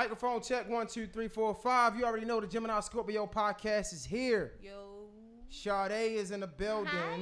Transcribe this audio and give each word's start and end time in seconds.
Microphone 0.00 0.40
check 0.40 0.68
one, 0.70 0.86
two, 0.86 1.08
three, 1.08 1.26
four, 1.26 1.52
five. 1.52 1.96
You 1.96 2.04
already 2.04 2.24
know 2.24 2.40
the 2.40 2.46
Gemini 2.46 2.78
Scorpio 2.78 3.26
podcast 3.26 3.92
is 3.92 4.04
here. 4.04 4.52
Yo. 4.62 5.08
Sade 5.48 6.12
is 6.16 6.30
in 6.30 6.38
the 6.40 6.46
building. 6.46 6.86
Hi. 6.92 7.18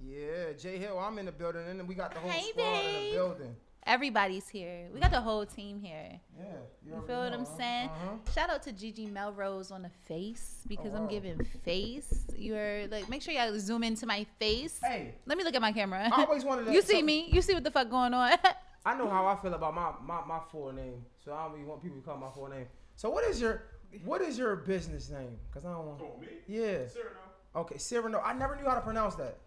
Yeah, 0.00 0.52
Jay 0.56 0.78
Hill, 0.78 0.96
I'm 0.96 1.18
in 1.18 1.26
the 1.26 1.32
building, 1.32 1.62
and 1.68 1.80
then 1.80 1.88
we 1.88 1.96
got 1.96 2.14
the 2.14 2.20
whole 2.20 2.30
Hey, 2.30 2.50
squad 2.50 2.62
in 2.84 3.04
the 3.06 3.10
building. 3.16 3.56
Everybody's 3.84 4.48
here. 4.48 4.86
We 4.94 5.00
got 5.00 5.10
the 5.10 5.20
whole 5.20 5.44
team 5.44 5.80
here. 5.80 6.20
Yeah, 6.38 6.44
You 6.84 6.92
already 6.92 7.06
feel 7.08 7.18
what 7.18 7.30
know, 7.32 7.38
I'm 7.38 7.44
huh? 7.44 7.56
saying? 7.56 7.88
Uh-huh. 7.88 8.32
Shout 8.32 8.50
out 8.50 8.62
to 8.64 8.72
Gigi 8.72 9.06
Melrose 9.06 9.72
on 9.72 9.82
the 9.82 9.90
face 10.06 10.62
because 10.68 10.92
Oh, 10.92 10.96
I'm 10.98 11.02
wow. 11.04 11.08
giving 11.08 11.44
face. 11.64 12.26
You're 12.36 12.86
like, 12.88 13.08
make 13.08 13.22
sure 13.22 13.34
y'all 13.34 13.58
zoom 13.58 13.82
into 13.82 14.06
my 14.06 14.24
face. 14.38 14.78
Hey, 14.82 15.14
Let 15.26 15.36
me 15.36 15.42
look 15.42 15.54
at 15.56 15.62
my 15.62 15.72
camera. 15.72 16.08
I 16.12 16.22
always 16.24 16.44
wanted 16.44 16.66
to. 16.66 16.72
you 16.72 16.82
see 16.82 17.02
me? 17.02 17.28
You 17.32 17.42
see 17.42 17.54
what 17.54 17.64
the 17.64 17.72
fuck 17.72 17.90
going 17.90 18.14
on? 18.14 18.32
I 18.86 18.96
know 18.96 19.10
how 19.10 19.26
I 19.26 19.34
feel 19.34 19.52
about 19.52 19.74
my, 19.74 19.90
my, 20.00 20.24
my 20.24 20.38
full 20.52 20.72
name, 20.72 21.04
so 21.22 21.34
I 21.34 21.42
don't 21.42 21.54
really 21.54 21.64
want 21.64 21.82
people 21.82 21.98
to 21.98 22.04
call 22.04 22.16
my 22.16 22.30
full 22.30 22.46
name. 22.46 22.66
So 22.94 23.10
what 23.10 23.24
is 23.24 23.40
your 23.40 23.64
what 24.04 24.22
is 24.22 24.38
your 24.38 24.54
business 24.54 25.10
name? 25.10 25.36
Cause 25.52 25.64
I 25.64 25.72
don't 25.72 25.86
want. 25.86 26.00
Oh, 26.00 26.20
me? 26.20 26.28
Yeah. 26.46 26.86
Cyrano. 26.86 27.18
Okay, 27.56 27.78
Cyrano. 27.78 28.20
I 28.24 28.32
never 28.32 28.54
knew 28.54 28.64
how 28.64 28.76
to 28.76 28.80
pronounce 28.80 29.16
that. 29.16 29.38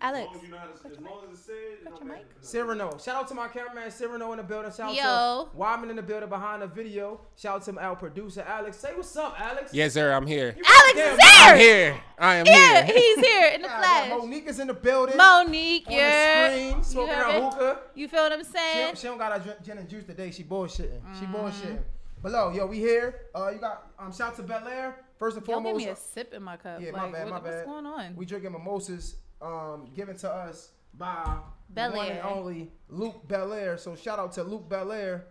Alex, 0.00 0.28
As 0.28 0.34
long 0.34 0.36
as 0.36 0.42
you 0.42 0.48
know 0.50 0.58
how 0.58 0.64
to, 0.66 0.72
as 0.72 1.00
long 1.00 1.20
as 1.24 1.38
it's 1.38 1.46
said, 1.46 1.54
it 1.54 1.84
don't 1.84 1.96
your 1.98 2.04
matter. 2.04 2.20
mic? 2.20 2.26
Cyrano. 2.40 2.98
Shout 2.98 3.16
out 3.16 3.28
to 3.28 3.34
my 3.34 3.48
cameraman 3.48 3.90
Cyrano 3.90 4.32
in 4.32 4.36
the 4.38 4.42
building. 4.42 4.70
Shout 4.70 4.90
out 4.90 4.94
Yo. 4.94 5.48
to 5.50 5.56
Wyman 5.56 5.90
in 5.90 5.96
the 5.96 6.02
building 6.02 6.28
behind 6.28 6.62
the 6.62 6.66
video. 6.66 7.20
Shout 7.36 7.56
out 7.56 7.62
to 7.64 7.78
our 7.80 7.96
producer 7.96 8.42
Alex. 8.46 8.76
Say 8.78 8.92
what's 8.94 9.16
up, 9.16 9.34
Alex. 9.40 9.72
Yes, 9.72 9.94
sir. 9.94 10.12
I'm 10.12 10.26
here. 10.26 10.54
You 10.56 10.62
Alex 10.66 10.94
goddamn 10.94 11.12
is 11.12 11.18
there! 11.18 11.52
I'm 11.52 11.58
here. 11.58 12.00
I 12.18 12.34
am 12.36 12.46
yeah, 12.46 12.84
here. 12.84 12.94
he's 12.96 13.18
here 13.26 13.48
in 13.54 13.62
the 13.62 13.68
God, 13.68 13.78
flesh. 13.78 14.10
Monique 14.10 14.46
is 14.46 14.58
in 14.60 14.66
the 14.66 14.74
building. 14.74 15.16
Monique, 15.16 15.86
on 15.86 15.92
yeah. 15.92 16.48
the 16.48 16.54
screen, 16.68 16.84
smoking 16.84 17.14
heard 17.14 17.32
her 17.32 17.50
hookah. 17.50 17.80
You 17.94 18.08
feel 18.08 18.22
what 18.22 18.32
I'm 18.32 18.44
saying? 18.44 18.86
don't- 18.86 18.98
she 18.98 19.06
don't 19.06 19.18
got 19.18 19.32
her 19.32 19.38
drink, 19.38 19.62
gin 19.62 19.78
and 19.78 19.88
juice 19.88 20.04
today. 20.04 20.30
She 20.30 20.44
bullshitting. 20.44 21.00
She 21.18 21.24
Mm-hmm. 21.24 21.34
bullshitting. 21.34 21.78
But 22.22 22.32
no, 22.32 22.50
yo, 22.50 22.66
we 22.66 22.78
here. 22.78 23.26
Uh, 23.34 23.50
you 23.50 23.58
got 23.58 23.90
um, 23.98 24.10
shout 24.12 24.28
out 24.30 24.36
to 24.36 24.42
Belaire. 24.42 24.94
First 25.18 25.36
and 25.36 25.44
foremost, 25.44 25.46
Y'all 25.46 25.78
give 25.78 25.84
foremost, 25.84 25.84
me 25.84 25.88
a 25.88 25.96
sip 26.24 26.32
in 26.34 26.42
my 26.42 26.56
cup. 26.56 26.80
yeah, 26.80 26.90
like, 26.90 27.02
my 27.02 27.10
bad, 27.12 27.24
what- 27.30 27.42
my 27.42 27.48
bad. 27.50 27.54
What's 27.66 27.66
going 27.66 27.86
on? 27.86 28.16
we 28.16 28.24
drinking 28.24 28.52
mimosas, 28.52 29.16
um, 29.44 29.88
given 29.94 30.16
to 30.18 30.30
us 30.30 30.70
by 30.96 31.36
Bel 31.70 31.90
the 31.90 31.96
one 31.96 32.08
and 32.08 32.20
only 32.20 32.70
Luc 32.88 33.26
Belaire. 33.28 33.78
So 33.78 33.94
shout 33.94 34.18
out 34.18 34.32
to 34.32 34.42
Luc 34.42 34.68
Belaire. 34.68 35.22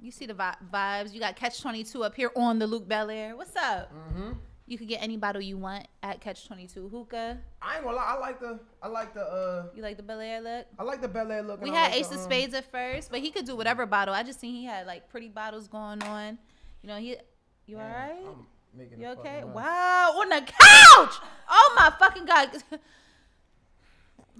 You 0.00 0.10
see 0.10 0.26
the 0.26 0.34
vi- 0.34 0.56
vibes. 0.72 1.12
You 1.12 1.20
got 1.20 1.34
Catch 1.34 1.60
22 1.60 2.04
up 2.04 2.14
here 2.14 2.30
on 2.36 2.58
the 2.58 2.66
Luc 2.66 2.86
Belaire. 2.88 3.36
What's 3.36 3.56
up? 3.56 3.92
Mm-hmm. 3.92 4.32
You 4.66 4.76
could 4.76 4.86
get 4.86 5.02
any 5.02 5.16
bottle 5.16 5.40
you 5.40 5.56
want 5.56 5.88
at 6.02 6.20
Catch 6.20 6.46
22 6.46 6.88
Hookah. 6.90 7.38
I 7.62 7.76
ain't 7.76 7.84
gonna 7.84 7.96
lie, 7.96 8.14
I 8.16 8.18
like 8.18 8.38
the, 8.38 8.60
I 8.82 8.88
like 8.88 9.14
the, 9.14 9.22
uh, 9.22 9.66
You 9.74 9.82
like 9.82 9.96
the 9.96 10.02
Belair 10.02 10.42
look? 10.42 10.66
I 10.78 10.82
like 10.82 11.00
the 11.00 11.08
Bel 11.08 11.32
Air 11.32 11.42
look. 11.42 11.62
We 11.62 11.70
had 11.70 11.90
like 11.90 12.00
Ace 12.00 12.08
the, 12.08 12.16
of 12.16 12.20
um, 12.20 12.26
Spades 12.26 12.54
at 12.54 12.70
first, 12.70 13.10
but 13.10 13.20
he 13.20 13.30
could 13.30 13.46
do 13.46 13.56
whatever 13.56 13.86
bottle. 13.86 14.14
I 14.14 14.22
just 14.22 14.40
seen 14.40 14.54
he 14.54 14.66
had 14.66 14.86
like 14.86 15.08
pretty 15.08 15.28
bottles 15.28 15.68
going 15.68 16.02
on. 16.02 16.38
You 16.82 16.88
know, 16.88 16.98
he. 16.98 17.16
You 17.66 17.78
man, 17.78 17.90
alright? 17.90 18.26
I'm 18.26 18.46
making 18.78 19.00
You 19.00 19.08
okay? 19.08 19.42
Wow, 19.42 20.12
on 20.18 20.28
the 20.28 20.40
couch! 20.42 21.14
Oh 21.48 21.74
my 21.76 21.90
fucking 21.98 22.26
god! 22.26 22.50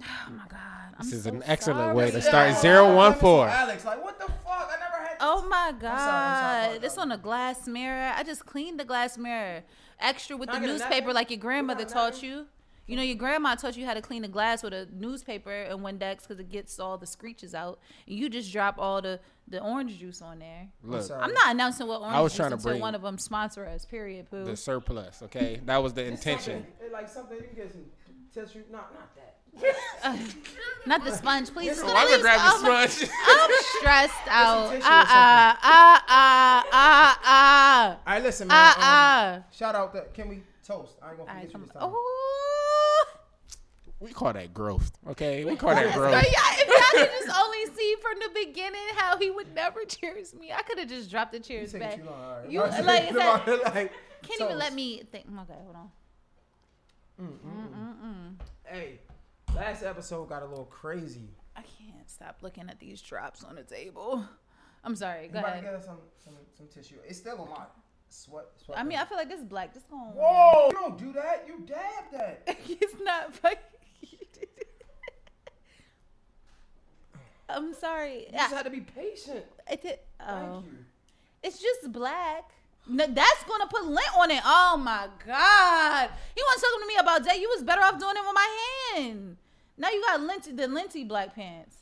Oh 0.02 0.30
my 0.32 0.44
god! 0.48 0.58
I'm 0.98 1.04
This 1.04 1.12
is 1.12 1.24
so 1.24 1.30
an 1.30 1.42
excellent 1.46 1.78
sorry. 1.78 1.94
way 1.96 2.10
to 2.10 2.20
start 2.22 2.48
I- 2.50 2.60
zero 2.60 2.94
one 2.94 3.14
four. 3.14 3.48
Alex, 3.48 3.84
like 3.84 4.02
what 4.02 4.18
the 4.18 4.26
fuck? 4.26 4.70
I 4.70 4.78
never 4.80 5.02
had. 5.08 5.16
Oh 5.20 5.42
my 5.48 5.72
sorry, 5.80 5.92
I'm 5.92 5.98
sorry, 5.98 6.78
god! 6.78 6.84
It's 6.84 6.98
on 6.98 7.12
a 7.12 7.18
glass 7.18 7.66
mirror. 7.66 8.12
I 8.16 8.22
just 8.22 8.46
cleaned 8.46 8.78
the 8.78 8.84
glass 8.84 9.18
mirror. 9.18 9.62
Extra 10.00 10.36
with 10.36 10.48
Can 10.50 10.62
the 10.62 10.68
newspaper, 10.68 11.12
like 11.12 11.30
your 11.30 11.40
grandmother 11.40 11.84
got 11.84 11.92
taught 11.92 12.22
you. 12.22 12.46
You 12.86 12.96
know, 12.96 13.02
your 13.02 13.16
grandma 13.16 13.54
taught 13.54 13.76
you 13.76 13.84
how 13.84 13.92
to 13.92 14.00
clean 14.00 14.22
the 14.22 14.28
glass 14.28 14.62
with 14.62 14.72
a 14.72 14.88
newspaper 14.90 15.52
and 15.52 15.80
Windex 15.80 16.22
because 16.22 16.38
it 16.38 16.48
gets 16.48 16.80
all 16.80 16.96
the 16.96 17.06
screeches 17.06 17.54
out. 17.54 17.80
And 18.06 18.16
you 18.18 18.30
just 18.30 18.50
drop 18.50 18.76
all 18.78 19.02
the 19.02 19.20
the 19.46 19.60
orange 19.62 19.98
juice 19.98 20.22
on 20.22 20.38
there. 20.38 20.68
Look, 20.82 21.02
sorry. 21.02 21.20
I'm 21.22 21.32
not 21.34 21.50
announcing 21.50 21.86
what 21.86 22.00
orange 22.00 22.16
was 22.22 22.32
juice 22.32 22.36
trying 22.36 22.50
to 22.50 22.54
until 22.56 22.70
bring 22.70 22.80
one 22.80 22.94
of 22.94 23.02
them 23.02 23.18
sponsor 23.18 23.66
us. 23.66 23.84
Period. 23.84 24.30
Poo. 24.30 24.44
the 24.44 24.56
surplus. 24.56 25.22
Okay, 25.24 25.60
that 25.66 25.82
was 25.82 25.92
the 25.94 26.02
It's 26.02 26.12
intention. 26.12 26.64
something- 26.64 26.92
like 26.92 27.08
something 27.08 27.36
you 27.36 27.42
can 27.44 27.56
get 27.56 27.72
some 27.72 27.84
tissue. 28.32 28.62
Not, 28.70 28.94
not 28.94 29.14
that. 29.16 29.36
Not 30.86 31.04
the 31.04 31.12
sponge, 31.12 31.50
please. 31.50 31.66
Listen, 31.68 31.84
It's 31.84 31.92
Why 31.94 32.02
gonna 32.04 32.14
leave- 32.14 32.20
grab 32.22 32.62
the 32.62 32.68
my- 32.68 32.86
sponge? 32.86 33.10
I'm 33.26 33.50
stressed 33.78 34.14
out. 34.28 34.70
tissue 34.70 34.78
or 34.82 34.88
Ah 34.88 35.58
ah 35.60 35.60
ah 35.62 36.04
ah 36.08 36.68
ah 36.72 37.20
ah 37.24 37.88
All 37.90 38.14
right, 38.14 38.22
listen, 38.22 38.48
man. 38.48 38.56
ah 38.56 38.70
um, 38.70 38.80
ah. 38.80 39.42
Shout 39.52 39.74
out 39.74 39.92
that. 39.94 40.14
Can 40.14 40.28
we 40.28 40.42
toast? 40.66 40.96
I 41.02 41.08
ain't 41.10 41.18
gonna 41.18 41.28
All 41.30 41.36
forget 41.36 41.36
right, 41.36 41.52
you 41.60 41.64
this 41.66 41.72
time. 41.72 41.82
Oh. 41.82 43.06
we 44.00 44.12
call 44.12 44.32
that 44.32 44.54
growth. 44.54 44.90
Okay, 45.10 45.44
we 45.44 45.56
call 45.56 45.74
that 45.74 45.92
growth. 45.94 46.12
girl, 46.12 46.22
yeah, 46.22 46.54
if 46.54 46.68
y'all 46.68 47.02
could 47.04 47.10
just 47.26 47.38
only 47.38 47.66
see 47.76 47.94
from 48.00 48.18
the 48.20 48.30
beginning 48.46 48.80
how 48.96 49.18
he 49.18 49.30
would 49.30 49.54
never 49.54 49.84
cheers 49.84 50.32
me, 50.34 50.52
I 50.52 50.62
could 50.62 50.78
have 50.78 50.88
just 50.88 51.10
dropped 51.10 51.32
the 51.32 51.40
cheers 51.40 51.72
taking 51.72 51.86
back. 51.88 51.96
too 51.98 52.04
long. 52.04 52.14
All 52.22 52.38
right. 52.40 52.50
You- 52.50 52.62
All 52.62 52.68
right, 52.68 52.84
like, 52.84 53.74
like, 53.74 53.92
Can't 54.22 54.38
toast. 54.38 54.40
even 54.42 54.58
let 54.58 54.72
me 54.72 55.02
think. 55.10 55.26
Okay, 55.26 55.54
hold 55.64 55.76
on. 55.76 55.90
Mm 57.20 57.38
mm 57.44 57.94
mm. 58.04 58.34
Hey, 58.64 59.00
last 59.54 59.82
episode 59.82 60.28
got 60.28 60.42
a 60.42 60.46
little 60.46 60.64
crazy. 60.66 61.28
I 61.56 61.62
can't 61.62 62.08
stop 62.08 62.38
looking 62.42 62.68
at 62.68 62.78
these 62.78 63.00
drops 63.00 63.44
on 63.44 63.56
the 63.56 63.62
table. 63.62 64.24
I'm 64.84 64.94
sorry. 64.94 65.28
Go 65.28 65.40
ahead. 65.40 65.62
get 65.62 65.74
us 65.74 65.86
some, 65.86 65.98
some, 66.22 66.34
some 66.56 66.66
tissue. 66.68 66.96
It's 67.06 67.18
still 67.18 67.40
on 67.40 67.50
my 67.50 67.64
sweat. 68.08 68.46
sweat 68.64 68.78
I 68.78 68.82
mean, 68.84 68.98
I 68.98 69.04
feel 69.04 69.18
like 69.18 69.28
this 69.28 69.40
is 69.40 69.46
black. 69.46 69.74
Just 69.74 69.90
go 69.90 69.96
on. 69.96 70.12
Whoa! 70.12 70.68
You 70.68 70.74
don't 70.74 70.98
do 70.98 71.12
that. 71.12 71.44
You 71.46 71.64
dab 71.66 72.04
that. 72.12 72.42
it's 72.68 72.94
not 73.02 73.34
fucking. 73.34 73.58
I'm 77.48 77.74
sorry. 77.74 78.26
You 78.26 78.32
just 78.32 78.52
ah. 78.52 78.56
had 78.56 78.64
to 78.64 78.70
be 78.70 78.80
patient. 78.80 79.44
I 79.68 79.76
did- 79.76 80.00
Thank 80.18 80.48
oh. 80.48 80.62
you. 80.64 80.78
It's 81.42 81.58
just 81.60 81.90
black. 81.92 82.50
That's 82.88 83.44
gonna 83.44 83.66
put 83.66 83.84
lint 83.84 84.16
on 84.18 84.30
it. 84.30 84.40
Oh 84.44 84.76
my 84.82 85.08
god! 85.26 86.10
You 86.36 86.44
want 86.46 86.58
to 86.60 86.66
talk 86.66 86.80
to 86.80 86.86
me 86.88 86.94
about 86.98 87.24
that? 87.24 87.38
You 87.40 87.48
was 87.54 87.62
better 87.62 87.82
off 87.82 87.98
doing 87.98 88.14
it 88.16 88.22
with 88.24 88.34
my 88.34 88.58
hand. 88.94 89.36
Now 89.76 89.90
you 89.90 90.02
got 90.06 90.20
linty 90.20 90.52
the 90.52 90.66
linty 90.68 91.04
black 91.04 91.34
pants. 91.34 91.76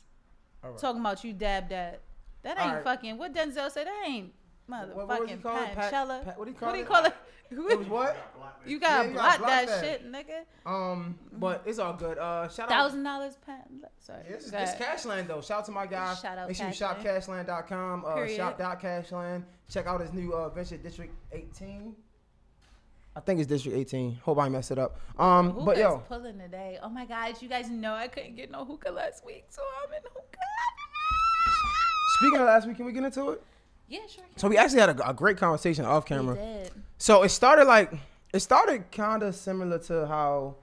Right. 0.63 0.77
Talking 0.77 1.01
about 1.01 1.23
you 1.23 1.33
dab 1.33 1.69
that. 1.69 2.01
That 2.43 2.59
ain't 2.59 2.73
right. 2.75 2.83
fucking. 2.83 3.17
What 3.17 3.33
Denzel 3.33 3.71
said. 3.71 3.87
That 3.87 4.03
ain't 4.05 4.33
What- 4.67 4.95
what 4.95 5.07
was 5.07 5.29
he 5.29 5.35
motherfucking 5.35 5.43
call? 5.43 5.57
Pat- 5.75 5.91
Pat- 5.91 6.37
what 6.37 6.45
do 6.45 6.51
you 6.51 6.57
call 6.57 6.67
what 6.67 6.73
do 6.73 6.79
you 6.79 6.85
call 6.85 7.05
it? 7.05 7.13
It 7.49 7.79
was 7.79 7.87
what? 7.87 8.17
you 8.65 8.77
Yeah, 8.77 8.79
gotta 8.89 9.07
you 9.09 9.13
block, 9.13 9.37
block 9.37 9.49
that, 9.49 9.67
that. 9.67 9.83
shit, 9.83 10.11
nigga. 10.11 10.43
Um, 10.65 11.17
but 11.33 11.63
it's 11.65 11.79
all 11.79 11.93
good. 11.93 12.17
Uh, 12.17 12.47
shout 12.49 12.65
out. 12.65 12.69
Thousand 12.69 13.03
dollars 13.03 13.37
pound. 13.45 13.85
Sorry. 13.99 14.23
It's, 14.27 14.51
Go 14.51 14.57
it's. 14.57 14.73
Cashland 14.75 15.27
though. 15.27 15.41
Shout 15.41 15.59
out 15.59 15.65
to 15.65 15.71
my 15.71 15.85
guy. 15.85 16.13
Shout 16.15 16.37
out 16.37 16.47
Make 16.47 16.57
sure 16.57 16.67
you 16.67 16.73
shop 16.73 16.99
Cashland. 17.01 17.45
cashland.com. 17.47 18.05
Uh, 18.05 18.15
Period. 18.15 18.35
shop.cashland. 18.37 19.43
Check 19.69 19.87
out 19.87 20.01
his 20.01 20.13
new 20.13 20.33
uh, 20.33 20.49
venture, 20.49 20.77
District 20.77 21.13
18. 21.31 21.95
I 23.15 23.19
think 23.21 23.39
it's 23.39 23.47
District 23.49 23.75
18. 23.77 24.15
Hope 24.23 24.37
I 24.39 24.47
messed 24.49 24.71
it 24.71 24.77
up. 24.77 24.99
Um, 25.17 25.49
Hookah's 25.51 25.65
but 25.65 25.77
yo, 25.77 25.97
pulling 26.07 26.37
today. 26.37 26.77
Oh 26.83 26.89
my 26.89 27.05
god, 27.05 27.41
you 27.41 27.49
guys 27.49 27.69
know 27.69 27.93
I 27.93 28.07
couldn't 28.07 28.35
get 28.35 28.51
no 28.51 28.63
hookah 28.65 28.91
last 28.91 29.25
week, 29.25 29.45
so 29.49 29.61
I'm 29.85 29.91
in 29.93 30.01
hookah. 30.03 30.37
speaking 32.19 32.39
of 32.39 32.45
last 32.45 32.67
week, 32.67 32.77
can 32.77 32.85
we 32.85 32.91
get 32.91 33.03
into 33.03 33.29
it? 33.31 33.41
Yeah, 33.87 33.99
sure. 34.07 34.25
So 34.35 34.47
we 34.47 34.57
actually 34.57 34.81
had 34.81 34.99
a, 34.99 35.09
a 35.09 35.13
great 35.13 35.37
conversation 35.37 35.85
off 35.85 36.05
camera. 36.05 36.37
So 36.97 37.23
it 37.23 37.29
started 37.29 37.65
like 37.65 37.93
it 38.33 38.39
started 38.39 38.91
kind 38.91 39.23
of 39.23 39.35
similar 39.35 39.79
to 39.79 40.05
how 40.07 40.55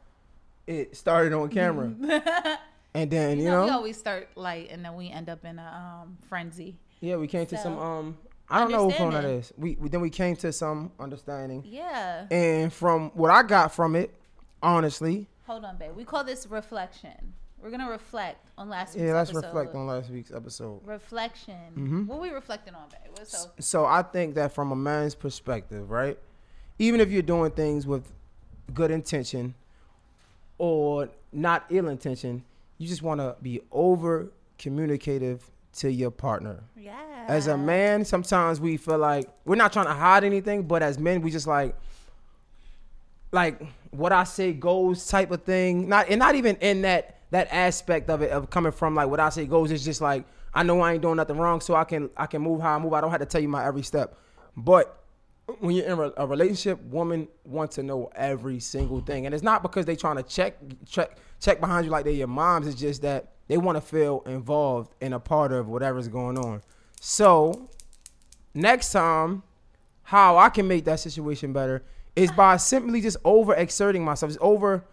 it 0.66 0.96
started 0.96 1.32
on 1.32 1.48
camera, 1.48 1.92
and 2.94 3.10
then 3.10 3.38
you, 3.38 3.44
You 3.44 3.50
know, 3.50 3.64
we 3.64 3.70
always 3.70 3.96
start 3.98 4.28
light 4.36 4.68
and 4.70 4.84
then 4.84 4.94
we 4.94 5.10
end 5.10 5.28
up 5.28 5.44
in 5.44 5.58
a 5.58 6.02
um, 6.02 6.16
frenzy. 6.28 6.76
yeah, 7.00 7.16
we 7.16 7.26
came 7.26 7.46
to 7.46 7.56
some 7.58 7.78
um. 7.78 8.18
I 8.50 8.58
don't 8.60 8.70
know 8.72 8.90
who 8.90 8.96
phone 8.96 9.14
that 9.14 9.24
is. 9.24 9.52
We, 9.56 9.76
we 9.80 9.88
then 9.88 10.02
we 10.02 10.10
came 10.10 10.36
to 10.36 10.52
some 10.52 10.92
understanding, 11.00 11.62
Yeah. 11.66 12.26
and 12.30 12.70
from 12.72 13.10
what 13.14 13.30
I 13.30 13.42
got 13.42 13.74
from 13.74 13.96
it, 13.96 14.14
honestly, 14.62 15.26
Hold 15.46 15.64
on, 15.64 15.76
babe. 15.78 15.94
We 15.96 16.04
call 16.04 16.24
this 16.24 16.46
reflection. 16.46 17.34
We're 17.64 17.70
gonna 17.70 17.88
reflect 17.90 18.46
on 18.58 18.68
last 18.68 18.88
week's 18.94 18.96
episode. 18.96 19.06
yeah, 19.08 19.14
let's 19.14 19.30
episode. 19.30 19.46
reflect 19.46 19.74
on 19.74 19.86
last 19.86 20.10
week's 20.10 20.30
episode. 20.30 20.80
reflection. 20.84 21.54
Mhm. 21.74 22.06
What 22.06 22.20
we 22.20 22.28
reflecting 22.28 22.74
on, 22.74 22.90
babe? 22.90 23.10
What's 23.16 23.30
so? 23.32 23.50
So 23.58 23.86
I 23.86 24.02
think 24.02 24.34
that 24.34 24.52
from 24.52 24.70
a 24.70 24.76
man's 24.76 25.14
perspective, 25.14 25.90
right? 25.90 26.18
Even 26.78 27.00
if 27.00 27.10
you're 27.10 27.22
doing 27.22 27.50
things 27.52 27.86
with 27.86 28.12
good 28.74 28.90
intention 28.90 29.54
or 30.58 31.08
not 31.32 31.64
ill 31.70 31.88
intention, 31.88 32.44
you 32.76 32.86
just 32.86 33.00
want 33.02 33.20
to 33.20 33.34
be 33.40 33.62
over 33.72 34.30
communicative 34.58 35.50
to 35.76 35.90
your 35.90 36.10
partner. 36.10 36.64
Yeah. 36.76 36.92
As 37.28 37.46
a 37.46 37.56
man, 37.56 38.04
sometimes 38.04 38.60
we 38.60 38.76
feel 38.76 38.98
like 38.98 39.26
we're 39.46 39.54
not 39.56 39.72
trying 39.72 39.86
to 39.86 39.94
hide 39.94 40.22
anything, 40.22 40.64
but 40.64 40.82
as 40.82 40.98
men, 40.98 41.22
we 41.22 41.30
just 41.30 41.46
like 41.46 41.74
like 43.32 43.58
what 43.90 44.12
I 44.12 44.24
say 44.24 44.52
goes 44.52 45.06
type 45.06 45.30
of 45.30 45.44
thing. 45.44 45.88
Not 45.88 46.10
and 46.10 46.18
not 46.18 46.34
even 46.34 46.56
in 46.56 46.82
that 46.82 47.20
that 47.34 47.48
aspect 47.50 48.08
of 48.10 48.22
it 48.22 48.30
of 48.30 48.48
coming 48.48 48.70
from 48.70 48.94
like 48.94 49.08
what 49.08 49.18
I 49.18 49.28
say 49.28 49.44
goes. 49.44 49.72
is 49.72 49.84
just 49.84 50.00
like 50.00 50.24
I 50.54 50.62
know 50.62 50.80
I 50.80 50.92
ain't 50.92 51.02
doing 51.02 51.16
nothing 51.16 51.36
wrong, 51.36 51.60
so 51.60 51.74
I 51.74 51.82
can 51.82 52.08
I 52.16 52.26
can 52.26 52.40
move 52.40 52.60
how 52.60 52.76
I 52.76 52.78
move. 52.78 52.92
I 52.92 53.00
don't 53.00 53.10
have 53.10 53.18
to 53.18 53.26
tell 53.26 53.40
you 53.40 53.48
my 53.48 53.66
every 53.66 53.82
step. 53.82 54.16
But 54.56 55.02
when 55.58 55.74
you're 55.74 55.84
in 55.84 56.12
a- 56.16 56.26
relationship, 56.28 56.80
women 56.84 57.26
want 57.44 57.72
to 57.72 57.82
know 57.82 58.08
every 58.14 58.60
single 58.60 59.00
thing, 59.00 59.26
and 59.26 59.34
it's 59.34 59.42
not 59.42 59.62
because 59.62 59.84
they 59.84 59.96
trying 59.96 60.14
to 60.16 60.22
check 60.22 60.56
check 60.86 61.18
check 61.40 61.58
behind 61.58 61.84
you 61.84 61.90
like 61.90 62.04
they're 62.04 62.14
your 62.14 62.28
moms. 62.28 62.68
It's 62.68 62.78
just 62.78 63.02
that 63.02 63.32
they 63.48 63.56
want 63.56 63.76
to 63.78 63.80
feel 63.80 64.22
involved 64.26 64.94
and 65.00 65.12
a 65.12 65.18
part 65.18 65.50
of 65.50 65.68
whatever's 65.68 66.06
going 66.06 66.38
on. 66.38 66.62
So 67.00 67.68
next 68.54 68.92
time, 68.92 69.42
how 70.04 70.38
I 70.38 70.50
can 70.50 70.68
make 70.68 70.84
that 70.84 71.00
situation 71.00 71.52
better 71.52 71.82
is 72.14 72.30
by 72.30 72.58
simply 72.58 73.00
just 73.00 73.16
over 73.24 73.54
exerting 73.54 74.04
myself, 74.04 74.30
just 74.30 74.40
over 74.40 74.84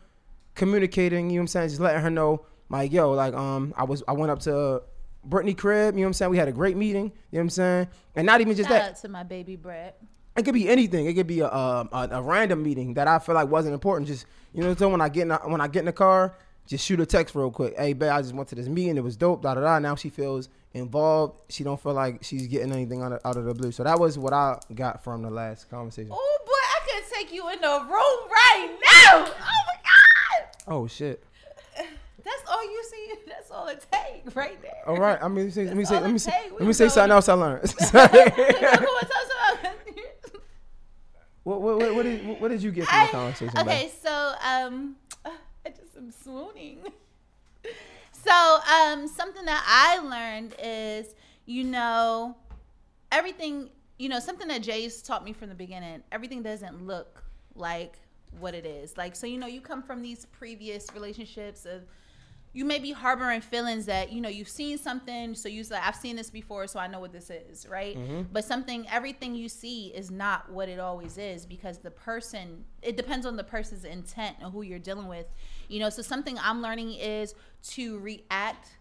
communicating. 0.61 1.31
You 1.31 1.37
know 1.37 1.39
what 1.39 1.41
I'm 1.41 1.47
saying? 1.47 1.69
Just 1.69 1.81
letting 1.81 2.01
her 2.01 2.11
know, 2.11 2.45
like, 2.69 2.91
yo, 2.91 3.11
like, 3.13 3.33
um, 3.33 3.73
I 3.75 3.83
was 3.83 4.03
I 4.07 4.11
went 4.11 4.31
up 4.31 4.39
to 4.41 4.83
Brittany 5.25 5.55
crib. 5.55 5.95
You 5.95 6.01
know 6.01 6.05
what 6.05 6.09
I'm 6.09 6.13
saying? 6.13 6.31
We 6.31 6.37
had 6.37 6.47
a 6.47 6.51
great 6.51 6.77
meeting. 6.77 7.05
You 7.05 7.09
know 7.09 7.11
what 7.31 7.41
I'm 7.41 7.49
saying? 7.49 7.87
And 8.15 8.27
not 8.27 8.41
even 8.41 8.55
just 8.55 8.69
Shout 8.69 8.79
that. 8.79 8.91
out 8.91 8.97
to 8.97 9.09
my 9.09 9.23
baby 9.23 9.55
Brett. 9.55 9.99
It 10.37 10.45
could 10.45 10.53
be 10.53 10.69
anything. 10.69 11.07
It 11.07 11.15
could 11.15 11.25
be 11.25 11.39
a, 11.39 11.47
a, 11.47 12.09
a, 12.11 12.21
random 12.21 12.63
meeting 12.63 12.93
that 12.93 13.07
I 13.07 13.19
feel 13.19 13.35
like 13.35 13.49
wasn't 13.49 13.73
important. 13.73 14.07
Just 14.07 14.27
you 14.53 14.61
know, 14.61 14.67
what 14.67 14.73
I'm 14.73 14.77
saying? 14.77 14.91
when 14.91 15.01
I 15.01 15.09
get 15.09 15.23
in 15.23 15.31
when 15.51 15.61
I 15.61 15.67
get 15.67 15.79
in 15.79 15.85
the 15.85 15.93
car, 15.93 16.37
just 16.67 16.85
shoot 16.85 16.99
a 16.99 17.07
text 17.07 17.33
real 17.33 17.49
quick. 17.49 17.75
Hey, 17.75 17.93
babe, 17.93 18.11
I 18.11 18.21
just 18.21 18.35
went 18.35 18.49
to 18.49 18.55
this 18.55 18.67
meeting. 18.67 18.97
It 18.97 19.03
was 19.03 19.17
dope. 19.17 19.41
Da 19.41 19.55
da 19.55 19.61
da. 19.61 19.79
Now 19.79 19.95
she 19.95 20.09
feels 20.09 20.47
involved. 20.73 21.41
She 21.49 21.63
don't 21.63 21.81
feel 21.81 21.93
like 21.93 22.23
she's 22.23 22.45
getting 22.47 22.71
anything 22.71 23.01
out 23.01 23.13
of, 23.13 23.19
out 23.25 23.35
of 23.35 23.45
the 23.45 23.53
blue. 23.55 23.71
So 23.71 23.83
that 23.83 23.99
was 23.99 24.19
what 24.19 24.31
I 24.31 24.59
got 24.75 25.03
from 25.03 25.23
the 25.23 25.31
last 25.31 25.69
conversation. 25.71 26.11
Oh 26.13 26.37
boy, 26.45 26.51
I 26.51 26.79
could 26.85 27.11
take 27.13 27.33
you 27.33 27.49
in 27.49 27.59
the 27.59 27.67
room 27.67 28.29
right 28.29 28.77
now. 28.79 29.25
Oh 29.25 29.63
my 29.67 29.75
god. 29.75 29.80
Oh 30.67 30.87
shit. 30.87 31.23
That's 32.23 32.43
all 32.49 32.63
you 32.63 32.83
see. 32.89 33.13
That's 33.27 33.51
all 33.51 33.67
it 33.67 33.85
takes 33.91 34.35
right 34.35 34.61
there. 34.61 34.83
All 34.87 34.97
right. 34.97 35.17
I 35.21 35.27
mean, 35.27 35.37
let 35.37 35.45
me 35.45 35.51
say, 35.51 35.65
let 35.65 35.77
me 35.77 35.85
say, 35.85 35.99
let 35.99 36.11
me 36.11 36.19
say, 36.19 36.49
let 36.51 36.67
me 36.67 36.73
say 36.73 36.87
something 36.89 37.11
else 37.11 37.29
I 37.29 37.33
learned. 37.33 37.63
Come 37.79 37.99
on, 37.99 38.09
tell 38.09 38.21
us 38.21 39.29
about- 39.59 39.67
what, 41.43 41.61
what, 41.61 41.77
what, 41.79 41.95
what 41.95 42.03
did 42.03 42.39
what 42.39 42.51
did 42.51 42.61
you 42.61 42.71
get 42.71 42.85
from 42.85 43.01
the 43.01 43.11
conversation? 43.11 43.57
okay, 43.57 43.91
so 44.03 44.33
um, 44.45 44.95
I 45.25 45.69
just 45.69 45.97
am 45.97 46.11
swooning. 46.11 46.77
So 48.11 48.31
um, 48.31 49.07
something 49.07 49.43
that 49.45 49.63
I 49.65 49.97
learned 50.07 50.53
is, 50.61 51.15
you 51.47 51.63
know, 51.63 52.37
everything. 53.11 53.69
You 53.97 54.09
know, 54.09 54.19
something 54.19 54.47
that 54.49 54.61
Jay's 54.61 55.01
taught 55.01 55.23
me 55.23 55.33
from 55.33 55.49
the 55.49 55.55
beginning. 55.55 56.03
Everything 56.11 56.43
doesn't 56.43 56.85
look 56.85 57.23
like 57.55 57.97
what 58.39 58.55
it 58.55 58.65
is. 58.65 58.97
Like, 58.97 59.15
so 59.15 59.27
you 59.27 59.37
know, 59.37 59.47
you 59.47 59.61
come 59.61 59.83
from 59.83 60.01
these 60.01 60.25
previous 60.25 60.87
relationships 60.93 61.65
of 61.65 61.83
you 62.53 62.65
may 62.65 62.79
be 62.79 62.91
harboring 62.91 63.41
feelings 63.41 63.85
that 63.85 64.11
you 64.11 64.19
know 64.19 64.29
you've 64.29 64.49
seen 64.49 64.77
something 64.77 65.33
so 65.33 65.47
you 65.47 65.63
say 65.63 65.77
i've 65.81 65.95
seen 65.95 66.15
this 66.15 66.29
before 66.29 66.67
so 66.67 66.79
i 66.79 66.87
know 66.87 66.99
what 66.99 67.13
this 67.13 67.29
is 67.29 67.65
right? 67.67 67.97
Mm-hmm. 67.97 68.23
But 68.31 68.43
something 68.45 68.85
everything 68.91 69.35
you 69.35 69.47
see 69.47 69.87
is 69.87 70.11
not 70.11 70.51
what 70.51 70.67
it 70.67 70.79
always 70.79 71.17
is 71.17 71.45
because 71.45 71.77
the 71.77 71.91
person 71.91 72.65
it 72.81 72.97
depends 72.97 73.25
on 73.25 73.37
the 73.37 73.43
person's 73.43 73.85
intent 73.85 74.37
and 74.41 74.51
who 74.51 74.63
you're 74.63 74.79
dealing 74.79 75.07
with. 75.07 75.27
You 75.69 75.79
know 75.79 75.89
so 75.89 76.01
something 76.01 76.37
i'm 76.39 76.61
learning 76.61 76.93
is 76.93 77.35
to 77.69 77.99
react 77.99 78.77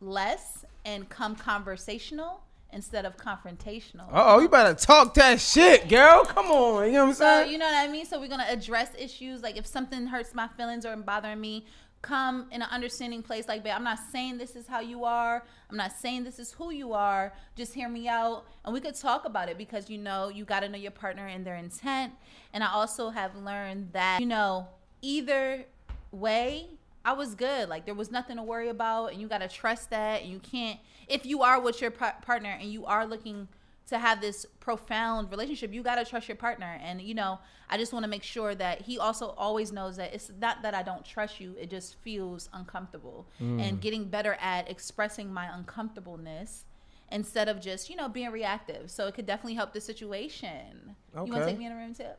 less 0.00 0.64
and 0.84 1.08
come 1.08 1.36
conversational 1.36 2.42
instead 2.74 3.04
of 3.06 3.16
confrontational 3.16 4.08
Oh, 4.12 4.40
you 4.40 4.48
better 4.48 4.74
talk 4.74 5.14
that 5.14 5.40
shit, 5.40 5.88
girl. 5.88 6.24
Come 6.24 6.46
on. 6.46 6.86
You 6.86 6.92
know 6.92 7.02
what 7.02 7.08
I'm 7.10 7.14
so 7.14 7.24
saying? 7.24 7.52
you 7.52 7.58
know 7.58 7.66
what 7.66 7.88
I 7.88 7.88
mean. 7.90 8.04
So 8.04 8.20
we're 8.20 8.28
gonna 8.28 8.46
address 8.48 8.90
issues 8.98 9.42
like 9.42 9.56
if 9.56 9.66
something 9.66 10.06
hurts 10.06 10.34
my 10.34 10.48
feelings 10.48 10.84
or 10.84 10.94
bothering 10.96 11.40
me, 11.40 11.66
come 12.04 12.46
in 12.50 12.60
an 12.60 12.68
understanding 12.70 13.22
place. 13.22 13.48
Like, 13.48 13.64
babe, 13.64 13.72
I'm 13.74 13.84
not 13.84 13.98
saying 14.12 14.36
this 14.38 14.56
is 14.56 14.66
how 14.66 14.80
you 14.80 15.04
are. 15.04 15.42
I'm 15.70 15.76
not 15.76 15.92
saying 15.92 16.24
this 16.24 16.38
is 16.38 16.52
who 16.52 16.70
you 16.70 16.92
are. 16.92 17.32
Just 17.56 17.72
hear 17.72 17.88
me 17.88 18.06
out, 18.08 18.44
and 18.64 18.74
we 18.74 18.80
could 18.80 18.94
talk 18.94 19.24
about 19.24 19.48
it 19.48 19.56
because 19.56 19.88
you 19.88 19.98
know 19.98 20.28
you 20.28 20.44
got 20.44 20.60
to 20.60 20.68
know 20.68 20.76
your 20.76 20.90
partner 20.90 21.26
and 21.26 21.44
their 21.46 21.56
intent. 21.56 22.12
And 22.52 22.62
I 22.62 22.70
also 22.72 23.08
have 23.10 23.34
learned 23.36 23.92
that 23.92 24.20
you 24.20 24.26
know 24.26 24.68
either 25.02 25.64
way. 26.12 26.68
I 27.06 27.12
was 27.12 27.34
good. 27.34 27.68
Like 27.68 27.84
there 27.84 27.94
was 27.94 28.10
nothing 28.10 28.36
to 28.36 28.42
worry 28.42 28.68
about, 28.68 29.12
and 29.12 29.20
you 29.20 29.28
gotta 29.28 29.48
trust 29.48 29.90
that. 29.90 30.22
And 30.22 30.30
you 30.30 30.38
can't, 30.38 30.78
if 31.08 31.26
you 31.26 31.42
are 31.42 31.60
with 31.60 31.80
your 31.80 31.90
partner 31.90 32.56
and 32.60 32.70
you 32.70 32.84
are 32.86 33.06
looking 33.06 33.48
to 33.86 33.98
have 33.98 34.20
this 34.20 34.46
profound 34.60 35.30
relationship, 35.30 35.72
you 35.72 35.82
got 35.82 35.96
to 35.96 36.04
trust 36.04 36.28
your 36.28 36.36
partner. 36.36 36.78
And, 36.82 37.02
you 37.02 37.14
know, 37.14 37.38
I 37.68 37.76
just 37.76 37.92
want 37.92 38.04
to 38.04 38.08
make 38.08 38.22
sure 38.22 38.54
that 38.54 38.82
he 38.82 38.98
also 38.98 39.34
always 39.36 39.72
knows 39.72 39.96
that 39.96 40.14
it's 40.14 40.30
not 40.40 40.62
that 40.62 40.74
I 40.74 40.82
don't 40.82 41.04
trust 41.04 41.38
you, 41.40 41.54
it 41.60 41.70
just 41.70 41.96
feels 41.96 42.48
uncomfortable. 42.52 43.26
Mm. 43.40 43.60
And 43.60 43.80
getting 43.80 44.04
better 44.04 44.36
at 44.40 44.70
expressing 44.70 45.32
my 45.32 45.54
uncomfortableness 45.54 46.64
instead 47.12 47.48
of 47.48 47.60
just, 47.60 47.90
you 47.90 47.96
know, 47.96 48.08
being 48.08 48.30
reactive. 48.30 48.90
So 48.90 49.06
it 49.06 49.14
could 49.14 49.26
definitely 49.26 49.54
help 49.54 49.72
the 49.74 49.80
situation. 49.80 50.96
You 51.14 51.32
want 51.32 51.42
to 51.42 51.46
take 51.46 51.58
me 51.58 51.66
in 51.66 51.72
a 51.72 51.76
room 51.76 51.94
tip? 51.94 52.18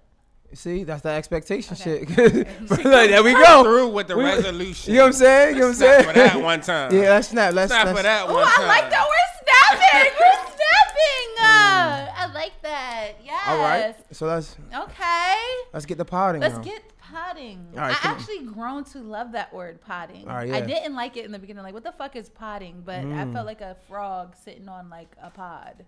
See, 0.53 0.83
that's 0.85 1.01
the 1.01 1.09
expectation 1.09 1.75
Okay. 1.79 2.05
shit. 2.05 2.47
Like, 2.85 3.09
there 3.09 3.23
we 3.23 3.33
go. 3.33 3.63
Through 3.63 3.89
with 3.89 4.07
the 4.07 4.15
We- 4.17 4.23
resolution. 4.23 4.93
You 4.93 4.99
know 4.99 5.03
what 5.05 5.07
I'm 5.07 5.13
saying? 5.13 5.55
You 5.55 5.61
know 5.61 5.67
what 5.67 5.71
I'm 5.71 5.75
saying? 5.79 6.03
for 6.07 6.13
that 6.13 6.41
one 6.41 6.61
time. 6.61 6.93
yeah, 6.93 7.09
let's 7.09 7.27
snap. 7.29 7.53
Let's 7.53 7.71
Snap 7.71 7.85
let's- 7.87 7.97
for 7.99 8.03
that 8.03 8.27
one 8.27 8.45
time. 8.45 8.53
I 8.61 8.67
like 8.67 8.89
that 8.89 9.05
we're 9.07 9.43
snapping. 9.43 10.11
we're 10.19 10.45
snapping. 10.45 11.35
Uh, 11.41 12.13
I 12.17 12.31
like 12.33 12.53
that. 12.61 13.11
Yes. 13.23 13.43
All 13.47 13.57
right. 13.57 13.95
So 14.11 14.27
let's 14.27 14.55
Okay. 14.73 15.35
let's 15.73 15.85
get 15.85 15.97
the 15.97 16.05
potting. 16.05 16.41
Let's 16.41 16.55
now. 16.57 16.63
get 16.63 16.81
potting. 16.99 17.67
All 17.73 17.81
right, 17.81 17.91
I 17.91 17.93
come 17.95 18.11
on. 18.13 18.17
actually 18.17 18.39
grown 18.45 18.83
to 18.85 18.99
love 18.99 19.33
that 19.33 19.53
word 19.53 19.81
potting. 19.81 20.27
All 20.27 20.35
right, 20.35 20.51
I 20.51 20.61
didn't 20.61 20.95
like 20.95 21.17
it 21.17 21.25
in 21.25 21.31
the 21.31 21.39
beginning. 21.39 21.63
Like, 21.63 21.73
what 21.73 21.83
the 21.83 21.91
fuck 21.91 22.15
is 22.15 22.29
potting? 22.29 22.81
But 22.85 22.99
I 22.99 23.03
Mm. 23.25 23.33
felt 23.33 23.45
like 23.45 23.61
a 23.61 23.75
frog 23.87 24.35
sitting 24.43 24.67
on 24.69 24.89
like 24.89 25.15
a 25.21 25.29
pod, 25.29 25.85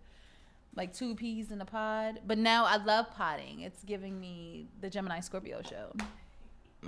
like 0.78 0.94
two 0.94 1.16
peas 1.16 1.52
in 1.52 1.60
a 1.60 1.66
pod. 1.66 2.20
But 2.26 2.38
now 2.38 2.64
I 2.66 2.78
love 2.78 3.08
potting. 3.12 3.62
It's 3.62 3.84
giving 3.84 4.20
me 4.20 4.68
the 4.80 4.90
Gemini 4.90 5.20
Scorpio 5.20 5.62
show. 5.68 5.92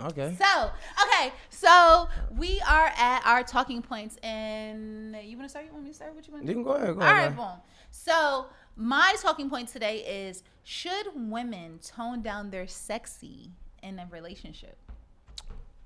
okay. 0.05 0.35
So, 0.39 0.71
okay, 1.03 1.33
so 1.49 2.07
we 2.37 2.61
are 2.69 2.91
at 2.97 3.21
our 3.25 3.43
talking 3.43 3.81
points, 3.81 4.15
and 4.23 5.15
you 5.23 5.35
want 5.35 5.45
to 5.45 5.49
start? 5.49 5.65
You 5.65 5.71
want 5.73 5.83
me 5.83 5.89
to 5.89 5.95
start? 5.95 6.15
What 6.15 6.25
you 6.27 6.33
want? 6.33 6.45
You 6.45 6.53
can 6.53 6.63
go 6.63 6.71
ahead. 6.71 6.95
Go 6.95 7.01
All 7.01 7.07
ahead. 7.07 7.27
right, 7.27 7.35
boom. 7.35 7.59
So 7.91 8.45
my 8.77 9.15
talking 9.21 9.49
point 9.49 9.67
today 9.67 9.97
is: 10.27 10.43
Should 10.63 11.07
women 11.15 11.79
tone 11.79 12.21
down 12.21 12.51
their 12.51 12.67
sexy 12.67 13.51
in 13.83 13.97
a 13.99 14.07
relationship? 14.11 14.77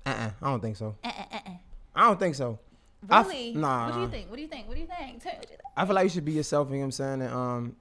Uh-uh, 0.06 0.30
I 0.42 0.46
don't 0.50 0.60
think 0.60 0.76
so. 0.76 0.94
Uh, 1.02 1.08
uh, 1.08 1.22
eh, 1.32 1.38
eh. 1.46 1.50
I 1.96 2.02
don't 2.04 2.20
think 2.20 2.34
so. 2.34 2.58
I 3.08 3.20
f- 3.20 3.28
Really? 3.28 3.54
nah. 3.54 3.86
What 3.86 3.94
do 3.94 4.00
you 4.02 4.08
think? 4.08 4.28
What 4.30 4.36
do 4.36 4.42
you 4.42 4.48
think? 4.48 4.68
What 4.68 4.74
do 4.74 4.80
you 4.82 4.86
think? 4.86 5.22
Tell 5.22 5.32
me 5.32 5.38
what 5.38 5.50
you 5.50 5.56
think. 5.56 5.60
I 5.76 5.86
feel 5.86 5.94
like 5.94 6.04
you 6.04 6.10
should 6.10 6.24
be 6.26 6.32
yourself. 6.32 6.68
You 6.68 6.74
know 6.74 6.80
what 6.80 6.84
I'm 6.86 6.92
saying? 6.92 7.22
And, 7.22 7.32
um, 7.32 7.76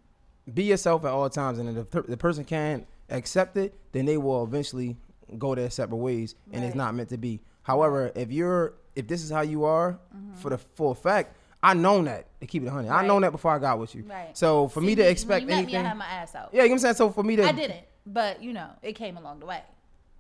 be 0.52 0.64
yourself 0.64 1.06
at 1.06 1.12
all 1.12 1.30
times. 1.30 1.60
And 1.60 1.78
if 1.78 1.90
the, 1.92 2.02
the 2.02 2.18
person 2.18 2.44
can't 2.46 2.86
accept 3.10 3.58
it, 3.58 3.74
then 3.92 4.06
they 4.06 4.18
will 4.18 4.44
eventually 4.44 4.98
go 5.38 5.56
their 5.56 5.70
separate 5.70 5.98
ways, 5.98 6.36
and 6.52 6.64
it's 6.64 6.76
not 6.76 6.94
meant 6.96 7.10
to 7.10 7.18
be. 7.18 7.40
However, 7.64 8.12
if 8.16 8.32
you're 8.32 8.74
if 8.96 9.08
this 9.08 9.24
is 9.24 9.32
how 9.32 9.42
you 9.42 9.64
are 9.64 9.98
Mm-hmm. 10.16 10.36
for 10.36 10.50
the 10.52 10.58
full 10.60 10.94
fact, 10.94 11.36
I 11.64 11.74
known 11.74 12.06
that 12.06 12.28
to 12.42 12.46
keep 12.46 12.62
it 12.64 12.70
honey. 12.70 12.90
I 12.90 12.98
Right. 12.98 13.08
known 13.08 13.22
that 13.24 13.32
before 13.32 13.52
I 13.52 13.58
got 13.60 13.80
with 13.80 13.96
you. 13.96 14.04
Right. 14.04 14.38
So 14.38 14.68
for 14.68 14.82
See, 14.82 14.86
me 14.88 14.96
to 14.96 15.10
expect 15.10 15.50
anything, 15.50 15.74
me, 15.74 15.78
I 15.78 15.84
had 15.84 15.98
my 15.98 16.06
ass 16.06 16.36
out. 16.36 16.50
yeah, 16.52 16.64
you 16.64 16.70
know 16.70 16.74
what 16.74 16.76
I'm 16.76 16.80
saying. 16.80 16.96
So 16.96 17.10
for 17.10 17.24
me 17.24 17.36
to 17.38 17.44
I 17.46 17.52
didn't, 17.54 17.80
but 18.06 18.44
you 18.44 18.54
know, 18.54 18.70
it 18.84 18.94
came 18.94 19.18
along 19.18 19.40
the 19.40 19.46
way 19.48 19.62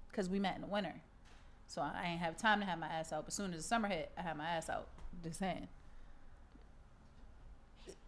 because 0.10 0.30
we 0.30 0.40
met 0.40 0.56
in 0.56 0.62
the 0.62 0.68
winter, 0.68 0.94
so 1.68 1.82
I 1.82 2.08
ain't 2.08 2.20
have 2.22 2.38
time 2.38 2.60
to 2.62 2.66
have 2.66 2.80
my 2.80 2.88
ass 2.88 3.12
out. 3.14 3.24
But 3.26 3.28
as 3.28 3.34
soon 3.36 3.52
as 3.52 3.58
the 3.58 3.64
summer 3.64 3.88
hit, 3.90 4.12
I 4.18 4.22
had 4.22 4.38
my 4.38 4.46
ass 4.48 4.70
out. 4.70 4.88
Just 5.24 5.38
saying. 5.40 5.68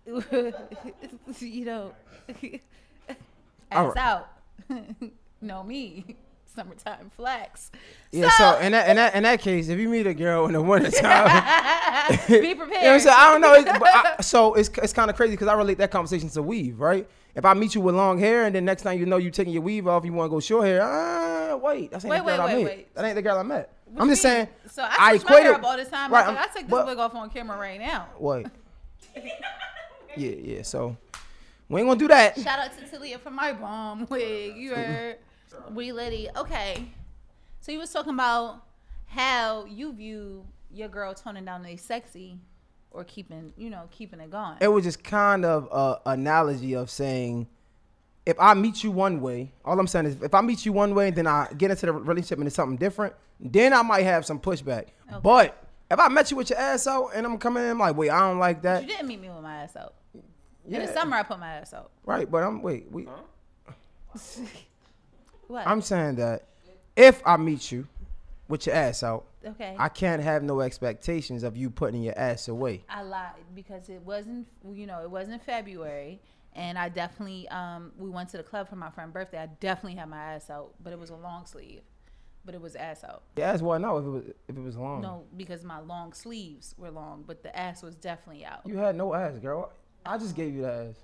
you 1.39 1.65
know, 1.65 1.93
All 3.09 3.15
ass 3.71 3.95
right. 3.95 3.97
out. 3.97 4.29
know 5.41 5.63
me, 5.63 6.15
summertime 6.55 7.11
flex. 7.15 7.71
Yeah, 8.11 8.29
so 8.31 8.57
in 8.59 8.71
that 8.71 8.89
in 8.89 8.95
that 8.97 9.15
in 9.15 9.23
that 9.23 9.41
case, 9.41 9.67
if 9.69 9.79
you 9.79 9.89
meet 9.89 10.07
a 10.07 10.13
girl 10.13 10.45
in 10.47 10.53
the 10.53 10.61
wintertime, 10.61 11.25
be 12.27 12.55
prepared. 12.55 12.57
you 12.57 12.57
know 12.57 12.57
what 12.57 12.85
I'm 12.85 12.99
saying? 12.99 13.15
I 13.17 13.31
don't 13.31 13.41
know. 13.41 13.53
It's, 13.53 13.65
but 13.79 13.87
I, 13.87 14.15
so 14.21 14.53
it's 14.55 14.69
it's 14.81 14.93
kind 14.93 15.09
of 15.09 15.15
crazy 15.15 15.31
because 15.33 15.47
I 15.47 15.53
relate 15.55 15.77
that 15.79 15.91
conversation 15.91 16.29
to 16.29 16.41
weave, 16.41 16.79
right? 16.79 17.07
If 17.35 17.43
I 17.43 17.53
meet 17.53 17.75
you 17.75 17.81
with 17.81 17.95
long 17.95 18.17
hair 18.17 18.45
and 18.45 18.55
then 18.55 18.63
next 18.63 18.83
time 18.83 18.97
you 18.97 19.05
know 19.05 19.17
you 19.17 19.29
taking 19.29 19.53
your 19.53 19.61
weave 19.61 19.87
off, 19.87 20.05
you 20.05 20.13
want 20.13 20.29
to 20.29 20.35
go 20.35 20.39
short 20.39 20.65
hair. 20.65 20.81
Ah, 20.83 21.57
wait, 21.57 21.91
that's 21.91 22.05
ain't 22.05 22.11
Wait, 22.13 22.19
the 22.19 22.23
girl 22.25 22.37
wait, 22.37 22.39
I 22.39 22.55
wait, 22.55 22.63
met. 22.63 22.77
wait. 22.77 22.95
That 22.95 23.05
ain't 23.05 23.15
the 23.15 23.21
girl 23.21 23.37
I 23.37 23.43
met. 23.43 23.73
What 23.85 24.01
I'm 24.03 24.07
just 24.09 24.23
mean? 24.23 24.31
saying. 24.33 24.47
So 24.71 24.83
I, 24.83 25.17
switch 25.17 25.29
my 25.29 25.35
equated- 25.35 25.43
hair 25.45 25.53
up 25.55 25.63
all 25.63 25.77
the 25.77 25.85
time. 25.85 26.11
Right, 26.13 26.25
I, 26.25 26.29
like, 26.29 26.37
I'm- 26.37 26.49
take 26.53 26.63
this 26.63 26.71
but- 26.71 26.85
wig 26.87 26.97
off 26.97 27.13
on 27.13 27.29
camera 27.29 27.57
right 27.57 27.79
now. 27.79 28.07
What? 28.17 28.45
Yeah, 30.17 30.31
yeah. 30.31 30.61
So 30.61 30.97
we 31.69 31.81
ain't 31.81 31.89
gonna 31.89 31.99
do 31.99 32.07
that. 32.07 32.39
Shout 32.39 32.59
out 32.59 32.77
to 32.77 32.87
Talia 32.87 33.17
for 33.19 33.31
my 33.31 33.53
bomb 33.53 34.07
wig. 34.09 34.55
You 34.55 34.75
heard? 34.75 35.17
We 35.71 35.91
lady. 35.91 36.29
Okay. 36.35 36.85
So 37.61 37.71
you 37.71 37.79
was 37.79 37.91
talking 37.91 38.13
about 38.13 38.63
how 39.07 39.65
you 39.65 39.93
view 39.93 40.45
your 40.71 40.89
girl 40.89 41.13
toning 41.13 41.45
down 41.45 41.63
they 41.63 41.77
sexy 41.77 42.37
or 42.91 43.03
keeping 43.03 43.53
you 43.57 43.69
know 43.69 43.87
keeping 43.91 44.19
it 44.19 44.31
going. 44.31 44.57
It 44.61 44.67
was 44.67 44.83
just 44.83 45.03
kind 45.03 45.45
of 45.45 45.67
a 45.71 46.11
analogy 46.11 46.73
of 46.75 46.89
saying, 46.89 47.47
if 48.25 48.39
I 48.39 48.53
meet 48.53 48.83
you 48.83 48.91
one 48.91 49.21
way, 49.21 49.51
all 49.63 49.79
I'm 49.79 49.87
saying 49.87 50.05
is 50.05 50.21
if 50.21 50.33
I 50.33 50.41
meet 50.41 50.65
you 50.65 50.73
one 50.73 50.93
way, 50.95 51.07
and 51.07 51.15
then 51.15 51.27
I 51.27 51.47
get 51.57 51.71
into 51.71 51.85
the 51.87 51.93
relationship 51.93 52.37
and 52.39 52.47
it's 52.47 52.55
something 52.55 52.77
different, 52.77 53.13
then 53.39 53.73
I 53.73 53.81
might 53.81 54.03
have 54.03 54.25
some 54.25 54.39
pushback. 54.39 54.87
But 55.21 55.64
if 55.91 55.99
I 55.99 56.07
met 56.07 56.31
you 56.31 56.37
with 56.37 56.49
your 56.49 56.59
ass 56.59 56.87
out 56.87 57.11
and 57.13 57.25
I'm 57.25 57.37
coming 57.37 57.63
in 57.63 57.77
like, 57.77 57.95
wait, 57.95 58.09
I 58.09 58.19
don't 58.19 58.39
like 58.39 58.61
that. 58.63 58.81
you 58.81 58.87
didn't 58.87 59.07
meet 59.07 59.21
me 59.21 59.29
with 59.29 59.43
my 59.43 59.63
ass 59.63 59.75
out. 59.75 59.93
In 60.67 60.81
the 60.81 60.87
summer, 60.87 61.17
I 61.17 61.23
put 61.23 61.39
my 61.39 61.55
ass 61.55 61.73
out. 61.73 61.91
Right, 62.05 62.29
but 62.29 62.43
I'm 62.43 62.61
wait, 62.61 62.91
we 62.91 63.07
What? 65.47 65.67
I'm 65.67 65.81
saying 65.81 66.15
that 66.15 66.47
if 66.95 67.21
I 67.25 67.37
meet 67.37 67.71
you 67.71 67.87
with 68.47 68.65
your 68.65 68.75
ass 68.75 69.03
out, 69.03 69.25
okay. 69.45 69.75
I 69.77 69.89
can't 69.89 70.23
have 70.23 70.41
no 70.43 70.61
expectations 70.61 71.43
of 71.43 71.55
you 71.55 71.69
putting 71.69 72.01
your 72.01 72.17
ass 72.17 72.47
away. 72.47 72.83
I 72.89 73.03
lied 73.03 73.33
because 73.53 73.89
it 73.89 74.01
wasn't, 74.01 74.47
you 74.71 74.87
know, 74.87 75.03
it 75.03 75.09
wasn't 75.11 75.43
February, 75.43 76.19
and 76.53 76.77
I 76.79 76.89
definitely, 76.89 77.47
um, 77.49 77.91
we 77.97 78.09
went 78.09 78.29
to 78.29 78.37
the 78.37 78.43
club 78.43 78.69
for 78.69 78.75
my 78.75 78.89
friend's 78.89 79.13
birthday. 79.13 79.39
I 79.39 79.47
definitely 79.59 79.99
had 79.99 80.09
my 80.09 80.17
ass 80.17 80.49
out, 80.49 80.73
but 80.83 80.93
it 80.93 80.99
was 80.99 81.09
a 81.11 81.15
long 81.15 81.45
sleeve, 81.45 81.81
but 82.45 82.55
it 82.55 82.61
was 82.61 82.75
ass 82.75 83.03
out. 83.03 83.23
Your 83.37 83.47
ass 83.47 83.61
wasn't 83.61 83.85
out 83.85 83.97
if 83.97 84.05
it 84.05 84.09
was 84.09 84.23
if 84.47 84.57
it 84.57 84.61
was 84.61 84.77
long. 84.77 85.01
No, 85.01 85.23
because 85.35 85.63
my 85.63 85.79
long 85.79 86.13
sleeves 86.13 86.75
were 86.77 86.91
long, 86.91 87.23
but 87.25 87.43
the 87.43 87.57
ass 87.57 87.81
was 87.81 87.95
definitely 87.95 88.45
out. 88.45 88.61
You 88.65 88.77
had 88.77 88.95
no 88.95 89.13
ass, 89.13 89.37
girl. 89.39 89.71
I 90.05 90.17
just 90.17 90.35
gave 90.35 90.53
you 90.53 90.61
the 90.61 90.71
ass. 90.71 90.95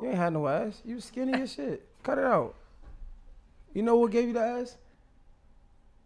You 0.00 0.08
ain't 0.08 0.16
had 0.16 0.32
no 0.32 0.46
ass. 0.46 0.80
You 0.84 0.96
was 0.96 1.04
skinny 1.04 1.34
as 1.34 1.52
shit. 1.52 1.86
Cut 2.02 2.18
it 2.18 2.24
out. 2.24 2.54
You 3.74 3.82
know 3.82 3.96
what 3.96 4.12
gave 4.12 4.28
you 4.28 4.34
the 4.34 4.40
ass? 4.40 4.76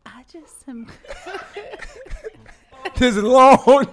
I 0.07 0.25
just 0.33 0.69
am. 0.69 0.91
This 2.97 3.17
is 3.17 3.23
long. 3.23 3.57
hold 3.65 3.87
on, 3.87 3.89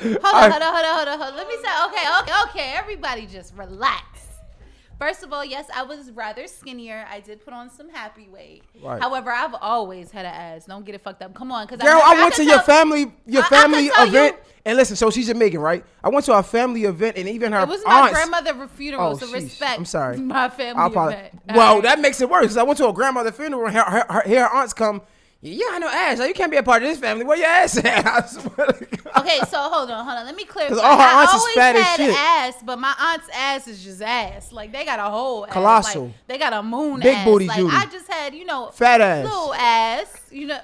hold 0.00 0.24
on, 0.24 0.62
hold 0.62 0.62
on, 0.62 0.94
hold 0.94 1.08
on, 1.08 1.18
hold 1.18 1.32
on. 1.32 1.36
Let 1.36 1.48
me 1.48 1.54
say, 1.54 1.70
okay, 1.86 2.04
okay, 2.20 2.32
okay. 2.44 2.72
Everybody 2.76 3.26
just 3.26 3.54
relax. 3.54 4.29
First 5.00 5.22
of 5.22 5.32
all, 5.32 5.44
yes, 5.44 5.64
I 5.74 5.82
was 5.82 6.10
rather 6.10 6.46
skinnier. 6.46 7.06
I 7.10 7.20
did 7.20 7.42
put 7.42 7.54
on 7.54 7.70
some 7.70 7.88
happy 7.88 8.28
weight. 8.28 8.62
Right. 8.82 9.00
However, 9.00 9.30
I've 9.32 9.54
always 9.54 10.10
had 10.10 10.26
an 10.26 10.34
ass. 10.34 10.66
Don't 10.66 10.84
get 10.84 10.94
it 10.94 11.00
fucked 11.00 11.22
up. 11.22 11.32
Come 11.34 11.50
on, 11.50 11.66
because 11.66 11.80
Girl, 11.80 12.00
I 12.04 12.14
went 12.22 12.34
to 12.34 12.44
your 12.44 12.60
family 12.60 13.10
your 13.26 13.42
I- 13.42 13.46
I 13.46 13.48
family 13.48 13.88
tell 13.88 14.04
you- 14.06 14.10
event. 14.12 14.36
And 14.66 14.76
listen, 14.76 14.94
so 14.96 15.10
she's 15.10 15.26
Jamaican, 15.26 15.58
right? 15.58 15.82
I 16.04 16.10
went 16.10 16.26
to 16.26 16.34
a 16.34 16.42
family 16.42 16.84
event 16.84 17.16
and 17.16 17.26
even 17.30 17.50
her 17.52 17.62
It 17.62 17.68
was 17.68 17.82
my 17.86 18.00
aunts. 18.00 18.12
grandmother 18.12 18.68
funeral, 18.68 19.12
Oh, 19.12 19.16
so 19.16 19.26
sheesh. 19.26 19.32
respect. 19.32 19.78
I'm 19.78 19.86
sorry. 19.86 20.18
My 20.18 20.50
family 20.50 20.82
I 20.82 20.86
apologize. 20.88 21.18
event. 21.28 21.42
Well, 21.56 21.68
Alright. 21.68 21.82
that 21.84 22.00
makes 22.00 22.20
it 22.20 22.28
worse. 22.28 22.48
'cause 22.48 22.56
I 22.58 22.62
went 22.64 22.76
to 22.76 22.86
a 22.86 22.92
grandmother 22.92 23.32
funeral 23.32 23.64
and 23.66 23.74
her, 23.74 23.82
her, 23.82 24.04
her, 24.10 24.22
her 24.28 24.48
aunts 24.54 24.74
come. 24.74 25.00
Yeah, 25.42 25.66
I 25.70 25.78
know 25.78 25.88
ass. 25.88 26.18
Like, 26.18 26.28
you 26.28 26.34
can't 26.34 26.50
be 26.50 26.58
a 26.58 26.62
part 26.62 26.82
of 26.82 26.88
this 26.90 26.98
family. 26.98 27.24
Where 27.24 27.36
your 27.38 27.46
ass 27.46 27.78
at? 27.78 28.06
I 28.06 28.26
swear 28.26 28.66
to 28.66 28.84
God. 28.84 29.16
Okay, 29.24 29.38
so 29.48 29.58
hold 29.70 29.90
on, 29.90 30.04
hold 30.04 30.18
on. 30.18 30.26
Let 30.26 30.36
me. 30.36 30.44
'Cause 30.44 30.72
all 30.72 30.96
her 30.96 31.02
I 31.02 31.20
aunts 31.22 31.32
is 31.32 31.40
always 31.40 31.54
fat 31.54 31.76
as 31.76 31.82
had 31.86 31.96
shit. 31.96 32.14
ass, 32.14 32.54
but 32.62 32.78
my 32.78 32.94
aunt's 33.00 33.28
ass 33.34 33.66
is 33.66 33.82
just 33.82 34.02
ass. 34.02 34.52
Like 34.52 34.70
they 34.70 34.84
got 34.84 34.98
a 34.98 35.04
whole 35.10 35.46
ass. 35.46 35.52
Colossal. 35.52 36.04
Like, 36.06 36.14
they 36.26 36.38
got 36.38 36.52
a 36.52 36.62
moon 36.62 37.00
Big 37.00 37.14
ass. 37.16 37.24
booty 37.24 37.46
like, 37.46 37.56
Judy. 37.56 37.74
I 37.74 37.86
just 37.86 38.06
had, 38.12 38.34
you 38.34 38.44
know, 38.44 38.70
Fat 38.74 39.00
ass. 39.00 39.24
little 39.24 39.54
ass. 39.54 40.16
You 40.30 40.46
know, 40.48 40.60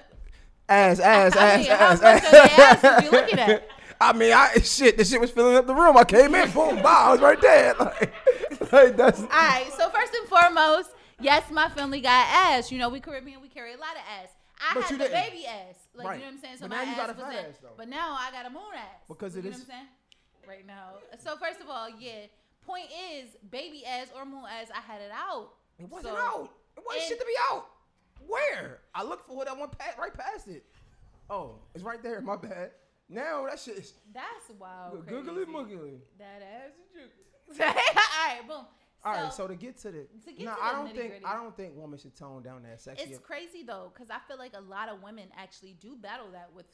Ass, 0.69 0.99
ass, 1.01 1.37
I 1.37 1.47
ass, 1.47 1.59
mean, 1.61 1.67
how 1.69 1.75
ass, 1.87 2.03
much 2.03 2.23
ass. 2.23 2.25
of 2.27 2.31
the 2.33 2.63
ass 2.63 2.83
was 2.83 3.05
you 3.05 3.11
looking 3.13 3.39
at? 3.39 3.69
I 4.01 4.13
mean, 4.13 4.33
I 4.35 4.53
shit. 4.63 4.99
The 4.99 5.05
shit 5.07 5.21
was 5.23 5.31
filling 5.31 5.57
up 5.57 5.67
the 5.67 5.75
room. 5.75 5.97
I 5.97 6.05
came 6.05 6.35
in, 6.35 6.51
boom, 6.51 6.83
bow, 6.83 7.09
I 7.09 7.13
was 7.13 7.21
right 7.21 7.41
there. 7.41 7.75
Like, 7.81 8.73
like 8.73 8.97
that's. 8.97 9.21
All 9.21 9.27
right. 9.29 9.71
So 9.77 9.89
first 9.91 10.13
and 10.15 10.29
foremost, 10.29 10.91
yes, 11.21 11.45
my 11.51 11.69
family 11.71 12.01
got 12.03 12.27
ass. 12.29 12.71
You 12.73 12.79
know, 12.79 12.89
we 12.91 13.01
Caribbean, 13.01 13.41
we 13.41 13.49
carry 13.49 13.73
a 13.73 13.79
lot 13.79 13.95
of 13.95 14.03
ass. 14.23 14.29
I 14.61 14.75
But 14.75 14.83
had 14.85 14.95
the 14.95 14.99
didn't. 15.05 15.13
baby 15.31 15.47
ass. 15.47 15.75
Like 15.95 16.07
Right. 16.07 16.15
you 16.15 16.21
know 16.21 16.27
what 16.27 16.35
I'm 16.35 16.41
saying. 16.41 16.57
So 16.57 16.61
But 16.63 16.71
my 16.71 16.77
now 16.77 16.83
you 16.83 16.91
ass 16.91 16.97
got 16.97 17.11
a 17.11 17.13
was 17.13 17.23
fat 17.35 17.45
ass, 17.49 17.55
though. 17.63 17.69
But 17.77 17.89
now 17.89 18.17
I 18.19 18.31
got 18.31 18.47
a 18.47 18.51
moon 18.51 18.63
ass. 18.75 19.03
Because 19.09 19.35
you 19.35 19.41
it 19.41 19.45
know 19.45 19.51
what 19.51 19.61
I'm 19.61 19.67
saying. 19.67 19.87
Right 20.49 20.67
now. 20.67 20.91
So 21.19 21.37
first 21.37 21.61
of 21.61 21.69
all, 21.69 21.89
yeah. 21.91 22.27
Point 22.67 22.87
is, 23.13 23.37
baby 23.51 23.85
ass 23.87 24.09
or 24.17 24.25
moon 24.25 24.45
ass, 24.45 24.69
I 24.75 24.81
had 24.81 25.01
it 25.01 25.11
out. 25.13 25.51
It 25.79 25.89
wasn't 25.89 26.15
So- 26.17 26.21
out. 26.21 26.51
It 26.77 26.83
wasn't 26.85 27.05
shit 27.05 27.19
to 27.21 27.25
be 27.27 27.35
out. 27.51 27.67
Where? 28.27 28.81
I 28.95 29.03
looked 29.03 29.27
for 29.29 29.43
it. 29.43 29.49
I 29.49 29.53
went 29.53 29.77
past, 29.79 29.99
right 29.99 30.13
past 30.13 30.49
it. 30.49 30.65
Oh, 31.31 31.59
it's 31.75 31.85
right 31.85 32.03
there. 32.03 32.21
My 32.21 32.37
bad. 32.37 32.73
Now 33.09 33.47
that 33.47 33.61
shit 33.61 33.79
is 33.79 33.95
That's 34.13 34.51
wild. 34.59 35.07
googly 35.07 35.45
moogly. 35.45 36.01
That 36.19 36.43
ass 36.43 36.71
is 36.95 37.11
juicy. 37.49 37.63
all 37.63 37.75
right, 37.75 38.41
boom. 38.49 38.67
All 39.07 39.13
right, 39.15 39.33
so 39.33 39.47
to 39.47 39.55
get 39.55 39.79
to 39.79 39.93
the, 39.93 40.07
to 40.27 40.33
get 40.35 40.45
no, 40.45 40.55
to 40.55 40.61
I 40.61 40.73
don't 40.73 40.91
think. 40.91 41.15
I 41.25 41.35
don't 41.35 41.57
think 41.57 41.75
women 41.77 41.97
should 41.97 42.17
tone 42.17 42.43
down 42.43 42.65
that 42.65 42.81
sexy. 42.81 43.07
It's 43.07 43.19
crazy 43.21 43.63
though, 43.63 43.93
because 43.95 44.11
I 44.11 44.19
feel 44.27 44.37
like 44.37 44.53
a 44.59 44.61
lot 44.61 44.89
of 44.89 45.01
women 45.01 45.29
actually 45.39 45.77
do 45.81 45.95
battle 45.95 46.27
that 46.33 46.51
with 46.53 46.67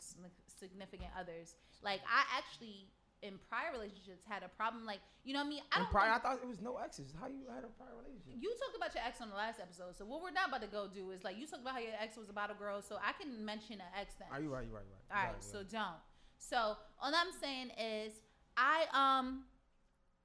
significant 0.49 1.13
others. 1.13 1.57
Like 1.85 2.01
I 2.09 2.25
actually, 2.33 2.89
in 3.21 3.37
prior 3.53 3.69
relationships, 3.77 4.25
had 4.27 4.43
a 4.43 4.49
problem. 4.49 4.87
Like 4.87 5.01
you 5.25 5.35
know 5.37 5.45
what 5.45 5.53
I 5.53 5.61
mean? 5.61 5.63
I 5.73 5.79
don't. 5.85 5.91
prior, 5.91 6.09
I 6.09 6.19
thought 6.19 6.41
it 6.41 6.49
was 6.49 6.63
no 6.63 6.81
exes. 6.81 7.13
How 7.21 7.29
you 7.29 7.53
had 7.53 7.69
a 7.69 7.73
prior 7.77 7.93
relationship? 8.01 8.41
you 8.41 8.49
talked 8.65 8.81
about 8.81 8.97
your 8.97 9.05
ex 9.05 9.21
on 9.21 9.29
the 9.29 9.37
last 9.37 9.61
episode, 9.61 9.93
so 9.93 10.09
what 10.09 10.25
we're 10.25 10.33
not 10.33 10.49
about 10.49 10.65
to 10.65 10.73
go 10.73 10.89
do 10.89 11.13
is 11.13 11.21
like 11.29 11.37
you 11.37 11.45
talked 11.45 11.61
about 11.61 11.77
how 11.77 11.85
your 11.85 11.93
ex 12.01 12.17
was 12.17 12.33
about 12.33 12.49
a 12.49 12.57
girl, 12.57 12.81
so 12.81 12.97
I 12.97 13.13
can 13.13 13.45
mention 13.45 13.77
an 13.77 13.93
ex 13.93 14.17
then. 14.17 14.33
Are 14.33 14.41
you 14.41 14.49
right? 14.49 14.65
You 14.65 14.73
right? 14.73 14.89
You 14.89 14.97
right. 15.13 15.21
All 15.21 15.37
right, 15.37 15.45
so 15.45 15.61
don't. 15.69 16.01
So 16.41 16.81
all 16.97 17.13
I'm 17.13 17.29
saying 17.45 17.77
is, 17.77 18.25
I 18.57 18.89
um, 18.97 19.45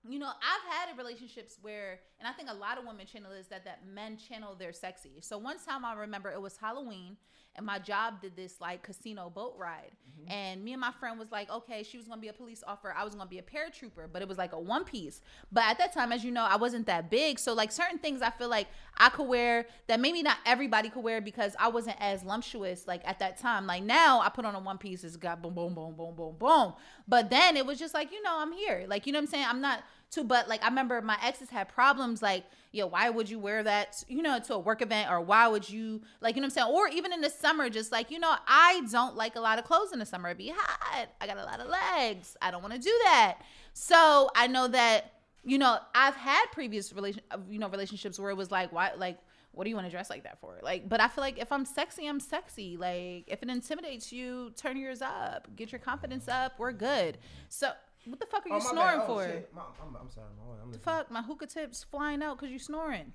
you 0.09 0.19
know, 0.19 0.27
I've 0.27 0.73
had 0.73 0.97
relationships 0.97 1.57
where, 1.61 1.99
and 2.19 2.27
I 2.27 2.31
think 2.31 2.49
a 2.49 2.53
lot 2.53 2.77
of 2.77 2.85
women 2.85 3.05
channel 3.05 3.31
is 3.31 3.47
that 3.47 3.65
that 3.65 3.81
men 3.87 4.17
channel 4.17 4.55
their 4.55 4.73
sexy. 4.73 5.21
So 5.21 5.37
one 5.37 5.57
time 5.59 5.85
I 5.85 5.93
remember 5.93 6.31
it 6.31 6.41
was 6.41 6.57
Halloween, 6.57 7.17
and 7.55 7.65
my 7.65 7.79
job 7.79 8.21
did 8.21 8.35
this 8.35 8.61
like 8.61 8.83
casino 8.83 9.31
boat 9.33 9.55
ride, 9.57 9.91
mm-hmm. 10.09 10.31
and 10.31 10.63
me 10.63 10.73
and 10.73 10.81
my 10.81 10.91
friend 10.91 11.17
was 11.17 11.31
like, 11.31 11.49
okay, 11.49 11.83
she 11.83 11.97
was 11.97 12.07
gonna 12.07 12.21
be 12.21 12.27
a 12.27 12.33
police 12.33 12.63
officer, 12.67 12.93
I 12.95 13.03
was 13.03 13.15
gonna 13.15 13.29
be 13.29 13.39
a 13.39 13.43
paratrooper, 13.43 14.07
but 14.11 14.21
it 14.21 14.27
was 14.27 14.37
like 14.37 14.53
a 14.53 14.59
one 14.59 14.83
piece. 14.83 15.21
But 15.51 15.63
at 15.65 15.77
that 15.79 15.93
time, 15.93 16.11
as 16.11 16.23
you 16.23 16.31
know, 16.31 16.43
I 16.43 16.55
wasn't 16.55 16.85
that 16.85 17.09
big, 17.09 17.39
so 17.39 17.53
like 17.53 17.71
certain 17.71 17.97
things 17.97 18.21
I 18.21 18.29
feel 18.29 18.49
like 18.49 18.67
I 18.97 19.09
could 19.09 19.27
wear 19.27 19.65
that 19.87 19.99
maybe 19.99 20.21
not 20.21 20.37
everybody 20.45 20.89
could 20.89 21.03
wear 21.03 21.19
because 21.19 21.55
I 21.59 21.69
wasn't 21.69 21.97
as 21.99 22.23
lumptuous 22.23 22.87
like 22.87 23.01
at 23.05 23.19
that 23.19 23.37
time. 23.37 23.65
Like 23.65 23.83
now, 23.83 24.21
I 24.21 24.29
put 24.29 24.45
on 24.45 24.55
a 24.55 24.59
one 24.59 24.77
piece, 24.77 25.03
it's 25.03 25.17
got 25.17 25.41
boom, 25.41 25.53
boom, 25.55 25.73
boom, 25.73 25.95
boom, 25.95 26.15
boom, 26.15 26.35
boom. 26.37 26.73
But 27.07 27.29
then 27.29 27.57
it 27.57 27.65
was 27.65 27.79
just 27.79 27.93
like, 27.93 28.11
you 28.11 28.21
know, 28.21 28.37
I'm 28.37 28.51
here. 28.51 28.85
Like, 28.87 29.07
you 29.07 29.13
know 29.13 29.19
what 29.19 29.23
I'm 29.23 29.27
saying? 29.31 29.45
I'm 29.47 29.61
not 29.61 29.83
too, 30.09 30.23
but 30.23 30.47
like 30.47 30.63
I 30.63 30.67
remember 30.67 31.01
my 31.01 31.17
exes 31.23 31.49
had 31.49 31.67
problems 31.67 32.21
like, 32.21 32.45
yo, 32.71 32.87
why 32.87 33.09
would 33.09 33.29
you 33.29 33.39
wear 33.39 33.63
that, 33.63 34.03
you 34.07 34.21
know, 34.21 34.39
to 34.39 34.53
a 34.53 34.59
work 34.59 34.81
event 34.81 35.09
or 35.09 35.21
why 35.21 35.47
would 35.47 35.69
you, 35.69 36.01
like, 36.21 36.35
you 36.35 36.41
know 36.41 36.45
what 36.45 36.57
I'm 36.57 36.65
saying? 36.65 36.75
Or 36.75 36.87
even 36.89 37.13
in 37.13 37.21
the 37.21 37.29
summer, 37.29 37.69
just 37.69 37.91
like, 37.91 38.11
you 38.11 38.19
know, 38.19 38.35
I 38.47 38.83
don't 38.91 39.15
like 39.15 39.35
a 39.35 39.39
lot 39.39 39.57
of 39.59 39.65
clothes 39.65 39.91
in 39.91 39.99
the 39.99 40.05
summer. 40.05 40.29
It'd 40.29 40.37
be 40.37 40.53
hot. 40.55 41.09
I 41.19 41.27
got 41.27 41.37
a 41.37 41.43
lot 41.43 41.59
of 41.59 41.67
legs. 41.67 42.37
I 42.41 42.51
don't 42.51 42.61
want 42.61 42.73
to 42.73 42.79
do 42.79 42.93
that. 43.05 43.39
So 43.73 44.29
I 44.35 44.47
know 44.47 44.67
that, 44.67 45.13
you 45.43 45.57
know, 45.57 45.77
I've 45.95 46.15
had 46.15 46.45
previous 46.51 46.93
relation, 46.93 47.21
uh, 47.31 47.37
you 47.49 47.57
know, 47.59 47.69
relationships 47.69 48.19
where 48.19 48.29
it 48.29 48.37
was 48.37 48.51
like, 48.51 48.71
why, 48.71 48.91
like, 48.97 49.17
what 49.51 49.63
do 49.63 49.71
you 49.71 49.75
want 49.75 49.87
to 49.87 49.91
dress 49.91 50.09
like 50.09 50.23
that 50.23 50.39
for? 50.39 50.59
Like, 50.61 50.87
but 50.87 51.01
I 51.01 51.07
feel 51.07 51.23
like 51.23 51.39
if 51.39 51.51
I'm 51.51 51.65
sexy, 51.65 52.05
I'm 52.05 52.19
sexy. 52.19 52.77
Like, 52.77 53.23
if 53.27 53.41
it 53.41 53.49
intimidates 53.49 54.11
you, 54.11 54.51
turn 54.55 54.77
yours 54.77 55.01
up, 55.01 55.47
get 55.55 55.71
your 55.71 55.79
confidence 55.79 56.27
up. 56.27 56.59
We're 56.59 56.73
good. 56.73 57.17
So, 57.49 57.71
what 58.09 58.19
the 58.19 58.25
fuck 58.25 58.45
are 58.45 58.49
you 58.55 58.61
snoring 58.61 59.01
for? 59.05 59.23
I'm, 59.23 59.95
I'm 60.01 60.09
sorry. 60.09 60.27
I'm, 60.41 60.63
I'm 60.63 60.71
The 60.71 60.79
fuck, 60.79 61.11
my 61.11 61.21
hookah 61.21 61.47
tips 61.47 61.83
flying 61.83 62.21
out 62.23 62.37
because 62.37 62.51
you 62.51 62.59
snoring. 62.59 63.11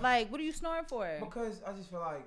Like, 0.00 0.30
what 0.30 0.40
are 0.40 0.44
you 0.44 0.52
snoring 0.52 0.84
for? 0.86 1.08
Because 1.20 1.62
I 1.66 1.72
just 1.72 1.90
feel 1.90 2.00
like 2.00 2.26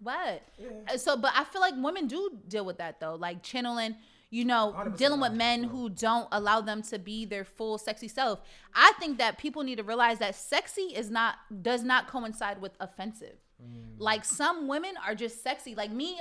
What? 0.00 0.42
Yeah. 0.58 0.68
Uh, 0.92 0.96
So, 0.96 1.16
but 1.16 1.32
I 1.34 1.44
feel 1.44 1.60
like 1.60 1.74
women 1.76 2.06
do 2.06 2.38
deal 2.48 2.64
with 2.64 2.78
that 2.78 3.00
though, 3.00 3.14
like 3.14 3.42
channeling, 3.42 3.96
you 4.30 4.44
know, 4.46 4.92
dealing 4.96 5.20
with 5.20 5.32
men 5.32 5.64
who 5.64 5.90
don't 5.90 6.26
allow 6.32 6.60
them 6.62 6.82
to 6.84 6.98
be 6.98 7.26
their 7.26 7.44
full 7.44 7.76
sexy 7.78 8.08
self. 8.08 8.40
I 8.74 8.92
think 8.98 9.18
that 9.18 9.36
people 9.38 9.62
need 9.62 9.76
to 9.76 9.84
realize 9.84 10.18
that 10.20 10.34
sexy 10.34 10.82
is 10.82 11.10
not 11.10 11.36
does 11.62 11.82
not 11.84 12.08
coincide 12.08 12.60
with 12.60 12.72
offensive. 12.80 13.36
Mm. 13.62 13.94
Like 13.98 14.24
some 14.24 14.66
women 14.68 14.94
are 15.06 15.14
just 15.14 15.42
sexy. 15.42 15.74
Like 15.74 15.90
me, 15.92 16.18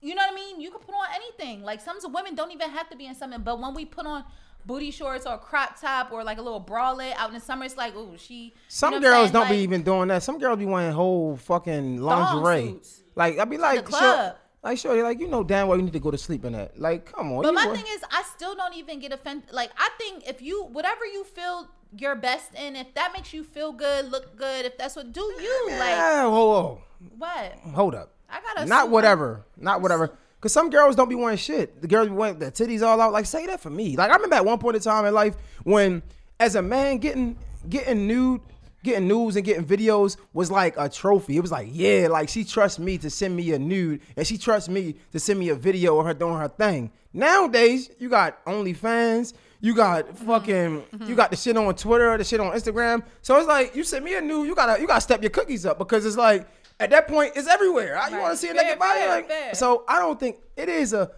you 0.00 0.14
know 0.14 0.22
what 0.22 0.32
I 0.32 0.34
mean? 0.36 0.60
You 0.60 0.70
can 0.70 0.80
put 0.80 0.94
on 0.94 1.06
anything. 1.14 1.62
Like 1.62 1.80
some 1.80 1.98
women 2.12 2.36
don't 2.36 2.52
even 2.52 2.70
have 2.70 2.88
to 2.90 2.96
be 2.96 3.06
in 3.06 3.14
something, 3.16 3.42
but 3.42 3.60
when 3.60 3.74
we 3.74 3.84
put 3.84 4.06
on 4.06 4.24
booty 4.68 4.92
shorts 4.92 5.26
or 5.26 5.34
a 5.34 5.38
crop 5.38 5.80
top 5.80 6.12
or 6.12 6.22
like 6.22 6.38
a 6.38 6.42
little 6.42 6.62
bralette 6.62 7.16
out 7.16 7.30
in 7.30 7.34
the 7.34 7.40
summer, 7.40 7.64
it's 7.64 7.76
like, 7.76 7.94
oh, 7.96 8.14
she. 8.16 8.54
some 8.68 8.92
you 8.94 9.00
know 9.00 9.10
girls 9.10 9.32
don't 9.32 9.48
be 9.48 9.56
even 9.56 9.82
doing 9.82 10.06
that. 10.08 10.22
Some 10.22 10.38
girls 10.38 10.58
be 10.58 10.66
wearing 10.66 10.92
whole 10.92 11.36
fucking 11.38 12.00
lingerie. 12.00 12.68
suits. 12.68 13.02
Like 13.16 13.38
I'd 13.38 13.50
be 13.50 13.58
like, 13.58 13.86
the 13.86 13.90
sure, 13.90 13.98
club. 13.98 14.36
like 14.62 14.78
sure, 14.78 15.02
like 15.02 15.18
you 15.18 15.26
know 15.26 15.42
damn 15.42 15.66
well 15.66 15.76
you 15.76 15.82
need 15.82 15.94
to 15.94 15.98
go 15.98 16.12
to 16.12 16.18
sleep 16.18 16.44
in 16.44 16.52
that. 16.52 16.78
Like 16.78 17.10
come 17.10 17.32
on. 17.32 17.42
But 17.42 17.54
my 17.54 17.66
thing 17.66 17.86
is, 17.88 18.04
I 18.12 18.22
still 18.36 18.54
don't 18.54 18.74
even 18.74 19.00
get 19.00 19.12
offended. 19.12 19.52
Like, 19.52 19.70
I 19.76 19.88
think 19.98 20.28
if 20.28 20.40
you, 20.40 20.64
whatever 20.66 21.04
you 21.04 21.24
feel 21.24 21.68
your 21.96 22.14
best 22.14 22.54
in, 22.54 22.76
if 22.76 22.94
that 22.94 23.12
makes 23.14 23.32
you 23.32 23.42
feel 23.42 23.72
good, 23.72 24.12
look 24.12 24.36
good, 24.36 24.66
if 24.66 24.76
that's 24.76 24.94
what 24.94 25.12
do 25.12 25.20
you 25.20 25.66
like, 25.70 25.80
yeah, 25.80 26.26
whoa, 26.26 26.82
what? 27.16 27.52
hold 27.74 27.94
up. 27.94 28.12
I 28.30 28.42
gotta 28.42 28.68
Not 28.68 28.90
whatever, 28.90 29.46
not 29.56 29.80
whatever. 29.80 30.12
Cause 30.40 30.52
some 30.52 30.70
girls 30.70 30.94
don't 30.94 31.08
be 31.08 31.16
wearing 31.16 31.36
shit. 31.36 31.80
The 31.80 31.88
girls 31.88 32.08
be 32.08 32.14
wearing 32.14 32.38
their 32.38 32.52
titties 32.52 32.82
all 32.82 33.00
out. 33.00 33.12
Like 33.12 33.26
say 33.26 33.46
that 33.46 33.60
for 33.60 33.70
me. 33.70 33.96
Like 33.96 34.10
I 34.10 34.14
remember 34.14 34.36
at 34.36 34.44
one 34.44 34.58
point 34.58 34.76
in 34.76 34.82
time 34.82 35.04
in 35.04 35.12
life 35.12 35.34
when, 35.64 36.02
as 36.38 36.54
a 36.54 36.62
man, 36.62 36.98
getting 36.98 37.36
getting 37.68 38.06
nude 38.06 38.40
getting 38.82 39.08
news 39.08 39.36
and 39.36 39.44
getting 39.44 39.64
videos 39.64 40.16
was 40.32 40.50
like 40.50 40.74
a 40.76 40.88
trophy. 40.88 41.36
It 41.36 41.40
was 41.40 41.50
like, 41.50 41.68
yeah, 41.72 42.08
like 42.08 42.28
she 42.28 42.44
trusts 42.44 42.78
me 42.78 42.98
to 42.98 43.10
send 43.10 43.34
me 43.34 43.52
a 43.52 43.58
nude 43.58 44.00
and 44.16 44.26
she 44.26 44.38
trusts 44.38 44.68
me 44.68 44.94
to 45.12 45.18
send 45.18 45.38
me 45.38 45.48
a 45.48 45.54
video 45.54 45.98
of 45.98 46.06
her 46.06 46.14
doing 46.14 46.36
her 46.36 46.48
thing. 46.48 46.90
Nowadays, 47.12 47.90
you 47.98 48.08
got 48.08 48.44
OnlyFans, 48.44 49.32
you 49.60 49.74
got 49.74 50.06
mm-hmm. 50.06 50.26
fucking, 50.26 50.82
mm-hmm. 50.82 51.08
you 51.08 51.14
got 51.14 51.30
the 51.30 51.36
shit 51.36 51.56
on 51.56 51.74
Twitter, 51.74 52.16
the 52.16 52.24
shit 52.24 52.40
on 52.40 52.52
Instagram. 52.52 53.02
So 53.22 53.36
it's 53.36 53.48
like 53.48 53.74
you 53.74 53.82
send 53.82 54.04
me 54.04 54.14
a 54.14 54.20
nude, 54.20 54.46
you 54.46 54.54
gotta 54.54 54.80
you 54.80 54.86
gotta 54.86 55.00
step 55.00 55.22
your 55.22 55.30
cookies 55.30 55.66
up 55.66 55.78
because 55.78 56.06
it's 56.06 56.16
like 56.16 56.46
at 56.80 56.90
that 56.90 57.08
point 57.08 57.32
it's 57.36 57.48
everywhere. 57.48 58.00
You 58.10 58.18
want 58.18 58.32
to 58.32 58.36
see 58.36 58.48
a 58.48 58.54
Fair, 58.54 58.62
naked 58.64 58.78
body? 58.78 58.98
fair, 59.00 59.08
like- 59.08 59.28
fair. 59.28 59.54
So 59.54 59.84
I 59.88 59.98
don't 59.98 60.18
think 60.18 60.36
it 60.56 60.68
is 60.68 60.92
a. 60.92 61.10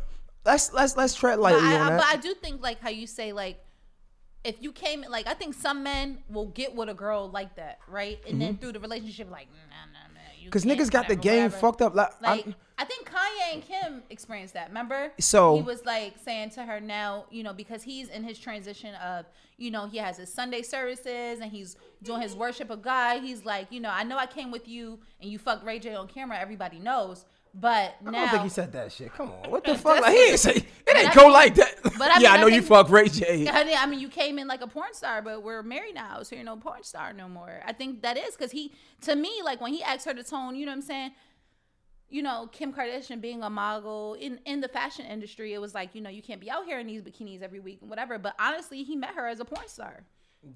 Let's 0.45 0.73
let's 0.73 0.97
let's 0.97 1.15
tread 1.15 1.37
But 1.37 1.43
lightly 1.43 1.61
I, 1.69 1.81
on 1.81 1.87
that. 1.89 1.99
but 1.99 2.07
I 2.07 2.17
do 2.17 2.33
think 2.35 2.63
like 2.63 2.81
how 2.81 2.89
you 2.89 3.07
say 3.07 3.33
like 3.35 3.63
if 4.43 4.57
you 4.63 4.73
came 4.73 5.05
like 5.09 5.27
I 5.27 5.35
think 5.35 5.55
some 5.55 5.83
men 5.83 6.19
will 6.31 6.47
get 6.47 6.75
with 6.75 6.89
a 6.89 6.95
girl 6.95 7.29
like 7.31 7.57
that, 7.57 7.79
right? 7.87 8.19
And 8.27 8.41
then 8.41 8.57
through 8.57 8.73
the 8.73 8.81
relationship, 8.81 9.31
like 9.31 9.49
nah, 9.53 9.59
nah, 9.93 10.15
nah. 10.15 10.21
Because 10.45 10.65
Mm-hmm. 10.65 10.81
niggas 10.81 10.91
got 10.91 11.07
the 11.09 11.15
game 11.15 11.45
whatever. 11.45 11.57
fucked 11.59 11.83
up. 11.83 11.95
Like, 11.95 12.13
Like 12.23 12.47
I 12.81 12.85
think 12.85 13.07
Kanye 13.07 13.53
and 13.55 13.63
Kim 13.63 14.03
experienced 14.09 14.55
that. 14.55 14.69
Remember? 14.69 15.13
So- 15.19 15.57
he 15.57 15.63
was 15.63 15.85
like 15.85 16.15
saying 16.25 16.51
to 16.51 16.63
her 16.65 16.81
now, 16.81 17.27
you 17.31 17.43
know, 17.43 17.53
because 17.53 17.83
he's 17.83 18.09
in 18.09 18.25
his 18.25 18.39
transition 18.39 18.95
of, 18.95 19.27
you 19.59 19.71
know, 19.71 19.87
he 19.87 19.99
has 19.99 20.17
his 20.17 20.33
Sunday 20.33 20.63
services 20.63 21.41
and 21.41 21.53
he's 21.53 21.77
doing 22.03 22.23
his 22.23 22.35
worship 22.35 22.71
of 22.71 22.81
God. 22.81 23.21
He's 23.23 23.45
like, 23.45 23.71
you 23.71 23.81
know, 23.81 23.91
I 23.91 24.03
know 24.05 24.17
I 24.17 24.25
came 24.27 24.51
with 24.51 24.67
you 24.67 24.99
and 25.21 25.31
you 25.31 25.39
fucked 25.39 25.63
Ray 25.67 25.79
J 25.79 25.95
on 25.95 26.09
camera. 26.09 26.39
Everybody 26.39 26.79
knows, 26.79 27.27
but 27.53 27.97
I 28.07 28.11
now 28.11 28.21
don't 28.21 28.29
think 28.31 28.43
he 28.45 28.49
said 28.49 28.73
that 28.73 28.91
shit. 28.93 29.13
Come 29.13 29.31
on, 29.31 29.51
what 29.51 29.63
the 29.65 29.75
fuck? 29.75 30.01
Like, 30.01 30.15
he 30.17 30.31
ain't 30.31 30.39
say 30.41 30.53
it 30.87 30.97
ain't 30.97 31.13
go 31.15 31.27
like 31.27 31.57
that. 31.57 31.75
but 31.83 32.11
I 32.11 32.15
mean, 32.15 32.23
yeah, 32.23 32.33
I 32.33 32.37
I 32.37 32.41
know 32.41 32.47
you 32.47 32.63
think- 32.63 32.67
fuck 32.69 32.89
Ray 32.89 33.09
J. 33.09 33.47
I 33.49 33.65
mean, 33.65 33.77
I 33.79 33.85
mean, 33.85 34.01
you 34.01 34.09
came 34.09 34.39
in 34.39 34.49
like 34.49 34.63
a 34.63 34.67
porn 34.67 34.95
star, 34.95 35.21
but 35.21 35.43
we're 35.43 35.63
married 35.63 35.95
now, 35.97 36.23
so 36.23 36.35
you're 36.35 36.45
no 36.45 36.57
porn 36.57 36.83
star 36.83 37.13
no 37.13 37.29
more. 37.29 37.61
I 37.67 37.75
think 37.75 38.01
that 38.01 38.17
is 38.17 38.35
because 38.37 38.53
he, 38.53 38.73
to 39.03 39.15
me, 39.15 39.31
like 39.45 39.61
when 39.61 39.75
he 39.75 39.83
asked 39.83 40.07
her 40.07 40.15
to 40.15 40.23
tone, 40.25 40.57
you 40.57 40.65
know 40.65 40.73
what 40.73 40.77
I'm 40.77 40.83
saying? 40.83 41.11
You 42.11 42.23
know, 42.23 42.49
Kim 42.53 42.73
Kardashian 42.73 43.21
being 43.21 43.43
a 43.43 43.51
mogul 43.51 44.15
in 44.15 44.41
in 44.45 44.61
the 44.61 44.69
fashion 44.69 45.07
industry, 45.07 45.55
it 45.55 45.61
was 45.61 45.75
like, 45.75 45.95
you 45.95 46.01
know, 46.01 46.11
you 46.11 46.23
can't 46.23 46.41
be 46.41 46.51
out 46.51 46.65
here 46.65 46.79
in 46.79 46.87
these 46.87 47.03
bikinis 47.03 47.43
every 47.43 47.61
week 47.61 47.79
and 47.81 47.89
whatever. 47.89 48.19
But 48.19 48.35
honestly, 48.39 48.83
he 48.83 48.97
met 48.97 49.15
her 49.15 49.27
as 49.27 49.41
a 49.41 49.45
porn 49.45 49.69
star. 49.69 50.05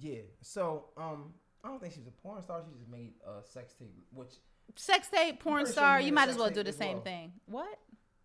Yeah. 0.00 0.22
So, 0.40 0.86
um, 0.96 1.32
I 1.62 1.68
don't 1.68 1.80
think 1.80 1.94
she's 1.94 2.06
a 2.06 2.10
porn 2.10 2.42
star. 2.42 2.62
She 2.66 2.76
just 2.76 2.90
made 2.90 3.12
a 3.26 3.42
sex 3.42 3.74
tape, 3.74 3.94
which 4.12 4.34
Sex 4.76 5.08
tape, 5.08 5.40
porn 5.40 5.66
star, 5.66 6.00
you 6.00 6.06
you 6.06 6.12
made 6.12 6.22
a 6.22 6.26
might 6.26 6.28
as 6.30 6.36
well 6.36 6.50
do 6.50 6.62
the 6.62 6.72
same 6.72 6.94
well. 6.94 7.04
thing. 7.04 7.32
What? 7.46 7.78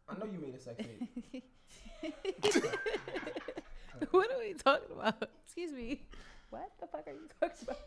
I 0.07 0.17
know 0.17 0.25
you 0.25 0.39
made 0.39 0.55
a 0.55 0.59
sex 0.59 0.83
tape. 0.83 1.43
what 4.12 4.31
are 4.31 4.39
we 4.39 4.53
talking 4.53 4.95
about? 4.95 5.29
Excuse 5.45 5.71
me. 5.71 6.01
What 6.50 6.71
the 6.79 6.88
fuck 6.88 7.07
are 7.07 7.12
you 7.12 7.27
talking 7.39 7.57
about? 7.63 7.77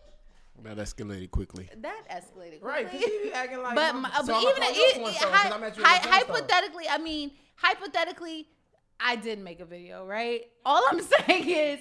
That 0.63 0.77
escalated 0.77 1.31
quickly. 1.33 1.69
That 1.81 2.03
escalated. 2.09 2.61
quickly. 2.61 2.69
right? 2.69 2.85
Because 2.91 3.05
she 3.07 3.21
be 3.25 3.33
acting 3.33 3.63
like. 3.63 3.75
but 3.75 3.85
I'm- 3.85 4.03
my, 4.03 4.11
so 4.11 4.27
but 4.27 4.33
I'ma 4.37 4.41
even 4.51 4.63
call 4.63 4.73
you 4.75 4.83
a 4.85 4.89
it, 4.89 4.95
porn 4.97 5.11
it- 5.11 5.15
star 5.17 5.31
'cause 5.31 5.41
hy- 5.41 5.51
I 5.51 5.59
met 5.59 5.77
you 5.77 5.83
as 5.83 5.87
a 5.87 5.89
hy- 5.89 5.99
porn 5.99 6.03
star. 6.03 6.35
hypothetically, 6.37 6.89
I 6.89 6.99
mean, 6.99 7.31
hypothetically, 7.57 8.49
I 9.01 9.17
did 9.17 9.39
make 9.41 9.61
a 9.61 9.65
video, 9.65 10.07
right? 10.07 10.43
All 10.65 10.83
I'm 10.91 11.01
saying 11.27 11.49
is, 11.49 11.81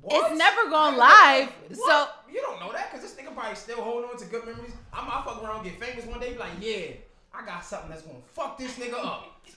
What? 0.00 0.30
it's 0.32 0.38
never 0.38 0.70
gone 0.70 0.94
Nigga, 0.94 0.98
live. 0.98 1.48
what? 1.76 1.76
So 1.76 2.32
you 2.32 2.40
don't 2.40 2.60
know 2.60 2.72
that 2.72 2.90
because 2.92 3.02
this 3.04 3.20
nigga 3.22 3.34
probably 3.34 3.56
still 3.56 3.82
holding 3.82 4.08
on 4.08 4.16
to 4.16 4.24
good 4.26 4.46
memories. 4.46 4.72
I 4.92 5.06
might 5.06 5.22
fuck 5.26 5.42
around, 5.42 5.66
and 5.66 5.78
get 5.78 5.80
famous 5.80 6.06
one 6.06 6.20
day, 6.20 6.32
be 6.32 6.38
like, 6.38 6.52
yeah, 6.60 6.92
I 7.34 7.44
got 7.44 7.62
something 7.64 7.90
that's 7.90 8.02
gonna 8.02 8.18
fuck 8.32 8.56
this 8.58 8.78
nigga 8.78 8.94
up. 9.04 9.30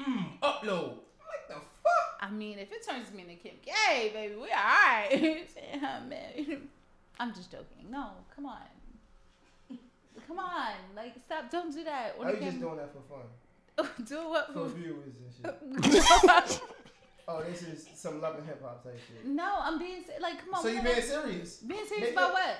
Mm, 0.00 0.38
upload. 0.42 0.92
I'm 1.20 1.26
like 1.28 1.46
the 1.46 1.54
fuck. 1.56 2.16
I 2.22 2.30
mean, 2.30 2.58
if 2.58 2.72
it 2.72 2.86
turns 2.88 3.12
me 3.12 3.20
into 3.20 3.34
Kim 3.34 3.56
K, 3.62 4.10
baby, 4.14 4.34
we 4.34 4.44
all 4.44 4.46
right. 4.48 5.46
Huh, 5.78 6.00
man. 6.08 6.68
I'm 7.20 7.34
just 7.34 7.52
joking. 7.52 7.90
No, 7.90 8.12
come 8.34 8.46
on. 8.46 8.62
Come 10.26 10.38
on, 10.38 10.72
like 10.96 11.14
stop! 11.24 11.50
Don't 11.50 11.72
do 11.72 11.84
that. 11.84 12.18
When 12.18 12.28
Are 12.28 12.32
you 12.32 12.40
just 12.40 12.60
doing 12.60 12.76
that 12.76 12.90
for 12.92 13.02
fun? 13.08 13.86
do 14.06 14.28
what? 14.28 14.46
For 14.48 14.68
For... 14.68 14.74
viewers 14.76 15.14
and 15.20 15.84
shit. 16.44 16.62
Oh, 17.28 17.44
this 17.48 17.62
is 17.62 17.88
some 17.94 18.20
love 18.20 18.38
and 18.38 18.46
hip 18.46 18.60
hop 18.60 18.82
type 18.82 18.98
shit. 19.06 19.24
no, 19.24 19.58
I'm 19.62 19.78
being 19.78 20.02
like, 20.20 20.44
come 20.44 20.54
on. 20.54 20.62
So 20.62 20.68
you 20.68 20.82
being 20.82 21.00
serious? 21.00 21.58
being 21.58 21.86
serious 21.86 22.08
Nigga, 22.08 22.12
about 22.12 22.32
what? 22.32 22.56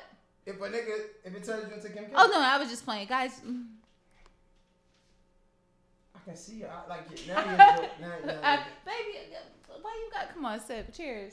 If 0.47 0.57
a 0.57 0.59
nigga, 0.59 1.00
if 1.25 1.35
it 1.35 1.43
turns 1.45 1.69
you 1.69 1.75
into 1.75 1.88
Kim 1.88 2.04
K, 2.04 2.13
Oh 2.15 2.28
no, 2.32 2.41
I 2.41 2.56
was 2.56 2.69
just 2.69 2.84
playing, 2.84 3.08
guys. 3.08 3.41
I 6.15 6.19
can 6.25 6.37
see 6.37 6.58
you. 6.58 6.67
I, 6.67 6.89
like 6.89 7.26
now 7.26 7.45
you're 7.45 7.56
now, 7.58 7.89
now, 8.26 8.32
Uh, 8.45 8.58
baby, 8.87 9.19
why 9.82 10.04
you 10.04 10.11
got? 10.13 10.32
Come 10.34 10.45
on, 10.45 10.61
sip. 10.61 10.95
Cheers. 10.95 11.32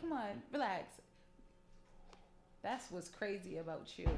Come 0.00 0.12
on, 0.12 0.42
relax. 0.50 1.02
That's 2.62 2.90
what's 2.90 3.08
crazy 3.08 3.58
about 3.58 3.88
you. 3.96 4.08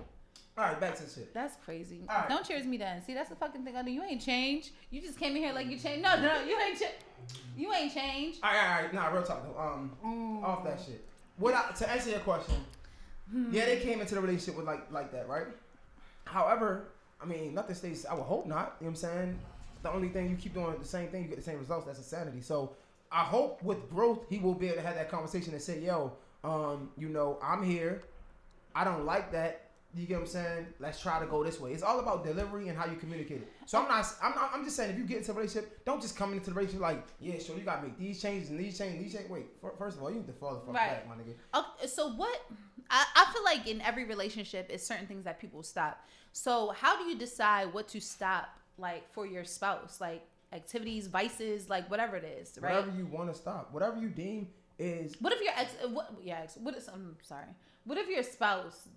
All 0.59 0.64
right, 0.64 0.81
back 0.81 0.96
to 0.96 1.05
the 1.05 1.11
shit. 1.11 1.33
That's 1.33 1.57
crazy. 1.64 2.03
All 2.09 2.18
right. 2.18 2.29
Don't 2.29 2.44
cheers 2.46 2.66
me 2.66 2.76
then. 2.76 3.03
See, 3.03 3.14
that's 3.14 3.31
the 3.31 3.37
fucking 3.37 3.64
thing 3.64 3.76
I 3.76 3.83
do. 3.83 3.90
You 3.90 4.03
ain't 4.03 4.20
changed. 4.20 4.70
You 4.90 5.00
just 5.00 5.18
came 5.18 5.37
in 5.37 5.42
here 5.42 5.53
like 5.53 5.68
you 5.68 5.79
changed. 5.79 6.03
No, 6.03 6.16
no, 6.16 6.22
no, 6.22 6.44
you 6.44 6.59
ain't 6.59 6.79
changed. 6.79 7.05
You 7.57 7.72
ain't 7.72 7.94
changed. 7.94 8.40
All 8.42 8.50
right, 8.50 8.76
all 8.76 8.83
right, 8.83 8.94
nah, 8.94 9.09
real 9.09 9.22
talk 9.22 9.42
though. 9.42 9.59
Um, 9.61 10.42
off 10.44 10.64
that 10.64 10.81
shit. 10.81 11.05
What 11.37 11.55
I, 11.55 11.70
to 11.72 11.90
answer 11.90 12.11
your 12.11 12.20
question? 12.20 12.57
Yeah, 13.53 13.64
they 13.66 13.79
came 13.79 14.00
into 14.00 14.14
the 14.16 14.20
relationship 14.20 14.57
with 14.57 14.66
like 14.66 14.90
like 14.90 15.12
that, 15.12 15.29
right? 15.29 15.46
However, 16.24 16.88
I 17.22 17.26
mean, 17.26 17.55
nothing 17.55 17.74
stays. 17.74 18.05
I 18.05 18.14
would 18.14 18.24
hope 18.24 18.46
not. 18.46 18.76
You 18.81 18.87
know 18.87 18.90
what 18.90 18.90
I'm 18.90 18.96
saying? 18.96 19.38
The 19.83 19.92
only 19.92 20.09
thing 20.09 20.29
you 20.29 20.37
keep 20.37 20.53
doing 20.53 20.76
the 20.79 20.85
same 20.85 21.09
thing, 21.09 21.22
you 21.22 21.29
get 21.29 21.38
the 21.38 21.44
same 21.44 21.59
results. 21.59 21.87
That's 21.87 21.98
insanity. 21.98 22.40
So 22.42 22.74
I 23.11 23.20
hope 23.20 23.62
with 23.62 23.88
growth, 23.88 24.26
he 24.29 24.38
will 24.38 24.55
be 24.55 24.66
able 24.66 24.76
to 24.76 24.83
have 24.83 24.96
that 24.96 25.11
conversation 25.11 25.53
and 25.53 25.62
say, 25.62 25.81
"Yo, 25.81 26.12
um, 26.44 26.90
you 26.98 27.09
know, 27.09 27.38
I'm 27.42 27.62
here. 27.62 28.03
I 28.75 28.85
don't 28.85 29.05
like 29.05 29.33
that. 29.33 29.67
You 29.93 30.07
get 30.07 30.19
what 30.19 30.21
I'm 30.21 30.27
saying? 30.29 30.67
Let's 30.79 31.01
try 31.01 31.19
to 31.19 31.27
go 31.27 31.43
this 31.43 31.59
way. 31.59 31.73
It's 31.73 31.83
all 31.83 31.99
about 31.99 32.25
delivery 32.25 32.69
and 32.69 32.79
how 32.79 32.87
you 32.87 32.95
communicate 32.97 33.39
it. 33.43 33.49
So 33.67 33.81
I'm 33.83 33.89
not. 33.89 34.07
I'm 34.23 34.35
not. 34.37 34.51
I'm 34.55 34.63
just 34.65 34.77
saying, 34.77 34.93
if 34.93 34.99
you 34.99 35.05
get 35.05 35.19
into 35.19 35.33
a 35.33 35.35
relationship, 35.35 35.85
don't 35.85 36.01
just 36.01 36.17
come 36.17 36.33
into 36.33 36.51
the 36.51 36.55
relationship 36.55 36.81
like, 36.83 37.05
yeah, 37.19 37.39
sure, 37.41 37.57
you 37.57 37.63
gotta 37.63 37.83
make 37.83 37.99
these 37.99 38.23
changes 38.23 38.51
and 38.51 38.61
these 38.61 38.79
changes, 38.79 39.03
these 39.03 39.13
changes. 39.15 39.29
Wait, 39.31 39.47
fir- 39.61 39.75
first 39.77 39.97
of 39.97 40.05
all, 40.05 40.11
you 40.11 40.19
need 40.19 40.29
to 40.29 40.33
fall 40.33 40.55
the 40.55 40.61
fuck 40.61 40.75
Right. 40.77 40.91
back, 40.91 41.09
my 41.09 41.17
nigga. 41.17 41.35
Okay, 41.53 41.89
so 41.89 42.13
what? 42.13 42.41
I, 42.89 43.05
I 43.17 43.33
feel 43.33 43.43
like 43.45 43.67
in 43.67 43.81
every 43.81 44.05
relationship, 44.05 44.69
it's 44.71 44.87
certain 44.87 45.09
things 45.09 45.25
that 45.25 45.41
people 45.41 45.63
stop. 45.65 46.07
So 46.33 46.71
how 46.71 46.97
do 46.97 47.05
you 47.11 47.19
decide 47.19 47.73
what 47.75 47.89
to 47.89 48.01
stop, 48.01 48.49
like 48.79 49.13
for 49.13 49.27
your 49.27 49.45
spouse, 49.45 50.01
like 50.01 50.23
activities, 50.53 51.09
vices, 51.09 51.69
like 51.69 51.91
whatever 51.91 52.15
it 52.17 52.25
is, 52.41 52.57
right? 52.61 52.75
Whatever 52.75 52.97
you 52.97 53.07
want 53.07 53.33
to 53.33 53.37
stop, 53.37 53.73
whatever 53.73 54.01
you 54.01 54.09
deem 54.09 54.49
is. 54.79 55.17
What 55.21 55.33
if 55.33 55.41
your 55.43 55.53
ex? 55.57 55.73
What? 55.93 56.13
Yeah, 56.23 56.41
ex, 56.45 56.57
what 56.59 56.77
is? 56.77 56.87
I'm 56.89 57.17
sorry. 57.23 57.45
What 57.85 57.99
if 57.99 58.09
your 58.09 58.23
spouse? 58.23 58.88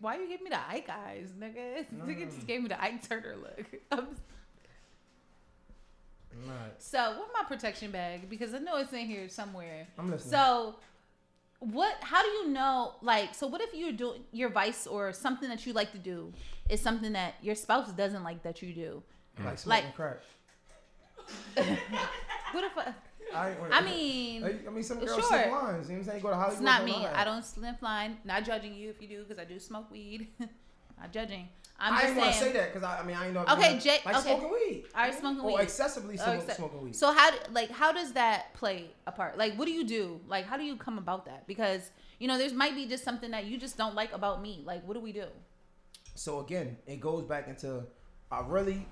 Why 0.00 0.16
you 0.16 0.28
give 0.28 0.42
me 0.42 0.50
the 0.50 0.58
Ike 0.68 0.88
eyes, 0.88 1.28
nigga? 1.38 1.86
Nigga 1.94 2.26
just 2.26 2.40
mm. 2.40 2.46
gave 2.46 2.62
me 2.62 2.68
the 2.68 2.82
Ike 2.82 3.06
Turner 3.06 3.36
look. 3.36 3.66
I'm, 3.92 4.08
Not, 6.46 6.56
so 6.78 7.18
what 7.18 7.28
my 7.34 7.46
protection 7.46 7.90
bag? 7.90 8.28
Because 8.30 8.54
I 8.54 8.58
know 8.58 8.76
it's 8.78 8.92
in 8.92 9.06
here 9.06 9.28
somewhere. 9.28 9.86
I'm 9.98 10.10
listening. 10.10 10.32
So, 10.32 10.76
what? 11.60 11.94
How 12.00 12.22
do 12.22 12.28
you 12.28 12.48
know? 12.48 12.94
Like, 13.02 13.34
so 13.34 13.46
what 13.46 13.60
if 13.60 13.74
you're 13.74 13.92
doing 13.92 14.22
your 14.32 14.48
vice 14.48 14.86
or 14.86 15.12
something 15.12 15.48
that 15.48 15.66
you 15.66 15.72
like 15.72 15.92
to 15.92 15.98
do 15.98 16.32
is 16.70 16.80
something 16.80 17.12
that 17.12 17.34
your 17.42 17.54
spouse 17.54 17.92
doesn't 17.92 18.24
like 18.24 18.42
that 18.42 18.62
you 18.62 18.72
do? 18.72 19.02
like 19.44 19.66
like- 19.66 19.94
crack. 19.94 20.20
What 22.52 22.64
if? 22.64 22.76
I, 22.76 22.92
I, 23.34 23.54
I 23.70 23.80
mean, 23.82 24.44
I 24.44 24.70
mean, 24.70 24.82
some 24.82 24.98
girls 24.98 25.12
sure. 25.12 25.22
slip 25.22 25.50
lines. 25.50 25.50
You 25.50 25.52
know 25.52 25.70
what 25.70 25.88
I'm 25.90 26.04
saying? 26.04 26.22
Go 26.22 26.30
to 26.30 26.34
Hollywood. 26.34 26.52
it's 26.54 26.62
not 26.62 26.84
me. 26.84 27.06
I 27.06 27.24
don't 27.24 27.44
sniff 27.44 27.82
line. 27.82 28.18
Not 28.24 28.44
judging 28.44 28.74
you 28.74 28.90
if 28.90 29.00
you 29.00 29.08
do, 29.08 29.22
because 29.22 29.38
I 29.38 29.44
do 29.44 29.58
smoke 29.58 29.90
weed. 29.90 30.28
not 30.98 31.12
judging. 31.12 31.48
I'm 31.78 31.94
I 31.94 31.96
just 31.96 32.06
didn't 32.08 32.18
want 32.22 32.32
to 32.34 32.38
say 32.38 32.52
that 32.52 32.72
because 32.72 32.88
I, 32.88 33.00
I 33.00 33.02
mean 33.04 33.16
I 33.16 33.30
know. 33.30 33.44
Okay, 33.50 33.78
Jay- 33.78 33.98
Like 34.04 34.16
okay. 34.16 34.28
smoking 34.28 34.52
weed. 34.52 34.84
All 34.94 35.02
right, 35.02 35.18
smoking 35.18 35.40
or 35.40 35.46
weed. 35.56 35.62
excessively 35.62 36.16
Oh, 36.20 36.22
smoking, 36.22 36.54
smoking 36.54 36.82
weed. 36.82 36.96
So 36.96 37.12
how 37.12 37.32
do, 37.32 37.36
like 37.50 37.70
how 37.70 37.92
does 37.92 38.12
that 38.12 38.54
play 38.54 38.90
a 39.06 39.12
part? 39.12 39.36
Like 39.36 39.54
what 39.56 39.64
do 39.64 39.72
you 39.72 39.84
do? 39.84 40.20
Like 40.28 40.46
how 40.46 40.56
do 40.56 40.62
you 40.62 40.76
come 40.76 40.98
about 40.98 41.26
that? 41.26 41.46
Because 41.48 41.90
you 42.20 42.28
know 42.28 42.38
there's 42.38 42.52
might 42.52 42.76
be 42.76 42.86
just 42.86 43.02
something 43.02 43.32
that 43.32 43.46
you 43.46 43.58
just 43.58 43.76
don't 43.76 43.96
like 43.96 44.12
about 44.12 44.40
me. 44.40 44.62
Like 44.64 44.86
what 44.86 44.94
do 44.94 45.00
we 45.00 45.12
do? 45.12 45.24
So 46.14 46.38
again, 46.38 46.76
it 46.86 47.00
goes 47.00 47.24
back 47.24 47.48
into 47.48 47.82
uh, 48.30 48.44
really 48.46 48.86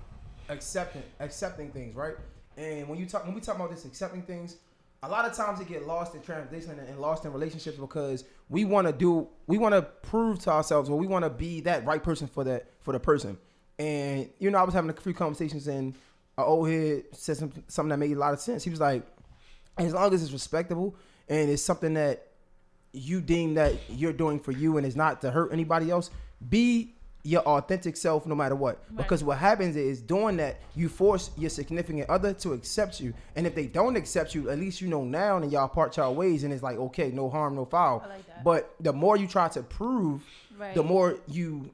accepting 0.49 1.03
accepting 1.21 1.71
things, 1.71 1.95
right? 1.95 2.15
And 2.57 2.87
when 2.87 2.99
you 2.99 3.05
talk 3.05 3.25
when 3.25 3.33
we 3.33 3.41
talk 3.41 3.55
about 3.55 3.71
this 3.71 3.85
accepting 3.85 4.21
things, 4.23 4.57
a 5.03 5.09
lot 5.09 5.25
of 5.25 5.35
times 5.35 5.59
it 5.59 5.67
get 5.67 5.87
lost 5.87 6.13
in 6.13 6.21
translation 6.21 6.77
and, 6.79 6.99
lost 6.99 7.25
in 7.25 7.33
relationships 7.33 7.77
because 7.77 8.23
we 8.49 8.65
want 8.65 8.87
to 8.87 8.93
do 8.93 9.27
we 9.47 9.57
want 9.57 9.73
to 9.73 9.81
prove 9.81 10.39
to 10.39 10.51
ourselves 10.51 10.89
or 10.89 10.97
we 10.97 11.07
want 11.07 11.23
to 11.23 11.29
be 11.29 11.61
that 11.61 11.85
right 11.85 12.03
person 12.03 12.27
for 12.27 12.43
that 12.43 12.67
for 12.81 12.91
the 12.91 12.99
person. 12.99 13.37
And 13.79 14.29
you 14.39 14.51
know, 14.51 14.59
I 14.59 14.63
was 14.63 14.73
having 14.73 14.89
a 14.89 14.93
few 14.93 15.13
conversations 15.13 15.67
and 15.67 15.95
an 16.37 16.43
old 16.43 16.69
head 16.69 17.03
said 17.13 17.37
some, 17.37 17.51
something 17.67 17.89
that 17.89 17.97
made 17.97 18.11
a 18.11 18.19
lot 18.19 18.33
of 18.33 18.39
sense. 18.39 18.63
He 18.63 18.69
was 18.69 18.79
like, 18.79 19.03
as 19.77 19.93
long 19.93 20.13
as 20.13 20.21
it's 20.21 20.31
respectable 20.31 20.95
and 21.29 21.49
it's 21.49 21.63
something 21.63 21.93
that 21.95 22.27
you 22.93 23.21
deem 23.21 23.53
that 23.55 23.75
you're 23.89 24.13
doing 24.13 24.39
for 24.39 24.51
you 24.51 24.77
and 24.77 24.85
it's 24.85 24.95
not 24.95 25.21
to 25.21 25.31
hurt 25.31 25.51
anybody 25.53 25.89
else, 25.89 26.11
be 26.49 26.93
your 27.23 27.41
authentic 27.41 27.95
self 27.97 28.25
no 28.25 28.33
matter 28.35 28.55
what. 28.55 28.79
Right. 28.89 28.97
Because 28.97 29.23
what 29.23 29.37
happens 29.37 29.75
is 29.75 30.01
doing 30.01 30.37
that, 30.37 30.59
you 30.75 30.89
force 30.89 31.29
your 31.37 31.49
significant 31.49 32.09
other 32.09 32.33
to 32.35 32.53
accept 32.53 32.99
you. 32.99 33.13
And 33.35 33.45
if 33.45 33.53
they 33.55 33.67
don't 33.67 33.95
accept 33.95 34.33
you, 34.33 34.49
at 34.49 34.57
least 34.59 34.81
you 34.81 34.87
know 34.87 35.03
now 35.03 35.37
and 35.37 35.51
y'all 35.51 35.67
part 35.67 35.97
y'all 35.97 36.15
ways 36.15 36.43
and 36.43 36.51
it's 36.53 36.63
like, 36.63 36.77
okay, 36.77 37.11
no 37.11 37.29
harm, 37.29 37.55
no 37.55 37.65
foul. 37.65 38.03
Like. 38.09 38.43
But 38.43 38.73
the 38.79 38.91
more 38.93 39.17
you 39.17 39.27
try 39.27 39.47
to 39.49 39.61
prove, 39.61 40.23
Right. 40.57 40.73
the 40.75 40.83
more 40.83 41.17
you 41.27 41.69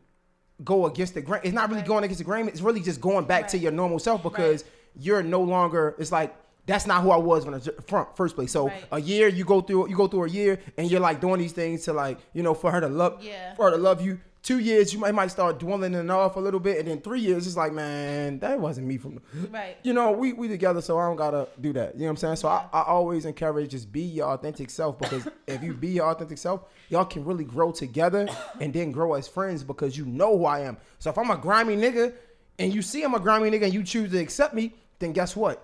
go 0.64 0.86
against 0.86 1.14
the 1.14 1.22
grain. 1.22 1.42
It's 1.44 1.54
not 1.54 1.70
really 1.70 1.82
Right. 1.82 1.88
going 1.88 2.04
against 2.04 2.20
the 2.20 2.24
grain. 2.26 2.48
It's 2.48 2.62
really 2.62 2.80
just 2.82 3.00
going 3.00 3.26
back 3.26 3.48
to 3.50 3.58
your 3.58 3.72
normal 3.72 4.00
self 4.00 4.24
because 4.24 4.64
you're 5.00 5.24
no 5.24 5.42
longer. 5.42 5.96
It's 6.00 6.12
like 6.12 6.36
that's 6.66 6.86
not 6.86 7.02
who 7.02 7.12
I 7.12 7.18
was 7.18 7.46
when 7.46 7.54
I 7.54 7.60
front 7.88 8.16
first 8.18 8.36
place. 8.36 8.52
So 8.52 8.68
Right. 8.68 8.84
a 8.92 9.00
year 9.00 9.28
you 9.30 9.46
go 9.46 9.62
through 9.62 9.88
you 9.90 9.96
go 9.96 10.08
through 10.08 10.26
a 10.26 10.30
year 10.30 10.60
and 10.78 10.90
you're 10.92 11.00
like 11.00 11.22
doing 11.22 11.40
these 11.40 11.54
things 11.54 11.84
to 11.86 11.94
like 11.94 12.18
you 12.34 12.44
know 12.44 12.54
for 12.54 12.72
her 12.72 12.82
to 12.82 12.88
love 12.90 13.24
Yeah. 13.24 13.56
for 13.56 13.66
her 13.66 13.72
to 13.72 13.78
love 13.78 14.02
you. 14.02 14.20
Two 14.48 14.60
years 14.60 14.94
you 14.94 15.00
might 15.00 15.14
might 15.14 15.30
start 15.30 15.60
dwindling 15.60 15.94
it 15.94 16.10
off 16.10 16.38
a 16.38 16.40
little 16.40 16.62
bit, 16.62 16.80
and 16.80 16.88
then 16.88 17.02
three 17.02 17.20
years 17.20 17.46
it's 17.46 17.58
like 17.58 17.74
man 17.74 18.40
that 18.40 18.58
wasn't 18.58 18.88
me 18.88 18.98
from. 18.98 19.20
Right. 19.52 19.76
You 19.84 19.92
know 19.92 20.14
we 20.14 20.32
we 20.32 20.48
together, 20.48 20.80
so 20.80 20.98
I 20.98 21.06
don't 21.06 21.18
gotta 21.18 21.50
do 21.60 21.74
that. 21.74 21.96
You 21.96 22.00
know 22.00 22.06
what 22.06 22.12
I'm 22.12 22.16
saying? 22.16 22.36
So 22.38 22.48
I, 22.48 22.66
I 22.72 22.84
always 22.84 23.26
encourage 23.26 23.72
just 23.72 23.92
be 23.92 24.04
your 24.04 24.30
authentic 24.30 24.70
self 24.70 25.00
because 25.00 25.28
if 25.48 25.62
you 25.62 25.74
be 25.74 25.90
your 25.90 26.10
authentic 26.10 26.38
self, 26.38 26.62
y'all 26.88 27.04
can 27.04 27.26
really 27.26 27.44
grow 27.44 27.74
together 27.74 28.26
and 28.62 28.74
then 28.74 28.94
grow 28.94 29.16
as 29.16 29.28
friends 29.28 29.66
because 29.66 29.98
you 29.98 30.06
know 30.06 30.38
who 30.38 30.46
I 30.46 30.62
am. 30.62 30.78
So 31.00 31.10
if 31.10 31.18
I'm 31.18 31.30
a 31.30 31.36
grimy 31.36 31.76
nigga 31.76 32.14
and 32.58 32.74
you 32.74 32.82
see 32.82 33.04
I'm 33.04 33.16
a 33.16 33.20
grimy 33.20 33.52
nigga 33.52 33.64
and 33.64 33.74
you 33.74 33.84
choose 33.84 34.12
to 34.12 34.18
accept 34.18 34.54
me, 34.54 34.74
then 35.00 35.12
guess 35.12 35.36
what? 35.36 35.62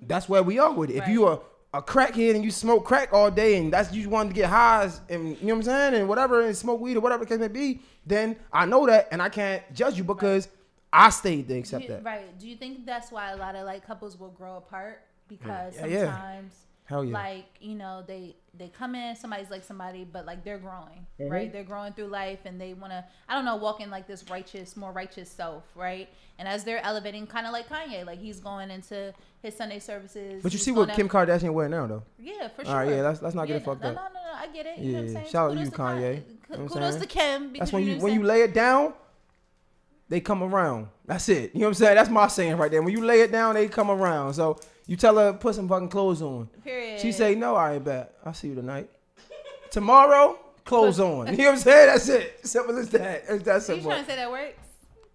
That's 0.00 0.30
where 0.30 0.42
we 0.42 0.58
are 0.58 0.72
with 0.72 0.88
it. 0.88 0.96
If 0.96 1.08
you 1.08 1.26
are 1.26 1.42
a 1.74 1.82
crackhead 1.82 2.36
and 2.36 2.44
you 2.44 2.52
smoke 2.52 2.84
crack 2.84 3.12
all 3.12 3.28
day 3.32 3.56
and 3.56 3.72
that's 3.72 3.92
you 3.92 4.08
want 4.08 4.30
to 4.30 4.34
get 4.34 4.48
highs 4.48 5.00
and 5.10 5.36
you 5.40 5.48
know 5.48 5.54
what 5.54 5.58
I'm 5.58 5.62
saying 5.64 5.94
and 5.94 6.08
whatever 6.08 6.42
and 6.46 6.56
smoke 6.56 6.80
weed 6.80 6.96
or 6.96 7.00
whatever 7.00 7.26
case 7.26 7.40
may 7.40 7.48
be, 7.48 7.80
then 8.06 8.36
I 8.52 8.64
know 8.64 8.86
that 8.86 9.08
and 9.10 9.20
I 9.20 9.28
can't 9.28 9.60
judge 9.74 9.98
you 9.98 10.04
because 10.04 10.46
I 10.92 11.10
stayed 11.10 11.48
to 11.48 11.54
accept 11.58 11.82
You- 11.82 11.88
that. 11.90 12.04
Right. 12.04 12.38
Do 12.38 12.48
you 12.48 12.54
think 12.54 12.86
that's 12.86 13.10
why 13.10 13.32
a 13.32 13.36
lot 13.36 13.56
of 13.56 13.66
like 13.66 13.84
couples 13.84 14.16
will 14.18 14.30
grow 14.30 14.56
apart? 14.56 15.02
Because 15.26 15.74
Yeah, 15.76 15.86
yeah. 15.86 16.40
Hell 16.86 17.02
yeah. 17.04 17.14
like, 17.14 17.46
you 17.60 17.74
know, 17.74 18.04
they 18.06 18.36
they 18.56 18.68
come 18.68 18.94
in, 18.94 19.16
somebody's 19.16 19.50
like 19.50 19.64
somebody, 19.64 20.04
but 20.04 20.26
like 20.26 20.44
they're 20.44 20.58
growing, 20.58 21.06
Mm-hmm. 21.18 21.30
right? 21.32 21.52
They're 21.52 21.64
growing 21.64 21.92
through 21.94 22.08
life 22.08 22.40
and 22.44 22.60
they 22.60 22.74
wanna 22.74 23.04
I 23.28 23.34
don't 23.34 23.44
know, 23.46 23.56
walk 23.56 23.80
in 23.80 23.90
like 23.90 24.06
this 24.06 24.28
righteous, 24.30 24.76
more 24.76 24.92
righteous 24.92 25.30
self, 25.30 25.64
right? 25.74 26.08
And 26.38 26.46
as 26.46 26.62
they're 26.64 26.84
elevating, 26.84 27.26
kinda 27.26 27.50
like 27.50 27.68
Kanye, 27.68 28.04
like 28.04 28.18
he's 28.20 28.38
going 28.40 28.70
into 28.70 29.14
his 29.42 29.56
Sunday 29.56 29.78
services. 29.78 30.42
But 30.42 30.52
you 30.52 30.58
see 30.58 30.72
what 30.72 30.90
Kim 30.92 31.08
Kardashian 31.08 31.52
wearing 31.54 31.70
now 31.70 31.86
though. 31.86 32.02
Yeah, 32.18 32.48
for 32.48 32.64
sure. 32.64 32.74
right, 32.74 32.88
yeah, 32.90 33.00
let's- 33.02 33.22
let's 33.22 33.34
not 33.34 33.46
get 33.46 33.56
it 33.56 33.64
fucked 33.64 33.82
no, 33.82 33.88
up. 33.90 33.94
No, 33.94 34.02
no, 34.02 34.32
no, 34.32 34.38
I 34.38 34.46
get 34.48 34.66
it. 34.66 34.78
You 34.78 34.92
know 34.92 34.98
what 34.98 35.00
I'm 35.00 35.06
Yeah, 35.14 35.20
saying? 35.20 35.26
shout 35.32 35.50
out 35.50 35.54
to 35.54 35.60
you, 35.60 35.70
to 35.70 35.76
Kanye. 35.76 36.00
You 36.00 36.06
know 36.16 36.20
what 36.48 36.58
I'm 36.60 36.68
Kudos 36.68 36.96
to 36.96 37.06
Kim. 37.06 37.52
That's 37.58 37.72
when 37.72 37.82
you 37.84 37.96
know 37.96 38.02
when 38.04 38.12
you 38.14 38.22
lay 38.22 38.42
it 38.42 38.52
down, 38.52 38.92
they 40.10 40.20
come 40.20 40.42
around. 40.42 40.88
That's 41.06 41.28
it. 41.30 41.54
You 41.54 41.60
know 41.60 41.66
what 41.66 41.68
I'm 41.70 41.74
saying? 41.74 41.94
That's 41.96 42.10
my 42.10 42.28
saying 42.28 42.56
right 42.56 42.70
there. 42.70 42.82
When 42.82 42.92
you 42.92 43.04
lay 43.04 43.20
it 43.22 43.32
down, 43.32 43.54
they 43.54 43.68
come 43.68 43.90
around. 43.90 44.34
So 44.34 44.58
you 44.86 44.96
tell 44.96 45.16
her 45.16 45.32
put 45.32 45.54
some 45.54 45.68
fucking 45.68 45.88
clothes 45.88 46.22
on. 46.22 46.46
Period. 46.62 47.00
She 47.00 47.12
say 47.12 47.34
no, 47.34 47.56
I 47.56 47.74
ain't 47.74 47.84
bad. 47.84 48.08
I'll 48.24 48.34
see 48.34 48.48
you 48.48 48.54
tonight. 48.54 48.90
Tomorrow, 49.70 50.38
clothes 50.64 51.00
on. 51.00 51.28
You 51.28 51.36
know 51.36 51.44
what 51.44 51.52
I'm 51.52 51.58
saying? 51.58 51.86
That's 51.86 52.08
it. 52.08 52.40
Simple 52.46 52.78
as 52.78 52.90
that. 52.90 53.24
It's 53.28 53.44
that 53.44 53.70
Are 53.70 53.74
you 53.76 53.82
trying 53.82 54.04
to 54.04 54.10
say 54.10 54.16
that 54.16 54.30
works? 54.30 54.58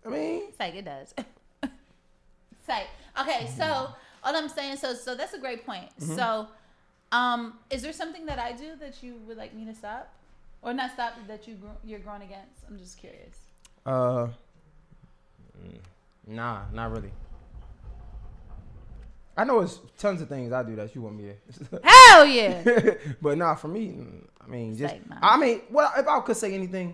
I 0.05 0.09
mean, 0.09 0.43
it's 0.49 0.59
like 0.59 0.75
it 0.75 0.85
does. 0.85 1.13
Psych. 2.65 2.87
Okay, 3.19 3.49
so 3.57 3.63
all 4.23 4.35
I'm 4.35 4.49
saying, 4.49 4.77
so 4.77 4.93
so 4.93 5.15
that's 5.15 5.33
a 5.33 5.39
great 5.39 5.65
point. 5.65 5.89
Mm-hmm. 5.99 6.15
So, 6.15 6.47
um, 7.11 7.55
is 7.69 7.81
there 7.81 7.93
something 7.93 8.25
that 8.25 8.39
I 8.39 8.53
do 8.53 8.75
that 8.79 9.03
you 9.03 9.15
would 9.27 9.37
like 9.37 9.53
me 9.53 9.65
to 9.65 9.75
stop, 9.75 10.11
or 10.61 10.73
not 10.73 10.91
stop 10.93 11.13
that 11.27 11.47
you 11.47 11.55
gr- 11.55 11.67
you're 11.83 11.99
growing 11.99 12.23
against? 12.23 12.63
I'm 12.67 12.77
just 12.79 12.97
curious. 12.97 13.35
uh, 13.85 14.27
nah, 16.27 16.61
not 16.73 16.91
really. 16.91 17.11
I 19.39 19.45
know 19.45 19.61
it's 19.61 19.79
tons 19.97 20.21
of 20.21 20.27
things 20.27 20.51
I 20.51 20.63
do 20.63 20.75
that 20.75 20.93
you 20.93 21.01
want 21.01 21.15
me 21.15 21.31
to. 21.31 21.81
Hell 21.83 22.25
yeah! 22.25 22.93
but 23.21 23.37
nah, 23.37 23.55
for 23.55 23.69
me, 23.69 23.87
mm, 23.87 24.27
I 24.41 24.47
mean, 24.47 24.75
just 24.75 24.93
Say, 24.93 25.01
nah. 25.09 25.15
I 25.21 25.37
mean, 25.37 25.61
well, 25.71 25.89
if 25.97 26.05
I 26.07 26.19
could 26.19 26.35
say 26.35 26.53
anything, 26.53 26.93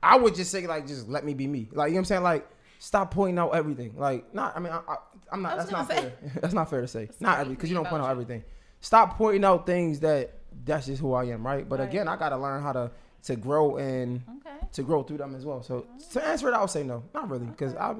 I 0.00 0.16
would 0.16 0.36
just 0.36 0.52
say 0.52 0.68
like, 0.68 0.86
just 0.86 1.08
let 1.08 1.24
me 1.24 1.34
be 1.34 1.48
me. 1.48 1.68
Like 1.72 1.88
you 1.88 1.94
know 1.94 1.96
what 1.96 1.98
I'm 1.98 2.04
saying? 2.04 2.22
Like, 2.22 2.48
stop 2.78 3.10
pointing 3.10 3.38
out 3.40 3.50
everything. 3.56 3.94
Like, 3.96 4.32
not. 4.32 4.56
I 4.56 4.60
mean, 4.60 4.72
I, 4.72 4.80
I, 4.88 4.96
I'm 5.32 5.42
not. 5.42 5.56
That's 5.56 5.72
not 5.72 5.88
gonna 5.88 6.00
fair. 6.00 6.12
that's 6.40 6.54
not 6.54 6.70
fair 6.70 6.80
to 6.80 6.86
say. 6.88 7.08
Not 7.18 7.40
every 7.40 7.56
because 7.56 7.68
you 7.70 7.74
don't 7.74 7.86
point 7.88 8.02
out 8.02 8.06
you. 8.06 8.12
everything. 8.12 8.44
Stop 8.80 9.16
pointing 9.16 9.44
out 9.44 9.66
things 9.66 9.98
that 10.00 10.34
that's 10.64 10.86
just 10.86 11.00
who 11.02 11.12
I 11.14 11.24
am, 11.24 11.44
right? 11.44 11.68
But 11.68 11.80
Right. 11.80 11.88
again, 11.88 12.06
I 12.06 12.16
gotta 12.16 12.36
learn 12.36 12.62
how 12.62 12.72
to 12.72 12.92
to 13.24 13.34
grow 13.34 13.78
and 13.78 14.22
Okay. 14.46 14.56
to 14.74 14.82
grow 14.84 15.02
through 15.02 15.18
them 15.18 15.34
as 15.34 15.44
well. 15.44 15.64
So 15.64 15.86
to 16.12 16.24
answer 16.24 16.48
it, 16.48 16.54
I 16.54 16.60
would 16.60 16.70
say 16.70 16.84
no, 16.84 17.02
not 17.12 17.28
really, 17.28 17.46
because 17.46 17.74
I. 17.74 17.96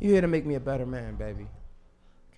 You 0.00 0.10
here 0.10 0.22
to 0.22 0.26
make 0.26 0.44
me 0.46 0.54
a 0.56 0.60
better 0.60 0.86
man, 0.86 1.14
baby. 1.16 1.46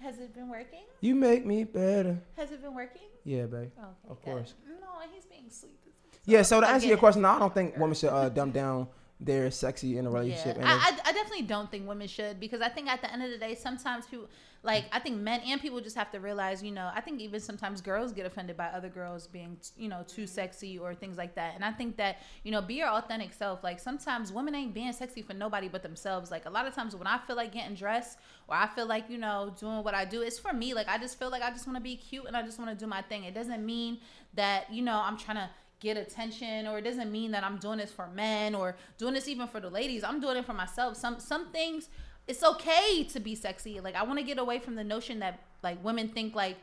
Has 0.07 0.21
it 0.21 0.33
been 0.33 0.49
working? 0.49 0.85
You 1.01 1.17
make 1.17 1.45
me 1.45 1.65
better. 1.65 2.23
Has 2.37 2.53
it 2.53 2.63
been 2.63 2.77
working? 2.77 3.09
Yeah, 3.25 3.47
babe. 3.47 3.73
Okay. 3.77 3.87
Of 4.09 4.23
good. 4.23 4.31
course. 4.31 4.55
No, 4.65 4.87
he's 5.13 5.25
being 5.25 5.51
sweet. 5.51 5.81
Yeah, 6.25 6.43
so 6.43 6.61
to 6.61 6.69
I 6.69 6.75
answer 6.75 6.87
your 6.87 6.97
question, 6.97 7.23
no, 7.23 7.31
I 7.31 7.41
don't 7.41 7.53
think 7.53 7.77
women 7.77 7.97
should 7.97 8.11
uh, 8.11 8.29
dumb 8.29 8.53
down 8.53 8.87
their 9.19 9.51
sexy 9.51 9.99
in 9.99 10.07
a 10.07 10.11
relationship. 10.11 10.59
Yeah, 10.59 10.63
and 10.63 10.69
I, 10.69 10.75
I, 10.75 11.11
I 11.11 11.13
definitely 11.13 11.43
don't 11.43 11.69
think 11.73 11.89
women 11.89 12.07
should 12.07 12.39
because 12.39 12.61
I 12.61 12.69
think 12.69 12.89
at 12.89 13.03
the 13.03 13.13
end 13.13 13.25
of 13.25 13.33
the 13.33 13.39
day, 13.39 13.57
sometimes 13.57 14.07
people 14.07 14.29
like 14.67 14.85
I 14.93 14.99
think 14.99 15.19
men 15.19 15.41
and 15.47 15.61
people 15.61 15.81
just 15.81 15.97
have 15.97 16.11
to 16.11 16.19
realize, 16.19 16.61
you 16.63 16.73
know, 16.73 16.91
I 16.93 17.01
think 17.01 17.21
even 17.21 17.39
sometimes 17.39 17.81
girls 17.81 18.13
get 18.13 18.27
offended 18.27 18.57
by 18.57 18.67
other 18.67 18.89
girls 18.89 19.29
being, 19.29 19.57
you 19.79 19.89
know, 19.89 20.05
too 20.07 20.27
sexy 20.27 20.77
or 20.77 20.93
things 20.93 21.17
like 21.17 21.37
that. 21.37 21.55
And 21.55 21.65
I 21.65 21.71
think 21.71 21.97
that 21.97 22.19
you 22.43 22.51
know, 22.51 22.61
be 22.61 22.75
your 22.75 22.89
authentic 22.89 23.33
self. 23.33 23.63
Like 23.63 23.79
sometimes 23.79 24.33
women 24.33 24.57
ain't 24.57 24.75
being 24.75 24.93
sexy 24.93 25.23
for 25.23 25.35
nobody 25.35 25.69
but 25.69 25.85
themselves. 25.85 26.31
Like 26.33 26.47
a 26.47 26.51
lot 26.51 26.67
of 26.67 26.75
times 26.75 26.97
when 26.97 27.07
I 27.07 27.19
feel 27.19 27.37
like 27.37 27.53
getting 27.53 27.77
dressed 27.77 28.19
or 28.49 28.57
I 28.57 28.67
feel 28.67 28.87
like 28.87 29.09
you 29.09 29.19
know 29.19 29.55
doing 29.59 29.85
what 29.85 29.95
I 29.95 30.05
do, 30.05 30.23
it's 30.23 30.39
for 30.39 30.53
me. 30.53 30.75
Like 30.75 30.89
I 30.89 30.99
just 30.99 31.17
feel 31.19 31.31
like 31.31 31.43
I 31.43 31.51
just 31.51 31.67
want 31.67 31.77
to 31.77 31.83
be 31.83 31.97
cute 31.97 32.27
and 32.27 32.37
I 32.37 32.43
just 32.43 32.59
want 32.59 32.71
to 32.71 32.77
do 32.77 32.89
my 32.89 33.03
thing. 33.03 33.23
It 33.23 33.35
doesn't 33.35 33.65
mean 33.65 33.99
that 34.35 34.73
you 34.73 34.83
know 34.83 35.01
I'm 35.01 35.17
trying 35.17 35.37
to 35.37 35.49
get 35.79 35.97
attention 35.97 36.67
or 36.67 36.79
it 36.79 36.83
doesn't 36.83 37.13
mean 37.13 37.31
that 37.33 37.45
I'm 37.45 37.59
doing 37.59 37.79
this 37.79 37.93
for 37.93 38.09
men 38.09 38.55
or 38.55 38.77
doing 38.99 39.15
this 39.15 39.29
even 39.29 39.47
for 39.47 39.61
the 39.61 39.69
ladies. 39.69 40.03
I'm 40.03 40.21
doing 40.21 40.37
it 40.37 40.45
for 40.45 40.55
myself. 40.55 40.97
Some 40.97 41.21
some 41.21 41.53
things 41.53 41.89
it's 42.27 42.43
okay 42.43 43.05
to 43.05 43.21
be 43.21 43.35
sexy. 43.35 43.81
Like 43.81 43.95
I 43.95 44.03
want 44.03 44.19
to 44.19 44.25
get 44.25 44.39
away 44.39 44.59
from 44.59 44.75
the 44.75 44.85
notion 44.85 45.21
that 45.21 45.41
like 45.63 45.83
women 45.85 46.09
think 46.09 46.35
like 46.35 46.57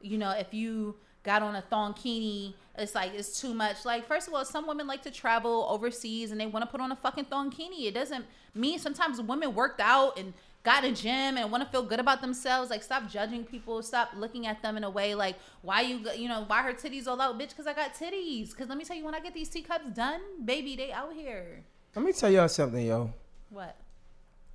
you 0.00 0.18
know 0.18 0.30
if 0.30 0.52
you 0.54 0.96
got 1.24 1.42
on 1.42 1.56
a 1.56 1.62
thonkini 1.70 2.54
it's 2.78 2.94
like 2.94 3.12
it's 3.14 3.40
too 3.40 3.52
much. 3.54 3.84
Like 3.84 4.06
first 4.06 4.28
of 4.28 4.34
all 4.34 4.44
some 4.44 4.66
women 4.66 4.86
like 4.86 5.02
to 5.02 5.10
travel 5.10 5.66
overseas 5.68 6.30
and 6.30 6.40
they 6.40 6.46
want 6.46 6.64
to 6.64 6.70
put 6.70 6.80
on 6.80 6.92
a 6.92 6.96
fucking 6.96 7.26
thonkini. 7.26 7.86
It 7.86 7.94
doesn't 7.94 8.24
mean 8.54 8.78
sometimes 8.78 9.20
women 9.20 9.54
worked 9.54 9.80
out 9.80 10.18
and 10.18 10.32
got 10.62 10.84
a 10.84 10.92
gym 10.92 11.36
and 11.36 11.50
want 11.50 11.64
to 11.64 11.70
feel 11.70 11.82
good 11.82 11.98
about 11.98 12.20
themselves. 12.20 12.70
Like 12.70 12.82
stop 12.82 13.08
judging 13.10 13.44
people. 13.44 13.82
Stop 13.82 14.10
looking 14.16 14.46
at 14.46 14.62
them 14.62 14.76
in 14.76 14.84
a 14.84 14.90
way 14.90 15.14
like 15.14 15.36
why 15.62 15.80
you 15.80 16.00
you 16.16 16.28
know 16.28 16.44
why 16.46 16.62
her 16.62 16.72
titties 16.72 17.08
all 17.08 17.20
out? 17.20 17.38
Bitch 17.38 17.50
because 17.50 17.66
i 17.66 17.74
got 17.74 17.94
titties. 17.94 18.50
Because 18.50 18.68
let 18.68 18.78
me 18.78 18.84
tell 18.84 18.96
you 18.96 19.04
when 19.04 19.14
i 19.14 19.20
get 19.20 19.34
these 19.34 19.48
teacups 19.48 19.86
done 19.94 20.20
baby 20.44 20.76
they 20.76 20.92
out 20.92 21.12
here. 21.12 21.64
Let 21.94 22.04
me 22.04 22.12
tell 22.12 22.30
y'all 22.30 22.48
something, 22.48 22.86
yo. 22.86 23.12
what 23.50 23.76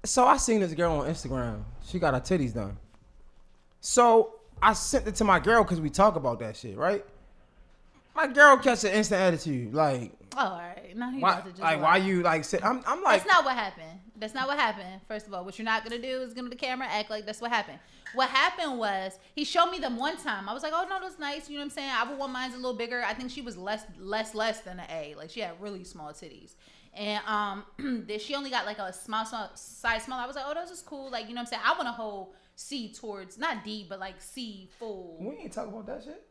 So 0.06 0.26
I 0.26 0.38
seen 0.38 0.60
this 0.60 0.74
girl 0.74 1.00
on 1.00 1.08
Instagram. 1.08 1.64
She 1.86 1.98
got 1.98 2.14
her 2.14 2.20
titties 2.20 2.54
done. 2.54 2.78
So 3.80 4.36
I 4.62 4.74
sent 4.74 5.08
it 5.08 5.16
to 5.16 5.24
my 5.24 5.40
girl 5.40 5.64
because 5.64 5.80
we 5.80 5.90
talk 5.90 6.16
about 6.16 6.40
that 6.40 6.58
shit, 6.58 6.78
right? 6.78 7.06
My 8.16 8.28
girl 8.28 8.58
catch 8.58 8.84
an 8.84 8.92
instant 8.92 9.22
attitude, 9.22 9.74
like, 9.74 10.12
oh 10.38 10.40
all 10.40 10.58
right 10.58 10.96
now 10.96 11.12
why, 11.18 11.32
about 11.32 11.46
to 11.46 11.50
just 11.52 11.62
like, 11.62 11.82
why 11.82 11.98
you 11.98 12.22
like? 12.22 12.44
Sit, 12.44 12.64
I'm, 12.64 12.84
I'm 12.86 13.02
like, 13.02 13.24
that's 13.24 13.34
not 13.34 13.44
what 13.44 13.56
happened. 13.56 14.00
That's 14.18 14.34
not 14.34 14.48
what 14.48 14.60
happened. 14.60 15.02
First 15.08 15.26
of 15.26 15.34
all, 15.34 15.44
what 15.44 15.58
you're 15.58 15.66
not 15.66 15.84
gonna 15.84 16.02
do 16.02 16.22
is 16.22 16.34
gonna 16.34 16.50
the 16.50 16.56
camera 16.56 16.88
act 16.88 17.10
like 17.10 17.26
that's 17.26 17.42
what 17.42 17.52
happened. 17.52 17.80
What 18.14 18.30
happened 18.30 18.78
was 18.78 19.18
he 19.36 19.44
showed 19.44 19.72
me 19.72 19.80
them 19.80 19.98
one 19.98 20.18
time. 20.18 20.48
I 20.48 20.54
was 20.54 20.62
like, 20.62 20.74
oh 20.76 20.86
no, 20.88 21.00
that's 21.02 21.18
nice. 21.18 21.50
You 21.50 21.56
know 21.56 21.62
what 21.62 21.66
I'm 21.66 21.70
saying? 21.72 21.92
I 21.92 22.08
would 22.08 22.20
want 22.20 22.32
mine's 22.32 22.54
a 22.54 22.58
little 22.58 22.76
bigger. 22.76 23.04
I 23.04 23.14
think 23.16 23.32
she 23.32 23.42
was 23.42 23.58
less, 23.58 23.86
less, 23.98 24.36
less 24.36 24.60
than 24.60 24.80
an 24.80 24.86
A. 24.92 25.16
Like 25.18 25.32
she 25.32 25.40
had 25.40 25.60
really 25.60 25.84
small 25.84 26.12
titties. 26.12 26.52
And 26.96 27.22
um, 27.26 27.64
then 28.08 28.20
she 28.20 28.36
only 28.36 28.50
got 28.50 28.66
like 28.66 28.78
a 28.80 28.94
small, 28.94 29.26
small 29.26 29.50
size 29.56 30.04
small. 30.04 30.20
I 30.20 30.28
was 30.28 30.36
like, 30.36 30.46
oh, 30.48 30.54
this 30.54 30.72
is 30.72 30.82
cool. 30.82 31.10
Like 31.10 31.28
you 31.28 31.36
know 31.36 31.40
what 31.42 31.48
I'm 31.48 31.48
saying? 31.48 31.62
I 31.66 31.72
want 31.74 31.88
to 31.88 31.92
hold 31.92 32.34
C 32.56 32.94
towards 32.94 33.38
not 33.38 33.64
D, 33.64 33.86
but 33.88 34.00
like 34.00 34.16
C 34.20 34.70
full. 34.78 35.18
we 35.20 35.36
ain't 35.36 35.52
talk 35.52 35.68
about 35.68 35.86
that 35.88 36.04
shit. 36.04 36.24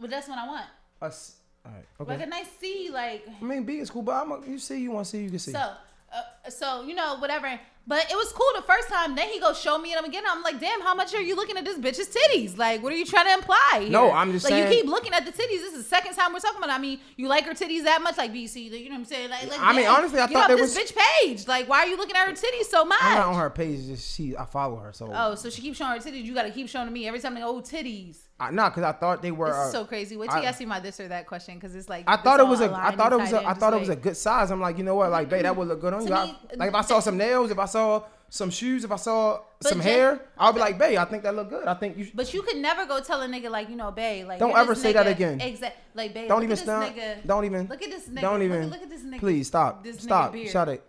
But 0.00 0.10
that's 0.10 0.28
what 0.28 0.38
I 0.38 0.46
want. 0.46 0.66
Us, 1.02 1.36
all 1.64 1.72
right, 1.72 2.08
Like 2.08 2.20
a 2.20 2.26
nice 2.26 2.48
C, 2.60 2.90
like 2.92 3.26
I 3.40 3.44
mean, 3.44 3.64
B 3.64 3.78
is 3.78 3.90
cool, 3.90 4.02
but 4.02 4.12
I'm 4.12 4.32
a, 4.32 4.40
you 4.46 4.58
see, 4.58 4.80
you 4.80 4.90
want 4.92 5.06
to 5.06 5.10
see, 5.10 5.22
you 5.24 5.30
can 5.30 5.38
see. 5.38 5.52
So, 5.52 5.58
uh, 5.58 6.50
so 6.50 6.82
you 6.82 6.94
know, 6.94 7.16
whatever. 7.18 7.60
But 7.88 8.04
it 8.10 8.16
was 8.16 8.30
cool 8.34 8.46
the 8.54 8.60
first 8.62 8.88
time. 8.90 9.16
Then 9.16 9.30
he 9.30 9.40
goes 9.40 9.58
show 9.58 9.78
me 9.78 9.94
them 9.94 10.04
again. 10.04 10.22
I'm 10.28 10.42
like, 10.42 10.60
damn, 10.60 10.82
how 10.82 10.94
much 10.94 11.14
are 11.14 11.22
you 11.22 11.34
looking 11.34 11.56
at 11.56 11.64
this 11.64 11.78
bitch's 11.78 12.14
titties? 12.14 12.58
Like, 12.58 12.82
what 12.82 12.92
are 12.92 12.96
you 12.96 13.06
trying 13.06 13.24
to 13.24 13.32
imply? 13.32 13.78
Here? 13.80 13.88
No, 13.88 14.12
I'm 14.12 14.30
just 14.30 14.44
like 14.44 14.52
saying- 14.52 14.70
you 14.70 14.82
keep 14.82 14.86
looking 14.90 15.14
at 15.14 15.24
the 15.24 15.32
titties. 15.32 15.60
This 15.64 15.72
is 15.72 15.84
the 15.84 15.88
second 15.88 16.14
time 16.14 16.34
we're 16.34 16.40
talking 16.40 16.58
about. 16.58 16.68
it. 16.68 16.74
I 16.74 16.78
mean, 16.78 17.00
you 17.16 17.28
like 17.28 17.44
her 17.46 17.54
titties 17.54 17.84
that 17.84 18.02
much, 18.02 18.18
like 18.18 18.30
BC. 18.30 18.64
You 18.64 18.84
know 18.90 18.90
what 18.90 18.98
I'm 18.98 19.04
saying? 19.06 19.30
Like, 19.30 19.50
like 19.50 19.58
I 19.60 19.72
mean, 19.74 19.86
honestly, 19.86 20.20
I 20.20 20.26
thought 20.26 20.48
there 20.48 20.58
this 20.58 20.76
was- 20.76 20.92
bitch 20.92 20.94
page. 21.24 21.48
Like, 21.48 21.66
why 21.66 21.78
are 21.78 21.86
you 21.86 21.96
looking 21.96 22.14
at 22.14 22.26
her 22.28 22.34
titties 22.34 22.66
so 22.66 22.84
much? 22.84 22.98
I'm 23.00 23.14
not 23.14 23.26
on 23.28 23.34
her 23.36 23.48
page. 23.48 23.86
Just 23.86 24.14
she, 24.14 24.36
I 24.36 24.44
follow 24.44 24.76
her. 24.76 24.92
So 24.92 25.10
Oh, 25.10 25.34
so 25.34 25.48
she 25.48 25.62
keeps 25.62 25.78
showing 25.78 25.98
her 25.98 26.06
titties. 26.06 26.24
You 26.24 26.34
got 26.34 26.42
to 26.42 26.50
keep 26.50 26.68
showing 26.68 26.92
me 26.92 27.08
every 27.08 27.20
time 27.20 27.34
they 27.34 27.40
go, 27.40 27.56
oh 27.56 27.60
titties. 27.62 28.18
I, 28.40 28.52
nah, 28.52 28.68
because 28.70 28.84
I 28.84 28.92
thought 28.92 29.20
they 29.20 29.32
were. 29.32 29.52
Uh, 29.52 29.70
so 29.70 29.84
crazy. 29.84 30.16
Wait 30.16 30.28
till 30.30 30.38
I- 30.38 30.42
you 30.42 30.46
ask 30.46 30.60
me 30.60 30.66
my 30.66 30.78
this 30.78 31.00
or 31.00 31.08
that 31.08 31.26
question 31.26 31.54
because 31.54 31.74
it's 31.74 31.88
like 31.88 32.04
I 32.06 32.16
thought 32.16 32.38
it 32.38 32.46
was 32.46 32.60
a. 32.60 32.72
I 32.72 32.94
thought 32.94 33.12
it 33.12 33.18
was 33.18 33.32
a. 33.32 33.46
I 33.46 33.54
thought 33.54 33.74
it 33.74 33.80
was 33.80 33.88
a 33.88 33.96
good 33.96 34.16
size. 34.16 34.50
I'm 34.50 34.60
like, 34.60 34.78
you 34.78 34.84
know 34.84 34.94
what, 34.94 35.10
like, 35.10 35.28
babe, 35.28 35.42
that 35.42 35.56
would 35.56 35.66
look 35.68 35.80
good 35.80 35.92
on 35.92 36.06
you. 36.06 36.12
I- 36.12 36.34
like 36.56 36.68
if 36.68 36.74
I 36.74 36.82
saw 36.82 37.00
some 37.00 37.16
nails, 37.16 37.50
if 37.50 37.58
I 37.58 37.66
saw 37.66 38.04
some 38.30 38.50
shoes, 38.50 38.84
if 38.84 38.92
I 38.92 38.96
saw 38.96 39.40
some 39.60 39.80
hair, 39.80 40.20
I'll 40.36 40.52
be 40.52 40.60
like, 40.60 40.78
babe, 40.78 40.98
I 40.98 41.04
think 41.06 41.22
that 41.22 41.34
look 41.34 41.48
good. 41.48 41.66
I 41.66 41.74
think 41.74 41.96
you. 41.96 42.04
Should. 42.04 42.16
But 42.16 42.32
you 42.32 42.42
could 42.42 42.58
never 42.58 42.86
go 42.86 43.00
tell 43.00 43.20
a 43.22 43.26
nigga 43.26 43.50
like 43.50 43.70
you 43.70 43.76
know, 43.76 43.90
babe. 43.90 44.28
Like 44.28 44.38
Don't 44.38 44.56
ever 44.56 44.74
say 44.74 44.92
that 44.92 45.06
again. 45.08 45.40
Exact. 45.40 45.76
Like 45.94 46.14
babe. 46.14 46.28
Don't 46.28 46.38
look 46.40 46.44
even 46.44 46.56
stop. 46.56 46.84
Nigga. 46.84 47.26
Don't 47.26 47.44
even. 47.44 47.66
Look 47.66 47.82
at 47.82 47.90
this 47.90 48.08
nigga. 48.08 48.20
Don't 48.20 48.34
Look- 48.34 48.42
even. 48.42 48.70
Look, 48.70 48.82
at 48.82 48.90
this 48.90 49.02
nigga. 49.02 49.18
Please 49.18 49.46
stop. 49.48 49.82
This 49.82 49.96
nigga 49.96 50.02
Stop. 50.02 50.32
beard. 50.32 50.50
Shut 50.50 50.68
it. 50.68 50.84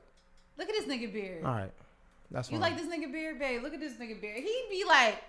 Look 0.57 0.69
at 0.69 0.75
this 0.75 0.85
nigga 0.85 1.11
beard. 1.11 1.45
All 1.45 1.53
right. 1.53 1.71
That's 2.31 2.51
You 2.51 2.59
like 2.59 2.77
this 2.77 2.85
nigga 2.87 3.11
beard, 3.11 3.39
babe? 3.39 3.63
Look 3.63 3.73
at 3.73 3.79
this 3.79 3.93
nigga 3.93 4.21
beard. 4.21 4.43
He'd 4.43 4.67
be 4.69 4.83
like, 4.85 5.23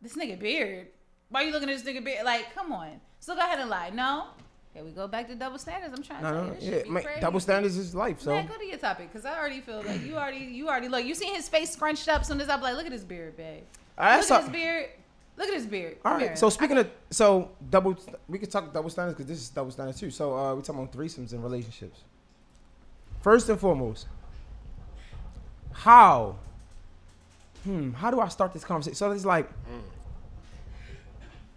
this 0.00 0.14
nigga 0.14 0.38
beard. 0.38 0.86
Why 1.30 1.42
you 1.42 1.52
looking 1.52 1.70
at 1.70 1.82
this 1.82 1.86
nigga 1.94 2.04
beard? 2.04 2.24
Like, 2.24 2.54
come 2.54 2.72
on. 2.72 3.00
So 3.20 3.34
go 3.34 3.40
ahead 3.40 3.60
and 3.60 3.70
lie. 3.70 3.90
No. 3.90 4.26
Here 4.74 4.84
we 4.84 4.90
go 4.92 5.08
back 5.08 5.26
to 5.28 5.34
double 5.34 5.58
standards. 5.58 5.92
I'm 5.96 6.02
trying 6.02 6.22
to 6.22 6.30
No, 6.30 6.32
tell 6.34 6.44
no, 6.44 6.48
you 6.52 6.60
this 6.60 6.64
yeah, 6.64 6.82
be 6.84 6.90
man, 6.90 7.02
crazy. 7.02 7.20
double 7.20 7.40
standards 7.40 7.76
is 7.76 7.94
life. 7.94 8.20
So 8.20 8.30
Man, 8.30 8.46
go 8.46 8.56
to 8.56 8.64
your 8.64 8.78
topic 8.78 9.08
because 9.12 9.24
I 9.24 9.36
already 9.36 9.60
feel 9.60 9.82
like 9.82 10.02
you 10.02 10.14
already, 10.16 10.38
you 10.44 10.68
already 10.68 10.88
look. 10.88 11.04
You 11.04 11.14
seen 11.14 11.34
his 11.34 11.48
face 11.48 11.72
scrunched 11.72 12.08
up. 12.08 12.24
Soon 12.24 12.40
as 12.40 12.48
I'm 12.48 12.60
like, 12.60 12.76
look 12.76 12.86
at 12.86 12.92
his 12.92 13.04
beard, 13.04 13.36
babe. 13.36 13.62
All 13.98 14.04
right, 14.04 14.16
Look 14.18 14.24
so- 14.26 14.36
at 14.36 14.42
his 14.42 14.50
beard. 14.50 14.90
Look 15.36 15.48
at 15.48 15.54
his 15.54 15.66
beard. 15.66 15.96
All 16.04 16.12
Come 16.12 16.20
here. 16.20 16.36
So 16.36 16.50
speaking 16.50 16.76
of 16.78 16.90
so 17.10 17.50
double, 17.70 17.96
we 18.28 18.38
could 18.38 18.50
talk 18.50 18.72
double 18.74 18.90
standards 18.90 19.16
because 19.16 19.26
this 19.28 19.38
is 19.40 19.48
double 19.48 19.70
standards 19.70 19.98
too. 19.98 20.10
So 20.10 20.36
uh, 20.36 20.54
we 20.54 20.60
talking 20.62 20.82
about 20.82 20.92
threesomes 20.94 21.32
and 21.32 21.42
relationships. 21.42 22.00
First 23.22 23.48
and 23.48 23.58
foremost, 23.58 24.06
how? 25.72 26.36
Hmm. 27.64 27.92
How 27.92 28.10
do 28.10 28.20
I 28.20 28.28
start 28.28 28.52
this 28.52 28.64
conversation? 28.64 28.94
So 28.96 29.10
it's 29.12 29.24
like, 29.24 29.48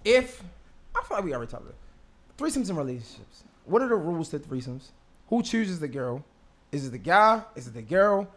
if 0.06 0.44
I 0.96 1.02
feel 1.04 1.18
like 1.18 1.26
we 1.26 1.34
already 1.34 1.50
talked 1.52 1.64
about 1.64 1.76
it. 1.76 2.38
threesomes 2.38 2.70
and 2.70 2.78
relationships. 2.78 3.44
What 3.66 3.82
are 3.82 3.88
the 3.88 3.96
rules 3.96 4.30
to 4.30 4.40
threesomes? 4.40 4.90
Who 5.30 5.42
chooses 5.42 5.80
the 5.80 5.88
girl? 5.88 6.24
Is 6.72 6.88
it 6.88 6.92
the 6.92 6.98
guy? 6.98 7.42
Is 7.56 7.68
it 7.68 7.74
the 7.74 7.82
girl? 7.82 8.28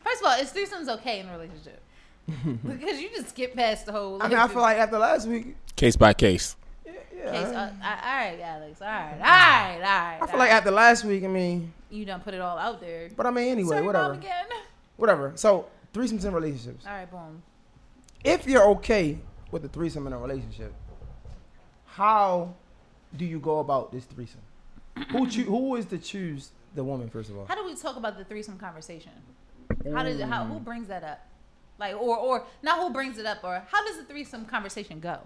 First 0.00 0.20
of 0.22 0.28
all, 0.28 0.38
is 0.40 0.52
threesomes 0.52 0.88
okay 0.98 1.20
in 1.20 1.28
a 1.28 1.32
relationship? 1.32 1.80
because 2.66 3.00
you 3.00 3.08
just 3.10 3.30
skip 3.30 3.54
past 3.54 3.86
the 3.86 3.92
whole. 3.92 4.22
I 4.22 4.28
mean, 4.28 4.38
I 4.38 4.48
feel 4.48 4.62
like 4.62 4.76
after 4.78 4.98
last 4.98 5.26
week, 5.28 5.56
Case 5.76 5.94
by 5.96 6.12
case. 6.14 6.56
yeah, 6.84 6.92
yeah. 7.16 7.30
Case, 7.32 7.46
uh, 7.54 7.70
all 7.82 8.16
right, 8.16 8.38
Alex. 8.40 8.80
All 8.82 8.88
right, 8.88 9.12
all 9.14 9.18
right, 9.20 9.74
all 9.74 9.80
right. 9.80 10.18
I 10.22 10.26
feel 10.26 10.38
like 10.38 10.50
after 10.50 10.70
last 10.70 11.04
week, 11.04 11.22
I 11.24 11.28
mean, 11.28 11.72
you 11.90 12.04
done 12.04 12.20
put 12.20 12.34
it 12.34 12.40
all 12.40 12.58
out 12.58 12.80
there. 12.80 13.08
but 13.16 13.26
I 13.26 13.30
mean, 13.30 13.48
anyway, 13.48 13.76
Sorry, 13.76 13.86
whatever. 13.86 14.08
Mom 14.10 14.18
again. 14.18 14.46
whatever. 14.96 15.32
So 15.36 15.66
threesomes 15.94 16.24
in 16.24 16.32
relationships. 16.32 16.84
All 16.86 16.92
right, 16.92 17.10
boom. 17.10 17.42
If 18.24 18.46
you're 18.46 18.64
okay 18.70 19.18
with 19.50 19.62
the 19.62 19.68
threesome 19.68 20.06
in 20.06 20.12
a 20.12 20.18
relationship, 20.18 20.72
how 21.96 22.54
do 23.16 23.24
you 23.24 23.38
go 23.38 23.60
about 23.60 23.90
this 23.92 24.04
threesome? 24.04 24.40
who 25.12 25.26
choo- 25.28 25.44
who 25.44 25.76
is 25.76 25.86
to 25.86 25.98
choose 25.98 26.50
the 26.74 26.84
woman 26.84 27.08
first 27.08 27.30
of 27.30 27.36
all? 27.38 27.46
How 27.46 27.54
do 27.54 27.64
we 27.64 27.74
talk 27.74 27.96
about 27.96 28.16
the 28.18 28.24
threesome 28.24 28.58
conversation? 28.58 29.12
How 29.94 30.02
does 30.02 30.18
it, 30.20 30.26
how 30.28 30.44
who 30.44 30.58
brings 30.60 30.88
that 30.88 31.02
up? 31.04 31.20
Like 31.78 31.94
or 31.94 32.16
or 32.16 32.44
not 32.62 32.80
who 32.80 32.90
brings 32.92 33.18
it 33.18 33.26
up 33.26 33.38
or 33.44 33.62
how 33.70 33.84
does 33.86 33.96
the 33.98 34.04
threesome 34.04 34.44
conversation 34.44 35.00
go? 35.00 35.18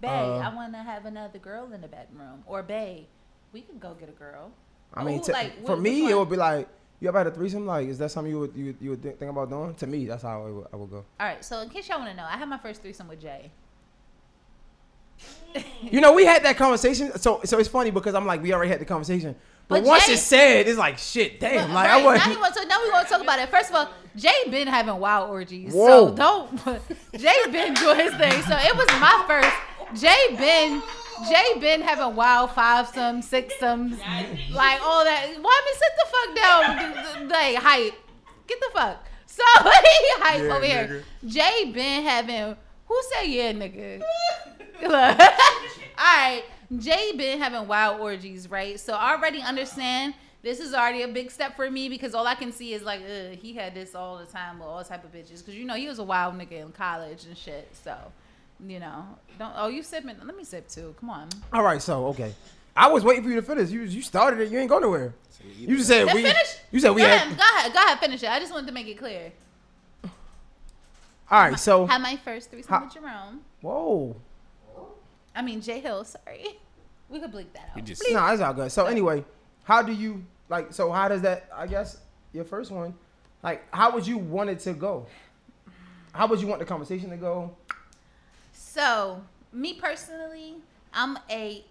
Bay, 0.00 0.08
Uh, 0.08 0.38
I 0.48 0.54
want 0.54 0.72
to 0.74 0.78
have 0.78 1.06
another 1.06 1.38
girl 1.40 1.72
in 1.72 1.80
the 1.80 1.88
bedroom. 1.88 2.44
Or 2.46 2.62
Bay, 2.62 3.06
we 3.52 3.62
can 3.62 3.78
go 3.80 3.94
get 3.94 4.08
a 4.08 4.12
girl. 4.12 4.52
I 4.94 5.02
mean, 5.04 5.18
Who, 5.18 5.24
to- 5.24 5.32
like, 5.32 5.66
for 5.66 5.74
which 5.74 5.82
me, 5.82 6.02
one? 6.02 6.12
it 6.12 6.18
would 6.18 6.30
be 6.30 6.36
like, 6.36 6.68
you 7.00 7.08
ever 7.08 7.18
had 7.18 7.26
a 7.26 7.32
threesome? 7.32 7.66
Like, 7.66 7.88
is 7.88 7.98
that 7.98 8.12
something 8.12 8.32
you 8.32 8.38
would 8.40 8.54
you, 8.54 8.64
would- 8.66 8.76
you 8.80 8.90
would 8.90 9.02
think 9.02 9.18
think 9.18 9.30
about 9.30 9.50
doing? 9.50 9.74
To 9.74 9.86
me, 9.88 10.06
that's 10.06 10.22
how 10.22 10.44
I 10.46 10.50
would, 10.50 10.66
I 10.72 10.76
would 10.76 10.90
go. 10.90 11.04
All 11.18 11.26
right, 11.26 11.44
so 11.44 11.60
in 11.60 11.68
case 11.68 11.88
y'all 11.88 11.98
want 11.98 12.10
to 12.10 12.16
know, 12.16 12.24
I 12.24 12.36
had 12.36 12.48
my 12.48 12.58
first 12.58 12.80
threesome 12.82 13.08
with 13.08 13.20
Jay. 13.20 13.50
You 15.80 16.00
know, 16.00 16.12
we 16.12 16.24
had 16.26 16.44
that 16.44 16.56
conversation. 16.56 17.16
So 17.18 17.40
so 17.44 17.58
it's 17.58 17.68
funny 17.68 17.90
because 17.90 18.14
I'm 18.14 18.26
like, 18.26 18.42
we 18.42 18.52
already 18.52 18.70
had 18.70 18.80
the 18.80 18.84
conversation. 18.84 19.34
But, 19.66 19.80
But 19.82 19.88
once 19.88 20.06
Jay- 20.06 20.12
it's 20.14 20.22
said, 20.22 20.66
it's 20.68 20.78
like 20.78 20.98
shit. 20.98 21.40
Damn, 21.40 21.68
But- 21.68 21.74
like 21.74 21.88
right, 21.88 22.02
I 22.02 22.04
was. 22.04 22.18
now, 22.26 22.30
you 22.32 22.38
want 22.40 22.54
to, 22.54 22.66
now 22.66 22.78
we 22.82 22.90
want 22.90 23.06
to 23.08 23.12
talk 23.12 23.22
about 23.22 23.38
it. 23.38 23.48
First 23.50 23.70
of 23.70 23.76
all, 23.76 23.88
Jay 24.16 24.32
been 24.50 24.66
having 24.68 24.96
wild 24.98 25.30
orgies, 25.30 25.72
Whoa. 25.74 26.08
so 26.08 26.14
don't. 26.14 26.56
Jay 27.16 27.34
been 27.50 27.74
doing 27.74 27.96
his 27.96 28.14
thing, 28.14 28.42
so 28.42 28.56
it 28.56 28.76
was 28.76 28.86
my 29.00 29.24
first. 29.26 30.00
Jay 30.02 30.36
been, 30.36 30.82
Jay 31.30 31.58
been 31.60 31.80
having 31.82 32.14
wild 32.14 32.50
five 32.52 32.88
some, 32.88 33.20
six 33.22 33.54
some, 33.58 33.90
like 34.52 34.80
all 34.82 35.04
that. 35.04 35.26
Why 35.40 35.62
me 35.66 35.72
sit 35.82 35.92
the 35.96 36.06
fuck 36.12 36.36
down? 36.36 37.28
Like 37.28 37.56
hype, 37.56 37.94
get 38.46 38.60
the 38.60 38.70
fuck. 38.74 39.04
So 39.26 39.42
he 39.62 40.10
hype 40.22 40.42
Yeah, 40.44 40.56
over 40.56 40.64
here. 40.64 41.04
Jay 41.26 41.70
been 41.72 42.04
having. 42.04 42.56
Who 42.88 43.02
say 43.12 43.30
yeah, 43.30 43.52
nigga? 43.52 44.00
Look. 44.82 44.92
all 44.92 45.16
right, 45.98 46.42
Jay 46.78 47.12
been 47.16 47.38
having 47.38 47.68
wild 47.68 48.00
orgies, 48.00 48.50
right? 48.50 48.80
So 48.80 48.94
I 48.94 49.14
already 49.14 49.40
understand 49.40 50.14
this 50.42 50.60
is 50.60 50.72
already 50.72 51.02
a 51.02 51.08
big 51.08 51.30
step 51.30 51.56
for 51.56 51.70
me 51.70 51.88
because 51.88 52.14
all 52.14 52.26
I 52.26 52.34
can 52.34 52.52
see 52.52 52.72
is 52.72 52.82
like, 52.82 53.00
ugh, 53.00 53.36
he 53.36 53.52
had 53.52 53.74
this 53.74 53.94
all 53.94 54.18
the 54.18 54.26
time 54.26 54.58
with 54.58 54.68
all 54.68 54.82
type 54.84 55.04
of 55.04 55.12
bitches. 55.12 55.38
Because 55.38 55.54
you 55.54 55.64
know 55.64 55.74
he 55.74 55.88
was 55.88 55.98
a 55.98 56.04
wild 56.04 56.34
nigga 56.34 56.62
in 56.62 56.72
college 56.72 57.24
and 57.24 57.36
shit. 57.36 57.68
So, 57.84 57.96
you 58.66 58.80
know, 58.80 59.04
don't. 59.38 59.52
Oh, 59.56 59.68
you 59.68 59.82
sipping? 59.82 60.16
Let 60.24 60.36
me 60.36 60.44
sip 60.44 60.68
too. 60.68 60.94
Come 61.00 61.10
on. 61.10 61.28
All 61.52 61.62
right, 61.62 61.82
so 61.82 62.06
okay. 62.08 62.32
I 62.76 62.88
was 62.88 63.02
waiting 63.02 63.24
for 63.24 63.30
you 63.30 63.36
to 63.36 63.42
finish. 63.42 63.70
You 63.70 63.82
you 63.82 64.02
started 64.02 64.40
it. 64.40 64.50
You 64.50 64.58
ain't 64.58 64.70
go 64.70 64.78
nowhere. 64.78 65.14
You 65.56 65.76
just 65.76 65.88
said 65.88 66.06
we. 66.06 66.22
finish. 66.22 66.56
You 66.70 66.80
said 66.80 66.90
we 66.90 67.02
go 67.02 67.08
had. 67.08 67.26
ahead, 67.26 67.36
go 67.36 67.42
ahead, 67.42 67.72
go 67.72 67.78
ahead, 67.80 67.98
finish 67.98 68.22
it. 68.22 68.30
I 68.30 68.38
just 68.38 68.52
wanted 68.52 68.66
to 68.68 68.72
make 68.72 68.86
it 68.86 68.98
clear. 68.98 69.32
All 71.30 71.40
right, 71.40 71.58
so 71.58 71.86
Had 71.86 72.00
my 72.00 72.16
first 72.16 72.50
threesome 72.50 72.70
How- 72.72 72.84
with 72.84 72.94
Jerome. 72.94 73.40
whoa. 73.60 74.16
I 75.34 75.42
mean 75.42 75.60
Jay 75.60 75.78
Hill. 75.80 76.04
Sorry, 76.04 76.58
we 77.08 77.20
could 77.20 77.32
bleep 77.32 77.52
that 77.52 77.70
out. 77.76 77.84
just 77.84 78.02
No, 78.10 78.26
it's 78.28 78.42
all 78.42 78.54
good. 78.54 78.72
So 78.72 78.86
anyway, 78.86 79.24
how 79.64 79.82
do 79.82 79.92
you 79.92 80.24
like? 80.48 80.72
So 80.72 80.90
how 80.90 81.08
does 81.08 81.22
that? 81.22 81.48
I 81.54 81.66
guess 81.66 81.98
your 82.32 82.44
first 82.44 82.70
one, 82.70 82.94
like, 83.42 83.62
how 83.72 83.92
would 83.92 84.06
you 84.06 84.18
want 84.18 84.50
it 84.50 84.58
to 84.60 84.72
go? 84.72 85.06
How 86.12 86.26
would 86.26 86.40
you 86.40 86.46
want 86.46 86.58
the 86.60 86.64
conversation 86.66 87.10
to 87.10 87.16
go? 87.16 87.54
So, 88.52 89.22
me 89.52 89.74
personally, 89.74 90.56
I'm 90.92 91.18
a 91.30 91.64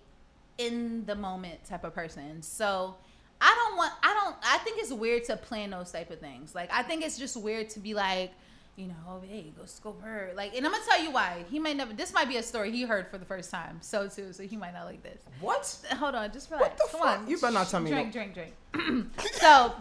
in 0.57 1.05
the 1.05 1.15
moment 1.15 1.63
type 1.65 1.83
of 1.83 1.93
person. 1.93 2.41
So, 2.41 2.95
I 3.41 3.53
don't 3.55 3.77
want 3.77 3.93
I 4.03 4.13
don't 4.13 4.35
I 4.43 4.57
think 4.59 4.79
it's 4.79 4.93
weird 4.93 5.25
to 5.25 5.35
plan 5.37 5.71
those 5.71 5.91
type 5.91 6.09
of 6.11 6.19
things. 6.19 6.55
Like 6.55 6.71
I 6.71 6.83
think 6.83 7.03
it's 7.03 7.17
just 7.17 7.35
weird 7.35 7.69
to 7.71 7.79
be 7.79 7.93
like, 7.93 8.31
you 8.77 8.87
know, 8.87 9.21
hey, 9.27 9.51
go 9.57 9.65
scope 9.65 10.01
her. 10.03 10.31
Like 10.35 10.55
and 10.55 10.65
I'm 10.65 10.71
to 10.71 10.79
tell 10.87 11.01
you 11.03 11.11
why. 11.11 11.43
He 11.49 11.59
might 11.59 11.75
never 11.75 11.93
this 11.93 12.13
might 12.13 12.29
be 12.29 12.37
a 12.37 12.43
story 12.43 12.71
he 12.71 12.83
heard 12.83 13.07
for 13.09 13.17
the 13.17 13.25
first 13.25 13.49
time. 13.51 13.79
So 13.81 14.07
too, 14.07 14.31
so 14.31 14.43
he 14.43 14.55
might 14.55 14.73
not 14.73 14.85
like 14.85 15.01
this. 15.03 15.21
What? 15.41 15.77
Hold 15.97 16.15
on, 16.15 16.31
just 16.31 16.49
relax. 16.51 16.79
the 16.81 16.87
Come 16.91 17.01
fuck? 17.01 17.19
on. 17.21 17.27
You 17.27 17.37
better 17.37 17.53
not 17.53 17.67
tell 17.67 17.79
me 17.81 17.89
Drink, 17.89 18.07
no- 18.07 18.13
drink, 18.13 18.33
drink. 18.35 19.07
so, 19.33 19.73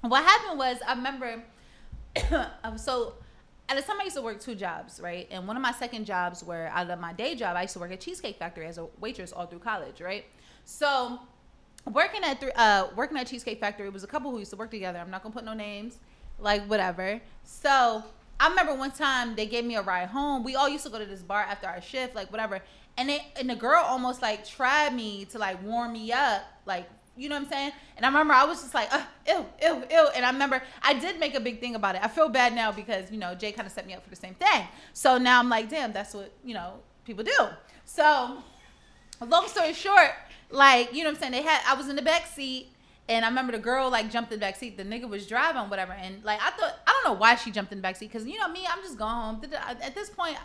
what 0.00 0.24
happened 0.24 0.58
was, 0.58 0.78
I 0.86 0.94
remember. 0.94 1.42
so, 2.76 3.14
at 3.68 3.76
the 3.76 3.82
time, 3.82 4.00
I 4.00 4.04
used 4.04 4.16
to 4.16 4.22
work 4.22 4.40
two 4.40 4.54
jobs, 4.54 4.98
right? 5.00 5.28
And 5.30 5.46
one 5.46 5.56
of 5.56 5.62
my 5.62 5.72
second 5.72 6.06
jobs, 6.06 6.42
where 6.42 6.72
I 6.74 6.82
of 6.84 6.98
my 6.98 7.12
day 7.12 7.34
job, 7.34 7.56
I 7.56 7.62
used 7.62 7.74
to 7.74 7.78
work 7.80 7.92
at 7.92 8.00
Cheesecake 8.00 8.38
Factory 8.38 8.66
as 8.66 8.78
a 8.78 8.86
waitress 9.00 9.32
all 9.32 9.46
through 9.46 9.58
college, 9.58 10.00
right? 10.00 10.24
So, 10.64 11.18
working 11.84 12.24
at 12.24 12.40
thr- 12.40 12.48
uh, 12.56 12.88
working 12.96 13.18
at 13.18 13.26
Cheesecake 13.26 13.60
Factory 13.60 13.86
it 13.86 13.92
was 13.92 14.04
a 14.04 14.06
couple 14.06 14.30
who 14.30 14.38
used 14.38 14.50
to 14.52 14.56
work 14.56 14.70
together. 14.70 14.98
I'm 14.98 15.10
not 15.10 15.22
gonna 15.22 15.34
put 15.34 15.44
no 15.44 15.52
names, 15.52 15.98
like 16.38 16.64
whatever. 16.66 17.20
So 17.44 18.04
I 18.40 18.48
remember 18.48 18.74
one 18.74 18.92
time 18.92 19.34
they 19.34 19.46
gave 19.46 19.64
me 19.64 19.76
a 19.76 19.82
ride 19.82 20.08
home. 20.08 20.44
We 20.44 20.54
all 20.54 20.68
used 20.68 20.84
to 20.84 20.90
go 20.90 20.98
to 20.98 21.06
this 21.06 21.22
bar 21.22 21.42
after 21.42 21.66
our 21.66 21.80
shift, 21.80 22.14
like 22.14 22.30
whatever. 22.30 22.60
And 22.96 23.08
they 23.08 23.26
and 23.38 23.48
the 23.48 23.56
girl 23.56 23.82
almost 23.84 24.22
like 24.22 24.46
tried 24.46 24.94
me 24.94 25.24
to 25.26 25.38
like 25.38 25.62
warm 25.62 25.92
me 25.92 26.12
up, 26.12 26.42
like 26.66 26.88
you 27.16 27.28
know 27.28 27.34
what 27.34 27.42
I'm 27.42 27.48
saying? 27.48 27.72
And 27.96 28.06
I 28.06 28.08
remember 28.08 28.32
I 28.32 28.44
was 28.44 28.62
just 28.62 28.74
like, 28.74 28.92
uh, 28.94 29.02
ew, 29.26 29.44
ew, 29.60 29.82
ew. 29.90 30.08
And 30.14 30.24
I 30.24 30.30
remember 30.30 30.62
I 30.82 30.94
did 30.94 31.18
make 31.18 31.34
a 31.34 31.40
big 31.40 31.60
thing 31.60 31.74
about 31.74 31.96
it. 31.96 32.02
I 32.02 32.08
feel 32.08 32.28
bad 32.28 32.54
now 32.54 32.70
because, 32.70 33.10
you 33.10 33.18
know, 33.18 33.34
Jay 33.34 33.50
kind 33.50 33.66
of 33.66 33.72
set 33.72 33.86
me 33.86 33.94
up 33.94 34.04
for 34.04 34.10
the 34.10 34.16
same 34.16 34.34
thing. 34.34 34.68
So 34.92 35.18
now 35.18 35.40
I'm 35.40 35.48
like, 35.48 35.68
damn, 35.68 35.92
that's 35.92 36.14
what, 36.14 36.32
you 36.44 36.54
know, 36.54 36.74
people 37.04 37.24
do. 37.24 37.48
So 37.84 38.38
long 39.26 39.48
story 39.48 39.72
short, 39.72 40.12
like, 40.50 40.94
you 40.94 41.02
know 41.02 41.10
what 41.10 41.16
I'm 41.16 41.20
saying? 41.20 41.32
They 41.32 41.42
had 41.42 41.60
I 41.66 41.74
was 41.74 41.88
in 41.88 41.96
the 41.96 42.02
back 42.02 42.26
seat 42.26 42.68
and 43.08 43.24
I 43.24 43.28
remember 43.28 43.52
the 43.52 43.58
girl 43.58 43.90
like 43.90 44.10
jumped 44.10 44.32
in 44.32 44.38
the 44.38 44.44
back 44.44 44.56
seat. 44.56 44.76
The 44.76 44.84
nigga 44.84 45.08
was 45.08 45.26
driving, 45.26 45.70
whatever. 45.70 45.92
And 45.92 46.22
like 46.24 46.40
I 46.42 46.50
thought 46.50 46.78
I 46.86 46.92
don't 46.92 47.12
know 47.12 47.18
why 47.18 47.36
she 47.36 47.50
jumped 47.50 47.72
in 47.72 47.78
the 47.78 47.82
back 47.82 47.96
seat, 47.96 48.12
because 48.12 48.26
you 48.26 48.38
know 48.38 48.48
me, 48.48 48.66
I'm 48.70 48.82
just 48.82 48.98
going 48.98 49.14
home. 49.14 49.42
At 49.82 49.94
this 49.94 50.10
point, 50.10 50.36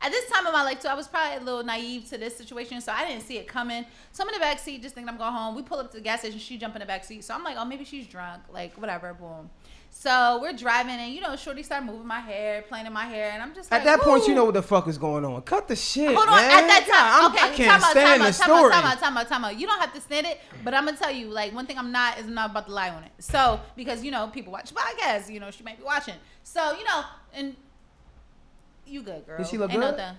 at 0.00 0.12
this 0.12 0.30
time 0.30 0.46
of 0.46 0.52
my 0.52 0.62
life 0.62 0.80
too, 0.80 0.88
I 0.88 0.94
was 0.94 1.08
probably 1.08 1.38
a 1.38 1.40
little 1.40 1.64
naive 1.64 2.08
to 2.10 2.18
this 2.18 2.36
situation, 2.36 2.80
so 2.80 2.92
I 2.92 3.06
didn't 3.06 3.22
see 3.22 3.38
it 3.38 3.48
coming. 3.48 3.84
So 4.12 4.22
I'm 4.22 4.28
in 4.28 4.34
the 4.34 4.40
back 4.40 4.58
seat, 4.58 4.82
just 4.82 4.94
thinking 4.94 5.08
I'm 5.08 5.18
going 5.18 5.32
home. 5.32 5.56
We 5.56 5.62
pull 5.62 5.78
up 5.78 5.90
to 5.90 5.96
the 5.96 6.02
gas 6.02 6.20
station, 6.20 6.38
she 6.38 6.56
jump 6.56 6.76
in 6.76 6.80
the 6.80 6.86
back 6.86 7.04
seat. 7.04 7.24
So 7.24 7.34
I'm 7.34 7.42
like, 7.42 7.56
oh 7.58 7.64
maybe 7.64 7.84
she's 7.84 8.06
drunk, 8.06 8.42
like 8.52 8.74
whatever, 8.74 9.12
boom. 9.14 9.50
So 9.90 10.38
we're 10.40 10.52
driving, 10.52 10.94
and 10.94 11.12
you 11.12 11.20
know, 11.20 11.34
Shorty 11.34 11.64
started 11.64 11.86
moving 11.86 12.06
my 12.06 12.20
hair, 12.20 12.62
playing 12.62 12.86
in 12.86 12.92
my 12.92 13.06
hair, 13.06 13.32
and 13.32 13.42
I'm 13.42 13.52
just 13.52 13.68
like, 13.70 13.80
At 13.80 13.84
that 13.84 14.00
point, 14.00 14.28
you 14.28 14.34
know 14.34 14.44
what 14.44 14.54
the 14.54 14.62
fuck 14.62 14.86
is 14.86 14.96
going 14.96 15.24
on. 15.24 15.42
Cut 15.42 15.66
the 15.66 15.74
shit, 15.74 16.14
Hold 16.14 16.28
on, 16.28 16.36
man. 16.36 16.50
at 16.62 16.66
that 16.68 16.86
time, 16.86 17.22
I'm- 17.22 17.32
okay, 17.32 17.44
I 17.44 17.56
can't 17.56 17.70
time 17.72 17.82
out, 17.84 17.90
stand 17.90 18.06
time 18.06 18.18
the 18.20 18.24
out, 18.26 18.34
time 18.34 18.34
story. 18.34 18.72
out, 18.72 18.72
time 18.72 18.86
out, 18.92 18.98
time 19.00 19.16
out, 19.16 19.28
time 19.28 19.44
out. 19.46 19.58
You 19.58 19.66
don't 19.66 19.80
have 19.80 19.92
to 19.94 20.00
stand 20.00 20.26
it, 20.28 20.40
but 20.62 20.72
I'm 20.72 20.84
gonna 20.84 20.96
tell 20.96 21.10
you, 21.10 21.28
like, 21.30 21.52
one 21.52 21.66
thing 21.66 21.78
I'm 21.78 21.90
not 21.90 22.16
is 22.18 22.26
I'm 22.26 22.34
not 22.34 22.50
about 22.50 22.66
to 22.68 22.72
lie 22.72 22.90
on 22.90 23.02
it. 23.02 23.10
So, 23.18 23.60
because 23.74 24.04
you 24.04 24.12
know, 24.12 24.28
people 24.28 24.52
watch 24.52 24.72
podcasts, 24.72 25.28
you 25.32 25.40
know, 25.40 25.50
she 25.50 25.64
might 25.64 25.78
be 25.78 25.84
watching. 25.84 26.14
So, 26.44 26.78
you 26.78 26.84
know, 26.84 27.02
and 27.34 27.56
you 28.86 29.02
good, 29.02 29.26
girl. 29.26 29.38
Did 29.38 29.48
she 29.48 29.58
look 29.58 29.70
Ain't 29.72 29.80
no 29.80 29.88
good? 29.90 29.96
thing. 29.98 30.14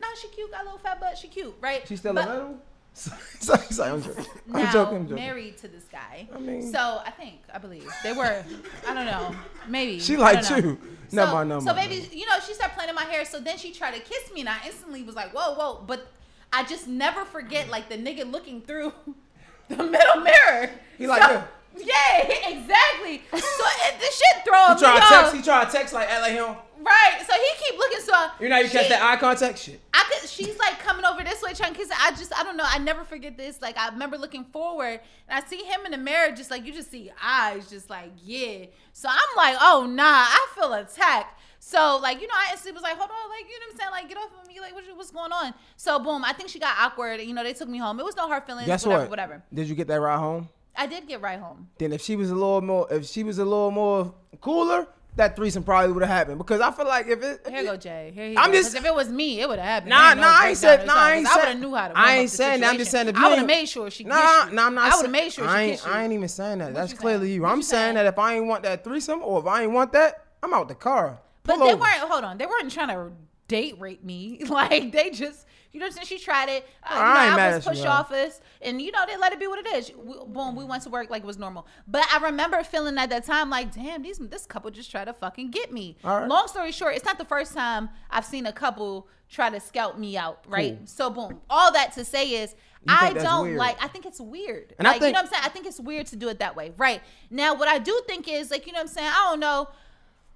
Nah, 0.00 0.08
she 0.20 0.28
cute. 0.28 0.50
Got 0.50 0.62
a 0.62 0.64
little 0.64 0.78
fat 0.78 0.98
butt. 0.98 1.18
She 1.18 1.28
cute, 1.28 1.54
right? 1.60 1.86
She's 1.86 1.98
still 2.00 2.14
But 2.14 2.26
a 2.26 2.32
little. 2.32 2.58
sorry, 3.40 3.62
sorry, 3.70 3.90
I'm 3.92 4.02
joking. 4.02 4.26
I'm 4.52 4.62
Now 4.64 4.72
joking. 4.72 4.96
I'm 4.98 5.08
joking. 5.08 5.24
married 5.24 5.56
to 5.58 5.68
this 5.68 5.84
guy. 5.90 6.28
I 6.34 6.38
mean- 6.38 6.70
so 6.72 7.00
I 7.04 7.10
think 7.10 7.40
I 7.52 7.58
believe 7.58 7.88
they 8.02 8.12
were. 8.12 8.44
I 8.86 8.94
don't 8.94 9.06
know. 9.06 9.34
Maybe 9.68 9.98
She 10.00 10.16
I 10.16 10.18
like 10.18 10.42
don't 10.48 10.50
know. 10.64 10.70
you. 10.70 10.78
Never 11.12 11.30
so, 11.32 11.42
never 11.44 11.60
so 11.60 11.74
baby, 11.74 12.08
you 12.12 12.24
know, 12.26 12.38
she 12.46 12.54
started 12.54 12.74
playing 12.74 12.88
in 12.90 12.94
my 12.94 13.02
hair. 13.04 13.24
So 13.24 13.40
then 13.40 13.56
she 13.58 13.72
tried 13.72 13.94
to 13.94 14.00
kiss 14.00 14.32
me, 14.32 14.40
and 14.40 14.48
I 14.48 14.58
instantly 14.64 15.02
was 15.02 15.16
like, 15.16 15.32
"Whoa, 15.34 15.54
whoa!" 15.54 15.82
But 15.86 16.06
I 16.52 16.62
just 16.64 16.86
never 16.86 17.24
forget 17.24 17.68
like 17.68 17.88
the 17.88 17.96
nigga 17.98 18.30
looking 18.30 18.60
through 18.62 18.92
the 19.68 19.76
middle 19.82 20.20
mirror. 20.22 20.70
He 20.98 21.06
like, 21.08 21.22
so, 21.22 21.44
yeah. 21.76 22.26
Exactly. 22.50 23.22
So 23.32 23.38
it, 23.38 23.98
this 24.00 24.16
shit 24.16 24.44
throwing 24.44 24.76
He 24.78 24.84
me 24.84 24.88
off. 25.16 25.32
He 25.32 25.42
tried 25.42 25.64
to 25.66 25.72
text 25.72 25.94
like 25.94 26.08
act 26.08 26.22
like 26.22 26.32
him. 26.32 26.54
Right. 26.80 27.20
So 27.26 27.32
he 27.32 27.64
keep 27.64 27.78
looking. 27.78 28.00
So 28.00 28.12
You're 28.40 28.48
not 28.48 28.60
even 28.60 28.70
catch 28.70 28.88
that 28.88 29.02
eye 29.02 29.16
contact 29.16 29.58
shit. 29.58 29.80
I 29.92 30.04
could. 30.10 30.28
She's 30.28 30.58
like 30.58 30.78
coming 30.78 31.04
over 31.04 31.22
this 31.22 31.42
way 31.42 31.52
trying 31.52 31.72
to 31.72 31.78
kiss. 31.78 31.90
I 31.96 32.10
just. 32.12 32.38
I 32.38 32.42
don't 32.42 32.56
know. 32.56 32.64
I 32.66 32.78
never 32.78 33.04
forget 33.04 33.36
this. 33.36 33.60
Like 33.60 33.78
I 33.78 33.88
remember 33.90 34.16
looking 34.16 34.44
forward 34.44 35.00
and 35.28 35.44
I 35.44 35.46
see 35.46 35.62
him 35.62 35.80
in 35.84 35.92
the 35.92 35.98
mirror, 35.98 36.32
just 36.32 36.50
like 36.50 36.64
you 36.64 36.72
just 36.72 36.90
see 36.90 37.10
eyes, 37.22 37.68
just 37.68 37.90
like 37.90 38.12
yeah. 38.22 38.66
So 38.92 39.08
I'm 39.08 39.36
like, 39.36 39.56
oh 39.60 39.86
nah, 39.88 40.04
I 40.04 40.46
feel 40.54 40.72
attacked. 40.72 41.40
So 41.58 41.98
like 42.02 42.20
you 42.20 42.26
know, 42.26 42.34
I 42.34 42.52
instantly 42.52 42.72
was 42.72 42.82
like, 42.82 42.96
hold 42.96 43.10
on, 43.10 43.30
like 43.30 43.44
you 43.50 43.60
know 43.60 43.66
what 43.66 43.72
I'm 43.72 43.78
saying, 43.78 43.90
like 43.90 44.08
get 44.08 44.18
off 44.18 44.30
of 44.42 44.48
me, 44.48 44.60
like 44.60 44.74
what, 44.74 44.84
what's 44.94 45.10
going 45.10 45.32
on? 45.32 45.54
So 45.76 45.98
boom, 45.98 46.24
I 46.24 46.32
think 46.32 46.48
she 46.48 46.58
got 46.58 46.76
awkward. 46.78 47.20
You 47.20 47.34
know, 47.34 47.44
they 47.44 47.52
took 47.52 47.68
me 47.68 47.78
home. 47.78 48.00
It 48.00 48.04
was 48.04 48.16
no 48.16 48.26
hard 48.26 48.44
feelings. 48.44 48.66
Guess 48.66 48.86
whatever, 48.86 49.02
what? 49.04 49.10
Whatever. 49.10 49.42
Did 49.52 49.68
you 49.68 49.74
get 49.74 49.86
that 49.88 50.00
ride 50.00 50.18
home? 50.18 50.48
I 50.76 50.86
did 50.86 51.06
get 51.06 51.20
right 51.20 51.38
home. 51.38 51.68
Then 51.78 51.92
if 51.92 52.00
she 52.00 52.16
was 52.16 52.30
a 52.30 52.34
little 52.34 52.62
more, 52.62 52.86
if 52.90 53.04
she 53.06 53.22
was 53.22 53.38
a 53.38 53.44
little 53.44 53.70
more 53.70 54.14
cooler, 54.40 54.88
that 55.16 55.36
threesome 55.36 55.62
probably 55.62 55.92
would 55.92 56.02
have 56.02 56.10
happened. 56.10 56.38
Because 56.38 56.60
I 56.60 56.70
feel 56.70 56.86
like 56.86 57.08
if 57.08 57.22
it, 57.22 57.46
Here 57.48 57.60
it- 57.60 57.64
go 57.64 57.76
Jay. 57.76 58.12
Here 58.14 58.28
he 58.30 58.36
I'm 58.36 58.50
goes. 58.52 58.64
just- 58.64 58.76
if 58.76 58.84
it 58.84 58.94
was 58.94 59.08
me, 59.08 59.40
it 59.40 59.48
would 59.48 59.58
have 59.58 59.68
happened. 59.68 59.90
Nah, 59.90 60.14
nah, 60.14 60.22
I 60.26 60.48
ain't 60.48 60.58
said- 60.58 60.86
nah, 60.86 60.94
I 60.94 61.12
ain't 61.14 61.26
'cause 61.26 61.36
I 61.36 61.40
would 61.40 61.48
have 61.48 61.58
knew 61.58 61.74
how 61.74 61.88
to. 61.88 61.98
I 61.98 62.12
ain't 62.16 62.30
saying 62.30 62.60
that, 62.60 62.70
I'm 62.70 62.78
just 62.78 62.90
saying 62.90 63.08
if 63.08 63.16
I 63.16 63.20
you 63.22 63.28
would 63.28 63.38
have 63.38 63.46
made 63.46 63.68
sure 63.68 63.90
she. 63.90 64.04
Nah, 64.04 64.46
nah, 64.52 64.66
I'm 64.66 64.74
not. 64.74 64.92
I 64.92 64.96
would 64.96 65.02
have 65.02 65.10
made 65.10 65.32
sure 65.32 65.46
I 65.46 65.66
she 65.66 65.72
ain't. 65.72 65.86
I 65.88 66.02
ain't 66.04 66.12
even 66.12 66.28
saying 66.28 66.58
that. 66.58 66.74
That's 66.74 66.92
you 66.92 66.98
clearly 66.98 67.26
saying? 67.26 67.34
you. 67.34 67.42
What 67.42 67.50
I'm 67.50 67.56
you 67.58 67.62
saying 67.62 67.82
saying? 67.82 67.94
that 67.96 68.06
if 68.06 68.18
I 68.18 68.34
ain't 68.34 68.46
want 68.46 68.62
that 68.62 68.84
threesome 68.84 69.20
or 69.22 69.40
if 69.40 69.46
I 69.46 69.62
ain't 69.62 69.72
want 69.72 69.92
that, 69.92 70.24
I'm 70.42 70.54
out 70.54 70.68
the 70.68 70.74
car. 70.74 71.18
But 71.42 71.56
Pull 71.58 71.66
they 71.66 71.74
weren't. 71.74 71.98
Hold 71.98 72.24
on, 72.24 72.38
they 72.38 72.46
weren't 72.46 72.70
trying 72.70 72.88
to 72.88 73.10
date 73.48 73.76
rape 73.80 74.04
me. 74.04 74.40
Like 74.48 74.92
they 74.92 75.10
just, 75.10 75.46
you 75.72 75.78
know, 75.78 75.86
what 75.86 75.92
I'm 75.92 76.04
saying 76.04 76.18
she 76.18 76.24
tried 76.24 76.48
it. 76.48 76.66
Uh, 76.82 76.94
you 76.94 77.00
I 77.00 77.26
ain't 77.26 77.36
know, 77.36 77.42
I 77.42 77.56
was 77.56 77.66
at 77.66 77.74
you, 77.74 77.80
push 77.82 77.88
office, 77.88 78.40
and 78.60 78.82
you 78.82 78.90
know 78.90 79.04
they 79.06 79.16
let 79.16 79.32
it 79.32 79.38
be 79.38 79.46
what 79.46 79.64
it 79.64 79.68
is. 79.68 79.92
We, 79.96 80.14
boom, 80.26 80.56
we 80.56 80.64
went 80.64 80.82
to 80.82 80.90
work 80.90 81.10
like 81.10 81.22
it 81.22 81.26
was 81.26 81.38
normal. 81.38 81.66
But 81.86 82.04
I 82.12 82.18
remember 82.18 82.62
feeling 82.64 82.98
at 82.98 83.10
that 83.10 83.24
time 83.24 83.50
like, 83.50 83.74
damn, 83.74 84.02
these 84.02 84.18
this 84.18 84.46
couple 84.46 84.70
just 84.70 84.90
tried 84.90 85.04
to 85.04 85.12
fucking 85.12 85.50
get 85.50 85.72
me. 85.72 85.96
Right. 86.02 86.26
Long 86.26 86.48
story 86.48 86.72
short, 86.72 86.96
it's 86.96 87.04
not 87.04 87.18
the 87.18 87.24
first 87.24 87.54
time 87.54 87.88
I've 88.10 88.24
seen 88.24 88.46
a 88.46 88.52
couple 88.52 89.08
try 89.28 89.48
to 89.50 89.60
scout 89.60 89.98
me 89.98 90.16
out. 90.16 90.44
Right. 90.48 90.76
Cool. 90.76 90.86
So 90.86 91.10
boom, 91.10 91.40
all 91.48 91.72
that 91.72 91.92
to 91.92 92.04
say 92.04 92.30
is. 92.30 92.54
You 92.82 92.94
I 92.96 93.12
don't 93.12 93.44
weird? 93.44 93.58
like. 93.58 93.76
I 93.84 93.88
think 93.88 94.06
it's 94.06 94.22
weird. 94.22 94.74
And 94.78 94.88
I 94.88 94.92
like, 94.92 95.02
you 95.02 95.08
know 95.08 95.12
what 95.12 95.24
I'm 95.24 95.30
saying. 95.30 95.42
I 95.44 95.50
think 95.50 95.66
it's 95.66 95.78
weird 95.78 96.06
to 96.06 96.16
do 96.16 96.30
it 96.30 96.38
that 96.38 96.56
way. 96.56 96.72
Right 96.78 97.02
now, 97.28 97.54
what 97.54 97.68
I 97.68 97.78
do 97.78 98.00
think 98.06 98.26
is 98.26 98.50
like, 98.50 98.66
you 98.66 98.72
know 98.72 98.78
what 98.78 98.88
I'm 98.88 98.88
saying. 98.88 99.06
I 99.06 99.28
don't 99.28 99.38
know 99.38 99.68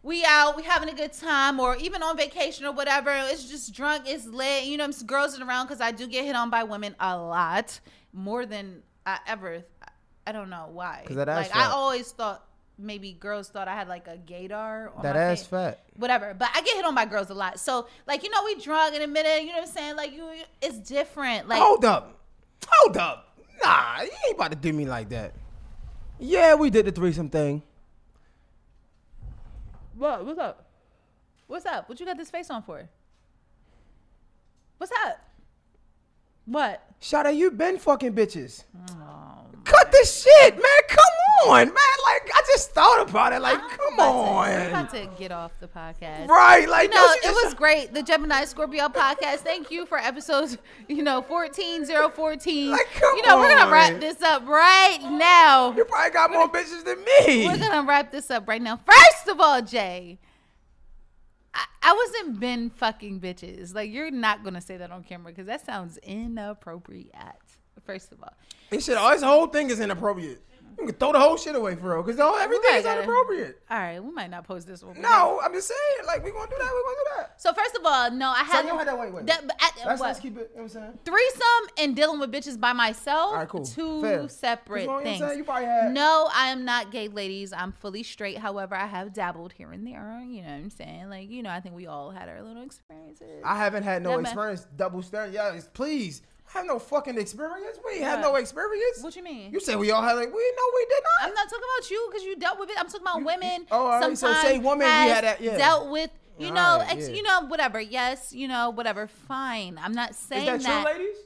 we 0.04 0.22
out, 0.26 0.54
we 0.54 0.62
having 0.62 0.90
a 0.90 0.94
good 0.94 1.14
time, 1.14 1.58
or 1.58 1.76
even 1.76 2.02
on 2.02 2.16
vacation 2.16 2.66
or 2.66 2.72
whatever. 2.72 3.10
It's 3.10 3.48
just 3.48 3.72
drunk, 3.74 4.04
it's 4.06 4.26
lit. 4.26 4.64
You 4.64 4.76
know, 4.76 4.84
I'm 4.84 4.92
girls 5.06 5.40
around 5.40 5.66
because 5.66 5.80
I 5.80 5.90
do 5.92 6.06
get 6.06 6.26
hit 6.26 6.36
on 6.36 6.50
by 6.50 6.62
women 6.62 6.94
a 7.00 7.16
lot, 7.16 7.80
more 8.12 8.44
than 8.44 8.82
I 9.06 9.18
ever. 9.26 9.64
I 10.26 10.32
don't 10.32 10.50
know 10.50 10.68
why. 10.70 11.04
'Cause 11.06 11.16
that 11.16 11.28
ass 11.28 11.48
like 11.48 11.56
I 11.56 11.70
always 11.70 12.12
thought 12.12 12.46
maybe 12.78 13.12
girls 13.12 13.48
thought 13.48 13.66
I 13.66 13.74
had 13.74 13.88
like 13.88 14.06
a 14.06 14.16
gaydar. 14.18 15.02
That 15.02 15.16
ass 15.16 15.46
fat. 15.46 15.80
Whatever, 15.96 16.34
but 16.34 16.50
I 16.54 16.60
get 16.60 16.76
hit 16.76 16.84
on 16.84 16.94
by 16.94 17.06
girls 17.06 17.30
a 17.30 17.34
lot. 17.34 17.58
So 17.58 17.86
like 18.06 18.22
you 18.24 18.30
know, 18.30 18.44
we 18.44 18.60
drunk 18.60 18.94
in 18.94 19.00
a 19.02 19.06
minute. 19.06 19.40
You 19.42 19.48
know 19.48 19.60
what 19.60 19.68
I'm 19.68 19.74
saying? 19.74 19.96
Like 19.96 20.12
you, 20.12 20.28
it's 20.60 20.78
different. 20.78 21.48
Like 21.48 21.60
Hold 21.60 21.84
up. 21.84 22.20
Hold 22.68 22.96
up. 22.98 23.38
Nah, 23.64 24.02
you 24.02 24.10
ain't 24.26 24.34
about 24.36 24.50
to 24.50 24.56
do 24.56 24.72
me 24.72 24.84
like 24.84 25.08
that. 25.10 25.32
Yeah, 26.18 26.54
we 26.56 26.68
did 26.68 26.84
the 26.86 26.92
threesome 26.92 27.30
thing. 27.30 27.62
What? 29.96 30.24
What's 30.24 30.38
up? 30.38 30.66
What's 31.46 31.66
up? 31.66 31.88
What 31.88 32.00
you 32.00 32.06
got 32.06 32.16
this 32.16 32.30
face 32.30 32.50
on 32.50 32.62
for? 32.62 32.88
What's 34.78 34.92
up? 35.06 35.18
What? 36.46 36.82
Shada, 37.00 37.34
you 37.34 37.50
been 37.50 37.78
fucking 37.78 38.12
bitches. 38.14 38.64
Oh, 38.90 39.46
Cut 39.64 39.90
this 39.92 40.22
shit, 40.24 40.54
man. 40.54 40.80
Come 40.88 40.98
on, 41.46 41.66
man. 41.66 41.74
Like, 42.06 42.30
I 42.34 42.42
just 42.46 42.70
thought 42.72 43.08
about 43.08 43.32
it. 43.32 43.40
Like, 43.40 43.58
I'm 43.60 43.68
come 43.70 43.94
about 43.94 44.12
to- 44.12 44.18
on. 44.18 44.48
I'm 44.48 44.68
about 44.70 44.90
to 44.90 45.08
get 45.18 45.32
off 45.32 45.52
the 45.60 45.66
podcast. 45.68 46.28
Right, 46.28 46.68
like, 46.68 46.90
know, 46.90 47.04
it 47.14 47.22
just- 47.22 47.44
was 47.44 47.54
great. 47.54 47.92
The 47.94 48.02
Gemini 48.02 48.44
Scorpio 48.44 48.88
podcast. 48.88 49.38
Thank 49.38 49.70
you 49.70 49.86
for 49.86 49.98
episodes, 49.98 50.58
you 50.88 51.02
know, 51.02 51.22
14014. 51.22 52.70
Like, 52.70 52.86
come 52.94 53.16
you 53.16 53.22
know, 53.26 53.38
we're 53.38 53.54
gonna 53.54 53.70
wrap 53.70 54.00
this 54.00 54.22
up 54.22 54.46
right 54.46 54.98
now. 55.02 55.72
You 55.76 55.84
probably 55.84 56.10
got 56.12 56.30
more 56.30 56.48
bitches 56.48 56.84
than 56.84 56.98
me. 57.04 57.46
We're 57.46 57.58
gonna 57.58 57.86
wrap 57.86 58.10
this 58.12 58.30
up 58.30 58.48
right 58.48 58.62
now. 58.62 58.76
First 58.84 59.28
of 59.28 59.40
all, 59.40 59.60
Jay, 59.62 60.18
I, 61.54 61.64
I 61.82 61.92
wasn't 61.92 62.40
been 62.40 62.70
fucking 62.70 63.20
bitches. 63.20 63.74
Like 63.74 63.90
you're 63.92 64.10
not 64.10 64.42
gonna 64.44 64.60
say 64.60 64.76
that 64.76 64.90
on 64.90 65.02
camera 65.04 65.32
because 65.32 65.46
that 65.46 65.64
sounds 65.64 65.98
inappropriate. 65.98 67.12
First 67.84 68.12
of 68.12 68.22
all, 68.22 68.32
This 68.70 68.86
shit, 68.86 68.96
oh, 68.98 69.10
this 69.10 69.22
whole 69.22 69.46
thing 69.46 69.68
is 69.70 69.78
inappropriate. 69.80 70.40
You 70.78 70.86
can 70.86 70.94
throw 70.96 71.12
the 71.12 71.20
whole 71.20 71.36
shit 71.36 71.54
away 71.54 71.76
for 71.76 71.94
real, 71.94 72.02
because 72.02 72.18
everything 72.20 72.74
is 72.76 72.84
inappropriate. 72.86 73.58
all 73.70 73.78
right, 73.78 74.02
we 74.02 74.10
might 74.12 74.30
not 74.30 74.44
post 74.46 74.66
this 74.66 74.82
one. 74.82 75.00
No, 75.00 75.40
I'm 75.42 75.52
just 75.52 75.68
saying, 75.68 76.06
like, 76.06 76.22
we're 76.24 76.32
gonna 76.32 76.50
do 76.50 76.56
that, 76.58 76.64
we're 76.72 76.82
gonna 76.82 76.96
do 76.96 77.10
that. 77.18 77.40
So 77.40 77.52
first 77.52 77.76
of 77.76 77.82
all, 77.84 78.10
no, 78.10 78.30
I 78.30 78.44
So 78.46 78.52
had 78.52 78.66
you 78.66 78.76
had 78.76 78.88
that, 78.88 78.98
wait, 78.98 79.12
wait. 79.12 79.26
That, 79.26 79.42
at, 79.44 79.86
Let's, 79.86 80.00
what? 80.00 80.06
let's 80.08 80.20
keep 80.20 80.36
it, 80.36 80.50
you 80.54 80.56
know 80.60 80.62
what 80.64 80.76
I'm 80.76 80.82
saying? 80.82 80.98
threesome 81.04 81.68
and 81.78 81.94
dealing 81.96 82.18
with 82.20 82.32
bitches 82.32 82.58
by 82.58 82.72
myself 82.72 83.28
All 83.32 83.34
right, 83.36 83.48
cool. 83.48 83.64
two 83.64 84.00
Fair. 84.00 84.28
separate 84.28 84.82
You 84.82 84.86
know 84.88 85.00
things? 85.00 85.36
You 85.36 85.44
probably 85.44 85.66
had- 85.66 85.92
no 85.92 86.28
i 86.34 86.48
am 86.48 86.64
not 86.64 86.90
gay 86.90 87.08
ladies 87.08 87.52
i'm 87.52 87.72
fully 87.72 88.02
straight 88.02 88.38
however 88.38 88.74
i 88.74 88.86
have 88.86 89.12
dabbled 89.12 89.52
here 89.52 89.70
and 89.72 89.86
there 89.86 90.20
you 90.26 90.40
know 90.42 90.48
what 90.48 90.54
i'm 90.54 90.70
saying 90.70 91.08
like 91.10 91.30
you 91.30 91.42
know 91.42 91.50
i 91.50 91.60
think 91.60 91.74
we 91.74 91.86
all 91.86 92.10
had 92.10 92.28
our 92.28 92.42
little 92.42 92.62
experiences 92.62 93.42
I 93.44 93.56
haven't 93.56 93.82
had 93.82 94.02
no 94.02 94.10
man. 94.12 94.20
experience 94.20 94.66
double 94.76 95.02
staring. 95.02 95.32
Yeah, 95.32 95.58
please. 95.74 96.22
Have 96.54 96.66
no 96.66 96.78
fucking 96.78 97.18
experience. 97.18 97.78
We 97.84 97.98
had 98.00 98.20
What? 98.20 98.32
no 98.32 98.36
experience. 98.36 99.02
what 99.02 99.14
you 99.16 99.22
mean 99.24 99.52
You 99.52 99.60
said 99.60 99.76
we 99.76 99.90
all 99.90 100.00
had 100.02 100.12
like 100.14 100.28
we 100.28 100.52
no 100.56 100.62
we 100.74 100.84
did 100.86 101.02
not. 101.20 101.28
i'm 101.28 101.34
not 101.34 101.48
talking 101.50 101.64
about 101.78 101.90
you 101.90 102.08
because 102.10 102.24
you 102.24 102.36
dealt 102.36 102.58
with 102.60 102.70
it 102.70 102.76
i'm 102.78 102.86
talking 102.86 103.00
about 103.02 103.24
women 103.24 103.66
oh, 103.72 103.86
all 103.86 104.00
right. 104.00 104.16
So 104.16 104.32
say 104.34 104.58
women, 104.58 104.78
we 104.86 104.92
had 104.92 105.24
that- 105.24 105.40
yeah. 105.40 105.56
dealt 105.56 105.90
with 105.90 106.10
you 106.38 106.48
All 106.48 106.54
know 106.54 106.78
right, 106.78 106.92
ex, 106.96 107.08
yeah. 107.08 107.14
you 107.16 107.22
know 107.24 107.40
whatever 107.46 107.80
yes 107.80 108.32
you 108.32 108.46
know 108.48 108.70
whatever 108.70 109.06
fine 109.08 109.78
i'm 109.82 109.92
not 109.92 110.10
Is 110.10 110.16
saying 110.16 110.46
that 110.46 110.62
true, 110.62 110.84
ladies? 110.92 111.16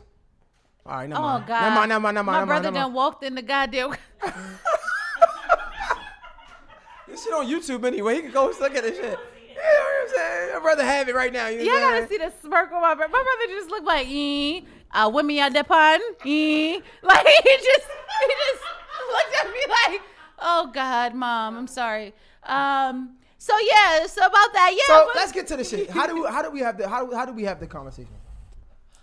All 0.86 0.96
right, 0.96 1.08
never 1.08 1.20
Oh 1.20 1.24
mind. 1.24 1.46
God! 1.46 1.60
Never 1.60 1.74
mind, 1.74 1.88
never 1.90 2.00
mind, 2.00 2.14
never 2.14 2.24
My 2.24 2.32
mind, 2.32 2.48
never 2.48 2.60
brother 2.62 2.74
done 2.78 2.92
walked 2.94 3.22
in 3.24 3.34
the 3.34 3.42
goddamn. 3.42 3.94
This 7.06 7.24
shit 7.24 7.32
on 7.32 7.46
YouTube 7.46 7.84
anyway. 7.86 8.16
He 8.16 8.20
can 8.22 8.30
go 8.30 8.46
look 8.60 8.74
at 8.74 8.82
this 8.82 8.96
shit. 8.96 9.04
You 9.04 9.54
know 9.54 9.62
what 9.62 10.02
I'm 10.02 10.08
saying? 10.14 10.56
I'd 10.56 10.62
rather 10.64 10.84
have 10.84 11.08
it 11.08 11.14
right 11.14 11.32
now. 11.32 11.48
You 11.48 11.58
know 11.58 11.64
Yeah, 11.64 11.72
I 11.72 11.80
gotta 12.00 12.08
see 12.08 12.18
the 12.18 12.32
smirk 12.42 12.70
on 12.70 12.82
my 12.82 12.94
brother. 12.94 13.10
My 13.12 13.22
brother 13.22 13.54
just 13.58 13.70
looked 13.70 13.86
like, 13.86 14.06
ee, 14.08 14.66
uh, 14.92 15.10
with 15.12 15.26
me 15.26 15.40
at 15.40 15.52
the 15.52 15.64
ee. 16.24 16.80
Like 17.02 17.26
he 17.26 17.56
just, 17.56 17.86
he 17.88 18.34
just 18.46 18.62
looked 19.12 19.34
at 19.44 19.46
me 19.52 19.60
like, 19.68 20.02
oh 20.40 20.70
God, 20.72 21.14
mom, 21.14 21.56
I'm 21.56 21.66
sorry. 21.66 22.14
Um, 22.44 23.16
so 23.38 23.54
yeah, 23.58 24.06
so 24.06 24.20
about 24.26 24.52
that, 24.52 24.74
yeah. 24.76 24.94
So 24.94 25.10
let's 25.14 25.32
get 25.32 25.46
to 25.48 25.56
the 25.56 25.64
shit. 25.64 25.90
How 25.90 26.06
do 26.06 26.26
how 26.26 26.42
do 26.42 26.50
we 26.50 26.60
have 26.60 26.76
the 26.76 26.88
how 26.88 27.06
do, 27.06 27.14
how 27.14 27.24
do 27.24 27.32
we 27.32 27.44
have 27.44 27.60
the 27.60 27.66
conversation? 27.66 28.12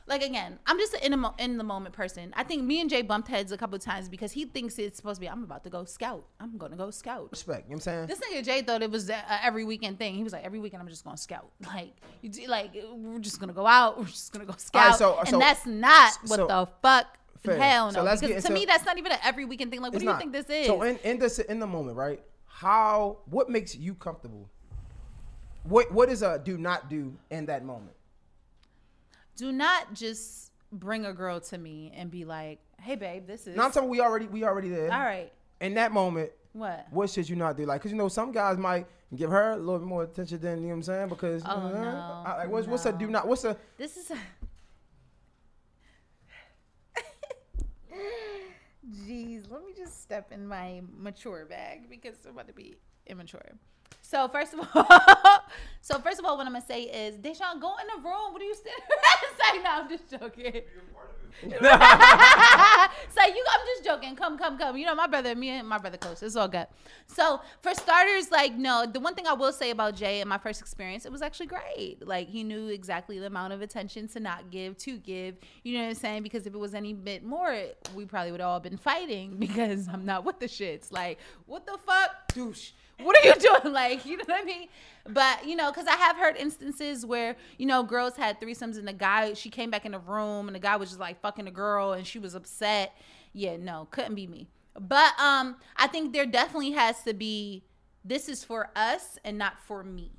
Like 0.08 0.24
again, 0.24 0.60
I'm 0.68 0.78
just 0.78 0.94
an 0.94 1.13
in, 1.13 1.20
mo- 1.20 1.34
in 1.39 1.58
the 1.58 1.63
moment 1.63 1.96
person. 1.96 2.32
I 2.36 2.44
think 2.44 2.63
me 2.63 2.80
and 2.82 2.89
Jay 2.89 3.02
bumped 3.02 3.28
heads 3.28 3.52
a 3.52 3.58
couple 3.58 3.78
times 3.80 4.08
because 4.08 4.32
he 4.32 4.46
thinks 4.46 4.78
it's 4.78 4.98
supposed 4.98 5.15
to 5.15 5.22
be. 5.22 5.28
I'm 5.30 5.44
about 5.44 5.63
to 5.63 5.70
go 5.70 5.84
scout. 5.86 6.26
I'm 6.39 6.58
gonna 6.58 6.76
go 6.76 6.91
scout. 6.91 7.30
Respect. 7.32 7.68
You 7.68 7.76
know 7.76 7.78
what 7.78 7.88
I'm 7.88 8.08
saying? 8.08 8.08
This 8.08 8.20
nigga 8.20 8.44
Jay 8.46 8.62
thought 8.62 8.84
it 8.84 8.91
was 8.91 9.10
a 9.10 9.13
a 9.15 9.44
every 9.46 9.63
weekend 9.63 9.98
thing. 9.98 10.15
He 10.15 10.24
was 10.24 10.34
like, 10.34 10.44
every 10.44 10.60
weekend 10.60 10.82
I'm 10.82 10.89
just 10.89 11.04
gonna 11.04 11.18
scout. 11.18 11.50
Like, 11.65 11.96
you 12.22 12.30
do, 12.30 12.46
like 12.48 12.72
we're 12.94 13.20
just 13.20 13.39
gonna 13.39 13.54
go 13.54 13.65
out. 13.65 13.98
We're 14.00 14.06
just 14.06 14.32
gonna 14.32 14.46
go 14.46 14.54
scout. 14.58 14.98
so- 14.98 15.18
and 15.20 15.28
so- 15.30 15.39
that's 15.39 15.65
not 15.65 16.13
what 16.28 16.38
so- 16.38 16.48
the 16.48 16.68
fuck. 16.82 17.08
Fair. 17.44 17.58
Hell 17.60 17.91
no. 17.91 18.04
because 18.04 18.22
get 18.22 18.44
to 18.44 18.52
me, 18.52 18.65
that's 18.65 18.86
not 18.86 18.98
even 18.98 19.12
an 19.12 19.20
every 19.24 19.46
weekend 19.46 19.70
thing. 19.70 19.80
Like, 19.80 19.94
what 19.94 20.00
do 20.00 20.06
you 20.06 20.12
not. 20.12 20.20
think 20.20 20.32
this 20.32 20.50
is? 20.50 20.65
So 20.65 20.82
in 20.82 20.98
in 21.04 21.20
this 21.20 21.38
in 21.38 21.60
the 21.60 21.68
moment, 21.68 21.96
right? 21.96 22.20
How 22.48 23.18
what 23.26 23.50
makes 23.50 23.76
you 23.76 23.94
comfortable? 23.94 24.50
What 25.63 25.91
what 25.91 26.10
is 26.10 26.22
a 26.22 26.39
do 26.39 26.58
not 26.58 26.89
do 26.89 27.15
in 27.30 27.46
that 27.48 27.63
moment? 27.65 27.94
Do 29.36 29.52
not 29.52 29.93
just 29.93 30.52
bring 30.71 31.06
a 31.06 31.13
girl 31.13 31.39
to 31.39 31.58
me 31.58 31.91
and 31.95 32.10
be 32.12 32.26
like, 32.26 32.60
hey 32.82 32.95
babe, 32.95 33.28
this 33.28 33.48
is 33.48 33.56
No, 33.56 33.63
I'm 33.63 33.71
talking 33.71 33.89
we 33.89 34.00
already 34.02 34.28
we 34.28 34.43
already 34.43 34.69
there. 34.69 34.91
all 34.91 35.00
right. 35.00 35.32
In 35.62 35.74
that 35.76 35.91
moment, 35.91 36.32
What? 36.54 36.88
what 36.91 37.10
should 37.10 37.28
you 37.30 37.36
not 37.36 37.56
do? 37.58 37.65
Like, 37.65 37.82
cause 37.82 37.91
you 37.91 37.98
know 37.98 38.08
some 38.10 38.32
guys 38.32 38.58
might 38.58 38.88
give 39.15 39.30
her 39.30 39.52
a 39.52 39.58
little 39.58 39.80
bit 39.80 39.88
more 39.88 40.04
attention 40.04 40.39
than 40.41 40.58
you 40.58 40.63
know 40.63 40.67
what 40.69 40.74
I'm 40.76 40.84
saying. 40.84 41.10
Because 41.10 41.43
Oh, 41.45 41.70
know, 41.70 41.82
no, 41.82 42.24
I- 42.26 42.38
like 42.39 42.49
what's 42.49 42.68
what's 42.68 42.86
a 42.86 42.91
do 42.93 43.07
not? 43.07 43.28
What's 43.28 43.45
a 43.45 43.55
This 43.78 43.97
is 43.97 44.12
a. 44.12 44.18
Jeez, 49.07 49.49
let 49.49 49.66
me 49.66 49.72
just 49.76 50.01
step 50.01 50.32
in 50.32 50.47
my 50.47 50.82
mature 50.97 51.45
bag 51.45 51.89
because 51.89 52.16
I'm 52.26 52.32
about 52.34 52.47
to 52.47 52.53
be 52.53 52.76
immature. 53.07 53.41
So 54.01 54.27
first 54.27 54.53
of 54.53 54.59
all, 54.75 54.86
so 55.81 55.99
first 55.99 56.19
of 56.19 56.25
all, 56.25 56.38
what 56.38 56.45
I'm 56.45 56.53
gonna 56.53 56.65
say 56.65 56.83
is, 56.83 57.15
Deshaun, 57.17 57.59
go 57.59 57.73
in 57.77 57.88
the 57.95 58.01
room. 58.03 58.33
What 58.33 58.41
are 58.41 58.45
you 58.45 58.55
standing 58.55 58.83
around? 58.91 59.53
Say 59.53 59.63
no, 59.63 59.69
I'm 59.71 59.89
just 59.89 60.09
joking. 60.09 60.61
Say 61.41 61.51
you, 63.36 63.45
I'm 63.51 63.65
just 63.67 63.83
joking. 63.83 64.15
Come, 64.15 64.38
come, 64.38 64.57
come. 64.57 64.77
You 64.77 64.86
know 64.86 64.95
my 64.95 65.07
brother, 65.07 65.36
me 65.36 65.49
and 65.49 65.67
my 65.67 65.77
brother 65.77 65.97
close. 65.97 66.23
It's 66.23 66.36
all 66.36 66.47
good. 66.47 66.67
So 67.07 67.41
for 67.61 67.73
starters, 67.73 68.31
like 68.31 68.55
no, 68.55 68.86
the 68.86 68.99
one 68.99 69.15
thing 69.15 69.27
I 69.27 69.33
will 69.33 69.51
say 69.51 69.71
about 69.71 69.95
Jay 69.95 70.21
in 70.21 70.27
my 70.27 70.38
first 70.38 70.61
experience, 70.61 71.05
it 71.05 71.11
was 71.11 71.21
actually 71.21 71.47
great. 71.47 71.97
Like 72.05 72.29
he 72.29 72.43
knew 72.43 72.69
exactly 72.69 73.19
the 73.19 73.27
amount 73.27 73.53
of 73.53 73.61
attention 73.61 74.07
to 74.09 74.19
not 74.19 74.49
give, 74.49 74.77
to 74.77 74.97
give. 74.97 75.36
You 75.63 75.77
know 75.77 75.83
what 75.83 75.89
I'm 75.89 75.95
saying? 75.95 76.23
Because 76.23 76.47
if 76.47 76.53
it 76.53 76.59
was 76.59 76.73
any 76.73 76.93
bit 76.93 77.23
more, 77.23 77.53
we 77.93 78.05
probably 78.05 78.31
would 78.31 78.41
all 78.41 78.59
been 78.59 78.77
fighting 78.77 79.38
because 79.38 79.89
I'm 79.89 80.05
not 80.05 80.23
with 80.23 80.39
the 80.39 80.47
shits. 80.47 80.91
Like 80.91 81.19
what 81.47 81.65
the 81.65 81.77
fuck, 81.86 82.11
douche 82.33 82.71
what 82.99 83.17
are 83.17 83.27
you 83.27 83.36
doing? 83.36 83.73
Like, 83.76 84.05
you 84.05 84.17
know 84.17 84.23
what 84.26 84.41
I 84.41 84.45
mean? 84.45 84.69
But, 85.07 85.45
you 85.45 85.55
know, 85.55 85.69
because 85.71 85.86
I 85.86 85.95
have 85.95 86.15
heard 86.15 86.38
instances 86.38 87.05
where, 87.05 87.36
you 87.57 87.65
know, 87.65 87.84
girls 87.84 88.15
had 88.15 88.39
threesomes 88.39 88.78
and 88.78 88.88
the 88.88 88.93
guy, 88.93 89.34
she 89.34 89.49
came 89.49 89.69
back 89.69 89.86
in 89.86 89.91
the 89.91 89.99
room 89.99 90.47
and 90.47 90.55
the 90.55 90.59
guy 90.59 90.78
was 90.78 90.89
just 90.89 90.99
like 90.99 91.21
fucking 91.21 91.45
the 91.45 91.51
girl 91.51 91.93
and 91.93 92.07
she 92.07 92.17
was 92.17 92.36
upset. 92.36 92.93
Yeah, 93.34 93.57
no, 93.57 93.88
couldn't 93.91 94.15
be 94.15 94.28
me. 94.28 94.47
But 94.80 95.13
um, 95.19 95.57
I 95.76 95.88
think 95.88 96.13
there 96.13 96.26
definitely 96.26 96.71
has 96.71 97.03
to 97.03 97.13
be 97.13 97.63
this 98.03 98.30
is 98.30 98.43
for 98.43 98.69
us 98.76 99.17
and 99.26 99.38
not 99.38 99.59
for 99.59 99.84
me 99.84 100.11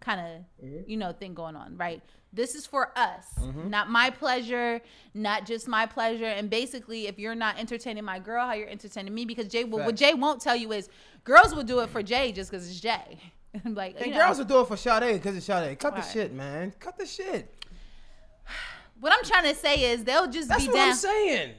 kind 0.00 0.20
of, 0.20 0.66
you 0.86 0.96
know, 0.96 1.12
thing 1.12 1.34
going 1.34 1.54
on, 1.54 1.76
right? 1.76 2.02
This 2.32 2.54
is 2.54 2.64
for 2.64 2.92
us, 2.96 3.26
mm-hmm. 3.40 3.70
not 3.70 3.90
my 3.90 4.10
pleasure, 4.10 4.80
not 5.14 5.46
just 5.46 5.66
my 5.66 5.84
pleasure. 5.84 6.26
And 6.26 6.48
basically, 6.48 7.08
if 7.08 7.18
you're 7.18 7.34
not 7.34 7.58
entertaining 7.58 8.04
my 8.04 8.20
girl, 8.20 8.46
how 8.46 8.52
you're 8.52 8.68
entertaining 8.68 9.12
me, 9.12 9.24
because 9.24 9.48
Jay, 9.48 9.64
will, 9.64 9.80
what 9.80 9.96
Jay 9.96 10.14
won't 10.14 10.40
tell 10.40 10.54
you 10.54 10.70
is 10.72 10.88
girls 11.24 11.54
will 11.54 11.64
do 11.64 11.80
it 11.80 11.90
for 11.90 12.02
Jay 12.02 12.30
just 12.30 12.50
because 12.50 12.70
it's 12.70 12.78
Jay. 12.78 13.18
like, 13.64 13.96
And 13.96 14.06
you 14.06 14.12
know, 14.12 14.18
girls 14.18 14.38
will 14.38 14.44
do 14.44 14.60
it 14.60 14.68
for 14.68 14.76
Sade 14.76 15.14
because 15.14 15.36
it's 15.36 15.46
Sade. 15.46 15.78
Cut 15.78 15.94
the 15.94 16.02
Right. 16.02 16.10
shit, 16.12 16.32
man. 16.32 16.72
Cut 16.78 16.96
the 16.96 17.06
shit. 17.06 17.52
what 19.00 19.12
I'm 19.12 19.24
trying 19.24 19.52
to 19.52 19.54
say 19.54 19.92
is 19.92 20.04
they'll 20.04 20.30
just 20.30 20.48
That's 20.48 20.62
be 20.62 20.68
what 20.68 20.76
down. 20.76 20.88
I'm 20.90 20.94
saying. 20.94 21.54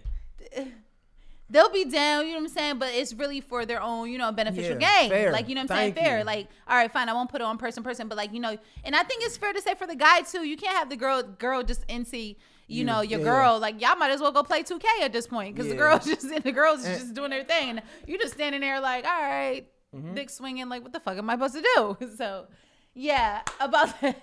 They'll 1.52 1.70
be 1.70 1.86
down, 1.86 2.26
you 2.26 2.34
know 2.34 2.40
what 2.40 2.50
I'm 2.50 2.54
saying? 2.56 2.80
But 2.80 2.90
it's 2.94 3.14
really 3.14 3.42
for 3.42 3.66
their 3.66 3.82
own, 3.82 4.10
you 4.10 4.18
know, 4.18 4.32
beneficial 4.32 4.80
Yeah, 4.82 5.00
gain. 5.02 5.10
fair. 5.10 5.32
Like, 5.32 5.48
you 5.50 5.56
know 5.56 5.62
what 5.62 5.72
I'm 5.72 5.78
Thank 5.78 5.96
saying? 5.98 6.06
Fair. 6.08 6.20
you. 6.20 6.24
Like, 6.24 6.48
all 6.68 6.76
right, 6.78 6.92
fine, 6.92 7.10
I 7.10 7.14
won't 7.14 7.30
put 7.30 7.42
it 7.42 7.44
on 7.44 7.58
person 7.60 7.84
person, 7.84 8.08
but 8.08 8.18
like, 8.18 8.34
you 8.34 8.40
know, 8.40 8.58
and 8.84 8.96
I 8.96 9.04
think 9.04 9.24
it's 9.24 9.38
fair 9.38 9.54
to 9.54 9.62
say 9.62 9.76
for 9.76 9.86
the 9.86 9.96
guy 9.96 10.22
too, 10.22 10.46
you 10.48 10.58
can't 10.58 10.76
have 10.78 10.90
the 10.90 10.96
girl 10.96 11.22
girl 11.22 11.62
just 11.62 11.84
into 11.90 12.36
you 12.68 12.86
know, 12.86 13.02
your 13.02 13.20
yeah. 13.20 13.26
girl. 13.26 13.60
Like 13.60 13.82
y'all 13.82 13.98
might 13.98 14.12
as 14.12 14.22
well 14.22 14.32
go 14.32 14.44
play 14.44 14.64
2K 14.64 14.86
at 15.04 15.12
this 15.12 15.28
point 15.28 15.54
because 15.56 15.68
the 15.70 15.76
Yeah. 15.76 15.80
girls 15.82 16.06
just 16.14 16.44
the 16.44 16.52
girls 16.54 16.86
And- 16.86 16.98
just 17.00 17.14
doing 17.14 17.30
their 17.30 17.44
thing. 17.44 17.70
And 17.72 17.82
you 18.08 18.18
just 18.18 18.34
standing 18.34 18.62
there 18.62 18.80
like, 18.80 19.06
all 19.06 19.22
right, 19.22 19.66
Mm-hmm. 19.94 20.14
dick 20.14 20.30
swinging. 20.30 20.70
Like, 20.70 20.84
what 20.84 20.94
the 20.94 21.02
fuck 21.02 21.18
am 21.18 21.30
I 21.30 21.34
supposed 21.34 21.56
to 21.56 21.62
do? 21.76 21.98
So, 22.18 22.46
yeah, 22.94 23.42
about 23.60 24.00
that. 24.02 24.16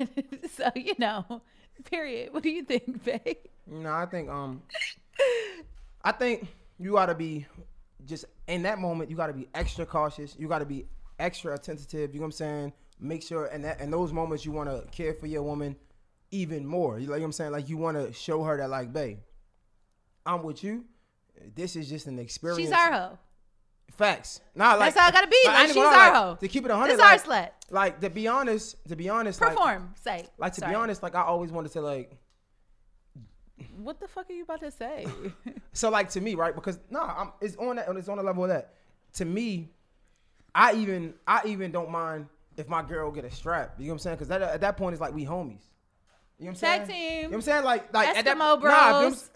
so 0.56 0.70
you 0.74 0.94
know, 0.98 1.42
period. 1.90 2.32
What 2.32 2.42
do 2.42 2.48
you 2.48 2.64
think, 2.64 3.04
babe? 3.04 3.36
No, 3.66 3.92
I 3.92 4.06
think 4.06 4.30
um, 4.30 4.62
I 6.02 6.12
think 6.12 6.48
you 6.78 6.92
gotta 6.92 7.14
be 7.14 7.46
just 8.04 8.24
in 8.46 8.62
that 8.62 8.78
moment. 8.78 9.10
You 9.10 9.16
gotta 9.16 9.32
be 9.32 9.48
extra 9.54 9.84
cautious. 9.86 10.34
You 10.38 10.48
gotta 10.48 10.64
be 10.66 10.86
extra 11.18 11.54
attentive. 11.54 12.14
You 12.14 12.20
know 12.20 12.24
what 12.24 12.26
I'm 12.26 12.32
saying? 12.32 12.72
Make 13.00 13.22
sure 13.22 13.46
and 13.46 13.64
that 13.64 13.80
in 13.80 13.90
those 13.90 14.12
moments 14.12 14.44
you 14.44 14.52
want 14.52 14.68
to 14.68 14.88
care 14.90 15.14
for 15.14 15.26
your 15.26 15.42
woman 15.42 15.76
even 16.30 16.66
more. 16.66 16.98
You 16.98 17.06
like 17.08 17.20
what 17.20 17.26
I'm 17.26 17.32
saying? 17.32 17.52
Like 17.52 17.68
you 17.68 17.76
want 17.76 17.96
to 17.96 18.12
show 18.12 18.42
her 18.44 18.56
that 18.56 18.70
like, 18.70 18.92
babe, 18.92 19.18
I'm 20.26 20.42
with 20.42 20.62
you. 20.64 20.84
This 21.54 21.76
is 21.76 21.88
just 21.88 22.06
an 22.06 22.18
experience. 22.18 22.60
She's 22.62 22.72
our 22.72 22.92
hoe. 22.92 23.18
Facts. 23.92 24.40
Nah, 24.54 24.74
like 24.74 24.94
That's 24.94 24.98
how 24.98 25.08
it 25.08 25.12
gotta 25.12 25.26
be. 25.28 25.36
I 25.48 25.52
Like, 25.52 25.58
ain't 25.60 25.68
she's 25.70 25.76
our 25.78 25.92
like, 25.92 26.12
hoe. 26.12 26.36
To 26.40 26.48
keep 26.48 26.64
it 26.64 26.70
100, 26.70 26.92
This 26.92 27.00
our 27.00 27.10
like, 27.12 27.24
slut. 27.24 27.50
like 27.70 28.00
to 28.00 28.10
be 28.10 28.28
honest, 28.28 28.76
to 28.88 28.96
be 28.96 29.08
honest, 29.08 29.40
like, 29.40 29.50
Perform. 29.50 29.94
Say. 30.02 30.26
like 30.38 30.52
to 30.54 30.60
Sorry. 30.60 30.72
be 30.72 30.76
honest, 30.76 31.02
like 31.02 31.14
I 31.14 31.22
always 31.22 31.50
wanted 31.50 31.72
to 31.72 31.80
like 31.80 32.16
What 33.76 34.00
the 34.00 34.08
fuck 34.08 34.28
are 34.28 34.32
you 34.32 34.42
about 34.42 34.60
to 34.60 34.70
say? 34.70 35.06
So 35.72 35.90
like 35.90 36.10
to 36.10 36.20
me, 36.20 36.34
right? 36.34 36.54
Because 36.54 36.80
no, 36.90 37.00
I'm 37.00 37.30
it's 37.40 37.54
on 37.56 37.76
that 37.76 37.88
it's 37.96 38.08
on 38.08 38.16
the 38.16 38.22
level 38.24 38.42
of 38.42 38.50
that. 38.50 38.74
To 39.14 39.24
me, 39.24 39.70
I 40.54 40.74
even 40.74 41.14
I 41.24 41.42
even 41.46 41.70
don't 41.70 41.90
mind 41.90 42.26
if 42.56 42.68
my 42.68 42.82
girl 42.82 43.12
get 43.12 43.24
a 43.24 43.30
strap. 43.30 43.74
You 43.78 43.84
know 43.84 43.90
what 43.90 43.94
I'm 43.94 43.98
saying? 44.00 44.16
Because 44.16 44.28
that, 44.28 44.42
at 44.42 44.60
that 44.60 44.76
point 44.76 44.94
it's 44.94 45.00
like 45.00 45.14
we 45.14 45.24
homies. 45.24 45.68
You 46.38 46.46
know 46.46 46.50
what 46.50 46.50
I'm 46.50 46.54
Tag 46.54 46.86
saying? 46.86 46.88
team. 46.88 47.16
You 47.16 47.22
know 47.22 47.28
what 47.28 47.34
I'm 47.36 47.42
saying? 47.42 47.64
Like 47.64 47.94
like 47.94 48.08
at 48.08 48.24
that 48.24 48.36
Eskimo 48.36 48.38
nah, 48.38 48.54
you 48.54 48.60
know 48.60 49.10
bros. 49.10 49.30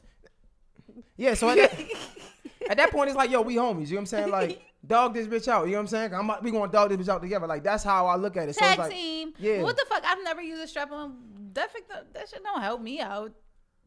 yeah. 1.16 1.34
So 1.34 1.50
at 1.50 1.56
that, 1.56 1.80
at 2.70 2.76
that 2.78 2.90
point 2.90 3.08
it's 3.08 3.16
like 3.16 3.30
yo, 3.30 3.42
we 3.42 3.54
homies. 3.54 3.86
You 3.88 3.94
know 3.94 3.96
what 3.96 4.00
I'm 4.00 4.06
saying? 4.06 4.30
Like 4.30 4.62
dog 4.86 5.14
this 5.14 5.28
bitch 5.28 5.46
out. 5.46 5.66
You 5.66 5.72
know 5.72 5.78
what 5.78 5.80
I'm 5.82 5.86
saying? 5.86 6.14
I'm 6.14 6.30
we 6.42 6.50
gonna 6.50 6.72
dog 6.72 6.90
this 6.90 6.98
bitch 6.98 7.12
out 7.12 7.22
together. 7.22 7.46
Like 7.46 7.62
that's 7.62 7.84
how 7.84 8.06
I 8.06 8.16
look 8.16 8.36
at 8.36 8.48
it. 8.48 8.54
So 8.54 8.60
Tag 8.60 8.70
it's 8.70 8.78
like, 8.78 8.90
team. 8.90 9.32
Yeah. 9.38 9.62
What 9.62 9.76
the 9.76 9.84
fuck? 9.88 10.02
I've 10.04 10.24
never 10.24 10.42
used 10.42 10.62
a 10.62 10.66
strap 10.66 10.90
on. 10.90 11.16
That, 11.54 11.70
that 12.14 12.28
shit 12.28 12.42
don't 12.42 12.62
help 12.62 12.80
me 12.80 13.00
out. 13.00 13.32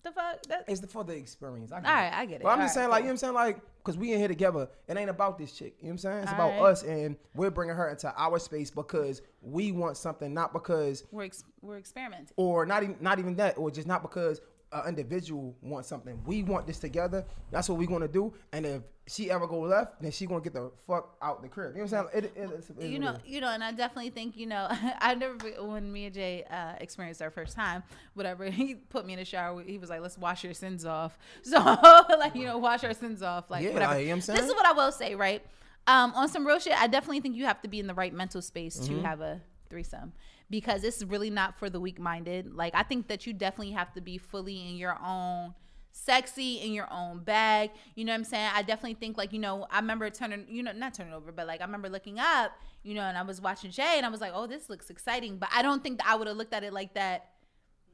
The 0.05 0.11
fuck? 0.11 0.43
That, 0.49 0.65
It's 0.67 0.79
the, 0.81 0.87
for 0.87 1.03
the 1.03 1.13
experience. 1.13 1.71
I 1.71 1.81
get 1.81 1.89
All 1.89 1.97
it. 1.97 2.13
I 2.13 2.25
get 2.27 2.35
it. 2.35 2.43
But 2.43 2.49
I'm 2.49 2.59
All 2.59 2.65
just 2.65 2.75
right, 2.77 2.81
saying, 2.83 2.91
like, 2.91 2.99
you 2.99 3.03
know 3.05 3.07
what 3.07 3.11
I'm 3.13 3.17
saying? 3.17 3.33
Like, 3.33 3.59
because 3.83 3.97
we 3.97 4.13
in 4.13 4.19
here 4.19 4.27
together. 4.27 4.69
It 4.87 4.97
ain't 4.97 5.09
about 5.09 5.39
this 5.39 5.51
chick. 5.51 5.73
You 5.79 5.85
know 5.85 5.87
what 5.87 5.91
I'm 5.93 5.97
saying? 5.97 6.17
It's 6.19 6.27
All 6.29 6.35
about 6.35 6.49
right. 6.61 6.71
us, 6.71 6.83
and 6.83 7.15
we're 7.33 7.49
bringing 7.49 7.75
her 7.75 7.89
into 7.89 8.13
our 8.15 8.37
space 8.37 8.69
because 8.69 9.23
we 9.41 9.71
want 9.71 9.97
something, 9.97 10.31
not 10.31 10.53
because, 10.53 11.05
we're 11.11 11.23
ex- 11.23 11.43
we're 11.61 11.79
experimenting. 11.79 12.27
or 12.35 12.67
not 12.67 12.83
even, 12.83 12.97
not 13.01 13.17
even 13.17 13.35
that, 13.37 13.57
or 13.57 13.71
just 13.71 13.87
not 13.87 14.03
because 14.03 14.41
an 14.83 14.89
individual 14.89 15.55
wants 15.61 15.87
something. 15.87 16.19
We 16.25 16.43
want 16.43 16.67
this 16.67 16.79
together. 16.79 17.25
That's 17.51 17.69
what 17.69 17.77
we're 17.77 17.87
gonna 17.87 18.07
do. 18.07 18.33
And 18.51 18.65
if 18.65 18.81
she 19.07 19.29
ever 19.29 19.45
go 19.47 19.59
left, 19.61 20.01
then 20.01 20.11
she 20.11 20.25
gonna 20.25 20.41
get 20.41 20.53
the 20.53 20.71
fuck 20.87 21.15
out 21.21 21.41
the 21.41 21.47
crib. 21.47 21.75
You 21.75 21.83
know 21.83 21.87
what 21.89 21.93
I'm 21.93 22.07
saying? 22.11 22.23
It, 22.25 22.37
it, 22.37 22.49
it's, 22.57 22.69
it's 22.71 22.83
you 22.85 22.99
know, 22.99 23.11
is. 23.11 23.17
you 23.25 23.39
know, 23.41 23.49
and 23.49 23.63
I 23.63 23.71
definitely 23.71 24.09
think, 24.09 24.35
you 24.35 24.47
know, 24.47 24.67
I 24.99 25.15
never 25.15 25.35
when 25.65 25.91
me 25.91 26.05
and 26.05 26.13
Jay 26.13 26.43
uh, 26.49 26.73
experienced 26.79 27.21
our 27.21 27.29
first 27.31 27.55
time, 27.55 27.83
whatever. 28.15 28.45
He 28.49 28.75
put 28.75 29.05
me 29.05 29.13
in 29.13 29.19
the 29.19 29.25
shower. 29.25 29.61
He 29.61 29.77
was 29.77 29.89
like, 29.89 30.01
"Let's 30.01 30.17
wash 30.17 30.43
your 30.43 30.53
sins 30.53 30.85
off." 30.85 31.17
So, 31.43 31.57
like, 31.59 32.35
you 32.35 32.45
know, 32.45 32.57
wash 32.57 32.83
our 32.83 32.93
sins 32.93 33.21
off, 33.21 33.49
like 33.49 33.63
Yeah, 33.63 33.73
whatever. 33.73 33.99
you 33.99 34.05
know 34.05 34.09
what 34.11 34.15
I'm 34.15 34.21
saying? 34.21 34.37
This 34.39 34.47
is 34.49 34.55
what 34.55 34.65
I 34.65 34.71
will 34.71 34.91
say, 34.91 35.15
right? 35.15 35.43
Um, 35.87 36.13
on 36.15 36.27
some 36.29 36.45
real 36.47 36.57
shit, 36.59 36.73
I 36.79 36.87
definitely 36.87 37.19
think 37.19 37.35
you 37.35 37.45
have 37.45 37.61
to 37.61 37.67
be 37.67 37.79
in 37.79 37.85
the 37.87 37.93
right 37.93 38.11
mental 38.13 38.41
space 38.41 38.77
Mm-hmm. 38.79 39.01
to 39.01 39.07
have 39.07 39.21
a 39.21 39.41
threesome 39.69 40.13
because 40.49 40.83
it's 40.83 41.03
really 41.03 41.29
not 41.29 41.57
for 41.57 41.69
the 41.69 41.79
weak-minded. 41.79 42.53
Like, 42.53 42.73
I 42.75 42.83
think 42.83 43.07
that 43.07 43.25
you 43.25 43.33
definitely 43.33 43.73
have 43.73 43.93
to 43.93 44.01
be 44.01 44.17
fully 44.17 44.69
in 44.69 44.75
your 44.77 44.97
own 45.03 45.53
sexy 45.97 46.55
in 46.55 46.73
your 46.73 46.91
own 46.91 47.19
bag. 47.19 47.71
You 47.95 48.03
know 48.03 48.11
what 48.11 48.17
I'm 48.17 48.23
saying? 48.25 48.49
I 48.53 48.63
definitely 48.63 48.95
think 48.95 49.17
like, 49.17 49.31
you 49.31 49.39
know, 49.39 49.65
I 49.71 49.79
remember 49.79 50.09
turning, 50.09 50.45
you 50.49 50.61
know, 50.61 50.73
not 50.73 50.93
turning 50.93 51.13
over, 51.13 51.31
but 51.31 51.47
like 51.47 51.61
I 51.61 51.63
remember 51.63 51.87
looking 51.87 52.19
up, 52.19 52.51
you 52.83 52.93
know, 52.93 53.01
and 53.01 53.17
I 53.17 53.21
was 53.21 53.39
watching 53.41 53.71
Jay 53.71 53.93
and 53.95 54.05
I 54.05 54.09
was 54.09 54.19
like, 54.19 54.33
"Oh, 54.35 54.45
this 54.45 54.69
looks 54.69 54.89
exciting." 54.89 55.37
But 55.37 55.49
I 55.53 55.61
don't 55.61 55.81
think 55.81 55.99
that 55.99 56.07
I 56.07 56.15
would 56.15 56.27
have 56.27 56.35
looked 56.35 56.53
at 56.53 56.63
it 56.65 56.73
like 56.73 56.95
that 56.95 57.29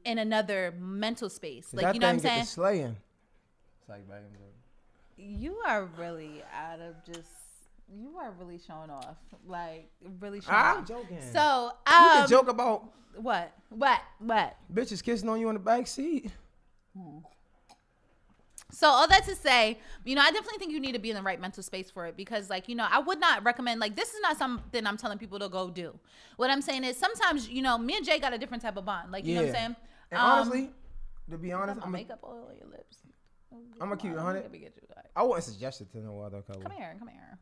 in 0.04 0.18
another 0.18 0.74
mental 0.78 1.30
space. 1.30 1.72
Like, 1.72 1.84
that 1.86 1.94
you 1.94 2.00
know 2.00 2.08
what 2.08 2.14
I'm 2.14 2.18
saying? 2.18 2.44
slaying. 2.46 2.96
It's 3.80 3.88
like 3.88 4.08
back 4.08 4.22
in 4.26 4.32
the- 4.32 5.22
You 5.22 5.58
are 5.64 5.84
really 5.96 6.42
out 6.52 6.80
of 6.80 6.96
just 7.06 7.28
you 7.94 8.16
are 8.18 8.32
really 8.38 8.58
showing 8.58 8.90
off. 8.90 9.16
Like 9.46 9.90
really 10.20 10.40
showing 10.40 10.54
off. 10.54 10.76
I'm 10.76 10.82
off. 10.82 10.88
joking. 10.88 11.18
So, 11.32 11.72
you 11.88 11.94
um 11.94 12.10
can 12.20 12.28
joke 12.28 12.48
about 12.48 12.92
what? 13.16 13.52
What? 13.70 14.00
What? 14.18 14.56
bitches 14.72 15.02
kissing 15.02 15.28
on 15.28 15.40
you 15.40 15.48
in 15.48 15.54
the 15.54 15.60
back 15.60 15.86
seat. 15.86 16.30
So 18.74 18.88
all 18.88 19.06
that 19.08 19.24
to 19.26 19.36
say, 19.36 19.78
you 20.04 20.14
know, 20.14 20.22
I 20.22 20.30
definitely 20.30 20.58
think 20.58 20.72
you 20.72 20.80
need 20.80 20.92
to 20.92 20.98
be 20.98 21.10
in 21.10 21.16
the 21.16 21.22
right 21.22 21.38
mental 21.38 21.62
space 21.62 21.90
for 21.90 22.06
it 22.06 22.16
because, 22.16 22.48
like, 22.48 22.70
you 22.70 22.74
know, 22.74 22.86
I 22.90 23.00
would 23.00 23.20
not 23.20 23.44
recommend 23.44 23.80
like 23.80 23.94
this 23.94 24.14
is 24.14 24.20
not 24.22 24.38
something 24.38 24.86
I'm 24.86 24.96
telling 24.96 25.18
people 25.18 25.38
to 25.40 25.50
go 25.50 25.68
do. 25.68 25.98
What 26.36 26.48
I'm 26.50 26.62
saying 26.62 26.84
is 26.84 26.96
sometimes, 26.96 27.50
you 27.50 27.60
know, 27.60 27.76
me 27.76 27.96
and 27.96 28.04
Jay 28.04 28.18
got 28.18 28.32
a 28.32 28.38
different 28.38 28.62
type 28.62 28.78
of 28.78 28.86
bond. 28.86 29.12
Like, 29.12 29.26
you 29.26 29.34
know 29.34 29.42
what 29.42 29.48
I'm 29.48 29.54
saying? 29.54 29.76
And 30.10 30.20
Um, 30.20 30.30
honestly, 30.30 30.70
to 31.30 31.36
be 31.36 31.52
honest, 31.52 31.80
I'm 31.82 31.88
a, 31.88 31.92
makeup 31.92 32.20
all 32.22 32.48
on 32.48 32.56
your 32.56 32.68
lips. 32.70 32.98
I'ma 33.78 33.96
keep 33.96 34.12
it 34.12 34.16
100. 34.16 34.40
Let 34.40 34.50
me 34.50 34.58
get 34.58 34.72
you 34.74 34.82
right. 34.96 35.04
I 35.14 35.22
wouldn't 35.22 35.44
suggest 35.44 35.82
it 35.82 35.92
to 35.92 35.98
no 35.98 36.20
other 36.20 36.40
color. 36.40 36.62
Come 36.62 36.72
here, 36.72 36.96
come 36.98 37.08
here. 37.08 37.38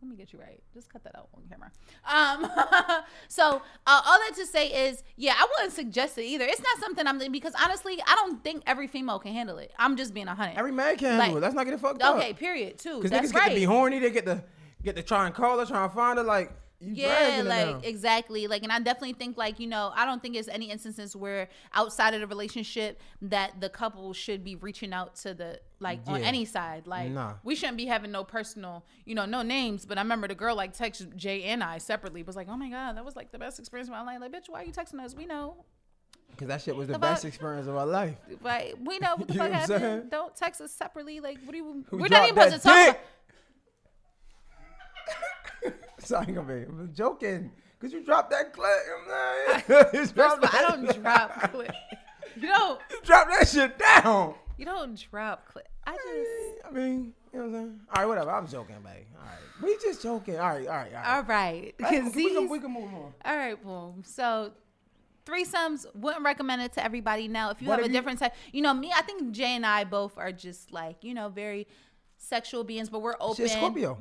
Let 0.00 0.08
me 0.10 0.16
get 0.16 0.32
you 0.32 0.38
right. 0.38 0.62
Just 0.72 0.92
cut 0.92 1.02
that 1.04 1.16
out 1.16 1.28
on 1.34 1.42
camera. 1.50 1.72
Um, 2.08 3.02
so 3.28 3.60
uh, 3.86 4.00
all 4.06 4.18
that 4.20 4.32
to 4.36 4.46
say 4.46 4.88
is, 4.88 5.02
yeah, 5.16 5.32
I 5.36 5.46
wouldn't 5.56 5.72
suggest 5.74 6.16
it 6.18 6.22
either. 6.24 6.44
It's 6.44 6.60
not 6.62 6.78
something 6.78 7.04
I'm 7.06 7.18
doing 7.18 7.32
because 7.32 7.52
honestly, 7.62 7.98
I 8.06 8.14
don't 8.14 8.42
think 8.44 8.62
every 8.66 8.86
female 8.86 9.18
can 9.18 9.32
handle 9.32 9.58
it. 9.58 9.72
I'm 9.76 9.96
just 9.96 10.14
being 10.14 10.28
a 10.28 10.34
hundred. 10.36 10.56
Every 10.56 10.70
man 10.70 10.96
can 10.96 11.18
Like- 11.18 11.24
handle 11.24 11.38
it. 11.38 11.40
Let's 11.40 11.54
not 11.56 11.64
get 11.64 11.74
it 11.74 11.80
fucked 11.80 12.00
up. 12.02 12.16
okay, 12.16 12.32
period. 12.32 12.78
Too. 12.78 12.96
Because 12.98 13.10
That's 13.10 13.32
niggas 13.32 13.34
right. 13.34 13.48
get 13.48 13.54
to 13.54 13.60
be 13.60 13.64
horny. 13.64 13.98
They 13.98 14.10
get 14.10 14.26
to 14.26 14.44
get 14.84 14.94
to 14.94 15.02
try 15.02 15.26
and 15.26 15.34
call 15.34 15.58
her, 15.58 15.66
try 15.66 15.82
and 15.82 15.92
find 15.92 16.18
her. 16.18 16.24
Like 16.24 16.52
you 16.80 16.94
yeah, 16.94 17.42
like 17.44 17.84
exactly. 17.84 18.46
Like, 18.46 18.62
and 18.62 18.70
I 18.70 18.78
definitely 18.78 19.14
think, 19.14 19.36
like, 19.36 19.58
you 19.58 19.66
know, 19.66 19.90
I 19.96 20.04
don't 20.04 20.22
think 20.22 20.36
it's 20.36 20.46
any 20.48 20.70
instances 20.70 21.16
where 21.16 21.48
outside 21.74 22.14
of 22.14 22.20
the 22.20 22.26
relationship 22.28 23.00
that 23.22 23.60
the 23.60 23.68
couple 23.68 24.12
should 24.12 24.44
be 24.44 24.54
reaching 24.54 24.92
out 24.92 25.16
to 25.16 25.34
the 25.34 25.60
like 25.80 26.00
on 26.06 26.22
any 26.22 26.44
side. 26.44 26.86
Like, 26.86 27.10
Nah. 27.10 27.34
we 27.42 27.54
shouldn't 27.56 27.78
be 27.78 27.86
having 27.86 28.12
no 28.12 28.22
personal, 28.24 28.84
you 29.04 29.14
know, 29.16 29.24
no 29.26 29.42
names. 29.42 29.86
But 29.86 29.98
I 29.98 30.02
remember 30.02 30.28
the 30.28 30.34
girl 30.36 30.54
like 30.54 30.76
texted 30.76 31.16
Jay 31.16 31.42
and 31.44 31.64
I 31.64 31.78
separately 31.78 32.22
was 32.22 32.36
like, 32.36 32.48
oh 32.48 32.56
my 32.56 32.70
god, 32.70 32.96
that 32.96 33.04
was 33.04 33.16
like 33.16 33.32
the 33.32 33.38
best 33.38 33.58
experience 33.58 33.88
of 33.88 33.92
my 33.94 34.02
life. 34.02 34.18
Like, 34.20 34.32
bitch, 34.32 34.48
why 34.48 34.62
are 34.62 34.64
you 34.64 34.72
texting 34.72 35.00
us? 35.00 35.14
We 35.16 35.26
know, 35.26 35.64
Because 36.30 36.46
that 36.48 36.62
shit 36.62 36.76
was 36.76 36.86
the 36.86 36.92
The 36.92 36.98
best 37.00 37.22
fuck? 37.22 37.28
experience 37.28 37.66
of 37.66 37.76
our 37.76 37.86
life. 37.86 38.16
right? 38.40 38.74
We 38.80 38.98
know 39.00 39.16
what 39.16 39.26
the 39.28 39.34
fuck 39.38 39.50
know 39.50 39.50
what 39.50 39.60
I'm 39.62 39.66
saying? 39.66 39.80
happened. 39.80 40.10
Don't 40.12 40.36
text 40.36 40.60
us 40.60 40.72
separately. 40.72 41.18
Like, 41.18 41.38
what 41.44 41.52
do 41.52 41.58
you? 41.58 41.84
Who 41.90 41.96
we're 41.98 42.08
not 42.08 42.28
even 42.28 42.36
supposed 42.44 42.62
to 42.62 42.68
that 42.68 42.98
dick? 45.62 45.74
Sorry, 45.98 46.34
I'm 46.36 46.90
joking. 46.94 47.50
Cause 47.80 47.92
you 47.92 48.04
dropped 48.04 48.30
that 48.32 48.52
clip. 48.52 48.70
You 48.86 49.08
know 49.08 49.14
what 49.14 49.54
I'm 49.56 49.92
saying? 49.92 50.06
First 50.08 50.38
of 50.38 50.44
all, 50.44 50.50
I 50.52 50.62
don't 50.68 51.02
drop 51.02 51.52
clip. 51.52 51.72
You 52.34 52.48
don't. 52.48 52.80
You 52.90 53.00
drop 53.04 53.28
that 53.28 53.46
shit 53.48 53.78
down. 53.78 54.34
You 54.56 54.64
don't 54.64 55.00
drop 55.10 55.46
clip. 55.46 55.68
I 55.86 55.92
just. 55.92 56.66
I 56.66 56.70
mean, 56.72 57.14
you 57.32 57.38
know 57.38 57.46
what 57.46 57.46
I'm 57.46 57.52
saying? 57.52 57.80
All 57.94 58.02
right, 58.02 58.08
whatever. 58.08 58.30
I'm 58.32 58.48
joking, 58.48 58.76
babe. 58.82 59.06
All 59.16 59.24
right. 59.24 59.62
We 59.62 59.76
just 59.82 60.02
joking. 60.02 60.38
All 60.38 60.48
right, 60.48 60.66
all 60.66 60.74
right, 60.74 60.92
all 60.94 61.00
right. 61.02 61.16
All 61.16 61.22
right. 61.22 61.74
Hey, 61.78 62.00
Because 62.00 62.14
we, 62.16 62.34
can, 62.34 62.48
we 62.48 62.58
can 62.58 62.72
move 62.72 62.92
on. 62.92 63.12
All 63.24 63.36
right, 63.36 63.62
boom. 63.62 64.02
So 64.04 64.52
threesomes 65.24 65.86
wouldn't 65.94 66.24
recommend 66.24 66.62
it 66.62 66.72
to 66.72 66.84
everybody. 66.84 67.28
Now, 67.28 67.50
if 67.50 67.62
you 67.62 67.68
What 67.68 67.78
have 67.78 67.88
a 67.88 67.92
different 67.92 68.18
type, 68.18 68.34
you 68.52 68.62
know, 68.62 68.74
me, 68.74 68.90
I 68.94 69.02
think 69.02 69.30
Jay 69.32 69.54
and 69.54 69.64
I 69.64 69.84
both 69.84 70.18
are 70.18 70.32
just 70.32 70.72
like, 70.72 71.04
you 71.04 71.14
know, 71.14 71.28
very 71.28 71.66
sexual 72.16 72.64
beings, 72.64 72.88
but 72.88 73.02
we're 73.02 73.14
open. 73.20 73.46
Shit, 73.46 73.50
Scorpio. 73.50 73.98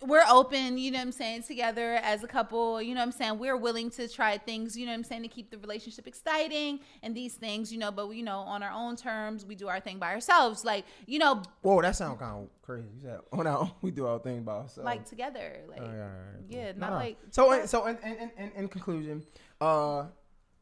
We're 0.00 0.22
open, 0.30 0.78
you 0.78 0.92
know 0.92 0.98
what 0.98 1.06
I'm 1.06 1.12
saying, 1.12 1.42
together 1.42 1.94
as 2.04 2.22
a 2.22 2.28
couple, 2.28 2.80
you 2.80 2.94
know 2.94 3.00
what 3.00 3.06
I'm 3.06 3.12
saying? 3.12 3.38
We're 3.40 3.56
willing 3.56 3.90
to 3.90 4.06
try 4.08 4.38
things, 4.38 4.76
you 4.76 4.86
know 4.86 4.92
what 4.92 4.98
I'm 4.98 5.04
saying, 5.04 5.22
to 5.22 5.28
keep 5.28 5.50
the 5.50 5.58
relationship 5.58 6.06
exciting 6.06 6.78
and 7.02 7.16
these 7.16 7.34
things, 7.34 7.72
you 7.72 7.78
know, 7.78 7.90
but 7.90 8.08
you 8.10 8.22
know, 8.22 8.38
on 8.38 8.62
our 8.62 8.70
own 8.70 8.94
terms, 8.94 9.44
we 9.44 9.56
do 9.56 9.66
our 9.66 9.80
thing 9.80 9.98
by 9.98 10.12
ourselves. 10.12 10.64
Like, 10.64 10.84
you 11.06 11.18
know, 11.18 11.42
Whoa, 11.62 11.82
that 11.82 11.96
sounds 11.96 12.20
kind 12.20 12.44
of 12.44 12.48
crazy. 12.62 12.86
You 12.94 13.00
said, 13.02 13.18
oh 13.32 13.42
no, 13.42 13.72
we 13.82 13.90
do 13.90 14.06
our 14.06 14.20
thing 14.20 14.44
by 14.44 14.52
ourselves. 14.52 14.84
like 14.84 15.04
together. 15.04 15.62
Like 15.68 15.80
All 15.80 15.86
right, 15.88 15.94
all 15.94 16.06
right, 16.06 16.44
yeah, 16.48 16.70
cool. 16.72 16.80
not 16.80 16.90
Nah, 16.90 16.96
like 16.96 17.18
So, 17.32 17.52
in, 17.52 17.66
so 17.66 17.86
in, 17.86 17.98
in, 18.04 18.30
in, 18.38 18.52
in 18.54 18.68
conclusion, 18.68 19.24
uh, 19.60 20.04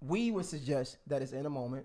we 0.01 0.31
would 0.31 0.47
suggest 0.47 0.97
that 1.09 1.21
it's 1.21 1.33
in 1.33 1.45
a 1.45 1.51
moment. 1.51 1.85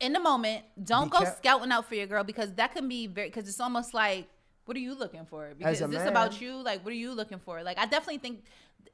in 0.00 0.12
the 0.12 0.20
moment, 0.20 0.62
don't 0.82 1.10
Be 1.10 1.18
go 1.18 1.24
scouting 1.24 1.72
out 1.72 1.86
for 1.88 1.94
your 1.94 2.06
girl 2.06 2.24
because 2.24 2.52
that 2.54 2.74
can 2.74 2.88
be 2.88 3.06
very 3.06 3.28
because 3.28 3.48
it's 3.48 3.60
almost 3.60 3.92
like 3.94 4.28
what 4.66 4.76
are 4.76 4.80
you 4.80 4.94
looking 4.94 5.24
for? 5.24 5.52
Because 5.56 5.80
is 5.80 5.88
this 5.88 6.06
about 6.06 6.40
you? 6.40 6.62
Like 6.62 6.84
what 6.84 6.92
are 6.92 6.96
you 6.96 7.12
looking 7.12 7.38
for? 7.38 7.62
Like 7.62 7.78
I 7.78 7.86
definitely 7.86 8.18
think 8.18 8.44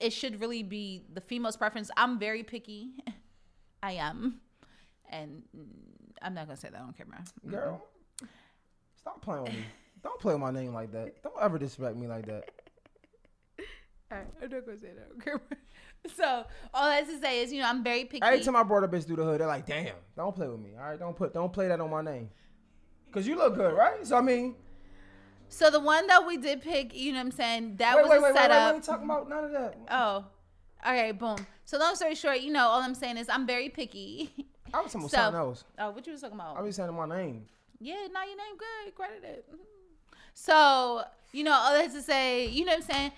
it 0.00 0.12
should 0.12 0.40
really 0.40 0.62
be 0.62 1.02
the 1.12 1.20
female's 1.20 1.56
preference. 1.56 1.90
I'm 1.96 2.18
very 2.18 2.42
picky. 2.42 2.92
I 3.82 3.92
am. 3.92 4.40
And 5.10 5.42
mm, 5.56 5.64
I'm 6.22 6.34
not 6.34 6.46
gonna 6.46 6.56
say 6.56 6.68
that 6.70 6.80
on 6.80 6.92
camera. 6.92 7.24
Girl, 7.48 7.84
stop 8.96 9.20
playing 9.22 9.44
with 9.44 9.52
me. 9.52 9.64
Don't 10.02 10.20
play 10.20 10.34
with 10.34 10.42
my 10.42 10.50
name 10.50 10.74
like 10.74 10.92
that. 10.92 11.22
Don't 11.22 11.34
ever 11.40 11.58
disrespect 11.58 11.96
me 11.96 12.06
like 12.06 12.26
that. 12.26 12.50
All 14.10 14.18
right, 14.18 14.26
I'm 14.42 14.50
not 14.50 14.66
gonna 14.66 14.78
say 14.78 14.90
that 14.94 15.08
on 15.14 15.20
camera. 15.20 15.40
So 16.16 16.44
all 16.74 16.88
I 16.88 16.96
have 16.96 17.06
to 17.06 17.20
say 17.20 17.42
is, 17.42 17.52
you 17.52 17.60
know, 17.60 17.68
I'm 17.68 17.84
very 17.84 18.04
picky. 18.06 18.24
Every 18.24 18.40
time 18.40 18.56
I 18.56 18.64
brought 18.64 18.82
a 18.82 18.88
bitch 18.88 19.06
through 19.06 19.16
the 19.16 19.24
hood, 19.24 19.40
they're 19.40 19.46
like, 19.46 19.66
"Damn, 19.66 19.94
don't 20.16 20.34
play 20.34 20.48
with 20.48 20.58
me. 20.58 20.70
All 20.76 20.82
right, 20.82 20.98
don't 20.98 21.16
put, 21.16 21.32
don't 21.32 21.52
play 21.52 21.68
that 21.68 21.80
on 21.80 21.90
my 21.90 22.02
name." 22.02 22.28
Cause 23.12 23.24
you 23.24 23.36
look 23.36 23.54
good, 23.54 23.72
right? 23.72 24.04
So 24.04 24.16
I 24.16 24.20
mean, 24.20 24.56
so 25.52 25.70
the 25.70 25.80
one 25.80 26.06
that 26.06 26.26
we 26.26 26.36
did 26.38 26.62
pick, 26.62 26.94
you 26.94 27.12
know 27.12 27.18
what 27.18 27.26
I'm 27.26 27.30
saying, 27.32 27.76
that 27.76 27.96
wait, 27.96 28.02
was 28.02 28.10
wait, 28.10 28.16
a 28.18 28.22
wait, 28.22 28.28
wait, 28.28 28.34
wait, 28.34 28.40
setup. 28.42 28.74
we 28.74 28.80
talking 28.80 29.04
about 29.04 29.28
none 29.28 29.44
of 29.44 29.50
that. 29.52 29.76
Oh, 29.90 30.24
okay, 30.86 31.12
boom. 31.12 31.36
So 31.64 31.78
long 31.78 31.94
story 31.94 32.14
short, 32.14 32.40
you 32.40 32.52
know, 32.52 32.66
all 32.66 32.80
I'm 32.82 32.94
saying 32.94 33.16
is 33.18 33.28
I'm 33.28 33.46
very 33.46 33.68
picky. 33.68 34.32
I 34.74 34.80
was 34.80 34.92
talking 34.92 35.02
about 35.02 35.10
So- 35.10 35.16
something 35.18 35.38
else. 35.40 35.64
oh, 35.78 35.90
what 35.90 36.06
you 36.06 36.12
was 36.12 36.22
talking 36.22 36.36
about? 36.38 36.56
I 36.56 36.62
was 36.62 36.76
saying 36.76 36.92
my 36.94 37.06
name. 37.06 37.44
yeah, 37.80 38.06
now 38.12 38.24
your 38.24 38.36
name 38.36 38.56
good, 38.58 38.94
credit 38.94 39.22
it. 39.24 39.44
Mhm. 39.52 39.58
So 40.34 41.02
you 41.32 41.44
know, 41.44 41.52
all 41.52 41.72
that 41.72 41.92
to 41.92 42.02
say, 42.02 42.46
you 42.48 42.64
know 42.64 42.72
what 42.72 42.84
I'm 42.84 42.90
saying. 42.94 43.12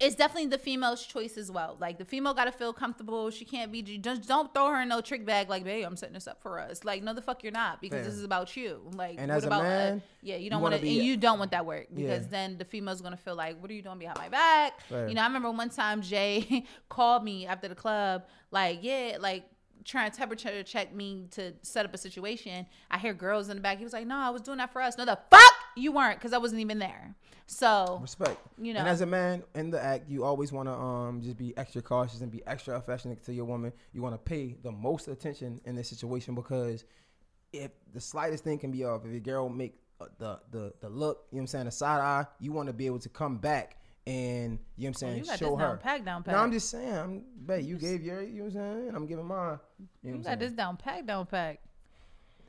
It's 0.00 0.14
definitely 0.14 0.48
the 0.48 0.58
female's 0.58 1.04
choice 1.04 1.36
as 1.36 1.50
well. 1.50 1.76
Like 1.80 1.98
the 1.98 2.04
female 2.04 2.32
got 2.32 2.44
to 2.44 2.52
feel 2.52 2.72
comfortable. 2.72 3.30
She 3.30 3.44
can't 3.44 3.72
be 3.72 3.82
just 3.82 4.28
don't 4.28 4.54
throw 4.54 4.68
her 4.68 4.80
in 4.82 4.88
no 4.88 5.00
trick 5.00 5.26
bag. 5.26 5.48
Like, 5.48 5.64
babe, 5.64 5.84
I'm 5.84 5.96
setting 5.96 6.14
this 6.14 6.28
up 6.28 6.40
for 6.40 6.60
us. 6.60 6.84
Like, 6.84 7.02
no, 7.02 7.12
the 7.14 7.20
fuck 7.22 7.42
you're 7.42 7.50
not 7.52 7.80
because 7.80 8.02
Fair. 8.02 8.04
this 8.04 8.14
is 8.14 8.22
about 8.24 8.56
you. 8.56 8.80
Like, 8.94 9.16
And 9.18 9.32
what 9.32 9.42
about 9.44 9.60
uh, 9.62 9.64
man, 9.64 10.02
yeah, 10.22 10.36
you 10.36 10.50
don't 10.50 10.62
want 10.62 10.74
to, 10.76 10.80
and 10.80 10.88
you 10.88 11.16
don't 11.16 11.40
want 11.40 11.50
that 11.50 11.66
work 11.66 11.88
Yeah. 11.94 12.06
because 12.06 12.28
then 12.28 12.58
the 12.58 12.64
female's 12.64 13.00
gonna 13.00 13.16
feel 13.16 13.34
like, 13.34 13.60
what 13.60 13.70
are 13.70 13.74
you 13.74 13.82
doing 13.82 13.98
behind 13.98 14.18
my 14.18 14.28
back? 14.28 14.80
Fair. 14.88 15.08
You 15.08 15.14
know, 15.14 15.22
I 15.22 15.26
remember 15.26 15.50
one 15.50 15.70
time 15.70 16.00
Jay 16.00 16.64
called 16.88 17.24
me 17.24 17.46
after 17.46 17.66
the 17.66 17.74
club, 17.74 18.24
like, 18.52 18.78
yeah, 18.82 19.16
like 19.18 19.44
trying 19.84 20.10
to 20.10 20.16
temperature 20.16 20.62
check 20.62 20.94
me 20.94 21.26
to 21.32 21.52
set 21.62 21.84
up 21.86 21.94
a 21.94 21.98
situation. 21.98 22.66
I 22.90 22.98
hear 22.98 23.14
girls 23.14 23.48
in 23.48 23.56
the 23.56 23.62
back. 23.62 23.78
He 23.78 23.84
was 23.84 23.92
like, 23.94 24.06
no, 24.06 24.16
I 24.16 24.30
was 24.30 24.42
doing 24.42 24.58
that 24.58 24.72
for 24.72 24.80
us. 24.82 24.96
No, 24.98 25.04
the 25.06 25.18
fuck 25.30 25.54
you 25.78 25.92
weren't 25.92 26.18
because 26.18 26.32
I 26.32 26.38
wasn't 26.38 26.60
even 26.60 26.78
there. 26.78 27.14
So 27.46 27.98
Respect. 28.02 28.38
You 28.60 28.74
know. 28.74 28.80
And 28.80 28.88
as 28.88 29.00
a 29.00 29.06
man 29.06 29.42
in 29.54 29.70
the 29.70 29.82
act, 29.82 30.08
you 30.08 30.24
always 30.24 30.52
want 30.52 30.68
to 30.68 30.74
um 30.74 31.22
just 31.22 31.38
be 31.38 31.56
extra 31.56 31.80
cautious 31.80 32.20
and 32.20 32.30
be 32.30 32.42
extra 32.46 32.76
affectionate 32.76 33.24
to 33.24 33.32
your 33.32 33.46
woman. 33.46 33.72
You 33.92 34.02
want 34.02 34.14
to 34.14 34.18
pay 34.18 34.56
the 34.62 34.72
most 34.72 35.08
attention 35.08 35.60
in 35.64 35.74
this 35.74 35.88
situation 35.88 36.34
because 36.34 36.84
if 37.52 37.70
the 37.94 38.00
slightest 38.00 38.44
thing 38.44 38.58
can 38.58 38.70
be 38.70 38.84
off, 38.84 39.04
if 39.04 39.10
your 39.10 39.20
girl 39.20 39.48
make 39.48 39.80
uh, 40.00 40.06
the 40.18 40.38
the 40.50 40.72
the 40.80 40.88
look, 40.88 41.26
you 41.30 41.36
know 41.36 41.40
what 41.40 41.42
I'm 41.42 41.46
saying, 41.46 41.64
the 41.64 41.70
side 41.70 42.00
eye, 42.00 42.26
you 42.38 42.52
want 42.52 42.66
to 42.66 42.74
be 42.74 42.86
able 42.86 42.98
to 43.00 43.08
come 43.08 43.38
back 43.38 43.76
and 44.06 44.58
you 44.76 44.84
know 44.84 44.88
what 44.88 44.88
I'm 44.88 44.94
saying, 44.94 45.18
you 45.18 45.24
got 45.24 45.38
show 45.38 45.50
this 45.50 45.60
her. 45.60 45.66
down 45.68 45.78
pack, 45.78 46.04
down 46.04 46.22
pack. 46.22 46.34
No, 46.34 46.40
I'm 46.40 46.52
just 46.52 46.70
saying, 46.70 46.94
I'm 46.94 47.24
bet 47.36 47.64
you 47.64 47.76
gave 47.76 48.02
your, 48.02 48.22
you 48.22 48.38
know 48.38 48.44
what 48.44 48.56
I'm 48.56 48.82
saying, 48.82 48.92
I'm 48.94 49.06
giving 49.06 49.26
mine. 49.26 49.58
You 50.02 50.10
know 50.10 50.16
you 50.18 50.22
got 50.22 50.32
I'm 50.32 50.38
this 50.38 50.52
down 50.52 50.76
pack, 50.78 51.06
down 51.06 51.26
pack. 51.26 51.60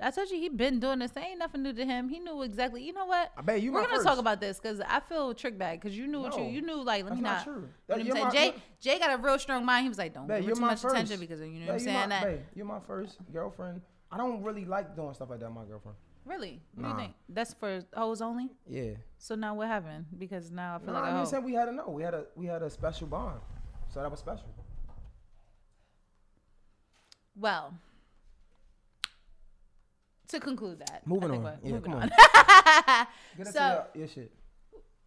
I 0.01 0.11
told 0.11 0.29
you 0.29 0.37
he 0.37 0.47
been 0.49 0.79
doing 0.79 0.99
this. 0.99 1.11
Ain't 1.17 1.39
nothing 1.39 1.61
new 1.61 1.73
to 1.73 1.85
him. 1.85 2.07
He 2.07 2.19
knew 2.19 2.41
exactly. 2.43 2.81
You 2.83 2.93
know 2.93 3.05
what? 3.05 3.31
I 3.37 3.41
bet 3.41 3.61
you 3.61 3.73
We're 3.73 3.81
gonna 3.81 3.95
first. 3.95 4.07
talk 4.07 4.17
about 4.17 4.39
this 4.39 4.57
because 4.59 4.79
I 4.81 5.01
feel 5.01 5.33
trick 5.33 5.57
bag 5.57 5.81
because 5.81 5.97
you 5.97 6.07
knew 6.07 6.21
what 6.21 6.37
you 6.37 6.45
you 6.45 6.61
knew 6.61 6.81
like 6.83 7.03
let 7.03 7.15
me 7.15 7.21
not 7.21 7.37
not. 7.37 7.43
true. 7.43 7.67
You 7.97 8.03
know 8.05 8.09
what 8.11 8.17
I'm 8.17 8.23
my- 8.25 8.31
Jay 8.31 8.53
Jay 8.79 8.99
got 8.99 9.19
a 9.19 9.21
real 9.21 9.37
strong 9.37 9.65
mind. 9.65 9.83
He 9.83 9.89
was 9.89 9.97
like, 9.97 10.13
don't 10.13 10.27
Babe, 10.27 10.45
give 10.45 10.55
too 10.55 10.61
much 10.61 10.81
first. 10.81 10.95
attention 10.95 11.19
because 11.19 11.41
you 11.41 11.47
know 11.59 11.65
what 11.67 11.73
I'm 11.73 11.79
saying. 11.79 11.97
my- 11.99 12.07
That 12.07 12.23
babe, 12.23 12.39
you're 12.55 12.65
my 12.65 12.79
first 12.79 13.17
girlfriend. 13.33 13.81
I 14.11 14.17
don't 14.17 14.41
really 14.41 14.65
like 14.65 14.95
doing 14.95 15.13
stuff 15.13 15.29
like 15.29 15.39
that, 15.41 15.49
my 15.49 15.65
girlfriend. 15.65 15.97
really? 16.25 16.61
What 16.75 16.83
do 16.83 16.89
you 16.89 16.95
think? 16.95 17.13
That's 17.27 17.53
for 17.53 17.81
hoes 17.93 18.21
only. 18.21 18.49
Yeah. 18.69 18.91
So 19.17 19.35
now 19.35 19.53
what 19.53 19.67
happened? 19.67 20.05
Because 20.17 20.49
now 20.49 20.75
I 20.75 20.79
feel 20.79 20.93
No, 20.93 21.01
like 21.01 21.13
a 21.13 21.25
saying 21.25 21.43
we 21.43 21.53
had 21.53 21.67
a 21.67 21.71
no. 21.73 21.89
We 21.89 22.03
had 22.03 22.13
a 22.13 22.23
we 22.35 22.45
had 22.45 22.61
a 22.61 22.69
special 22.69 23.07
bond, 23.07 23.41
so 23.93 24.01
that 24.01 24.09
was 24.09 24.19
special. 24.21 24.45
Well, 27.35 27.73
to 30.29 30.39
conclude 30.39 30.79
that. 30.79 31.05
Moving 31.05 31.31
on. 31.31 31.57
Yeah, 31.63 31.71
moving 31.73 31.91
come 31.91 32.01
on. 32.01 32.09
Get 33.37 33.47
So- 33.47 33.59
your, 33.93 34.01
your 34.01 34.07
shit. 34.07 34.31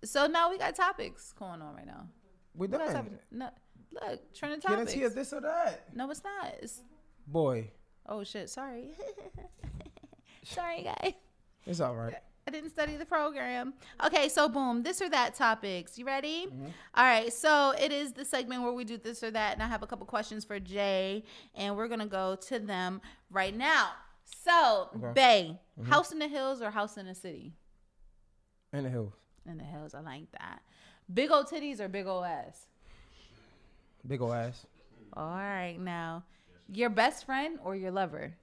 so 0.05 0.27
now 0.27 0.51
we 0.51 0.59
got 0.59 0.75
topics 0.75 1.33
going 1.39 1.63
on 1.63 1.75
right 1.75 1.87
now. 1.87 2.07
We 2.55 2.67
We 2.67 2.77
done. 2.77 2.93
topics. 2.93 3.17
No, 3.31 3.49
look, 3.93 4.35
trending 4.35 4.61
Get 4.61 4.69
topics. 4.69 4.93
into 4.93 5.01
your 5.01 5.11
this 5.11 5.33
or 5.33 5.41
that. 5.41 5.85
No, 5.95 6.11
it's 6.11 6.23
not. 6.23 6.55
It's 6.61 6.81
Boy, 7.27 7.71
oh 8.07 8.25
shit. 8.25 8.51
Sorry. 8.51 8.91
sorry, 10.45 10.83
guys. 10.83 11.13
it's 11.67 11.81
all 11.81 11.95
right. 11.95 12.15
I 12.47 12.51
didn't 12.51 12.71
study 12.71 12.97
the 12.97 13.07
program. 13.07 13.73
Okay, 14.05 14.29
so 14.29 14.49
boom, 14.49 14.83
this 14.83 15.01
or 15.01 15.09
that 15.11 15.35
topics. 15.37 15.97
You 15.97 16.05
ready? 16.05 16.47
Mm-hmm. 16.47 16.67
All 16.97 17.05
right, 17.05 17.33
so 17.33 17.73
it 17.81 17.93
is 17.93 18.13
the 18.13 18.25
segment 18.25 18.63
where 18.65 18.73
we 18.73 18.83
do 18.85 18.97
this 18.99 19.23
or 19.23 19.31
that, 19.31 19.53
and 19.55 19.63
I 19.63 19.69
have 19.69 19.85
a 19.85 19.87
couple 19.87 20.05
questions 20.07 20.45
for 20.45 20.59
Jay, 20.59 21.23
and 21.55 21.77
we're 21.77 21.87
gonna 21.87 22.07
go 22.07 22.35
to 22.49 22.59
them 22.59 23.01
right 23.31 23.57
now. 23.57 23.91
So, 24.37 24.89
Okay. 24.97 25.13
Bay, 25.15 25.61
mm-hmm. 25.79 25.91
house 25.91 26.13
in 26.13 26.19
the 26.19 26.29
hills 26.29 26.63
or 26.63 26.71
house 26.71 26.97
in 26.97 27.07
the 27.07 27.15
city? 27.15 27.53
In 28.73 28.85
the 28.85 28.91
hills, 28.91 29.13
In 29.47 29.59
the 29.59 29.65
hills, 29.65 29.95
I 29.95 30.01
like 30.01 30.31
that. 30.33 30.63
Big 31.13 31.31
old 31.31 31.47
titties 31.47 31.81
or 31.81 31.89
big 31.89 32.07
old 32.07 32.25
ass? 32.25 32.67
big 34.07 34.21
old 34.21 34.33
ass. 34.33 34.67
All 35.15 35.29
right, 35.31 35.77
now, 35.79 36.25
your 36.73 36.91
best 36.91 37.25
friend 37.27 37.59
or 37.63 37.77
your 37.77 37.91
lover? 37.91 38.35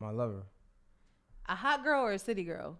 My 0.00 0.10
lover. 0.10 0.44
A 1.48 1.54
hot 1.54 1.82
girl 1.84 2.02
or 2.04 2.12
a 2.12 2.18
city 2.18 2.44
girl? 2.44 2.78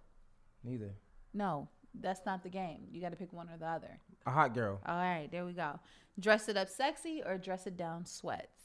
Neither. 0.65 0.95
No, 1.35 1.69
that's 2.01 2.21
not 2.25 2.43
the 2.43 2.49
game. 2.49 2.87
You 2.91 3.01
got 3.01 3.11
to 3.11 3.17
pick 3.17 3.33
one 3.33 3.49
or 3.51 3.59
the 3.59 3.67
other. 3.67 3.99
A 4.27 4.31
hot 4.31 4.55
girl. 4.55 4.81
All 4.87 4.97
right, 4.97 5.29
there 5.31 5.45
we 5.45 5.53
go. 5.53 5.79
Dress 6.19 6.49
it 6.49 6.57
up 6.57 6.69
sexy 6.69 7.23
or 7.27 7.37
dress 7.39 7.67
it 7.67 7.77
down 7.77 8.07
sweats? 8.07 8.62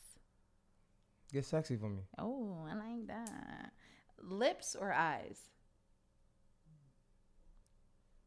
Get 1.31 1.45
sexy 1.45 1.75
for 1.75 1.89
me. 1.89 2.03
Oh, 2.17 2.65
I 2.69 2.75
like 2.75 3.07
that. 3.07 3.71
Lips 4.21 4.75
or 4.79 4.93
eyes? 4.93 5.39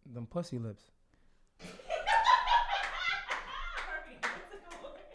Them 0.07 0.27
pussy 0.27 0.59
lips. 0.59 0.85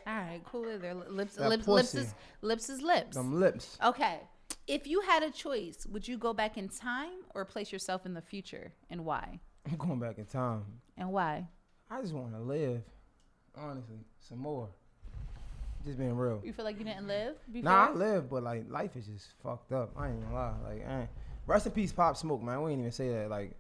All 0.08 0.14
right, 0.14 0.42
cool. 0.46 0.78
They're 0.80 0.94
lips, 0.94 1.36
That 1.36 1.50
lips, 1.50 1.68
lips 1.68 1.96
is 1.96 2.14
lips 2.42 2.70
is 2.70 2.82
lips. 2.82 3.16
Them 3.16 3.40
lips. 3.40 3.78
Okay. 3.84 4.20
If 4.68 4.88
you 4.88 5.02
had 5.02 5.24
a 5.24 5.32
choice, 5.32 5.86
would 5.92 6.08
you 6.08 6.18
go 6.18 6.34
back 6.34 6.58
in 6.58 6.70
time 6.70 7.24
or 7.34 7.46
place 7.46 7.72
yourself 7.72 8.06
in 8.06 8.14
the 8.14 8.22
future, 8.22 8.74
and 8.90 9.06
why? 9.06 9.40
I'm 9.72 9.78
going 9.78 10.00
back 10.00 10.18
in 10.18 10.26
time. 10.26 10.64
And 10.98 11.12
why? 11.12 11.48
I 11.90 12.02
just 12.02 12.14
want 12.14 12.34
to 12.34 12.40
live. 12.40 12.82
Honestly, 13.56 14.00
some 14.20 14.40
more. 14.40 14.70
Just 15.86 16.00
being 16.00 16.18
real. 16.18 16.42
You 16.44 16.52
feel 16.52 16.66
like 16.66 16.80
you 16.80 16.86
didn't 16.86 17.08
live 17.08 17.36
before? 17.52 17.70
Nah, 17.70 17.90
I 17.90 17.92
live, 17.92 18.30
but 18.30 18.42
like 18.42 18.66
life 18.70 18.96
is 18.96 19.06
just 19.06 19.28
fucked 19.44 19.72
up. 19.72 19.92
I 19.96 20.10
ain't 20.10 20.22
gonna 20.24 20.34
lie. 20.34 20.54
Like, 20.64 20.88
I 20.88 21.02
ain't. 21.02 21.10
rest 21.46 21.68
in 21.68 21.74
peace, 21.74 21.92
Pop 21.92 22.18
Smoke, 22.18 22.42
man. 22.42 22.64
We 22.64 22.72
ain't 22.72 22.80
even 22.80 22.92
say 22.92 23.10
that. 23.10 23.30
Like, 23.30 23.56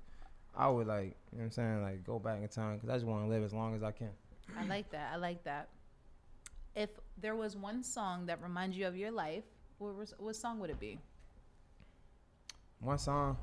I 0.57 0.67
would 0.67 0.87
like, 0.87 1.15
you 1.31 1.37
know 1.37 1.39
what 1.39 1.43
I'm 1.43 1.51
saying, 1.51 1.81
like 1.83 2.03
go 2.03 2.17
back 2.17 2.41
in 2.41 2.47
time 2.47 2.75
because 2.75 2.89
I 2.89 2.93
just 2.93 3.05
want 3.05 3.25
to 3.25 3.29
live 3.29 3.43
as 3.43 3.53
long 3.53 3.75
as 3.75 3.83
I 3.83 3.91
can. 3.91 4.09
I 4.57 4.65
like 4.65 4.89
that. 4.91 5.11
I 5.13 5.17
like 5.17 5.43
that. 5.43 5.69
If 6.75 6.89
there 7.21 7.35
was 7.35 7.55
one 7.55 7.83
song 7.83 8.25
that 8.25 8.41
reminds 8.41 8.75
you 8.75 8.87
of 8.87 8.95
your 8.95 9.11
life, 9.11 9.43
what, 9.77 9.95
was, 9.95 10.13
what 10.17 10.35
song 10.35 10.59
would 10.59 10.69
it 10.69 10.79
be? 10.79 10.99
One 12.79 12.97
song. 12.97 13.37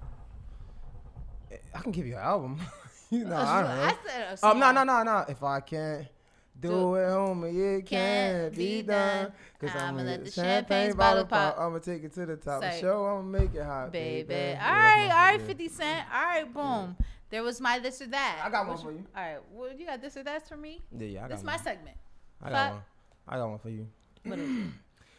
I 1.74 1.80
can 1.80 1.92
give 1.92 2.06
you 2.06 2.14
an 2.14 2.22
album. 2.22 2.58
you 3.10 3.24
know, 3.24 3.36
I 3.36 3.62
don't 3.62 3.76
know. 3.76 3.82
I 3.84 3.94
said 4.06 4.32
a 4.32 4.36
song. 4.36 4.52
Um, 4.52 4.58
no, 4.58 4.72
no, 4.72 4.84
no, 4.84 5.02
no. 5.02 5.24
If 5.28 5.42
I 5.42 5.60
can 5.60 6.08
Do 6.60 6.94
it, 6.94 7.00
homie. 7.00 7.78
It 7.78 7.86
can't 7.86 8.54
be 8.54 8.82
done. 8.82 9.32
Cause 9.58 9.70
I'ma 9.74 9.84
I'ma 9.84 9.96
let 9.98 10.06
let 10.06 10.18
the 10.20 10.24
the 10.26 10.30
champagne 10.30 10.92
bottle 10.94 11.24
pop. 11.24 11.56
pop. 11.56 11.64
I'ma 11.64 11.78
take 11.78 12.04
it 12.04 12.12
to 12.14 12.26
the 12.26 12.36
top. 12.36 12.62
Say, 12.62 12.80
Show 12.80 13.04
I'ma 13.04 13.22
make 13.22 13.54
it 13.54 13.64
hot, 13.64 13.92
baby. 13.92 14.28
baby. 14.28 14.58
All 14.60 14.72
right, 14.72 14.96
yeah, 14.96 15.08
that's 15.08 15.14
all 15.14 15.26
right, 15.26 15.40
shit. 15.40 15.46
50 15.48 15.68
Cent. 15.68 16.06
All 16.12 16.22
right, 16.22 16.54
boom. 16.54 16.96
There 17.30 17.42
was 17.42 17.60
my 17.60 17.78
this 17.78 18.02
or 18.02 18.06
that. 18.08 18.42
I 18.44 18.50
got 18.50 18.68
one 18.68 18.76
for 18.76 18.92
you. 18.92 19.04
All 19.16 19.22
right, 19.22 19.38
well, 19.52 19.72
you 19.72 19.86
got 19.86 20.02
this 20.02 20.16
or 20.16 20.22
that 20.22 20.46
for 20.46 20.56
me? 20.56 20.82
Yeah, 20.96 21.06
yeah, 21.06 21.18
I 21.18 21.22
got 21.22 21.30
This 21.30 21.38
is 21.38 21.44
my 21.44 21.56
segment. 21.56 21.96
I 22.42 22.50
got 22.50 22.72
one. 22.72 22.82
I 23.26 23.36
got 23.36 23.48
one 23.48 23.58
for 23.58 23.70
you. 23.70 23.88
What 24.24 24.38
is 24.38 24.48
it? 24.48 24.66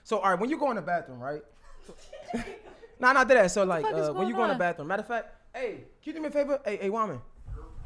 So, 0.03 0.19
all 0.19 0.29
right, 0.29 0.39
when 0.39 0.49
you 0.49 0.57
go 0.57 0.69
in 0.69 0.75
the 0.75 0.81
bathroom, 0.81 1.19
right? 1.19 1.41
nah, 2.99 3.13
not 3.13 3.27
that. 3.27 3.51
So, 3.51 3.63
like, 3.63 3.85
uh, 3.85 4.13
when 4.13 4.27
you 4.27 4.33
going 4.33 4.35
go 4.35 4.43
in 4.43 4.49
the 4.49 4.55
bathroom, 4.55 4.87
matter 4.87 5.01
of 5.01 5.07
fact, 5.07 5.33
hey, 5.53 5.85
can 6.01 6.03
you 6.03 6.13
do 6.13 6.21
me 6.21 6.27
a 6.27 6.31
favor? 6.31 6.59
Hey, 6.63 6.77
hey, 6.77 6.89
woman, 6.89 7.19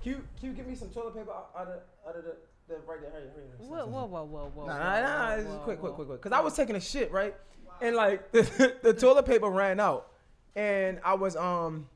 can 0.01 0.11
you, 0.11 0.23
can 0.39 0.49
you 0.49 0.55
give 0.55 0.67
me 0.67 0.75
some 0.75 0.89
toilet 0.89 1.15
paper 1.15 1.31
out 1.31 1.67
of, 1.67 1.79
out 2.07 2.15
of 2.17 2.23
the, 2.23 2.35
the 2.67 2.75
right 2.87 3.01
there? 3.01 3.11
Hurry, 3.11 3.21
hurry, 3.33 3.47
hurry. 3.57 3.67
Whoa, 3.67 3.85
whoa, 3.85 4.05
whoa, 4.05 4.23
whoa, 4.25 4.51
whoa. 4.53 4.65
Nah, 4.67 4.77
nah, 4.77 5.01
nah, 5.01 5.29
whoa, 5.29 5.37
this 5.37 5.45
is 5.45 5.51
whoa, 5.51 5.57
quick, 5.59 5.79
quick, 5.79 5.93
quick, 5.93 6.07
quick. 6.07 6.21
Cause 6.21 6.31
I 6.31 6.39
was 6.41 6.55
taking 6.55 6.75
a 6.75 6.79
shit, 6.81 7.11
right? 7.11 7.35
And 7.81 7.95
like 7.95 8.31
the, 8.31 8.75
the 8.81 8.93
toilet 8.93 9.25
paper 9.25 9.47
ran 9.49 9.79
out, 9.79 10.11
and 10.55 10.99
I 11.03 11.13
was 11.13 11.35
um, 11.35 11.87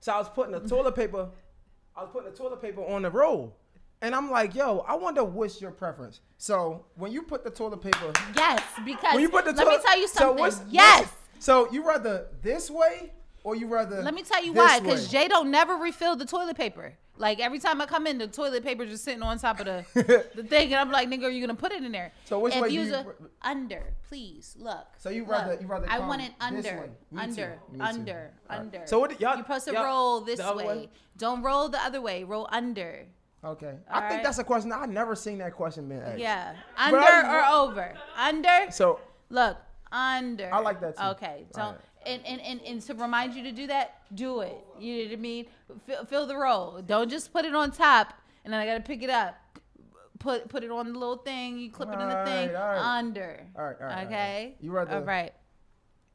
so 0.00 0.12
I 0.12 0.18
was 0.18 0.28
putting 0.28 0.52
the 0.52 0.60
toilet 0.60 0.94
paper, 0.96 1.28
I 1.96 2.02
was 2.02 2.10
putting 2.12 2.30
the 2.30 2.36
toilet 2.36 2.60
paper 2.60 2.82
on 2.84 3.02
the 3.02 3.10
roll, 3.10 3.56
and 4.02 4.14
I'm 4.14 4.30
like, 4.30 4.54
yo, 4.54 4.84
I 4.86 4.94
wonder 4.96 5.24
what's 5.24 5.60
your 5.60 5.70
preference. 5.70 6.20
So 6.36 6.84
when 6.96 7.10
you 7.10 7.22
put 7.22 7.42
the 7.42 7.50
toilet 7.50 7.80
paper, 7.80 8.12
Yes, 8.36 8.62
because 8.84 9.14
when 9.14 9.22
you 9.22 9.30
put 9.30 9.46
the 9.46 9.52
let 9.52 9.66
me 9.66 9.78
tell 9.84 9.98
you 9.98 10.08
so 10.08 10.18
something. 10.18 10.38
what's- 10.40 10.60
yes. 10.70 11.00
what's- 11.00 11.12
so 11.38 11.70
you 11.72 11.86
rather 11.86 12.26
this 12.42 12.70
way 12.70 13.12
or 13.42 13.54
you 13.56 13.66
rather? 13.66 14.02
Let 14.02 14.14
me 14.14 14.22
tell 14.22 14.42
you 14.44 14.52
why. 14.52 14.80
Because? 14.80 15.08
Jay 15.10 15.28
don't 15.28 15.50
never 15.50 15.74
refill 15.76 16.16
the 16.16 16.24
toilet 16.24 16.56
paper. 16.56 16.94
Like 17.16 17.38
every 17.38 17.60
time 17.60 17.80
I 17.80 17.86
come 17.86 18.06
in, 18.06 18.18
the 18.18 18.26
toilet 18.26 18.64
paper 18.64 18.84
just 18.86 19.04
sitting 19.04 19.22
on 19.22 19.38
top 19.38 19.60
of 19.60 19.66
the 19.66 19.84
the 20.34 20.42
thing, 20.42 20.72
and 20.72 20.80
I'm 20.80 20.90
like, 20.90 21.08
nigga, 21.08 21.24
are 21.24 21.30
you 21.30 21.40
gonna 21.46 21.56
put 21.56 21.70
it 21.72 21.82
in 21.84 21.92
there? 21.92 22.12
So 22.24 22.40
which 22.40 22.54
if 22.56 22.62
way 22.62 22.68
you- 22.70 22.92
a- 22.94 23.06
under, 23.42 23.94
please 24.08 24.56
look. 24.58 24.86
So 24.98 25.10
you 25.10 25.22
look. 25.22 25.30
rather- 25.30 25.58
you 25.60 25.66
rather 25.66 25.86
I 25.88 26.00
want 26.00 26.22
it 26.22 26.32
under. 26.40 26.90
Under, 27.16 27.60
too. 27.70 27.76
Me 27.76 27.78
too. 27.78 27.84
under, 27.84 28.30
right. 28.50 28.58
under. 28.60 28.82
So 28.86 28.98
what- 28.98 29.20
y'all- 29.20 29.36
You're 29.36 29.44
supposed 29.44 29.66
to 29.68 29.74
roll 29.74 30.20
this 30.22 30.40
way. 30.40 30.64
way? 30.66 30.88
Don't 31.16 31.42
roll 31.42 31.68
the 31.68 31.78
other 31.80 32.00
way. 32.00 32.24
Roll 32.24 32.48
under. 32.50 33.06
Okay, 33.44 33.74
All 33.92 34.00
I 34.02 34.08
think 34.08 34.22
that's 34.22 34.38
a 34.38 34.44
question 34.44 34.72
I've 34.72 34.88
never 34.88 35.14
seen 35.14 35.36
that 35.38 35.52
question 35.52 35.86
being 35.88 36.00
asked. 36.00 36.18
Yeah, 36.18 36.54
under 36.78 36.96
or 36.96 37.44
over. 37.44 37.94
Under. 38.16 38.70
So 38.70 39.00
Look, 39.28 39.58
under. 39.92 40.48
I 40.52 40.58
like 40.60 40.80
that 40.80 40.96
too. 40.96 41.04
Okay, 41.10 41.44
don't. 41.52 41.72
right. 41.72 41.80
And, 42.06 42.24
and, 42.26 42.40
and, 42.40 42.60
and 42.62 42.82
to 42.82 42.94
remind 42.94 43.34
you 43.34 43.42
to 43.44 43.52
do 43.52 43.66
that, 43.68 44.02
do 44.14 44.40
it. 44.40 44.56
You 44.78 44.98
know 44.98 45.04
what 45.10 45.12
I 45.12 45.16
mean? 45.16 45.46
Fill, 45.86 46.04
fill 46.04 46.26
the 46.26 46.36
role. 46.36 46.82
Don't 46.84 47.08
just 47.10 47.32
put 47.32 47.44
it 47.44 47.54
on 47.54 47.70
top 47.72 48.12
and 48.44 48.52
then 48.52 48.60
I 48.60 48.66
gotta 48.66 48.80
pick 48.82 49.02
it 49.02 49.10
up. 49.10 49.34
Put 50.18 50.48
put 50.48 50.62
it 50.64 50.70
on 50.70 50.92
the 50.92 50.98
little 50.98 51.16
thing. 51.16 51.58
You 51.58 51.70
clip 51.70 51.88
it 51.90 51.98
in 52.00 52.08
the 52.08 52.24
thing. 52.24 52.48
Alright, 52.50 52.54
alright. 52.56 52.80
Under. 52.82 53.46
All 53.56 53.64
right, 53.64 53.76
all 53.80 53.86
right, 53.86 53.92
all 53.92 53.96
right. 53.98 54.06
Okay. 54.06 54.54
You 54.60 54.70
rather- 54.72 54.96
All 54.96 55.02
right. 55.02 55.32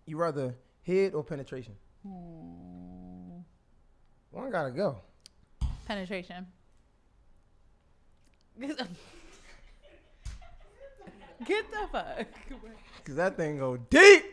you 0.05 0.17
rather 0.17 0.55
head 0.83 1.13
or 1.13 1.23
penetration? 1.23 1.75
Hmm. 2.03 3.39
One 4.31 4.51
gotta 4.51 4.71
go. 4.71 4.97
Penetration. 5.85 6.45
Get 8.59 8.77
the 11.71 11.87
fuck. 11.91 12.25
Cause 13.05 13.15
that 13.15 13.37
thing 13.37 13.57
go 13.59 13.77
deep. 13.77 14.23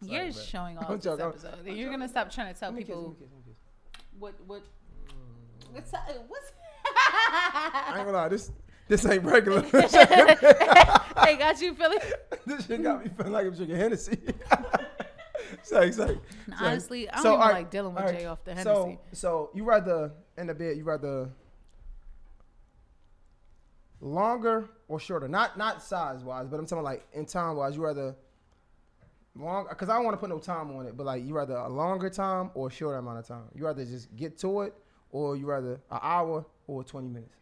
You're 0.00 0.32
showing 0.32 0.78
off 0.78 0.88
I'm 0.88 0.96
this 0.96 1.04
joking. 1.04 1.26
episode. 1.26 1.66
You're 1.66 1.90
gonna 1.90 2.08
stop 2.08 2.30
trying 2.30 2.52
to 2.54 2.58
tell 2.58 2.70
Let 2.70 2.78
me 2.78 2.84
kiss, 2.84 2.96
let 2.96 3.02
people 3.04 3.16
kiss, 3.20 3.28
kiss. 3.46 4.02
what 4.18 4.34
what. 4.46 4.62
Mm. 4.62 5.72
What's? 5.74 5.92
What's 6.28 6.52
I 6.86 7.94
ain't 7.96 8.06
gonna 8.06 8.12
lie, 8.12 8.28
this 8.28 8.50
this 8.88 9.04
ain't 9.06 9.24
regular. 9.24 9.62
hey, 9.62 11.36
got 11.36 11.60
you 11.60 11.74
feeling? 11.74 11.98
this 12.46 12.66
shit 12.66 12.82
got 12.82 13.02
me 13.04 13.10
feeling 13.16 13.32
like 13.32 13.46
I'm 13.46 13.54
drinking 13.54 13.76
Hennessy. 13.76 14.18
say, 15.62 15.90
say. 15.90 16.18
Honestly, 16.60 17.08
I 17.10 17.14
don't 17.14 17.22
So, 17.22 17.28
even 17.30 17.40
alright, 17.40 17.54
like 17.54 17.70
dealing 17.70 17.94
with 17.94 18.02
alright. 18.04 18.18
Jay 18.20 18.26
off 18.26 18.44
the 18.44 18.62
So, 18.62 18.84
Hennessy. 18.84 18.98
so 19.12 19.50
you 19.54 19.64
rather 19.64 20.12
in 20.36 20.46
the 20.46 20.54
bed? 20.54 20.76
You 20.76 20.84
rather 20.84 21.30
longer 24.00 24.68
or 24.88 25.00
shorter? 25.00 25.28
Not 25.28 25.56
not 25.56 25.82
size 25.82 26.22
wise, 26.22 26.48
but 26.48 26.58
I'm 26.60 26.66
talking 26.66 26.84
like 26.84 27.06
in 27.12 27.26
time 27.26 27.56
wise. 27.56 27.76
You 27.76 27.84
rather 27.84 28.14
long? 29.34 29.66
Because 29.68 29.88
I 29.88 29.96
don't 29.96 30.04
want 30.04 30.14
to 30.14 30.20
put 30.20 30.30
no 30.30 30.38
time 30.38 30.74
on 30.76 30.86
it, 30.86 30.96
but 30.96 31.06
like 31.06 31.24
you 31.24 31.34
rather 31.34 31.54
a 31.56 31.68
longer 31.68 32.10
time 32.10 32.50
or 32.54 32.68
a 32.68 32.70
shorter 32.70 32.98
amount 32.98 33.18
of 33.18 33.26
time? 33.26 33.44
You 33.54 33.64
rather 33.64 33.84
just 33.84 34.14
get 34.16 34.38
to 34.38 34.62
it, 34.62 34.74
or 35.10 35.36
you 35.36 35.46
rather 35.46 35.80
an 35.90 35.98
hour 36.02 36.44
or 36.66 36.84
20 36.84 37.08
minutes? 37.08 37.36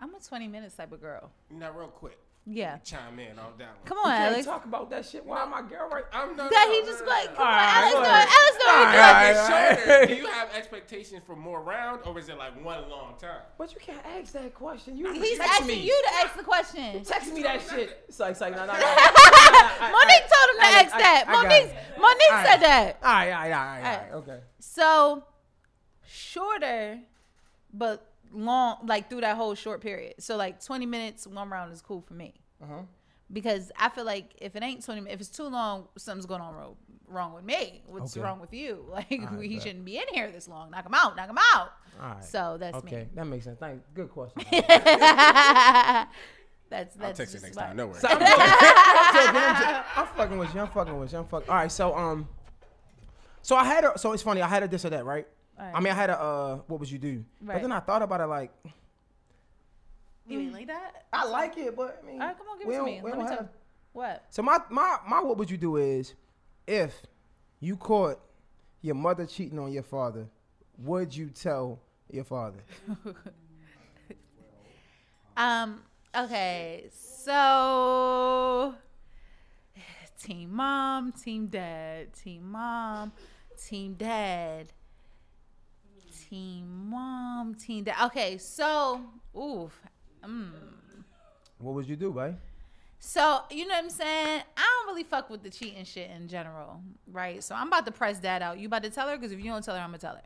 I'm 0.00 0.14
a 0.14 0.20
20 0.20 0.48
minutes 0.48 0.74
type 0.74 0.92
of 0.92 1.00
girl. 1.00 1.30
Now, 1.50 1.72
real 1.72 1.88
quick, 1.88 2.18
Yeah. 2.48 2.78
chime 2.84 3.18
in 3.18 3.38
on 3.40 3.54
that 3.58 3.68
one. 3.68 3.76
Come 3.86 3.98
on, 3.98 4.04
You 4.06 4.16
can't 4.18 4.32
Alex. 4.34 4.46
talk 4.46 4.64
about 4.66 4.88
that 4.90 5.04
shit. 5.04 5.26
Why 5.26 5.44
my 5.46 5.62
girl 5.62 5.88
right? 5.90 6.04
I'm 6.12 6.36
not. 6.36 6.48
That 6.48 6.68
he 6.70 6.86
just 6.88 7.04
like, 7.04 7.34
come 7.34 7.44
on, 7.44 7.52
Alright, 7.52 7.74
Alex, 7.74 7.94
go 7.94 8.00
do 8.00 8.06
it. 8.06 8.06
ahead. 8.06 8.28
Alex, 8.30 8.56
do 8.56 8.66
it. 8.66 8.70
Alright, 8.70 9.34
do 9.34 9.82
it. 9.82 9.86
shorter. 9.88 10.06
Do 10.06 10.14
you 10.14 10.26
have 10.28 10.48
expectations 10.54 11.22
for 11.26 11.34
more 11.34 11.60
round, 11.60 12.02
or 12.06 12.16
is 12.20 12.28
it 12.28 12.38
like 12.38 12.54
one 12.64 12.88
long 12.88 13.14
time? 13.18 13.40
But 13.58 13.74
you 13.74 13.80
can't 13.80 14.04
ask 14.06 14.32
that 14.34 14.54
question. 14.54 14.96
You 14.96 15.12
He's 15.12 15.38
text 15.38 15.54
asking 15.54 15.66
me. 15.66 15.82
you 15.82 16.02
to 16.06 16.14
ask 16.24 16.36
the 16.36 16.44
question. 16.44 17.02
Text 17.04 17.32
me 17.34 17.42
that 17.42 17.60
shit. 17.68 18.04
It's 18.08 18.20
like, 18.20 18.30
it's 18.30 18.40
like, 18.40 18.54
no, 18.54 18.64
no, 18.64 18.72
no. 18.72 18.78
Monique 18.78 20.28
told 20.30 20.46
him 20.50 20.58
to 20.60 20.66
ask 20.66 20.90
that. 20.96 21.24
Monique. 21.26 21.74
Monique 21.98 22.46
said 22.46 22.60
that. 22.62 22.98
All 23.02 23.10
right, 23.12 23.32
all 23.32 23.40
right, 23.40 23.50
all 23.50 23.50
right, 23.50 23.76
all 23.78 23.82
right. 23.82 23.96
Alright. 23.96 24.12
Okay. 24.12 24.38
So 24.60 25.24
shorter, 26.06 27.00
but 27.72 28.06
long, 28.32 28.78
like 28.86 29.08
through 29.10 29.20
that 29.22 29.36
whole 29.36 29.54
short 29.54 29.80
period. 29.80 30.14
So 30.18 30.36
like 30.36 30.62
20 30.64 30.86
minutes, 30.86 31.26
one 31.26 31.48
round 31.50 31.72
is 31.72 31.80
cool 31.82 32.00
for 32.02 32.14
me. 32.14 32.34
Uh 32.62 32.66
huh. 32.66 32.82
Because 33.32 33.72
I 33.76 33.88
feel 33.88 34.04
like 34.04 34.34
if 34.40 34.54
it 34.54 34.62
ain't 34.62 34.84
20 34.84 35.10
if 35.10 35.18
it's 35.20 35.28
too 35.28 35.44
long, 35.48 35.88
something's 35.98 36.26
going 36.26 36.40
on 36.40 36.54
wrong, 36.54 36.76
wrong 37.08 37.32
with 37.34 37.44
me. 37.44 37.82
What's 37.86 38.16
Okay. 38.16 38.24
wrong 38.24 38.38
with 38.40 38.52
you? 38.52 38.84
Like, 38.90 39.10
Alright, 39.10 39.42
he 39.48 39.54
bet. 39.56 39.62
shouldn't 39.64 39.84
be 39.84 39.96
in 39.98 40.04
here 40.12 40.30
this 40.30 40.46
long. 40.48 40.70
Knock 40.70 40.86
him 40.86 40.94
out. 40.94 41.16
Knock 41.16 41.28
him 41.30 41.38
out. 41.54 41.72
All 42.00 42.08
right. 42.10 42.24
So 42.24 42.56
that's 42.60 42.76
okay, 42.78 42.96
me. 42.96 43.06
that 43.14 43.24
makes 43.24 43.44
sense. 43.44 43.58
Thanks. 43.58 43.84
Good 43.94 44.10
question. 44.10 44.42
that's 44.50 46.08
that's 46.70 46.96
I'll 47.00 47.12
text 47.14 47.34
you 47.34 47.40
next 47.40 47.56
my- 47.56 47.62
time. 47.62 47.76
No 47.76 47.86
worries. 47.88 48.00
So 48.00 48.08
I'm, 48.08 48.18
joking, 48.18 48.34
I'm, 48.38 49.14
joking, 49.14 49.40
I'm. 49.40 49.84
I'm 49.96 50.06
fucking 50.16 50.38
with 50.38 50.54
you. 50.54 50.60
I'm 50.60 50.68
fucking 50.68 50.98
with 50.98 51.12
you. 51.12 51.18
I'm 51.18 51.26
fucking. 51.26 51.48
All 51.48 51.56
right. 51.56 51.72
So 51.72 51.96
um, 51.96 52.28
so 53.42 53.56
I 53.56 53.64
had 53.64 53.84
a. 53.84 53.98
So 53.98 54.12
it's 54.12 54.22
funny. 54.22 54.42
I 54.42 54.48
had 54.48 54.62
a 54.62 54.68
this 54.68 54.84
or 54.84 54.90
that, 54.90 55.04
right? 55.04 55.26
Alright. 55.58 55.74
I 55.74 55.80
mean, 55.80 55.92
I 55.92 55.96
had 55.96 56.10
a. 56.10 56.20
uh 56.20 56.56
What 56.66 56.80
would 56.80 56.90
you 56.90 56.98
do? 56.98 57.24
But 57.40 57.62
then 57.62 57.72
I 57.72 57.80
thought 57.80 58.02
about 58.02 58.20
it. 58.20 58.26
Like, 58.26 58.52
You 60.26 60.40
ain't 60.40 60.52
like 60.52 60.66
that? 60.66 61.06
I 61.12 61.24
like 61.26 61.56
it, 61.56 61.74
but 61.76 62.00
I 62.02 62.06
mean, 62.06 62.20
All 62.20 62.26
right, 62.28 62.36
come 62.36 62.46
on, 62.48 62.58
give 62.58 62.68
it 62.68 62.76
to 62.76 62.82
me. 62.84 63.00
we 63.02 63.10
Let 63.10 63.16
don't 63.16 63.24
me 63.24 63.30
have- 63.30 63.38
tell. 63.38 63.48
What? 63.92 64.24
So 64.30 64.42
my 64.42 64.58
my 64.70 64.98
my 65.08 65.20
what 65.22 65.38
would 65.38 65.50
you 65.50 65.56
do 65.56 65.76
is, 65.76 66.14
if 66.66 67.00
you 67.60 67.76
caught 67.76 68.20
your 68.82 68.94
mother 68.94 69.24
cheating 69.24 69.58
on 69.58 69.72
your 69.72 69.82
father, 69.82 70.26
would 70.78 71.16
you 71.16 71.30
tell 71.30 71.80
your 72.10 72.24
father? 72.24 72.58
Um. 75.36 75.82
Okay. 76.14 76.86
So, 76.92 78.74
team 80.22 80.54
mom, 80.54 81.12
team 81.12 81.48
dad, 81.48 82.14
team 82.14 82.50
mom, 82.50 83.12
team 83.62 83.94
dad, 83.94 84.72
team 86.28 86.88
mom, 86.90 87.54
team 87.54 87.84
dad. 87.84 88.06
Okay. 88.06 88.38
So, 88.38 89.00
oof. 89.36 89.78
Mm. 90.24 90.50
What 91.58 91.74
would 91.74 91.88
you 91.88 91.96
do, 91.96 92.12
babe? 92.12 92.36
So 92.98 93.42
you 93.50 93.66
know 93.66 93.74
what 93.74 93.84
I'm 93.84 93.90
saying? 93.90 94.42
I 94.56 94.62
don't 94.62 94.88
really 94.88 95.04
fuck 95.04 95.30
with 95.30 95.42
the 95.42 95.50
cheating 95.50 95.84
shit 95.84 96.10
in 96.10 96.28
general, 96.28 96.80
right? 97.12 97.42
So 97.42 97.54
I'm 97.54 97.68
about 97.68 97.86
to 97.86 97.92
press 97.92 98.18
that 98.20 98.42
out. 98.42 98.58
You 98.58 98.66
about 98.66 98.82
to 98.82 98.90
tell 98.90 99.08
her? 99.08 99.16
Because 99.16 99.32
if 99.32 99.38
you 99.38 99.50
don't 99.50 99.64
tell 99.64 99.74
her, 99.74 99.80
I'm 99.80 99.88
gonna 99.88 99.98
tell 99.98 100.14
her. 100.16 100.22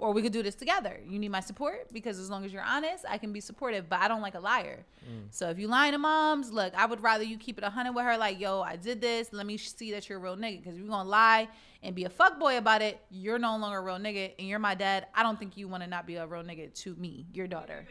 Or 0.00 0.12
we 0.12 0.22
could 0.22 0.32
do 0.32 0.42
this 0.42 0.54
together. 0.54 0.98
You 1.06 1.18
need 1.18 1.30
my 1.30 1.40
support 1.40 1.92
because 1.92 2.18
as 2.18 2.30
long 2.30 2.46
as 2.46 2.52
you're 2.54 2.62
honest, 2.62 3.04
I 3.06 3.18
can 3.18 3.34
be 3.34 3.40
supportive. 3.40 3.88
But 3.88 4.00
I 4.00 4.08
don't 4.08 4.22
like 4.22 4.34
a 4.34 4.40
liar. 4.40 4.86
Mm. 5.04 5.26
So 5.30 5.50
if 5.50 5.58
you 5.58 5.68
lying 5.68 5.92
to 5.92 5.98
moms, 5.98 6.50
look, 6.50 6.74
I 6.74 6.86
would 6.86 7.02
rather 7.02 7.22
you 7.22 7.36
keep 7.36 7.58
it 7.58 7.64
a 7.64 7.68
hundred 7.68 7.92
with 7.92 8.04
her. 8.06 8.16
Like, 8.16 8.40
yo, 8.40 8.62
I 8.62 8.76
did 8.76 9.02
this. 9.02 9.30
Let 9.30 9.44
me 9.44 9.58
see 9.58 9.92
that 9.92 10.08
you're 10.08 10.18
a 10.18 10.20
real 10.22 10.36
nigga. 10.36 10.60
Because 10.60 10.74
if 10.74 10.80
you're 10.80 10.88
gonna 10.88 11.06
lie 11.06 11.48
and 11.82 11.94
be 11.94 12.04
a 12.04 12.08
fuck 12.08 12.38
boy 12.40 12.56
about 12.56 12.80
it, 12.80 12.98
you're 13.10 13.38
no 13.38 13.56
longer 13.58 13.78
a 13.78 13.82
real 13.82 13.98
nigga, 13.98 14.32
and 14.38 14.48
you're 14.48 14.58
my 14.58 14.74
dad. 14.74 15.06
I 15.14 15.22
don't 15.22 15.38
think 15.38 15.58
you 15.58 15.68
want 15.68 15.82
to 15.82 15.88
not 15.88 16.06
be 16.06 16.16
a 16.16 16.26
real 16.26 16.42
nigga 16.42 16.72
to 16.82 16.94
me, 16.96 17.26
your 17.34 17.46
daughter. 17.46 17.86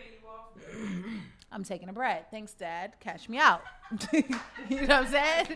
I'm 1.52 1.64
taking 1.64 1.89
a 1.89 1.93
bread. 1.93 2.26
Thanks, 2.30 2.54
Dad. 2.54 2.93
Cash 3.00 3.28
me 3.28 3.38
out. 3.39 3.62
you 4.14 4.22
know 4.70 4.78
what 4.82 4.91
I'm 4.91 5.08
saying? 5.08 5.47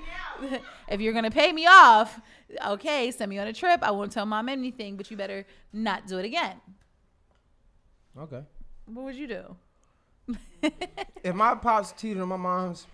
if 0.87 0.99
you're 1.01 1.13
gonna 1.13 1.29
pay 1.31 1.51
me 1.51 1.67
off, 1.67 2.19
okay, 2.65 3.11
send 3.11 3.29
me 3.29 3.37
on 3.37 3.47
a 3.47 3.53
trip. 3.53 3.81
I 3.83 3.91
won't 3.91 4.11
tell 4.11 4.25
mom 4.25 4.49
anything, 4.49 4.97
but 4.97 5.11
you 5.11 5.17
better 5.17 5.45
not 5.71 6.07
do 6.07 6.17
it 6.17 6.25
again. 6.25 6.59
Okay. 8.19 8.41
What 8.85 9.05
would 9.05 9.15
you 9.15 9.27
do? 9.27 9.55
If 11.23 11.35
my 11.35 11.55
pops 11.55 11.93
cheated 11.93 12.21
on 12.21 12.27
my 12.29 12.37
mom's, 12.37 12.85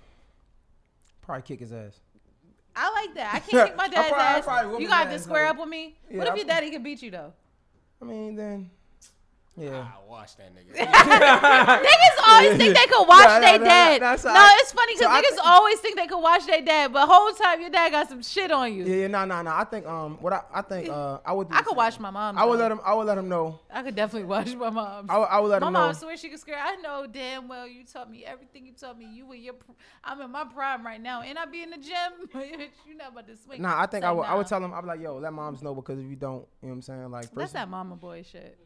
probably 1.21 1.41
kick 1.43 1.59
his 1.61 1.71
ass. 1.73 1.99
I 2.75 2.91
like 2.91 3.15
that. 3.15 3.35
I 3.35 3.39
can't 3.39 3.67
kick 3.69 3.77
my 3.77 3.83
I 3.85 3.87
dad's 3.87 4.09
probably- 4.09 4.23
I 4.23 4.41
probably 4.41 4.75
ass. 4.75 4.81
You 4.81 4.87
got 4.87 5.03
to 5.05 5.13
ass, 5.15 5.23
square 5.23 5.43
like- 5.45 5.51
up 5.51 5.59
with 5.59 5.69
me. 5.69 5.95
Yeah, 6.09 6.17
what 6.17 6.27
if 6.27 6.33
I 6.33 6.37
your 6.37 6.45
daddy 6.45 6.69
could 6.71 6.83
beat 6.83 7.01
you 7.01 7.11
though? 7.11 7.33
I 8.01 8.05
mean, 8.05 8.35
then 8.35 8.69
Yeah. 9.59 9.87
I 9.91 10.09
watch 10.09 10.35
that 10.37 10.51
nigga. 10.55 10.73
Niggas 10.79 12.27
always 12.27 12.57
think 12.57 12.75
they 12.75 12.85
could 12.87 13.07
watch 13.07 13.25
Nah, 13.27 13.33
nah, 13.35 13.39
their 13.39 13.59
nah, 13.59 13.65
dad. 13.65 14.01
that's 14.01 14.23
no, 14.23 14.33
how- 14.33 14.51
it's 14.59 14.71
funny 14.71 14.95
so 14.95 14.99
because 14.99 15.11
I 15.15 15.21
niggas 15.21 15.35
think- 15.35 15.45
always 15.45 15.79
think 15.79 15.95
they 15.97 16.07
could 16.07 16.21
watch 16.21 16.45
their 16.45 16.61
dad, 16.61 16.93
but 16.93 17.07
whole 17.07 17.31
time 17.33 17.61
your 17.61 17.69
dad 17.69 17.91
got 17.91 18.07
some 18.09 18.21
shit 18.21 18.51
on 18.51 18.73
you. 18.73 18.85
Yeah, 18.85 18.95
yeah, 18.95 19.07
no, 19.07 19.25
no, 19.25 19.41
no. 19.41 19.51
I 19.51 19.63
think 19.65 19.85
um, 19.85 20.17
what 20.21 20.33
I, 20.33 20.41
I 20.53 20.61
think 20.61 20.89
uh, 20.89 21.19
I 21.25 21.33
would. 21.33 21.47
I 21.51 21.57
could 21.61 21.69
same. 21.69 21.75
watch 21.77 21.99
my 21.99 22.09
mom. 22.09 22.37
I 22.37 22.45
would 22.45 22.59
let 22.59 22.71
him. 22.71 22.79
I 22.85 22.93
would 22.93 23.07
let 23.07 23.17
him 23.17 23.27
know. 23.29 23.59
I 23.71 23.83
could 23.83 23.95
definitely 23.95 24.27
watch 24.27 24.53
my 24.55 24.69
mom. 24.69 25.07
I 25.09 25.17
would, 25.17 25.25
I 25.25 25.39
would 25.39 25.47
let 25.49 25.61
My 25.61 25.67
him 25.67 25.73
know. 25.73 25.79
mom 25.87 25.93
swear 25.93 26.15
she 26.17 26.29
could 26.29 26.39
scare. 26.39 26.57
I 26.59 26.75
know 26.77 27.05
damn 27.11 27.47
well 27.47 27.67
you 27.67 27.83
taught 27.83 28.09
me 28.09 28.23
everything 28.25 28.65
you 28.65 28.73
taught 28.73 28.97
me. 28.97 29.05
You 29.11 29.25
were 29.25 29.35
your. 29.35 29.53
pr- 29.55 29.71
I'm 30.03 30.21
in 30.21 30.31
my 30.31 30.45
prime 30.45 30.85
right 30.85 31.01
now, 31.01 31.21
and 31.21 31.37
I 31.37 31.45
be 31.45 31.63
in 31.63 31.69
the 31.71 31.77
gym. 31.77 32.29
you 32.87 32.95
not 32.95 33.11
about 33.11 33.27
to 33.27 33.35
swing. 33.37 33.61
Nah, 33.61 33.81
I 33.81 33.85
think 33.87 34.03
So 34.03 34.09
I 34.09 34.11
would. 34.11 34.25
I 34.25 34.35
would 34.35 34.47
tell 34.47 34.63
him. 34.63 34.73
I'd 34.73 34.81
be 34.81 34.87
like, 34.87 35.01
yo, 35.01 35.17
let 35.17 35.33
moms 35.33 35.61
know 35.61 35.75
because 35.75 35.99
if 35.99 36.05
you 36.05 36.15
don't, 36.15 36.45
you 36.61 36.67
know 36.67 36.69
what 36.69 36.73
I'm 36.75 36.81
saying? 36.81 37.11
Like, 37.11 37.23
That's 37.23 37.33
first, 37.33 37.53
that 37.53 37.69
mama 37.69 37.95
boy 37.95 38.23
shit. 38.29 38.57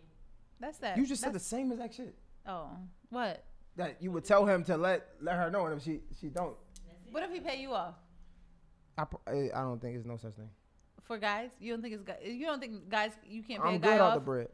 That's 0.60 0.78
that. 0.80 0.98
you 0.98 1.06
just 1.06 1.22
said 1.22 1.34
the 1.34 1.40
same 1.40 1.72
exact 1.72 1.96
shit. 1.96 2.16
Oh, 2.48 2.70
what? 3.10 3.44
That 3.76 4.02
you 4.02 4.12
would 4.12 4.24
tell 4.26 4.46
him 4.46 4.64
to 4.66 4.78
let 4.78 5.08
let 5.22 5.36
her 5.36 5.50
know, 5.50 5.66
and 5.66 5.76
if 5.78 5.84
she 5.84 6.02
she 6.20 6.28
don't, 6.28 6.56
What 7.12 7.24
if 7.24 7.32
he 7.32 7.40
pay 7.40 7.60
you 7.62 7.74
off 7.74 7.96
I 8.98 9.06
pr- 9.06 9.16
I 9.28 9.50
I 9.56 9.62
don't 9.62 9.82
think 9.82 9.96
there's 9.96 10.06
no 10.06 10.18
such 10.18 10.36
thing. 10.36 10.50
for 11.04 11.18
guys? 11.18 11.50
You 11.60 11.74
don't 11.74 11.82
think 11.82 11.96
it's 11.96 12.04
guys? 12.04 12.18
You 12.24 12.46
don't 12.46 12.60
think 12.60 12.90
guys? 12.90 13.12
You 13.28 13.42
can't 13.44 13.62
pay 13.64 13.70
I'm 13.70 13.76
a 13.76 13.80
guy 13.80 13.94
good 13.94 14.02
off. 14.02 14.08
off 14.10 14.14
the 14.16 14.20
bread. 14.26 14.48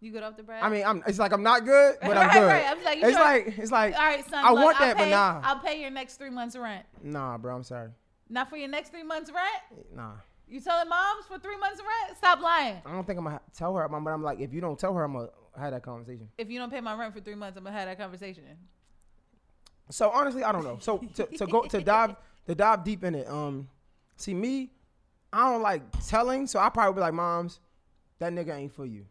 You 0.00 0.12
good 0.12 0.22
off 0.22 0.36
the 0.36 0.42
bread? 0.42 0.62
I 0.62 0.68
mean, 0.68 0.84
I'm. 0.84 1.02
It's 1.06 1.18
like 1.18 1.32
I'm 1.32 1.42
not 1.42 1.64
good, 1.64 1.96
but 2.02 2.18
I'm 2.18 2.26
Right, 2.28 2.32
good. 2.34 2.46
right. 2.46 2.64
I'm 2.68 2.84
like, 2.84 2.98
you 2.98 3.04
it's 3.08 3.16
sure- 3.16 3.24
like 3.24 3.58
it's 3.58 3.72
like 3.72 3.94
all 3.98 4.04
right, 4.04 4.28
son. 4.28 4.44
I 4.44 4.50
look, 4.52 4.64
want 4.64 4.80
I'll 4.80 4.86
that, 4.88 4.96
but 4.98 5.04
pay- 5.04 5.10
nah. 5.10 5.40
I'll 5.42 5.58
pay 5.60 5.80
your 5.80 5.90
next 5.90 6.16
three 6.18 6.28
months 6.30 6.54
rent. 6.56 6.84
nah, 7.02 7.38
bro. 7.38 7.56
I'm 7.56 7.62
sorry. 7.64 7.90
Not 8.28 8.50
for 8.50 8.56
your 8.58 8.68
next 8.68 8.90
three 8.90 9.04
months 9.04 9.30
rent. 9.30 9.46
Eh, 9.72 9.82
nah, 9.96 10.12
You 10.48 10.60
telling 10.60 10.88
moms 10.88 11.26
for 11.26 11.38
three 11.38 11.56
months 11.56 11.80
rent? 11.80 12.16
Stop 12.16 12.40
lying. 12.40 12.80
I 12.86 12.92
don't 12.92 13.04
think 13.06 13.18
I'm 13.18 13.24
gonna 13.24 13.40
tell 13.56 13.74
her. 13.74 13.88
But 13.88 13.96
I'm 13.96 14.22
like, 14.22 14.38
if 14.40 14.52
you 14.52 14.60
don't 14.60 14.78
tell 14.78 14.94
her, 14.94 15.02
I'm 15.04 15.12
gonna 15.14 15.28
have 15.58 15.72
that 15.72 15.82
conversation. 15.82 16.28
If 16.38 16.50
you 16.50 16.58
don't 16.58 16.70
pay 16.70 16.80
my 16.80 16.94
rent 16.94 17.14
for 17.14 17.20
three 17.20 17.34
months, 17.34 17.56
I'm 17.58 17.64
gonna 17.64 17.76
have 17.76 17.88
that 17.88 17.98
conversation. 17.98 18.44
So 19.90 20.10
honestly, 20.10 20.44
I 20.44 20.52
don't 20.52 20.64
know. 20.64 20.78
So 20.80 20.98
to, 21.14 21.26
to 21.26 21.46
go 21.46 21.62
to 21.62 21.80
dive 21.80 22.16
to 22.46 22.54
dive 22.54 22.84
deep 22.84 23.02
in 23.02 23.14
it. 23.16 23.28
Um, 23.28 23.68
see 24.16 24.34
me, 24.34 24.70
I 25.32 25.50
don't 25.50 25.62
like 25.62 25.82
telling. 26.06 26.46
So 26.46 26.60
I 26.60 26.68
probably 26.68 26.94
be 26.94 27.00
like, 27.00 27.14
moms, 27.14 27.60
that 28.20 28.32
nigga 28.32 28.56
ain't 28.56 28.72
for 28.72 28.86
you. 28.86 29.06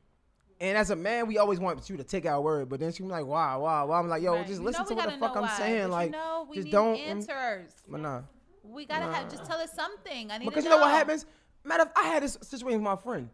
And 0.62 0.78
as 0.78 0.90
a 0.90 0.96
man, 0.96 1.28
we 1.28 1.38
always 1.38 1.60
want 1.60 1.90
you 1.90 1.98
to 1.98 2.04
take 2.06 2.26
our 2.26 2.40
word, 2.40 2.70
but 2.70 2.80
then 2.80 2.94
she 2.94 3.04
be 3.04 3.10
like, 3.10 3.26
wow, 3.26 3.60
wow, 3.60 3.88
wow. 3.88 4.00
I'm 4.00 4.08
like, 4.08 4.24
yo, 4.24 4.36
Right. 4.36 4.48
just 4.48 4.62
listen 4.62 4.86
to 4.86 4.96
what 4.96 5.12
the 5.12 5.18
fuck 5.18 5.36
I'm 5.36 5.42
why, 5.44 5.58
saying. 5.58 5.88
but 5.88 5.92
Like, 5.92 6.06
you 6.08 6.12
know, 6.14 6.48
we 6.50 6.56
just 6.56 6.72
don't. 6.72 6.96
answers. 6.96 7.74
But 7.90 8.00
nah. 8.00 8.22
We 8.72 8.86
gotta 8.86 9.06
have 9.12 9.30
just 9.30 9.46
tell 9.46 9.60
us 9.60 9.72
something. 9.74 10.32
I 10.32 10.38
need 10.38 10.46
Because 10.46 10.64
you 10.64 10.70
know 10.70 10.78
what 10.78 10.92
happens? 10.92 11.26
Matter 11.64 11.84
of, 11.84 11.90
I 11.96 12.04
had 12.04 12.24
this 12.24 12.38
situation 12.42 12.80
with 12.80 12.84
my 12.84 12.96
friend. 12.96 13.30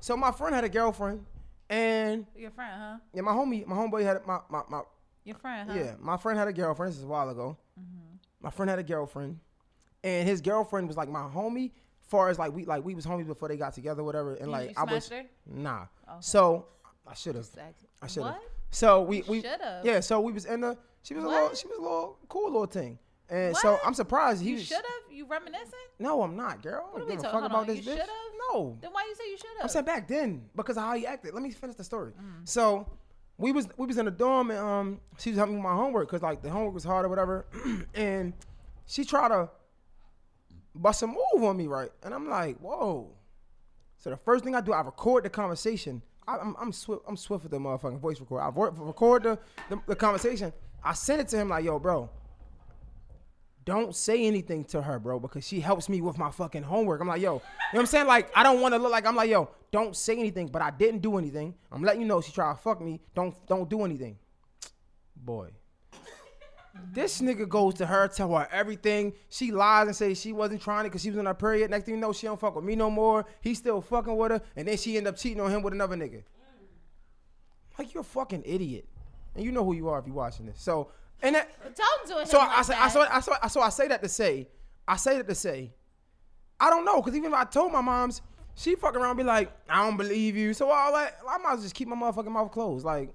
So 0.00 0.16
my 0.16 0.32
friend 0.32 0.54
had 0.54 0.64
a 0.64 0.68
girlfriend, 0.68 1.24
and 1.68 2.26
Your 2.36 2.50
friend, 2.50 2.72
huh? 2.76 2.96
yeah, 3.12 3.20
my 3.22 3.32
homie, 3.32 3.66
my 3.66 3.76
homeboy 3.76 4.02
had 4.02 4.26
my 4.26 4.40
my, 4.48 4.62
my 4.68 4.82
Your 5.24 5.36
friend, 5.36 5.70
huh? 5.70 5.76
Yeah, 5.78 5.94
my 6.00 6.16
friend 6.16 6.38
had 6.38 6.48
a 6.48 6.52
girlfriend. 6.52 6.92
This 6.92 6.98
is 6.98 7.04
a 7.04 7.08
while 7.08 7.28
ago. 7.28 7.56
Mm-hmm. 7.78 8.16
My 8.40 8.50
friend 8.50 8.70
had 8.70 8.78
a 8.78 8.82
girlfriend, 8.82 9.38
and 10.02 10.26
his 10.28 10.40
girlfriend 10.40 10.88
was 10.88 10.96
like 10.96 11.08
my 11.08 11.22
homie. 11.22 11.70
Far 12.08 12.28
as 12.28 12.38
like 12.40 12.52
we 12.52 12.64
like 12.64 12.84
we 12.84 12.94
was 12.96 13.06
homies 13.06 13.26
before 13.26 13.46
they 13.48 13.56
got 13.56 13.72
together, 13.74 14.02
whatever. 14.02 14.34
And 14.34 14.46
You- 14.46 14.52
like 14.52 14.70
you 14.70 14.74
I 14.78 14.84
was 14.92 15.08
her? 15.10 15.24
nah. 15.46 15.82
Okay. 16.08 16.16
So 16.20 16.66
I 17.06 17.14
should 17.14 17.36
have. 17.36 17.44
Exactly. 17.44 17.88
I 18.02 18.06
should 18.08 18.24
have. 18.24 18.38
So 18.70 19.02
we 19.02 19.22
we 19.28 19.42
should've. 19.42 19.84
yeah. 19.84 20.00
So 20.00 20.20
we 20.20 20.32
was 20.32 20.44
in 20.46 20.62
the. 20.62 20.76
She 21.02 21.14
was 21.14 21.22
a 21.24 21.28
little. 21.28 21.54
She 21.54 21.66
was 21.68 21.78
a 21.78 21.82
little 21.82 22.18
cool 22.28 22.50
little 22.50 22.66
thing. 22.66 22.98
And 23.30 23.56
so 23.56 23.78
I'm 23.84 23.94
surprised 23.94 24.42
he 24.42 24.50
You 24.50 24.58
should 24.58 24.76
have. 24.76 24.84
You 25.12 25.26
reminiscing? 25.26 25.72
No, 25.98 26.22
I'm 26.22 26.36
not, 26.36 26.62
girl. 26.62 26.88
What 26.90 26.96
are 26.96 26.98
don't 27.00 27.08
we 27.08 27.14
give 27.16 27.20
a 27.20 27.22
talking- 27.24 27.40
fuck 27.40 27.50
about 27.50 27.60
on, 27.60 27.66
this 27.68 27.86
you 27.86 27.92
bitch. 27.92 28.06
No. 28.52 28.76
Then 28.80 28.90
why 28.92 29.04
you 29.08 29.14
say 29.14 29.30
you 29.30 29.36
should 29.36 29.46
have? 29.58 29.62
I'm 29.64 29.68
saying 29.68 29.84
back 29.84 30.08
then 30.08 30.42
because 30.56 30.76
of 30.76 30.82
how 30.82 30.94
he 30.94 31.06
acted. 31.06 31.34
Let 31.34 31.42
me 31.42 31.50
finish 31.50 31.76
the 31.76 31.84
story. 31.84 32.12
Mm. 32.12 32.48
So 32.48 32.86
we 33.38 33.52
was 33.52 33.68
we 33.76 33.86
was 33.86 33.98
in 33.98 34.06
the 34.06 34.10
dorm 34.10 34.50
and 34.50 34.58
um 34.60 35.00
she 35.18 35.30
was 35.30 35.36
helping 35.38 35.54
me 35.54 35.60
with 35.60 35.70
my 35.70 35.74
homework 35.76 36.08
because 36.08 36.22
like 36.22 36.42
the 36.42 36.50
homework 36.50 36.74
was 36.74 36.84
hard 36.84 37.06
or 37.06 37.08
whatever, 37.08 37.46
and 37.94 38.32
she 38.86 39.04
tried 39.04 39.28
to 39.28 39.48
bust 40.74 41.02
a 41.02 41.06
move 41.06 41.18
on 41.42 41.56
me 41.56 41.66
right, 41.66 41.90
and 42.02 42.12
I'm 42.14 42.28
like, 42.28 42.58
whoa. 42.58 43.10
So 43.98 44.10
the 44.10 44.16
first 44.16 44.44
thing 44.44 44.54
I 44.54 44.60
do, 44.60 44.72
I 44.72 44.80
record 44.80 45.24
the 45.24 45.30
conversation. 45.30 46.02
I, 46.26 46.38
I'm 46.38 46.56
I'm 46.60 46.72
swift 46.72 47.02
I'm 47.06 47.16
swift 47.16 47.44
with 47.44 47.52
the 47.52 47.58
motherfucking 47.58 48.00
voice 48.00 48.18
record. 48.20 48.40
I 48.40 48.48
record 48.48 49.22
the, 49.22 49.38
the 49.68 49.80
the 49.86 49.96
conversation. 49.96 50.52
I 50.82 50.94
send 50.94 51.20
it 51.20 51.28
to 51.28 51.36
him 51.36 51.50
like, 51.50 51.64
yo, 51.64 51.78
bro. 51.78 52.08
Don't 53.64 53.94
say 53.94 54.24
anything 54.26 54.64
to 54.66 54.82
her, 54.82 54.98
bro, 54.98 55.20
because 55.20 55.46
she 55.46 55.60
helps 55.60 55.88
me 55.88 56.00
with 56.00 56.18
my 56.18 56.30
fucking 56.30 56.62
homework. 56.62 57.00
I'm 57.00 57.08
like, 57.08 57.20
yo, 57.20 57.34
you 57.34 57.38
know 57.38 57.42
what 57.72 57.80
I'm 57.80 57.86
saying? 57.86 58.06
Like, 58.06 58.30
I 58.34 58.42
don't 58.42 58.60
want 58.60 58.74
to 58.74 58.78
look 58.78 58.90
like 58.90 59.06
I'm 59.06 59.16
like, 59.16 59.30
yo, 59.30 59.50
don't 59.70 59.94
say 59.94 60.18
anything, 60.18 60.48
but 60.48 60.62
I 60.62 60.70
didn't 60.70 61.00
do 61.00 61.18
anything. 61.18 61.54
I'm 61.70 61.82
letting 61.82 62.00
you 62.00 62.06
know 62.06 62.20
she 62.20 62.32
tried 62.32 62.54
to 62.54 62.58
fuck 62.58 62.80
me. 62.80 63.00
Don't 63.14 63.34
don't 63.46 63.68
do 63.68 63.84
anything. 63.84 64.18
Boy. 65.16 65.50
This 66.92 67.20
nigga 67.20 67.48
goes 67.48 67.74
to 67.74 67.86
her, 67.86 68.08
tell 68.08 68.34
her 68.34 68.48
everything. 68.50 69.12
She 69.28 69.52
lies 69.52 69.86
and 69.86 69.94
says 69.96 70.20
she 70.20 70.32
wasn't 70.32 70.62
trying 70.62 70.86
it 70.86 70.88
because 70.88 71.02
she 71.02 71.10
was 71.10 71.18
in 71.18 71.26
her 71.26 71.34
period. 71.34 71.70
Next 71.70 71.84
thing 71.84 71.94
you 71.94 72.00
know, 72.00 72.12
she 72.12 72.26
don't 72.26 72.40
fuck 72.40 72.56
with 72.56 72.64
me 72.64 72.74
no 72.74 72.90
more. 72.90 73.26
He's 73.42 73.58
still 73.58 73.80
fucking 73.80 74.16
with 74.16 74.30
her, 74.32 74.40
and 74.56 74.66
then 74.66 74.76
she 74.76 74.96
end 74.96 75.06
up 75.06 75.16
cheating 75.16 75.40
on 75.40 75.50
him 75.50 75.62
with 75.62 75.74
another 75.74 75.96
nigga. 75.96 76.22
Like 77.78 77.92
you're 77.94 78.02
a 78.02 78.04
fucking 78.04 78.42
idiot, 78.44 78.88
and 79.34 79.44
you 79.44 79.52
know 79.52 79.64
who 79.64 79.74
you 79.74 79.88
are 79.88 79.98
if 79.98 80.06
you're 80.06 80.14
watching 80.14 80.46
this. 80.46 80.60
So, 80.60 80.90
and 81.22 81.34
that, 81.34 81.50
Don't 81.76 82.08
do 82.08 82.18
it. 82.18 82.28
so 82.28 82.38
I, 82.38 82.44
I 82.44 82.56
like 82.56 82.64
say, 82.64 82.74
I 82.74 82.76
that. 82.78 83.12
I 83.12 83.20
saw, 83.20 83.36
I 83.42 83.48
saw, 83.48 83.60
I 83.62 83.68
say 83.68 83.88
that 83.88 84.02
to 84.02 84.08
say, 84.08 84.48
I 84.86 84.96
say 84.96 85.16
that 85.18 85.28
to 85.28 85.34
say, 85.34 85.72
I 86.58 86.70
don't 86.70 86.84
know, 86.84 87.00
cause 87.02 87.14
even 87.14 87.32
if 87.32 87.38
I 87.38 87.44
told 87.44 87.72
my 87.72 87.80
mom's, 87.80 88.22
she 88.54 88.74
fucking 88.74 89.00
around 89.00 89.10
and 89.10 89.18
be 89.18 89.24
like, 89.24 89.50
I 89.68 89.84
don't 89.84 89.96
believe 89.96 90.36
you. 90.36 90.52
So 90.52 90.70
all 90.70 90.92
that, 90.92 91.18
I 91.28 91.38
might 91.38 91.52
as 91.52 91.56
well 91.56 91.62
just 91.62 91.74
keep 91.74 91.88
my 91.88 91.96
motherfucking 91.96 92.30
mouth 92.30 92.50
closed. 92.52 92.84
Like, 92.84 93.10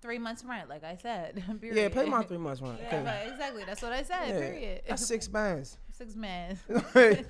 three 0.00 0.18
months 0.18 0.44
rent, 0.44 0.68
like 0.68 0.84
I 0.84 0.96
said. 0.96 1.42
yeah, 1.62 1.88
pay 1.88 2.04
my 2.04 2.22
three 2.22 2.38
months 2.38 2.60
rent. 2.60 2.78
Yeah, 2.80 3.22
exactly. 3.22 3.64
That's 3.64 3.82
what 3.82 3.92
I 3.92 4.02
said. 4.02 4.28
Yeah, 4.28 4.38
Period. 4.38 4.82
That's 4.86 5.04
six 5.06 5.26
bands. 5.36 5.78
Six. 5.92 6.14
Rest 6.16 6.60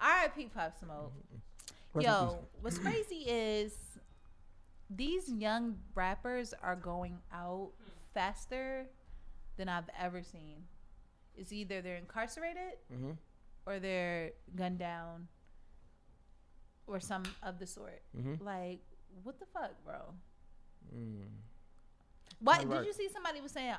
R.I.P. 0.00 0.50
Pop 0.54 0.74
Smoke. 0.78 1.12
Yo, 2.00 2.38
what's 2.60 2.78
crazy 2.78 3.20
is 3.28 3.72
these 4.90 5.30
young 5.30 5.76
rappers 5.94 6.52
are 6.62 6.74
going 6.76 7.18
out 7.32 7.70
faster 8.12 8.86
than 9.56 9.68
I've 9.68 9.88
ever 9.98 10.22
seen. 10.22 10.64
It's 11.36 11.52
either 11.52 11.80
they're 11.82 11.96
incarcerated 11.96 12.78
Mhm. 12.92 13.16
or 13.66 13.78
they're 13.80 14.32
gunned 14.54 14.78
down 14.78 15.28
or 16.86 17.00
some 17.00 17.24
of 17.42 17.58
the 17.58 17.66
sort. 17.66 18.02
Mhm. 18.16 18.40
Like, 18.42 18.80
what 19.22 19.38
the 19.38 19.46
fuck, 19.46 19.72
bro? 19.84 20.14
Mm. 20.94 21.28
What 22.40 22.62
You're 22.62 22.78
did 22.78 22.86
you 22.86 22.92
see 22.92 23.08
somebody 23.08 23.40
was 23.40 23.52
saying 23.52 23.74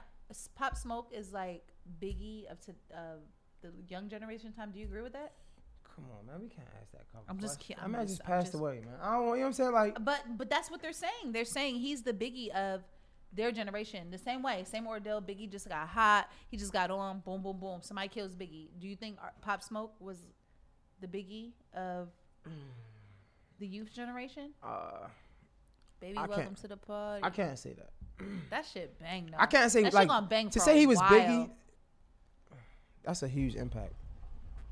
Pop 0.55 0.75
Smoke 0.75 1.11
is 1.13 1.31
like 1.31 1.63
Biggie 2.01 2.45
of 2.45 2.59
to, 2.61 2.71
uh, 2.93 3.17
the 3.61 3.71
young 3.87 4.09
generation 4.09 4.51
time? 4.53 4.71
Do 4.71 4.79
you 4.79 4.85
agree 4.85 5.01
with 5.01 5.13
that? 5.13 5.33
Come 5.83 6.05
on, 6.17 6.25
man. 6.25 6.41
We 6.41 6.49
can't 6.49 6.67
ask 6.81 6.91
that 6.91 7.07
couple. 7.11 7.25
I'm 7.29 7.39
just 7.39 7.59
kidding. 7.59 7.81
I'm 7.81 7.91
man 7.91 8.07
just- 8.07 8.21
passed 8.23 8.47
just- 8.47 8.55
away, 8.55 8.81
man. 8.81 8.99
I 8.99 9.13
don't. 9.13 9.21
You 9.21 9.35
know 9.35 9.39
what 9.41 9.45
I'm 9.45 9.53
saying? 9.53 9.71
Like, 9.71 10.03
But 10.03 10.37
but 10.37 10.49
that's 10.49 10.69
what 10.71 10.81
they're 10.81 10.91
saying. 10.93 11.31
They're 11.31 11.45
saying 11.45 11.75
he's 11.75 12.03
the 12.03 12.13
Biggie 12.13 12.49
of 12.49 12.83
their 13.35 13.51
generation. 13.51 14.09
The 14.11 14.17
same 14.17 14.41
way, 14.41 14.63
same 14.69 14.87
ordeal. 14.87 15.21
Biggie 15.21 15.49
just 15.51 15.67
got 15.67 15.87
hot. 15.87 16.29
He 16.49 16.57
just 16.57 16.71
got 16.73 16.89
on. 16.91 17.19
Boom, 17.19 17.41
boom, 17.41 17.57
boom. 17.59 17.79
Somebody 17.81 18.07
kills 18.09 18.33
Biggie. 18.35 18.69
Do 18.79 18.87
you 18.87 18.95
think 18.95 19.17
Ar- 19.21 19.33
Pop 19.41 19.61
Smoke 19.63 19.93
was 19.99 20.17
the 21.01 21.07
Biggie 21.07 21.51
of 21.73 22.09
the 23.59 23.67
youth 23.67 23.93
generation? 23.93 24.51
uh, 24.63 25.07
Baby, 26.01 26.17
I 26.17 26.25
welcome 26.27 26.55
to 26.55 26.67
the 26.67 26.77
party. 26.77 27.23
I 27.23 27.29
can't 27.29 27.57
say 27.57 27.73
that. 27.73 27.89
That 28.49 28.65
shit 28.65 28.97
bang 28.99 29.27
though. 29.31 29.37
I 29.39 29.45
can't 29.45 29.69
say 29.71 29.83
that 29.83 29.93
like 29.93 30.03
shit 30.03 30.09
gonna 30.09 30.27
bang 30.27 30.49
to 30.51 30.59
say 30.59 30.77
he 30.79 30.87
was 30.87 30.97
while. 30.99 31.09
Biggie. 31.09 31.49
That's 33.03 33.23
a 33.23 33.27
huge 33.27 33.55
impact, 33.55 33.93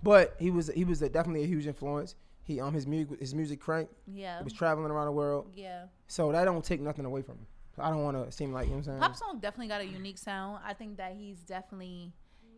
but 0.01 0.35
he 0.39 0.49
was 0.49 0.67
he 0.73 0.85
was 0.85 1.01
a, 1.01 1.09
definitely 1.09 1.43
a 1.43 1.47
huge 1.47 1.67
influence. 1.67 2.15
He 2.43 2.59
um 2.59 2.73
his 2.73 2.87
music 2.87 3.19
his 3.19 3.35
music 3.35 3.59
cranked. 3.59 3.93
Yeah, 4.07 4.37
He 4.39 4.43
was 4.43 4.53
traveling 4.53 4.91
around 4.91 5.05
the 5.07 5.11
world, 5.11 5.51
yeah. 5.53 5.85
so 6.07 6.31
that 6.31 6.45
don't 6.45 6.63
take 6.63 6.81
nothing 6.81 7.05
away 7.05 7.21
from 7.21 7.35
him. 7.35 7.47
I 7.79 7.89
don't 7.89 8.03
want 8.03 8.25
to 8.25 8.31
seem 8.31 8.53
like 8.53 8.65
you 8.67 8.71
know 8.71 8.77
what 8.77 8.87
I'm 8.87 8.91
saying. 8.93 8.99
Pop 8.99 9.15
Smoke 9.15 9.41
definitely 9.41 9.67
got 9.67 9.81
a 9.81 9.85
unique 9.85 10.17
sound. 10.17 10.59
I 10.65 10.73
think 10.73 10.97
that 10.97 11.15
he's 11.17 11.39
definitely, 11.39 12.13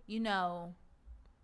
you 0.08 0.20
know, 0.20 0.74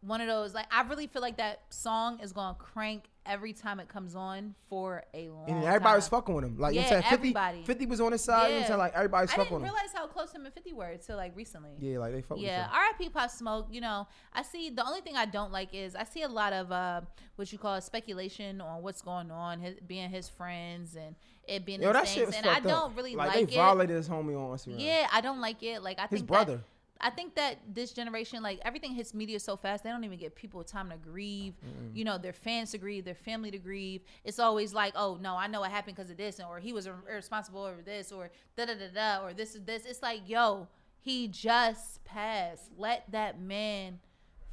one 0.02 0.20
of 0.22 0.28
those. 0.28 0.54
Like 0.54 0.66
I 0.72 0.82
really 0.84 1.08
feel 1.08 1.22
like 1.22 1.38
that 1.38 1.62
song 1.70 2.20
is 2.22 2.34
gonna 2.34 2.56
crank 2.58 3.06
every 3.24 3.54
time 3.54 3.80
it 3.80 3.88
comes 3.88 4.16
on 4.16 4.56
for 4.68 5.04
a 5.14 5.30
long. 5.30 5.48
and 5.48 5.64
everybody 5.64 5.96
was 5.96 6.08
fucking 6.08 6.34
with 6.34 6.44
him. 6.44 6.58
Like 6.58 6.74
you 6.74 6.82
know 6.82 6.88
Yeah, 6.88 6.96
what 6.96 6.98
I'm 6.98 7.02
saying, 7.04 7.12
50, 7.12 7.28
everybody. 7.30 7.64
50 7.66 7.86
was 7.86 8.02
on 8.02 8.12
his 8.14 8.24
side. 8.24 8.48
You 8.48 8.50
know 8.50 8.56
what 8.56 8.62
I'm 8.64 8.68
saying? 8.68 8.80
Like 8.80 8.94
everybody's 8.96 9.30
fucking. 9.30 9.42
I 9.42 9.44
didn't 9.46 9.62
with 9.62 9.62
him. 9.70 9.74
realize 9.76 9.94
how 9.94 10.08
close 10.08 10.32
him 10.34 10.46
and 10.46 10.54
Fifty 10.56 10.74
were 10.74 10.86
until 10.88 11.18
like 11.18 11.36
recently. 11.38 11.70
Yeah, 11.80 12.00
like 12.00 12.14
they 12.14 12.22
fuck 12.24 12.38
with 12.38 12.46
Yeah, 12.48 12.66
each. 12.66 12.72
R.I.P. 12.74 13.10
Pop 13.10 13.30
Smoke. 13.30 13.68
You 13.72 13.82
know, 13.82 14.08
I 14.34 14.42
see 14.42 14.70
the 14.72 14.86
only 14.86 15.02
thing 15.02 15.16
I 15.16 15.26
don't 15.26 15.52
like 15.52 15.70
is 15.74 15.96
I 15.96 16.04
see 16.04 16.24
a 16.24 16.28
lot 16.30 16.52
of 16.52 16.72
uh, 16.72 17.02
what 17.36 17.52
you 17.54 17.60
call 17.60 17.80
speculation 17.80 18.60
on 18.60 18.82
what's 18.82 19.04
going 19.04 19.30
on, 19.30 19.60
his, 19.62 19.76
being 19.86 20.10
his 20.10 20.28
friends 20.28 20.96
and 20.96 21.16
it 21.52 21.66
being 21.66 21.82
Yo, 21.82 21.92
that 21.94 22.06
things, 22.06 22.16
shit 22.16 22.28
was 22.28 22.36
and 22.36 22.46
I 22.46 22.60
don't 22.60 22.92
up. 22.92 22.98
really 22.98 23.16
like 23.16 23.36
like, 23.36 23.48
they 23.48 23.54
it. 23.54 23.58
violated 23.58 23.96
his 23.96 24.08
homie 24.08 24.38
on 24.38 24.58
Instagram. 24.58 24.76
Yeah, 24.78 25.08
I 25.12 25.22
don't 25.22 25.42
like 25.42 25.62
it. 25.64 25.84
Like 25.84 26.00
I 26.00 26.04
his 26.04 26.20
think 26.20 26.28
brother. 26.28 26.56
That, 26.58 26.64
I 27.04 27.10
think 27.10 27.34
that 27.36 27.58
this 27.74 27.92
generation, 27.94 28.44
like 28.44 28.60
everything 28.64 28.94
hits 28.94 29.14
media 29.14 29.40
so 29.40 29.58
fast, 29.58 29.84
they 29.84 29.90
don't 29.90 30.04
even 30.04 30.20
give 30.20 30.36
people 30.36 30.64
time 30.64 30.92
to 30.92 30.98
grieve. 30.98 31.56
You 31.96 32.04
know, 32.04 32.20
their 32.20 32.32
fans 32.32 32.72
to 32.72 32.78
grieve, 32.78 33.06
their 33.06 33.16
family 33.16 33.50
to 33.50 33.58
grieve. 33.58 34.02
It's 34.24 34.38
always 34.38 34.72
like, 34.74 34.94
oh 34.96 35.18
no, 35.20 35.36
I 35.36 35.48
know 35.48 35.62
what 35.62 35.72
happened 35.72 35.98
because 35.98 36.12
of 36.12 36.18
this, 36.18 36.40
or 36.40 36.60
he 36.60 36.74
was 36.74 36.88
irresponsible 36.88 37.64
over 37.64 37.82
this, 37.82 38.12
or 38.12 38.30
da 38.56 38.66
da 38.66 38.74
da 38.76 38.88
da, 38.94 39.26
or 39.26 39.34
this 39.34 39.56
is 39.56 39.62
this. 39.64 39.86
It's 39.86 40.04
like, 40.04 40.30
yo, 40.30 40.68
he 41.00 41.28
just 41.28 42.04
passed. 42.06 42.70
Let 42.78 43.12
that 43.12 43.42
man, 43.42 44.00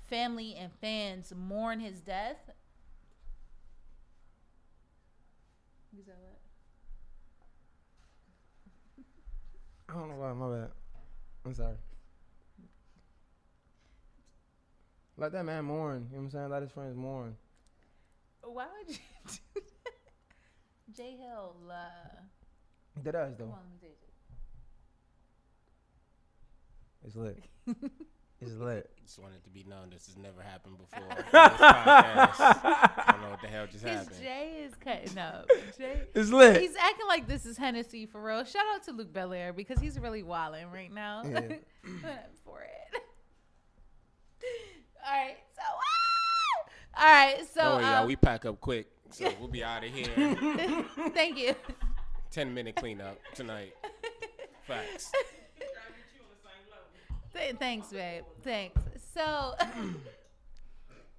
family 0.09 0.57
and 0.59 0.72
fans 0.80 1.34
mourn 1.36 1.80
his 1.80 2.01
death. 2.01 2.51
You 5.92 6.03
said 6.03 6.14
what? 6.22 6.38
I 9.89 9.93
don't 9.95 10.09
know 10.09 10.16
why. 10.16 10.32
My 10.32 10.57
bad. 10.57 10.70
I'm 11.45 11.55
sorry. 11.55 11.76
Let 15.16 15.32
that 15.32 15.45
man 15.45 15.64
mourn. 15.64 16.07
You 16.11 16.16
know 16.16 16.22
what 16.22 16.24
I'm 16.26 16.30
saying? 16.30 16.51
Let 16.51 16.62
his 16.62 16.70
friends 16.70 16.97
mourn. 16.97 17.36
Why 18.43 18.66
would 18.78 18.89
you 18.89 18.97
do 19.26 19.32
that? 19.55 19.62
J 20.97 21.16
Hill, 21.16 21.55
uh, 21.70 21.74
That 23.03 23.12
does 23.12 23.36
though. 23.36 23.45
on, 23.45 23.51
let 23.51 23.70
me 23.70 23.78
taste 23.89 24.03
it. 24.03 24.14
It's 27.07 27.16
lit. 27.16 27.45
it's 28.41 28.55
lit. 28.55 28.91
Just 29.05 29.18
wanted 29.18 29.43
to 29.45 29.51
be 29.51 29.64
known 29.68 29.91
this 29.91 30.07
has 30.07 30.16
never 30.16 30.43
happened 30.43 30.76
before. 30.78 31.09
this 31.16 31.24
podcast. 31.32 32.39
I 32.39 33.05
don't 33.12 33.22
know 33.22 33.30
what 33.30 33.41
the 33.41 33.49
hell 33.49 33.66
just 33.66 33.84
His 33.84 33.99
happened. 33.99 34.16
Jay 34.20 34.62
is 34.64 34.74
cutting 34.74 35.18
up. 35.18 35.49
Jay, 35.76 36.03
It's 36.14 36.30
lit. 36.30 36.61
he's 36.61 36.76
acting 36.76 37.07
like 37.09 37.26
this 37.26 37.47
is 37.47 37.57
Hennessy 37.57 38.07
for 38.07 38.22
real. 38.22 38.45
Shout 38.45 38.62
out 38.74 38.84
to 38.84 38.93
Luc 38.93 39.12
Belaire 39.12 39.57
because 39.57 39.80
he's 39.80 39.99
really 39.99 40.22
wilding 40.22 40.70
right 40.70 40.93
now. 40.93 41.22
Yeah. 41.24 41.41
for 42.45 42.62
it. 42.62 43.03
All 45.07 45.14
right, 45.14 45.36
so 45.55 45.62
ah! 45.64 47.01
all 47.01 47.05
right, 47.07 47.47
so 47.55 47.61
Don't 47.61 47.84
um, 47.84 48.07
We 48.07 48.16
pack 48.16 48.45
up 48.45 48.61
quick, 48.61 48.89
so 49.11 49.32
we'll 49.39 49.49
be 49.49 49.64
out 49.64 49.84
of 49.84 49.91
here. 49.91 50.84
thank 51.14 51.39
you. 51.39 51.55
Ten 52.30 52.53
minute 52.53 52.76
cleanup 52.76 53.18
tonight. 53.34 53.72
Facts. 54.66 55.11
Th- 57.39 57.57
Thanks, 57.57 57.89
babe. 57.89 58.24
Thanks. 58.43 58.80
So, 59.14 59.55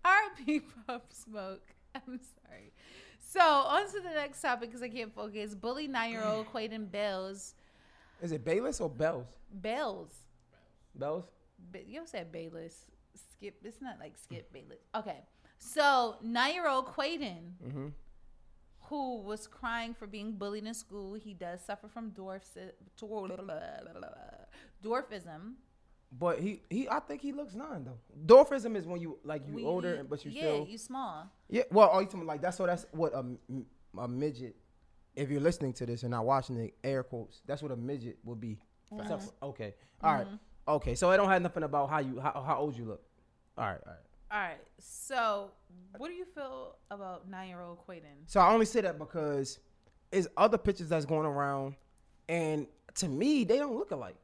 RP 0.05 0.61
Pop 0.87 1.05
Smoke. 1.11 1.61
I'm 1.95 2.19
sorry. 2.45 2.71
So, 3.19 3.41
on 3.41 3.85
to 3.91 3.99
the 3.99 4.09
next 4.09 4.41
topic 4.41 4.69
because 4.69 4.81
I 4.81 4.89
can't 4.89 5.13
focus. 5.13 5.53
Bully 5.55 5.87
nine 5.87 6.11
year 6.11 6.23
old 6.23 6.47
Quaden 6.51 6.89
Bells. 6.91 7.53
Is 8.21 8.31
it 8.31 8.43
Bayless 8.43 8.79
or 8.81 8.89
Bells? 8.89 9.27
Bells. 9.51 10.13
Bells? 10.95 11.25
Ba- 11.71 11.83
You 11.87 12.01
said 12.05 12.31
Bayless. 12.31 12.85
Skip. 13.31 13.55
It's 13.63 13.81
not 13.81 13.97
like 13.99 14.17
Skip 14.17 14.51
Bayless. 14.51 14.79
Okay. 14.95 15.23
So, 15.57 16.15
nine 16.21 16.53
year 16.53 16.67
old 16.67 16.87
Quaden, 16.87 17.53
Mm-hmm. 17.65 17.87
who 18.83 19.17
was 19.21 19.45
crying 19.47 19.93
for 19.93 20.07
being 20.07 20.31
bullied 20.33 20.65
in 20.65 20.73
school, 20.73 21.13
he 21.15 21.33
does 21.33 21.61
suffer 21.61 21.87
from 21.87 22.09
dwarfs- 22.11 22.57
dwarfism. 24.83 25.53
But 26.11 26.39
he, 26.39 26.61
he, 26.69 26.89
I 26.89 26.99
think 26.99 27.21
he 27.21 27.31
looks 27.31 27.53
nine 27.53 27.85
though. 27.85 27.99
Dwarfism 28.25 28.75
is 28.75 28.87
when 28.87 28.99
you 28.99 29.19
like 29.23 29.47
you 29.47 29.53
We- 29.53 29.63
older, 29.63 30.03
but 30.09 30.25
you 30.25 30.31
yeah, 30.31 30.41
still 30.41 30.67
you 30.67 30.77
small. 30.77 31.31
Yeah, 31.49 31.63
well, 31.71 31.89
oh, 31.93 31.99
you 31.99 32.07
talking 32.07 32.25
like 32.25 32.41
that's 32.41 32.57
so 32.57 32.65
that's 32.65 32.85
what 32.91 33.13
a, 33.13 33.25
a 33.97 34.07
midget. 34.07 34.55
If 35.15 35.29
you're 35.29 35.41
listening 35.41 35.73
to 35.73 35.85
this 35.85 36.03
and 36.03 36.11
not 36.11 36.25
watching 36.25 36.57
it, 36.57 36.73
air 36.83 37.03
quotes. 37.03 37.41
That's 37.45 37.61
what 37.61 37.71
a 37.71 37.75
midget 37.75 38.17
would 38.23 38.39
be. 38.39 38.57
Uh-huh. 38.91 39.17
For- 39.17 39.45
okay, 39.47 39.75
all 40.01 40.13
right, 40.13 40.25
mm-hmm. 40.25 40.69
okay. 40.69 40.95
So 40.95 41.11
it 41.11 41.17
don't 41.17 41.29
have 41.29 41.43
nothing 41.43 41.63
about 41.63 41.89
how 41.89 41.99
you 41.99 42.19
how, 42.19 42.43
how 42.45 42.57
old 42.57 42.75
you 42.75 42.85
look. 42.85 43.03
All 43.57 43.65
right, 43.65 43.79
all 43.85 43.93
right. 43.93 43.99
All 44.31 44.39
right. 44.39 44.59
So, 44.79 45.51
what 45.97 46.09
do 46.09 46.13
you 46.13 46.25
feel 46.25 46.75
about 46.91 47.29
nine-year-old 47.29 47.79
Quaden? 47.87 48.25
So 48.27 48.39
I 48.39 48.51
only 48.51 48.65
say 48.65 48.81
that 48.81 48.99
because 48.99 49.59
it's 50.11 50.27
other 50.37 50.57
pictures 50.57 50.89
that's 50.89 51.05
going 51.05 51.25
around, 51.25 51.75
and 52.27 52.67
to 52.95 53.07
me 53.07 53.43
they 53.43 53.57
don't 53.57 53.75
look 53.75 53.91
alike. 53.91 54.15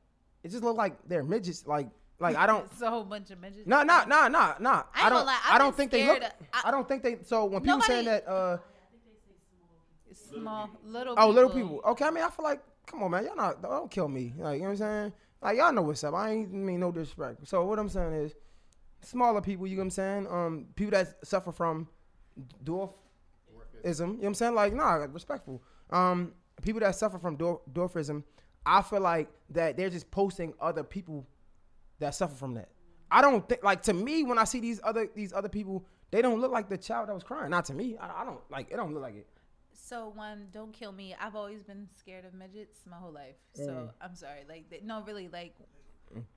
It 0.46 0.52
just 0.52 0.64
look 0.64 0.78
like 0.78 0.94
they're 1.08 1.24
midgets. 1.24 1.66
Like 1.66 1.90
like 2.20 2.36
I 2.44 2.46
don't. 2.46 2.66
It's 2.72 2.82
a 2.82 2.90
whole 2.90 3.04
bunch 3.04 3.32
of 3.32 3.42
midgets. 3.42 3.66
No, 3.66 3.82
no, 3.82 4.04
no, 4.06 4.28
no, 4.28 4.54
no. 4.60 4.84
I 4.94 5.10
don't. 5.10 5.12
gonna 5.14 5.26
lie, 5.26 5.40
I 5.44 5.54
I've 5.56 5.60
don't 5.60 5.76
think 5.76 5.90
they 5.92 6.06
look. 6.06 6.18
scared 6.18 6.32
of- 6.40 6.48
I- 6.54 6.68
I 6.68 6.72
don't 6.72 6.88
think 6.88 7.02
they. 7.02 7.18
So 7.24 7.46
when 7.46 7.62
people 7.62 7.80
Nobody- 7.80 7.94
saying 7.94 8.06
that, 8.06 8.28
uh, 8.28 8.58
small, 10.32 10.70
little. 10.86 11.16
Oh, 11.18 11.30
little 11.30 11.50
people. 11.50 11.82
Okay, 11.86 12.06
I 12.06 12.12
mean, 12.12 12.24
I 12.24 12.30
feel 12.30 12.44
like, 12.46 12.62
come 12.86 13.02
on, 13.04 13.10
man, 13.12 13.26
y'all 13.26 13.36
not 13.36 13.62
don't 13.62 13.90
kill 13.90 14.08
me. 14.08 14.34
Like, 14.38 14.56
you 14.58 14.60
know 14.60 14.66
what 14.66 14.72
I'm 14.74 14.78
saying? 14.78 15.14
Like, 15.42 15.58
y'all 15.58 15.74
know 15.74 15.82
what's 15.82 16.04
up. 16.04 16.14
I 16.14 16.32
ain't 16.32 16.54
mean 16.54 16.80
no 16.80 16.92
disrespect. 16.92 17.48
So 17.48 17.66
what 17.66 17.80
I'm 17.80 17.90
saying 17.90 18.14
is, 18.14 18.36
smaller 19.02 19.42
people. 19.42 19.66
You 19.68 19.76
know 19.78 19.82
what 19.82 19.86
I'm 19.86 19.90
saying? 19.92 20.28
Um, 20.30 20.66
people 20.76 20.92
that 20.92 21.26
suffer 21.26 21.52
from 21.52 21.88
dwarfism. 22.64 22.90
You 23.84 24.06
know 24.06 24.14
what 24.20 24.26
I'm 24.28 24.34
saying? 24.36 24.56
Like, 24.56 24.74
nah, 24.74 24.94
respectful. 25.12 25.62
Um, 25.90 26.34
people 26.62 26.80
that 26.82 26.96
suffer 26.96 27.18
from 27.20 27.38
dwarf, 27.38 27.60
dwarfism, 27.72 28.24
I 28.66 28.82
feel 28.82 29.02
like 29.02 29.30
that 29.52 29.78
they're 29.78 29.90
just 29.90 30.10
posting 30.12 30.54
other 30.60 30.84
people 30.84 31.28
that 32.00 32.16
suffer 32.16 32.36
from 32.36 32.56
that. 32.56 32.70
I 33.12 33.22
don't 33.22 33.48
think 33.48 33.64
like 33.64 33.84
to 33.84 33.94
me 33.94 34.24
when 34.24 34.38
I 34.40 34.44
see 34.46 34.60
these 34.60 34.80
other 34.84 35.08
these 35.16 35.32
other 35.34 35.50
people, 35.50 35.86
they 36.12 36.22
don't 36.22 36.42
look 36.42 36.52
like 36.52 36.70
the 36.70 36.78
child 36.78 37.10
that 37.10 37.14
was 37.14 37.24
crying. 37.24 37.50
Not 37.52 37.66
to 37.66 37.74
me. 37.74 37.98
I, 37.98 38.22
I 38.22 38.26
don't 38.26 38.40
like 38.50 38.72
it. 38.72 38.76
Don't 38.78 38.94
look 38.94 39.04
like 39.04 39.16
it. 39.16 39.28
So 39.74 40.12
one, 40.16 40.48
don't 40.52 40.74
kill 40.74 40.92
me. 40.92 41.16
I've 41.20 41.36
always 41.36 41.62
been 41.62 41.88
scared 42.00 42.26
of 42.26 42.34
midgets 42.34 42.80
my 42.90 42.98
whole 42.98 43.12
life. 43.12 43.36
So 43.54 43.64
Mm. 43.64 43.90
I'm 44.02 44.16
sorry. 44.16 44.40
Like, 44.50 44.70
they, 44.72 44.82
no, 44.84 45.04
really, 45.04 45.28
like 45.28 45.54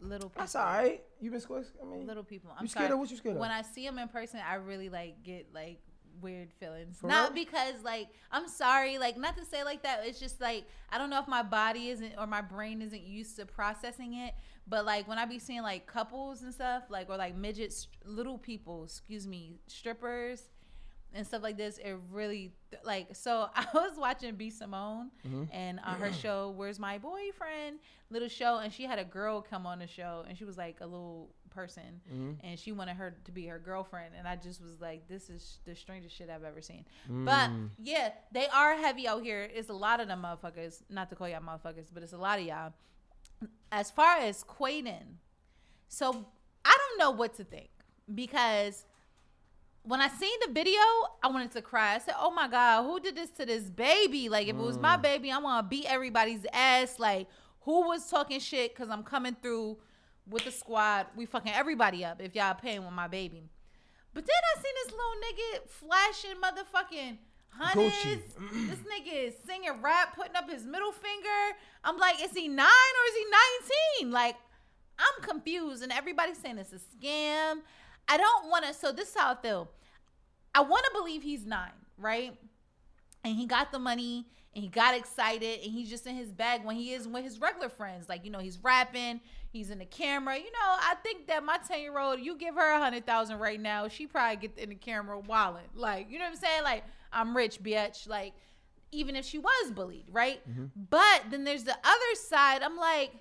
little 0.01 0.29
people. 0.29 0.41
That's 0.41 0.55
all 0.55 0.65
right. 0.67 1.03
You 1.21 1.31
been 1.31 1.41
squished? 1.41 1.71
I 1.81 1.87
mean, 1.87 2.07
Little 2.07 2.25
people. 2.25 2.51
I'm 2.57 2.65
You 2.65 2.69
scared 2.69 2.85
sorry. 2.89 2.93
of 2.95 2.99
what 2.99 3.11
you 3.11 3.17
scared 3.17 3.37
of? 3.37 3.41
When 3.41 3.51
I 3.51 3.63
see 3.63 3.87
them 3.87 3.99
in 3.99 4.09
person, 4.09 4.41
I 4.47 4.55
really 4.57 4.89
like 4.91 5.23
get 5.23 5.47
like 5.55 5.81
weird 6.21 6.53
feelings. 6.53 6.99
For 7.01 7.07
not 7.07 7.35
real? 7.35 7.45
because 7.45 7.75
like 7.85 8.09
I'm 8.31 8.49
sorry, 8.49 8.99
like 8.99 9.17
not 9.17 9.37
to 9.37 9.45
say 9.45 9.65
like 9.65 9.83
that. 9.83 10.01
It's 10.05 10.19
just 10.21 10.41
like 10.41 10.65
I 10.91 10.99
don't 10.99 11.11
know 11.11 11.21
if 11.21 11.29
my 11.29 11.43
body 11.43 11.89
isn't 11.91 12.15
or 12.19 12.27
my 12.27 12.41
brain 12.41 12.83
isn't 12.83 13.03
used 13.03 13.37
to 13.37 13.47
processing 13.47 14.15
it. 14.15 14.35
But 14.67 14.85
like 14.85 15.09
when 15.09 15.19
I 15.19 15.25
be 15.25 15.39
seeing 15.39 15.63
like 15.63 15.87
couples 15.87 16.43
and 16.43 16.53
stuff, 16.53 16.85
like 16.91 17.09
or 17.09 17.17
like 17.17 17.35
midgets, 17.35 17.89
little 18.05 18.37
people, 18.39 18.85
excuse 18.85 19.27
me, 19.27 19.61
strippers 19.67 20.43
and 21.15 21.27
stuff 21.27 21.43
like 21.43 21.57
this, 21.57 21.79
it 21.79 21.97
really 22.11 22.53
like. 22.85 23.17
So 23.17 23.49
I 23.55 23.65
was 23.73 23.97
watching 23.97 24.35
B 24.35 24.51
Simone 24.51 25.11
Mm-hmm. 25.27 25.45
and 25.53 25.81
on 25.81 26.01
her 26.01 26.13
show, 26.13 26.53
"Where's 26.57 26.79
My 26.79 26.99
Boyfriend?" 26.99 27.79
little 28.11 28.29
show, 28.29 28.59
and 28.59 28.73
she 28.73 28.85
had 28.85 28.99
a 28.99 29.05
girl 29.05 29.41
come 29.43 29.67
on 29.67 29.79
the 29.79 29.87
show, 29.87 30.25
and 30.29 30.37
she 30.37 30.45
was 30.45 30.57
like 30.59 30.79
a 30.81 30.87
little 30.87 31.31
person, 31.49 32.01
Mm-hmm. 32.13 32.33
and 32.47 32.59
she 32.59 32.73
wanted 32.73 32.97
her 32.97 33.17
to 33.25 33.33
be 33.33 33.47
her 33.47 33.59
girlfriend, 33.59 34.15
and 34.17 34.27
I 34.29 34.37
just 34.37 34.61
was 34.63 34.81
like, 34.81 35.09
"This 35.09 35.29
is 35.31 35.59
the 35.65 35.75
strangest 35.75 36.17
shit 36.17 36.31
I've 36.31 36.45
ever 36.45 36.61
seen." 36.63 36.85
But 37.09 37.51
Mm. 37.51 37.71
yeah, 37.83 38.11
they 38.33 38.47
are 38.49 38.77
heavy 38.77 39.09
out 39.09 39.23
here. 39.23 39.49
It's 39.53 39.69
a 39.69 39.73
lot 39.75 40.01
of 40.01 40.09
them 40.09 40.23
motherfuckers. 40.23 40.83
Not 40.89 41.09
to 41.11 41.17
call 41.17 41.29
y'all 41.29 41.41
motherfuckers, 41.41 41.87
but 41.93 42.03
it's 42.03 42.13
a 42.13 42.19
lot 42.19 42.39
of 42.39 42.45
y'all. 42.47 42.73
As 43.71 43.91
far 43.91 44.19
as 44.19 44.43
Quaden, 44.45 45.17
so 45.89 46.27
I 46.65 46.77
don't 46.79 46.99
know 46.99 47.11
what 47.13 47.35
to 47.35 47.45
think 47.45 47.71
because 48.15 48.85
when 49.85 50.01
I 50.01 50.09
seen 50.09 50.37
the 50.47 50.53
video, 50.53 50.81
I 51.23 51.29
wanted 51.29 51.51
to 51.53 51.63
cry. 51.63 51.95
I 51.95 51.99
said, 51.99 52.15
"Oh 52.19 52.31
my 52.31 52.49
god, 52.49 52.83
who 52.85 53.01
did 53.01 53.17
this 53.17 53.31
to 53.31 53.47
this 53.47 53.65
baby? 53.71 54.29
Like, 54.29 54.49
if 54.49 54.57
it 54.57 54.61
was 54.63 54.77
my 54.79 54.97
baby, 54.97 55.31
I 55.31 55.39
want 55.39 55.65
to 55.65 55.69
beat 55.69 55.87
everybody's 55.87 56.45
ass. 56.53 56.99
Like, 56.99 57.29
who 57.61 57.87
was 57.89 58.09
talking 58.11 58.41
shit? 58.41 58.75
Cause 58.75 58.89
I'm 58.91 59.03
coming 59.03 59.37
through 59.41 59.79
with 60.31 60.45
the 60.45 60.51
squad. 60.51 61.07
We 61.17 61.27
fucking 61.27 61.53
everybody 61.53 62.05
up 62.05 62.21
if 62.21 62.35
y'all 62.35 62.55
paying 62.55 62.85
with 62.85 62.93
my 62.93 63.09
baby." 63.09 63.49
But 64.15 64.27
then 64.27 64.37
I 64.57 64.61
seen 64.61 64.73
this 64.85 64.93
little 64.93 65.17
nigga 65.27 65.69
flashing 65.69 66.37
motherfucking 66.41 67.19
hundreds. 67.51 68.35
This 68.53 68.79
nigga 68.79 69.29
is 69.29 69.35
singing 69.47 69.83
rap, 69.83 70.15
putting 70.17 70.37
up 70.37 70.49
his 70.51 70.65
middle 70.65 70.93
finger. 70.93 71.57
I'm 71.85 71.99
like, 71.99 72.23
is 72.23 72.33
he 72.33 72.49
nine 72.49 72.67
or 72.67 73.05
is 73.09 73.17
he 73.17 73.25
19? 74.03 74.13
Like, 74.13 74.37
I'm 74.99 75.23
confused, 75.23 75.83
and 75.83 75.93
everybody's 75.93 76.39
saying 76.39 76.59
it's 76.59 76.73
a 76.73 76.77
scam. 76.77 77.61
I 78.09 78.17
don't 78.17 78.49
want 78.49 78.65
to. 78.65 78.75
So 78.75 78.91
this 78.91 79.11
is 79.11 79.15
how 79.17 79.33
I 79.33 79.35
feel. 79.37 79.71
I 80.55 80.63
want 80.63 80.85
to 80.87 80.91
believe 80.99 81.23
he's 81.23 81.47
nine, 81.47 81.71
right? 81.97 82.37
And 83.23 83.37
he 83.37 83.47
got 83.47 83.71
the 83.71 83.79
money, 83.79 84.27
and 84.55 84.65
he 84.65 84.69
got 84.69 84.97
excited, 84.97 85.61
and 85.63 85.71
he's 85.71 85.91
just 85.91 86.07
in 86.07 86.17
his 86.17 86.33
bag 86.33 86.65
when 86.65 86.77
he 86.77 86.93
is 86.93 87.07
with 87.07 87.23
his 87.23 87.41
regular 87.41 87.69
friends. 87.69 88.09
Like 88.09 88.25
you 88.25 88.31
know, 88.31 88.39
he's 88.39 88.59
rapping, 88.59 89.21
he's 89.59 89.71
in 89.71 89.79
the 89.79 89.85
camera. 89.85 90.37
You 90.37 90.45
know, 90.45 90.49
I 90.65 90.95
think 91.03 91.27
that 91.27 91.45
my 91.45 91.59
ten 91.67 91.81
year 91.81 91.99
old, 91.99 92.21
you 92.21 92.37
give 92.37 92.55
her 92.55 92.75
a 92.75 92.79
hundred 92.79 93.05
thousand 93.05 93.39
right 93.39 93.61
now, 93.61 93.89
she 93.89 94.07
probably 94.07 94.37
get 94.37 94.57
in 94.57 94.71
the 94.71 94.75
camera 94.75 95.19
walling. 95.19 95.65
Like 95.75 96.11
you 96.11 96.19
know 96.19 96.25
what 96.25 96.33
I'm 96.33 96.37
saying? 96.37 96.63
Like 96.63 96.85
I'm 97.13 97.37
rich, 97.37 97.63
bitch. 97.63 98.09
Like 98.09 98.33
even 98.93 99.17
if 99.17 99.25
she 99.25 99.39
was 99.39 99.71
bullied, 99.73 100.07
right? 100.11 100.41
Mm-hmm. 100.49 100.67
But 100.89 101.25
then 101.31 101.45
there's 101.45 101.65
the 101.65 101.77
other 101.77 102.15
side. 102.15 102.63
I'm 102.63 102.77
like, 102.77 103.13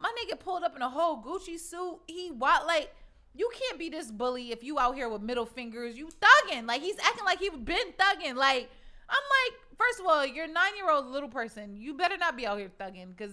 my 0.00 0.10
nigga 0.22 0.38
pulled 0.38 0.62
up 0.62 0.76
in 0.76 0.82
a 0.82 0.88
whole 0.88 1.22
Gucci 1.22 1.58
suit. 1.58 1.98
He 2.06 2.30
what 2.30 2.66
like 2.66 2.94
you 3.34 3.50
can't 3.54 3.78
be 3.78 3.88
this 3.88 4.10
bully 4.10 4.52
if 4.52 4.62
you 4.62 4.78
out 4.78 4.94
here 4.94 5.08
with 5.08 5.22
middle 5.22 5.46
fingers. 5.46 5.96
You 5.98 6.08
thugging. 6.08 6.66
Like 6.66 6.82
he's 6.82 6.96
acting 7.04 7.24
like 7.24 7.40
he 7.40 7.50
been 7.50 7.92
thugging. 7.98 8.36
Like 8.36 8.70
I'm 9.08 9.16
like, 9.16 9.60
first 9.76 10.00
of 10.00 10.06
all, 10.06 10.24
you're 10.24 10.46
nine 10.46 10.76
year 10.76 10.90
old 10.90 11.06
little 11.06 11.28
person. 11.28 11.76
You 11.76 11.94
better 11.94 12.16
not 12.16 12.36
be 12.36 12.46
out 12.46 12.58
here 12.58 12.70
thugging 12.80 13.16
because 13.16 13.32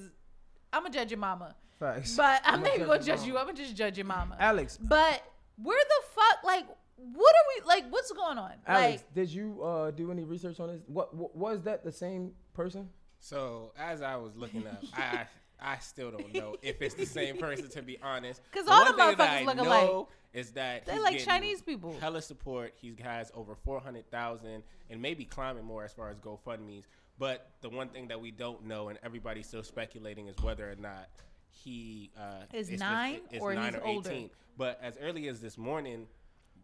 I'm 0.74 0.84
gonna 0.84 0.94
judge 0.94 1.12
your 1.12 1.20
mama, 1.20 1.56
Facts. 1.80 2.16
but 2.16 2.42
I'm 2.46 2.62
not 2.62 2.70
I'ma 2.70 2.76
even 2.76 2.88
gonna 2.88 3.04
judge 3.04 3.20
your 3.20 3.36
you. 3.36 3.38
I'm 3.38 3.46
gonna 3.48 3.58
just 3.58 3.76
judge 3.76 3.98
your 3.98 4.06
mama. 4.06 4.38
Alex, 4.40 4.78
But 4.82 5.24
where 5.62 5.84
the 5.84 6.08
fuck, 6.14 6.44
like, 6.44 6.66
what 6.98 7.36
are 7.36 7.46
we 7.56 7.68
like? 7.68 7.86
What's 7.90 8.12
going 8.12 8.38
on? 8.38 8.54
Alex, 8.66 9.04
like, 9.04 9.14
did 9.14 9.30
you 9.30 9.62
uh, 9.62 9.92
do 9.92 10.12
any 10.12 10.24
research 10.24 10.60
on 10.60 10.70
this? 10.70 10.82
What, 10.88 11.14
what 11.16 11.36
was 11.36 11.64
that 11.64 11.84
the 11.84 11.92
same 11.92 12.32
person? 12.54 12.90
So 13.20 13.72
as 13.78 14.02
I 14.02 14.16
was 14.16 14.36
looking 14.36 14.68
up, 14.68 14.84
I 14.94 15.26
I 15.60 15.78
still 15.80 16.12
don't 16.12 16.34
know 16.34 16.56
if 16.62 16.82
it's 16.82 16.96
the 16.96 17.06
same 17.06 17.38
person 17.38 17.70
to 17.70 17.82
be 17.82 17.98
honest, 18.02 18.42
because 18.52 18.68
all 18.68 18.86
the 18.86 18.94
thing 18.94 19.16
motherfuckers 19.16 19.46
look 19.46 19.58
alike. 19.58 20.06
Is 20.34 20.52
that 20.52 20.86
They 20.86 20.92
he's 20.94 21.02
like 21.02 21.20
Chinese 21.20 21.62
people. 21.62 21.96
Hella 22.02 22.22
support. 22.22 22.74
He 22.76 22.94
has 23.02 23.32
over 23.34 23.56
four 23.56 23.80
hundred 23.80 24.12
thousand 24.12 24.64
and 24.90 25.02
maybe 25.02 25.24
climbing 25.24 25.64
more 25.64 25.86
as 25.86 25.94
far 25.94 26.10
as 26.10 26.18
GoFundmes. 26.18 26.84
But 27.18 27.52
the 27.62 27.70
one 27.70 27.88
thing 27.88 28.10
that 28.10 28.20
we 28.20 28.32
don't 28.32 28.66
know 28.66 28.90
and 28.90 29.00
everybody's 29.02 29.48
still 29.48 29.64
speculating 29.64 30.28
is 30.28 30.36
whether 30.44 30.70
or 30.70 30.76
not 30.76 31.08
he 31.56 32.12
uh, 32.18 32.44
Is 32.54 32.70
nine 32.70 33.22
or 33.40 33.54
he's 33.54 33.76
older? 33.96 34.10
But 34.58 34.80
as 34.82 34.98
early 35.02 35.28
as 35.28 35.42
this 35.42 35.58
morning, 35.58 36.08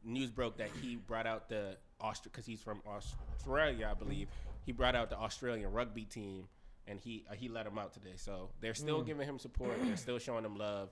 news 0.03 0.31
broke 0.31 0.57
that 0.57 0.69
he 0.81 0.95
brought 0.95 1.27
out 1.27 1.49
the 1.49 1.77
Austria 1.99 2.31
because 2.31 2.45
he's 2.45 2.61
from 2.61 2.81
Australia, 2.87 3.89
I 3.91 3.93
believe. 3.93 4.27
He 4.65 4.71
brought 4.71 4.95
out 4.95 5.09
the 5.09 5.17
Australian 5.17 5.71
rugby 5.71 6.05
team, 6.05 6.47
and 6.87 6.99
he 6.99 7.25
uh, 7.29 7.33
he 7.33 7.49
let 7.49 7.65
him 7.65 7.77
out 7.77 7.93
today. 7.93 8.13
So 8.15 8.49
they're 8.61 8.73
still 8.73 9.01
giving 9.01 9.27
him 9.27 9.39
support. 9.39 9.71
They're 9.83 9.97
still 9.97 10.19
showing 10.19 10.45
him 10.45 10.55
love. 10.55 10.89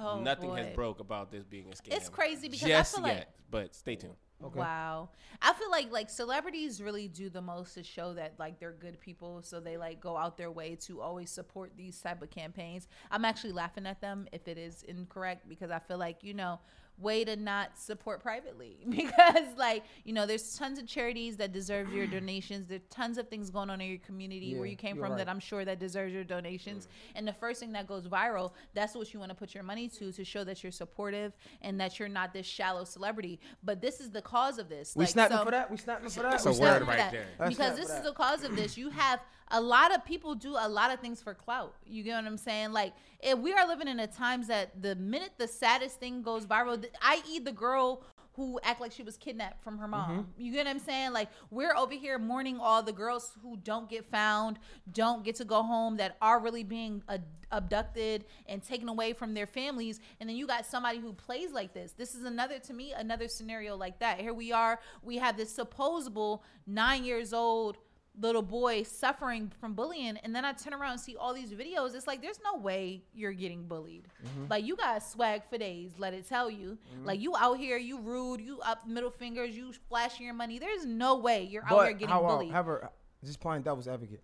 oh, 0.00 0.20
Nothing 0.20 0.56
has 0.56 0.74
broke 0.74 1.00
about 1.00 1.30
this 1.30 1.44
being 1.44 1.66
a 1.66 1.74
scam. 1.76 1.94
It's 1.96 2.08
crazy 2.08 2.48
because 2.48 2.66
I 2.66 2.68
just 2.70 2.94
feel 2.96 3.06
yet, 3.06 3.16
like- 3.16 3.28
but 3.50 3.74
stay 3.74 3.96
tuned. 3.96 4.14
Wow. 4.40 5.10
I 5.42 5.52
feel 5.52 5.70
like 5.70 5.90
like 5.90 6.10
celebrities 6.10 6.82
really 6.82 7.08
do 7.08 7.28
the 7.28 7.42
most 7.42 7.74
to 7.74 7.82
show 7.82 8.14
that 8.14 8.34
like 8.38 8.58
they're 8.58 8.72
good 8.72 8.98
people. 9.00 9.42
So 9.42 9.60
they 9.60 9.76
like 9.76 10.00
go 10.00 10.16
out 10.16 10.36
their 10.38 10.50
way 10.50 10.76
to 10.86 11.00
always 11.00 11.30
support 11.30 11.72
these 11.76 12.00
type 12.00 12.22
of 12.22 12.30
campaigns. 12.30 12.88
I'm 13.10 13.24
actually 13.24 13.52
laughing 13.52 13.86
at 13.86 14.00
them 14.00 14.28
if 14.32 14.48
it 14.48 14.58
is 14.58 14.82
incorrect 14.84 15.48
because 15.48 15.70
I 15.70 15.78
feel 15.78 15.98
like, 15.98 16.24
you 16.24 16.34
know, 16.34 16.58
way 17.00 17.24
to 17.24 17.36
not 17.36 17.78
support 17.78 18.20
privately 18.22 18.76
because 18.88 19.46
like 19.56 19.82
you 20.04 20.12
know 20.12 20.26
there's 20.26 20.56
tons 20.56 20.78
of 20.78 20.86
charities 20.86 21.36
that 21.36 21.52
deserve 21.52 21.92
your 21.92 22.06
donations 22.18 22.66
there's 22.68 22.80
tons 22.90 23.18
of 23.18 23.28
things 23.28 23.50
going 23.50 23.70
on 23.70 23.80
in 23.80 23.88
your 23.88 23.98
community 23.98 24.54
where 24.54 24.66
you 24.66 24.76
came 24.76 24.96
you're 24.96 25.06
from 25.06 25.16
that 25.16 25.28
i'm 25.28 25.40
sure 25.40 25.64
that 25.64 25.78
deserves 25.78 26.12
your 26.12 26.24
donations 26.24 26.88
and 27.14 27.26
the 27.26 27.32
first 27.32 27.60
thing 27.60 27.72
that 27.72 27.86
goes 27.86 28.06
viral 28.06 28.52
that's 28.74 28.94
what 28.94 29.12
you 29.14 29.20
want 29.20 29.30
to 29.30 29.34
put 29.34 29.54
your 29.54 29.62
money 29.64 29.88
to 29.88 30.12
to 30.12 30.24
show 30.24 30.44
that 30.44 30.62
you're 30.62 30.72
supportive 30.72 31.32
and 31.62 31.80
that 31.80 31.98
you're 31.98 32.08
not 32.08 32.32
this 32.32 32.46
shallow 32.46 32.84
celebrity 32.84 33.40
but 33.64 33.80
this 33.80 34.00
is 34.00 34.10
the 34.10 34.22
cause 34.22 34.58
of 34.58 34.68
this 34.68 34.94
We 34.94 35.04
Like, 35.04 35.10
snapping 35.12 35.36
so- 35.38 35.44
for 35.44 35.50
that. 35.52 35.70
We 35.70 35.76
snapping 35.76 36.08
for 36.10 36.22
that. 36.22 36.30
That's 36.32 36.46
a 36.46 36.48
We 36.50 36.54
Snap 36.56 36.72
word 36.72 36.82
for 36.84 36.90
right 36.90 36.98
that. 36.98 37.12
there. 37.12 37.26
That's 37.38 37.56
Because 37.56 37.76
this 37.76 37.90
is 37.90 38.02
the 38.02 38.12
cause 38.12 38.44
of 38.44 38.56
this. 38.56 38.76
You 38.76 38.90
have 38.90 39.20
a 39.50 39.60
lot 39.60 39.94
of 39.94 40.04
people 40.04 40.34
do 40.34 40.56
a 40.58 40.68
lot 40.68 40.92
of 40.92 41.00
things 41.00 41.20
for 41.20 41.34
clout. 41.34 41.74
You 41.84 42.02
get 42.02 42.16
what 42.16 42.24
I'm 42.24 42.36
saying? 42.36 42.72
Like, 42.72 42.92
if 43.20 43.38
we 43.38 43.52
are 43.52 43.66
living 43.66 43.88
in 43.88 44.00
a 44.00 44.06
times 44.06 44.46
that 44.48 44.80
the 44.80 44.94
minute 44.96 45.32
the 45.38 45.48
saddest 45.48 45.98
thing 45.98 46.22
goes 46.22 46.46
viral, 46.46 46.84
i.e., 47.02 47.38
the 47.40 47.52
girl 47.52 48.04
who 48.34 48.60
act 48.62 48.80
like 48.80 48.92
she 48.92 49.02
was 49.02 49.16
kidnapped 49.16 49.62
from 49.62 49.76
her 49.78 49.88
mom. 49.88 50.10
Mm-hmm. 50.10 50.42
You 50.42 50.52
get 50.52 50.64
what 50.64 50.70
I'm 50.70 50.78
saying? 50.78 51.12
Like, 51.12 51.28
we're 51.50 51.74
over 51.76 51.94
here 51.94 52.18
mourning 52.18 52.58
all 52.60 52.82
the 52.82 52.92
girls 52.92 53.32
who 53.42 53.56
don't 53.56 53.90
get 53.90 54.08
found, 54.08 54.58
don't 54.92 55.24
get 55.24 55.34
to 55.36 55.44
go 55.44 55.62
home, 55.62 55.96
that 55.96 56.16
are 56.22 56.38
really 56.38 56.62
being 56.62 57.02
ad- 57.08 57.24
abducted 57.50 58.24
and 58.46 58.62
taken 58.62 58.88
away 58.88 59.12
from 59.12 59.34
their 59.34 59.46
families. 59.46 60.00
And 60.20 60.28
then 60.28 60.36
you 60.36 60.46
got 60.46 60.64
somebody 60.64 61.00
who 61.00 61.12
plays 61.12 61.50
like 61.50 61.74
this. 61.74 61.92
This 61.92 62.14
is 62.14 62.24
another, 62.24 62.58
to 62.60 62.72
me, 62.72 62.92
another 62.92 63.26
scenario 63.26 63.76
like 63.76 63.98
that. 63.98 64.20
Here 64.20 64.32
we 64.32 64.52
are. 64.52 64.78
We 65.02 65.18
have 65.18 65.36
this 65.36 65.52
supposable 65.52 66.44
nine 66.66 67.04
years 67.04 67.32
old 67.32 67.78
little 68.20 68.42
boy 68.42 68.82
suffering 68.82 69.50
from 69.60 69.74
bullying 69.74 70.16
and 70.18 70.34
then 70.34 70.44
I 70.44 70.52
turn 70.52 70.74
around 70.74 70.92
and 70.92 71.00
see 71.00 71.16
all 71.16 71.32
these 71.32 71.52
videos 71.52 71.94
it's 71.94 72.06
like 72.06 72.20
there's 72.20 72.40
no 72.44 72.58
way 72.58 73.02
you're 73.14 73.32
getting 73.32 73.64
bullied. 73.64 74.04
Mm-hmm. 74.24 74.46
Like 74.50 74.64
you 74.64 74.76
got 74.76 75.02
swag 75.02 75.42
for 75.48 75.58
days 75.58 75.92
let 75.98 76.14
it 76.14 76.28
tell 76.28 76.50
you. 76.50 76.78
Mm-hmm. 76.94 77.06
Like 77.06 77.20
you 77.20 77.34
out 77.36 77.58
here 77.58 77.78
you 77.78 77.98
rude 77.98 78.40
you 78.40 78.60
up 78.60 78.86
middle 78.86 79.10
fingers 79.10 79.56
you 79.56 79.72
flashing 79.88 80.26
your 80.26 80.34
money. 80.34 80.58
There's 80.58 80.84
no 80.84 81.16
way 81.16 81.44
you're 81.44 81.64
out 81.64 81.84
here 81.84 81.92
getting 81.92 82.08
how, 82.08 82.24
uh, 82.24 82.28
bullied. 82.28 82.52
however, 82.52 82.90
just 83.24 83.40
playing 83.40 83.62
devil's 83.62 83.88
advocate. 83.88 84.22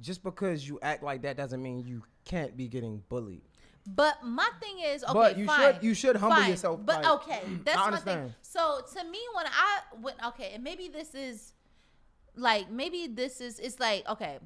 Just 0.00 0.22
because 0.22 0.66
you 0.66 0.78
act 0.82 1.02
like 1.02 1.22
that 1.22 1.36
doesn't 1.36 1.62
mean 1.62 1.80
you 1.80 2.02
can't 2.24 2.56
be 2.56 2.68
getting 2.68 3.02
bullied. 3.08 3.42
But 3.86 4.22
my 4.24 4.48
thing 4.60 4.78
is, 4.84 5.02
okay, 5.02 5.12
But 5.12 5.38
you 5.38 5.46
fine, 5.46 5.74
should- 5.74 5.82
you 5.82 5.94
should 5.94 6.16
humble 6.16 6.36
fine, 6.36 6.50
yourself, 6.50 6.80
But 6.84 7.02
like, 7.02 7.12
okay, 7.22 7.42
that's 7.64 7.90
my 7.90 7.96
thing. 7.96 8.34
So 8.42 8.82
to 8.94 9.04
me, 9.04 9.18
when 9.34 9.46
I 9.46 9.80
when 10.00 10.14
okay, 10.28 10.52
and 10.54 10.62
maybe 10.62 10.88
this 10.88 11.14
is 11.14 11.54
like 12.36 12.70
maybe 12.70 13.06
this 13.12 13.40
is 13.40 13.58
it's 13.58 13.78
like 13.80 14.08
okay, 14.08 14.38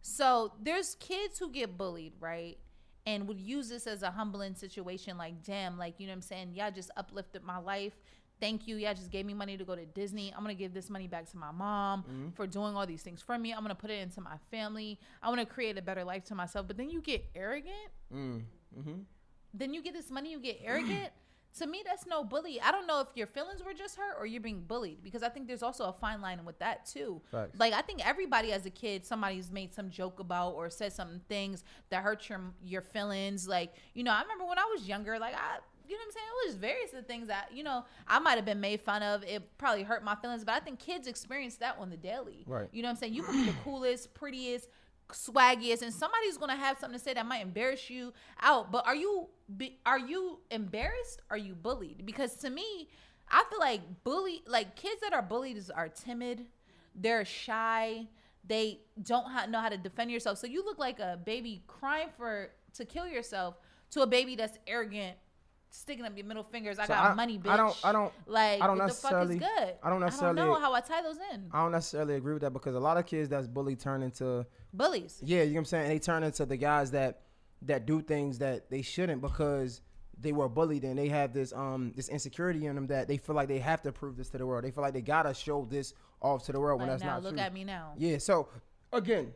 so 0.00 0.52
there's 0.62 0.94
kids 0.96 1.38
who 1.38 1.50
get 1.50 1.76
bullied, 1.76 2.14
right? 2.20 2.58
And 3.06 3.26
would 3.26 3.40
use 3.40 3.70
this 3.70 3.86
as 3.86 4.02
a 4.02 4.10
humbling 4.10 4.54
situation, 4.54 5.16
like, 5.16 5.42
damn, 5.42 5.78
like, 5.78 5.94
you 5.98 6.06
know 6.06 6.10
what 6.12 6.16
I'm 6.16 6.22
saying? 6.22 6.52
Y'all 6.54 6.70
just 6.70 6.90
uplifted 6.94 7.42
my 7.42 7.56
life. 7.56 7.94
Thank 8.38 8.68
you. 8.68 8.76
Y'all 8.76 8.92
just 8.92 9.10
gave 9.10 9.24
me 9.24 9.32
money 9.32 9.56
to 9.56 9.64
go 9.64 9.74
to 9.74 9.86
Disney. 9.86 10.30
I'm 10.36 10.44
to 10.54 10.54
give 10.54 10.74
this 10.74 10.90
money 10.90 11.06
back 11.08 11.28
to 11.30 11.36
my 11.38 11.50
mom 11.50 12.02
Mm-hmm. 12.02 12.28
for 12.34 12.46
doing 12.46 12.76
all 12.76 12.86
these 12.86 13.00
things 13.02 13.22
for 13.22 13.38
me. 13.38 13.52
I'm 13.52 13.60
to 13.66 13.74
put 13.74 13.88
it 13.90 14.00
into 14.02 14.20
my 14.20 14.36
family. 14.50 15.00
I 15.22 15.28
want 15.30 15.40
to 15.40 15.46
create 15.46 15.78
a 15.78 15.82
better 15.82 16.04
life 16.04 16.24
to 16.24 16.34
myself. 16.34 16.66
But 16.66 16.76
then 16.76 16.90
you 16.90 17.00
get 17.00 17.24
arrogant 17.34 17.74
Mm. 18.14 18.42
Mm-hmm. 18.78 18.92
then 19.54 19.72
you 19.72 19.82
get 19.82 19.94
this 19.94 20.10
money, 20.10 20.30
you 20.30 20.38
get 20.40 20.60
arrogant. 20.62 21.08
To 21.56 21.66
me, 21.66 21.82
that's 21.84 22.06
no 22.06 22.24
bully. 22.24 22.60
I 22.60 22.70
don't 22.70 22.86
know 22.86 23.00
if 23.00 23.08
your 23.14 23.26
feelings 23.26 23.62
were 23.62 23.74
just 23.74 23.96
hurt 23.96 24.16
or 24.18 24.26
you're 24.26 24.40
being 24.40 24.60
bullied 24.60 25.02
because 25.02 25.22
I 25.22 25.28
think 25.28 25.46
there's 25.46 25.62
also 25.62 25.84
a 25.84 25.92
fine 25.92 26.20
line 26.20 26.44
with 26.44 26.58
that 26.60 26.86
too. 26.86 27.20
Facts. 27.30 27.58
Like 27.58 27.72
I 27.72 27.82
think 27.82 28.06
everybody 28.06 28.52
as 28.52 28.66
a 28.66 28.70
kid, 28.70 29.04
somebody's 29.04 29.50
made 29.50 29.74
some 29.74 29.90
joke 29.90 30.20
about 30.20 30.54
or 30.54 30.70
said 30.70 30.92
some 30.92 31.20
things 31.28 31.64
that 31.90 32.02
hurt 32.02 32.28
your 32.28 32.40
your 32.64 32.82
feelings. 32.82 33.48
Like 33.48 33.74
you 33.94 34.04
know, 34.04 34.12
I 34.12 34.22
remember 34.22 34.44
when 34.46 34.58
I 34.58 34.64
was 34.72 34.88
younger, 34.88 35.18
like 35.18 35.34
I. 35.34 35.58
You 35.86 35.94
know 35.94 36.00
what 36.00 36.06
I'm 36.08 36.12
saying? 36.12 36.26
It 36.26 36.48
was 36.48 36.56
various 36.56 36.92
of 36.92 37.06
things 37.06 37.28
that, 37.28 37.48
you 37.50 37.62
know, 37.62 37.82
I 38.06 38.18
might 38.18 38.34
have 38.34 38.44
been 38.44 38.60
made 38.60 38.82
fun 38.82 39.02
of. 39.02 39.24
It 39.24 39.56
probably 39.56 39.84
hurt 39.84 40.04
my 40.04 40.16
feelings, 40.16 40.44
but 40.44 40.52
I 40.52 40.60
think 40.60 40.78
kids 40.78 41.06
experience 41.06 41.56
that 41.56 41.76
on 41.80 41.88
the 41.88 41.96
daily. 41.96 42.44
Right. 42.46 42.68
You 42.72 42.82
know 42.82 42.88
what 42.88 42.90
I'm 42.90 42.96
saying? 42.96 43.14
You 43.14 43.22
can 43.22 43.32
be 43.32 43.50
the 43.50 43.56
coolest, 43.64 44.12
prettiest, 44.12 44.68
swaggiest, 45.10 45.80
and 45.80 45.92
somebody's 45.94 46.36
gonna 46.36 46.56
have 46.56 46.78
something 46.78 46.98
to 46.98 47.02
say 47.02 47.14
that 47.14 47.24
might 47.24 47.40
embarrass 47.40 47.88
you 47.88 48.12
out. 48.42 48.70
But 48.70 48.86
are 48.86 48.94
you 48.94 49.28
be, 49.56 49.78
are 49.86 49.98
you 49.98 50.40
embarrassed? 50.50 51.22
Are 51.30 51.36
you 51.38 51.54
bullied? 51.54 52.04
Because 52.04 52.34
to 52.36 52.50
me, 52.50 52.88
I 53.30 53.44
feel 53.50 53.58
like 53.60 53.80
bully 54.04 54.42
like 54.46 54.76
kids 54.76 55.00
that 55.02 55.12
are 55.12 55.22
bullied 55.22 55.62
are 55.74 55.88
timid, 55.88 56.46
they're 56.94 57.24
shy, 57.24 58.06
they 58.46 58.80
don't 59.02 59.24
ha- 59.30 59.46
know 59.46 59.60
how 59.60 59.68
to 59.68 59.76
defend 59.78 60.10
yourself. 60.10 60.38
So 60.38 60.46
you 60.46 60.64
look 60.64 60.78
like 60.78 60.98
a 61.00 61.18
baby 61.24 61.62
crying 61.66 62.08
for 62.16 62.50
to 62.74 62.84
kill 62.84 63.06
yourself 63.06 63.56
to 63.90 64.02
a 64.02 64.06
baby 64.06 64.36
that's 64.36 64.58
arrogant. 64.66 65.16
Sticking 65.70 66.06
up 66.06 66.16
your 66.16 66.24
middle 66.24 66.44
fingers. 66.44 66.78
I 66.78 66.84
So 66.86 66.94
got 66.94 67.10
I- 67.10 67.14
money, 67.14 67.38
bitch. 67.38 67.50
I 67.50 67.56
don't- 67.58 67.76
I 67.84 67.92
don't- 67.92 68.12
like. 68.26 68.62
I 68.62 68.66
don't 68.66 68.78
what 68.78 68.88
the 68.88 68.94
fuck 68.94 69.12
necessarily- 69.12 69.34
is 69.36 69.40
good? 69.40 69.74
I 69.82 69.90
don't 69.90 70.00
necessarily- 70.00 70.40
I 70.40 70.44
don't 70.46 70.54
know 70.54 70.60
how 70.60 70.72
I 70.72 70.80
tie 70.80 71.02
those 71.02 71.18
in. 71.34 71.50
I 71.52 71.60
don't 71.62 71.72
necessarily 71.72 72.14
agree 72.14 72.32
with 72.32 72.40
that 72.40 72.52
because 72.54 72.74
a 72.74 72.80
lot 72.80 72.96
of 72.96 73.04
kids 73.04 73.28
that's 73.28 73.46
bullied 73.46 73.78
turn 73.78 74.02
into 74.02 74.46
Bullies. 74.72 75.20
yeah, 75.22 75.42
you 75.42 75.48
know 75.50 75.52
what 75.56 75.58
I'm 75.58 75.64
saying. 75.66 75.82
And 75.84 75.92
they 75.92 75.98
turn 75.98 76.22
into 76.22 76.46
the 76.46 76.56
guys 76.56 76.90
that 76.92 77.20
that 77.62 77.86
do 77.86 78.00
things 78.00 78.38
that 78.38 78.70
they 78.70 78.82
shouldn't 78.82 79.20
because 79.20 79.80
they 80.20 80.32
were 80.32 80.48
bullied 80.48 80.82
and 80.84 80.98
they 80.98 81.08
have 81.08 81.32
this 81.32 81.52
um 81.52 81.92
this 81.94 82.08
insecurity 82.08 82.66
in 82.66 82.74
them 82.74 82.86
that 82.88 83.06
they 83.08 83.16
feel 83.16 83.36
like 83.36 83.48
they 83.48 83.58
have 83.58 83.82
to 83.82 83.92
prove 83.92 84.16
this 84.16 84.28
to 84.30 84.38
the 84.38 84.46
world. 84.46 84.64
They 84.64 84.70
feel 84.70 84.82
like 84.82 84.94
they 84.94 85.00
gotta 85.02 85.32
show 85.34 85.66
this 85.70 85.94
off 86.20 86.44
to 86.46 86.52
the 86.52 86.60
world 86.60 86.80
when 86.80 86.88
Like 86.88 86.98
that's 86.98 87.04
now, 87.06 87.14
not 87.14 87.22
look 87.22 87.34
true. 87.34 87.42
at 87.42 87.52
me 87.52 87.64
now. 87.64 87.92
Yeah. 87.96 88.18
So 88.18 88.48
again, 88.92 89.32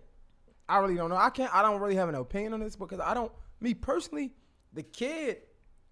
I 0.68 0.78
really 0.78 0.94
don't 0.96 1.10
know. 1.10 1.16
I 1.16 1.30
can't. 1.30 1.54
I 1.54 1.62
don't 1.62 1.80
really 1.80 1.96
have 1.96 2.08
an 2.08 2.14
opinion 2.14 2.54
on 2.54 2.60
this 2.60 2.76
because 2.76 3.00
I 3.00 3.14
don't. 3.14 3.30
Me 3.60 3.74
personally, 3.74 4.32
the 4.72 4.82
kid 4.82 5.38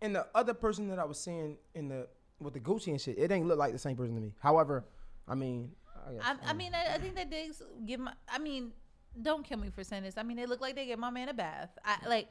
and 0.03 0.14
the 0.14 0.26
other 0.35 0.55
person 0.55 0.89
that 0.89 0.99
I 0.99 1.05
was 1.05 1.20
seeing 1.20 1.57
in 1.74 1.89
the 1.89 2.09
with 2.41 2.55
the 2.55 2.61
Gucci 2.61 2.89
and 2.89 3.01
shit, 3.01 3.18
it 3.18 3.31
ain't 3.31 3.47
look 3.47 3.59
like 3.59 3.72
the 3.72 3.78
same 3.78 3.97
person 3.97 4.14
to 4.14 4.20
me. 4.20 4.33
However, 4.41 4.87
I 5.28 5.35
mean, 5.35 5.72
I, 6.09 6.12
guess, 6.12 6.22
I, 6.24 6.51
I 6.51 6.53
mean, 6.55 6.72
I, 6.74 6.95
I 6.95 6.99
think 6.99 7.14
that 7.16 7.31
they 7.31 7.51
give 7.87 8.01
my. 8.01 8.12
I 8.28 8.39
mean, 8.39 8.72
don't 9.20 9.44
kill 9.44 9.58
me 9.58 9.70
for 9.70 9.84
saying 9.84 10.02
this. 10.02 10.16
I 10.16 10.22
mean, 10.22 10.36
they 10.36 10.46
look 10.46 10.61
like 10.61 10.74
they 10.74 10.86
gave 10.86 10.98
my 10.98 11.11
man 11.11 11.28
a 11.28 11.34
bath. 11.34 11.70
I 11.84 11.96
like. 12.08 12.28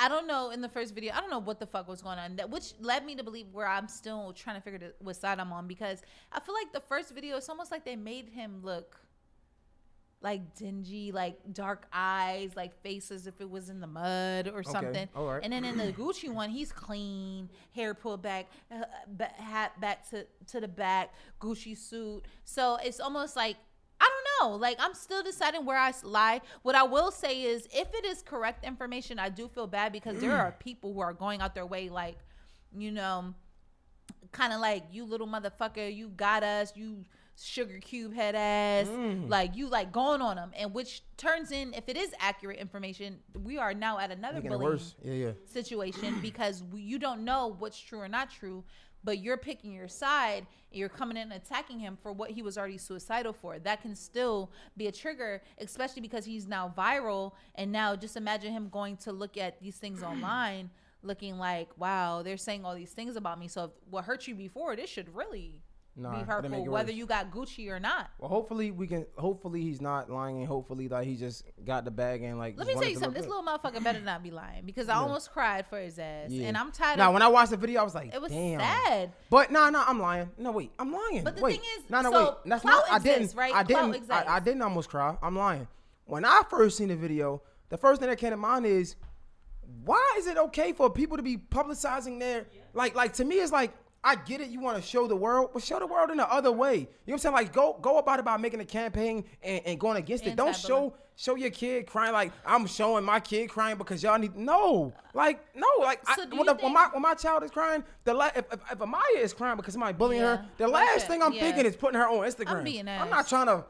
I 0.00 0.08
don't 0.08 0.28
know 0.28 0.50
in 0.50 0.60
the 0.60 0.68
first 0.68 0.94
video. 0.94 1.12
I 1.12 1.20
don't 1.20 1.28
know 1.28 1.40
what 1.40 1.58
the 1.58 1.66
fuck 1.66 1.88
was 1.88 2.02
going 2.02 2.20
on. 2.20 2.36
That 2.36 2.50
which 2.50 2.74
led 2.80 3.04
me 3.04 3.16
to 3.16 3.24
believe 3.24 3.46
where 3.50 3.66
I'm 3.66 3.88
still 3.88 4.32
trying 4.32 4.54
to 4.54 4.62
figure 4.62 4.92
what 5.00 5.16
side 5.16 5.40
I'm 5.40 5.52
on 5.52 5.66
because 5.66 6.02
I 6.30 6.38
feel 6.38 6.54
like 6.54 6.72
the 6.72 6.80
first 6.80 7.12
video 7.12 7.36
it's 7.36 7.48
almost 7.48 7.72
like 7.72 7.84
they 7.84 7.96
made 7.96 8.28
him 8.28 8.60
look 8.62 9.00
like 10.20 10.54
dingy, 10.56 11.12
like 11.12 11.38
dark 11.52 11.86
eyes, 11.92 12.56
like 12.56 12.80
faces 12.82 13.26
if 13.26 13.40
it 13.40 13.48
was 13.48 13.68
in 13.68 13.80
the 13.80 13.86
mud 13.86 14.48
or 14.52 14.62
something. 14.62 15.08
all 15.14 15.26
right. 15.26 15.40
And 15.44 15.52
then 15.52 15.64
in 15.64 15.76
the 15.76 15.92
Gucci 15.98 16.28
one, 16.28 16.50
he's 16.50 16.72
clean, 16.72 17.48
hair 17.74 17.94
pulled 17.94 18.22
back, 18.22 18.46
uh, 18.70 18.84
hat 19.36 19.80
back 19.80 20.08
to 20.10 20.26
to 20.48 20.60
the 20.60 20.68
back, 20.68 21.14
Gucci 21.40 21.76
suit. 21.76 22.22
So 22.44 22.78
it's 22.82 23.00
almost 23.00 23.36
like 23.36 23.56
know. 24.40 24.50
Like 24.50 24.76
I'm 24.78 24.94
still 24.94 25.22
deciding 25.22 25.64
where 25.64 25.78
I 25.78 25.92
lie. 26.02 26.40
What 26.62 26.74
I 26.74 26.82
will 26.82 27.10
say 27.10 27.42
is, 27.42 27.66
if 27.72 27.88
it 27.94 28.04
is 28.04 28.22
correct 28.22 28.64
information, 28.64 29.18
I 29.18 29.28
do 29.28 29.48
feel 29.48 29.66
bad 29.66 29.92
because 29.92 30.20
there 30.20 30.36
are 30.36 30.52
people 30.52 30.92
who 30.92 31.00
are 31.00 31.12
going 31.12 31.40
out 31.40 31.54
their 31.54 31.66
way, 31.66 31.88
like, 31.88 32.18
you 32.76 32.90
know, 32.90 33.34
kind 34.32 34.52
of 34.52 34.60
like 34.60 34.84
you 34.92 35.04
little 35.04 35.26
motherfucker, 35.26 35.94
you 35.94 36.08
got 36.08 36.42
us, 36.42 36.72
you 36.76 37.04
sugar 37.40 37.78
cube 37.78 38.14
head 38.14 38.34
ass. 38.34 38.88
Mm. 38.88 39.28
Like 39.28 39.56
you 39.56 39.68
like 39.68 39.92
going 39.92 40.20
on 40.20 40.36
them, 40.36 40.50
and 40.56 40.74
which 40.74 41.02
turns 41.16 41.52
in 41.52 41.72
if 41.74 41.88
it 41.88 41.96
is 41.96 42.12
accurate 42.18 42.58
information, 42.58 43.18
we 43.44 43.58
are 43.58 43.74
now 43.74 43.98
at 43.98 44.10
another 44.10 44.40
bullying 44.40 44.60
worse. 44.60 44.94
Yeah, 45.02 45.12
yeah. 45.12 45.32
situation 45.46 46.18
because 46.20 46.62
we- 46.64 46.80
you 46.80 46.98
don't 46.98 47.24
know 47.24 47.54
what's 47.58 47.78
true 47.78 48.00
or 48.00 48.08
not 48.08 48.30
true, 48.30 48.64
but 49.04 49.18
you're 49.18 49.36
picking 49.36 49.72
your 49.72 49.88
side 49.88 50.46
and 50.70 50.78
you're 50.78 50.88
coming 50.88 51.16
in 51.16 51.32
and 51.32 51.42
attacking 51.42 51.78
him 51.78 51.96
for 52.02 52.12
what 52.12 52.30
he 52.30 52.42
was 52.42 52.58
already 52.58 52.78
suicidal 52.78 53.32
for. 53.32 53.58
That 53.58 53.82
can 53.82 53.94
still 53.94 54.50
be 54.76 54.86
a 54.86 54.92
trigger, 54.92 55.42
especially 55.58 56.02
because 56.02 56.24
he's 56.24 56.46
now 56.46 56.72
viral. 56.76 57.32
And 57.54 57.72
now 57.72 57.96
just 57.96 58.16
imagine 58.16 58.52
him 58.52 58.68
going 58.68 58.96
to 58.98 59.12
look 59.12 59.36
at 59.36 59.60
these 59.60 59.76
things 59.76 60.02
online, 60.02 60.70
looking 61.02 61.38
like, 61.38 61.68
wow, 61.78 62.22
they're 62.22 62.36
saying 62.36 62.64
all 62.64 62.74
these 62.74 62.92
things 62.92 63.16
about 63.16 63.38
me. 63.38 63.48
So 63.48 63.72
what 63.90 64.04
hurt 64.04 64.26
you 64.26 64.34
before, 64.34 64.76
this 64.76 64.90
should 64.90 65.14
really 65.14 65.62
Nah, 65.98 66.20
be 66.20 66.24
hurtful, 66.24 66.64
whether 66.66 66.92
you 66.92 67.06
got 67.06 67.32
Gucci 67.32 67.68
or 67.68 67.80
not. 67.80 68.10
Well, 68.18 68.30
hopefully 68.30 68.70
we 68.70 68.86
can. 68.86 69.04
Hopefully 69.16 69.62
he's 69.62 69.80
not 69.80 70.08
lying, 70.08 70.38
and 70.38 70.46
hopefully 70.46 70.88
like 70.88 71.06
he 71.06 71.16
just 71.16 71.42
got 71.64 71.84
the 71.84 71.90
bag 71.90 72.22
and 72.22 72.38
like. 72.38 72.56
Let 72.56 72.68
me 72.68 72.74
tell 72.74 72.84
you 72.84 72.94
something. 72.94 73.12
This 73.14 73.26
good. 73.26 73.30
little 73.30 73.42
motherfucker 73.42 73.82
better 73.82 74.00
not 74.00 74.22
be 74.22 74.30
lying 74.30 74.64
because 74.64 74.88
I 74.88 74.94
Yeah. 74.94 75.00
almost 75.00 75.32
cried 75.32 75.66
for 75.66 75.78
his 75.78 75.98
ass, 75.98 76.30
Yeah. 76.30 76.46
and 76.46 76.56
I'm 76.56 76.70
tired 76.70 76.98
Now, 76.98 77.12
when 77.12 77.22
I 77.22 77.28
watched 77.28 77.50
the 77.50 77.56
video, 77.56 77.80
I 77.80 77.84
was 77.84 77.96
like, 77.96 78.14
it 78.14 78.20
was 78.20 78.30
damn. 78.30 78.60
sad. 78.60 79.12
But 79.28 79.50
no, 79.50 79.68
no, 79.70 79.82
I'm 79.84 80.00
lying. 80.00 80.30
No, 80.38 80.52
wait, 80.52 80.70
I'm 80.78 80.92
lying. 80.92 81.24
But 81.24 81.36
the 81.36 81.42
wait. 81.42 81.60
thing 81.60 81.70
is, 81.78 81.90
no, 81.90 82.00
no, 82.02 82.12
so 82.12 82.24
wait. 82.24 82.34
That's 82.46 82.64
not. 82.64 82.84
I 82.90 82.98
didn't. 82.98 83.16
exists, 83.16 83.36
right? 83.36 83.54
I 83.54 83.62
didn't. 83.64 84.10
I, 84.10 84.36
I 84.36 84.40
didn't 84.40 84.62
almost 84.62 84.88
cry. 84.90 85.16
I'm 85.20 85.36
lying. 85.36 85.66
When 86.04 86.24
I 86.24 86.42
first 86.48 86.76
seen 86.76 86.88
the 86.88 86.96
video, 86.96 87.42
the 87.70 87.76
first 87.76 88.00
thing 88.00 88.08
that 88.08 88.18
came 88.18 88.30
to 88.30 88.36
mind 88.36 88.66
is, 88.66 88.94
why 89.84 90.14
is 90.16 90.26
it 90.26 90.38
okay 90.38 90.72
for 90.72 90.88
people 90.90 91.16
to 91.16 91.22
be 91.22 91.36
publicizing 91.36 92.18
their 92.20 92.46
like 92.72 92.94
like 92.94 93.12
to 93.14 93.24
me 93.24 93.36
it's 93.36 93.52
like 93.52 93.72
I 94.04 94.14
get 94.14 94.40
it. 94.40 94.48
You 94.48 94.60
want 94.60 94.76
to 94.76 94.82
show 94.82 95.06
the 95.08 95.16
world, 95.16 95.50
but 95.52 95.62
show 95.62 95.78
the 95.78 95.86
world 95.86 96.10
in 96.10 96.16
the 96.18 96.32
other 96.32 96.52
way. 96.52 96.74
You 96.74 96.80
know 96.80 96.86
what 97.04 97.12
I'm 97.14 97.18
saying? 97.18 97.34
Like, 97.34 97.52
go 97.52 97.76
go 97.82 97.98
about 97.98 98.18
it 98.20 98.24
by 98.24 98.36
making 98.36 98.60
a 98.60 98.64
campaign 98.64 99.24
and, 99.42 99.60
and 99.66 99.80
going 99.80 99.96
against 99.96 100.26
it. 100.26 100.36
Don't 100.36 100.54
show 100.54 100.94
show 101.16 101.34
your 101.34 101.50
kid 101.50 101.84
crying 101.84 102.12
like 102.12 102.30
I'm 102.46 102.64
showing 102.66 103.04
my 103.04 103.18
kid 103.18 103.48
crying 103.50 103.76
because 103.76 104.04
y'all 104.04 104.16
need 104.20 104.36
no 104.36 104.92
like 105.14 105.44
no 105.56 105.66
like 105.80 105.98
So 106.14 106.22
I, 106.22 106.26
when, 106.36 106.46
the, 106.46 106.54
when 106.54 106.72
my 106.72 106.88
when 106.92 107.02
my 107.02 107.14
child 107.14 107.42
is 107.42 107.50
crying 107.50 107.82
the 108.04 108.14
la- 108.14 108.30
if, 108.36 108.44
if, 108.52 108.60
if 108.70 108.78
Amaya 108.78 109.16
is 109.18 109.32
crying 109.32 109.56
because 109.56 109.74
somebody 109.74 109.94
bullying 109.94 110.22
Yeah. 110.22 110.36
her 110.36 110.46
the 110.58 110.68
last 110.68 111.08
thing 111.08 111.20
I'm 111.20 111.32
Yeah. 111.32 111.40
thinking 111.40 111.66
is 111.66 111.74
putting 111.74 111.98
her 111.98 112.06
on 112.06 112.18
Instagram. 112.18 112.62
being 112.62 112.86
I'm 112.88 113.10
not 113.10 113.28
trying 113.28 113.46
to 113.46 113.64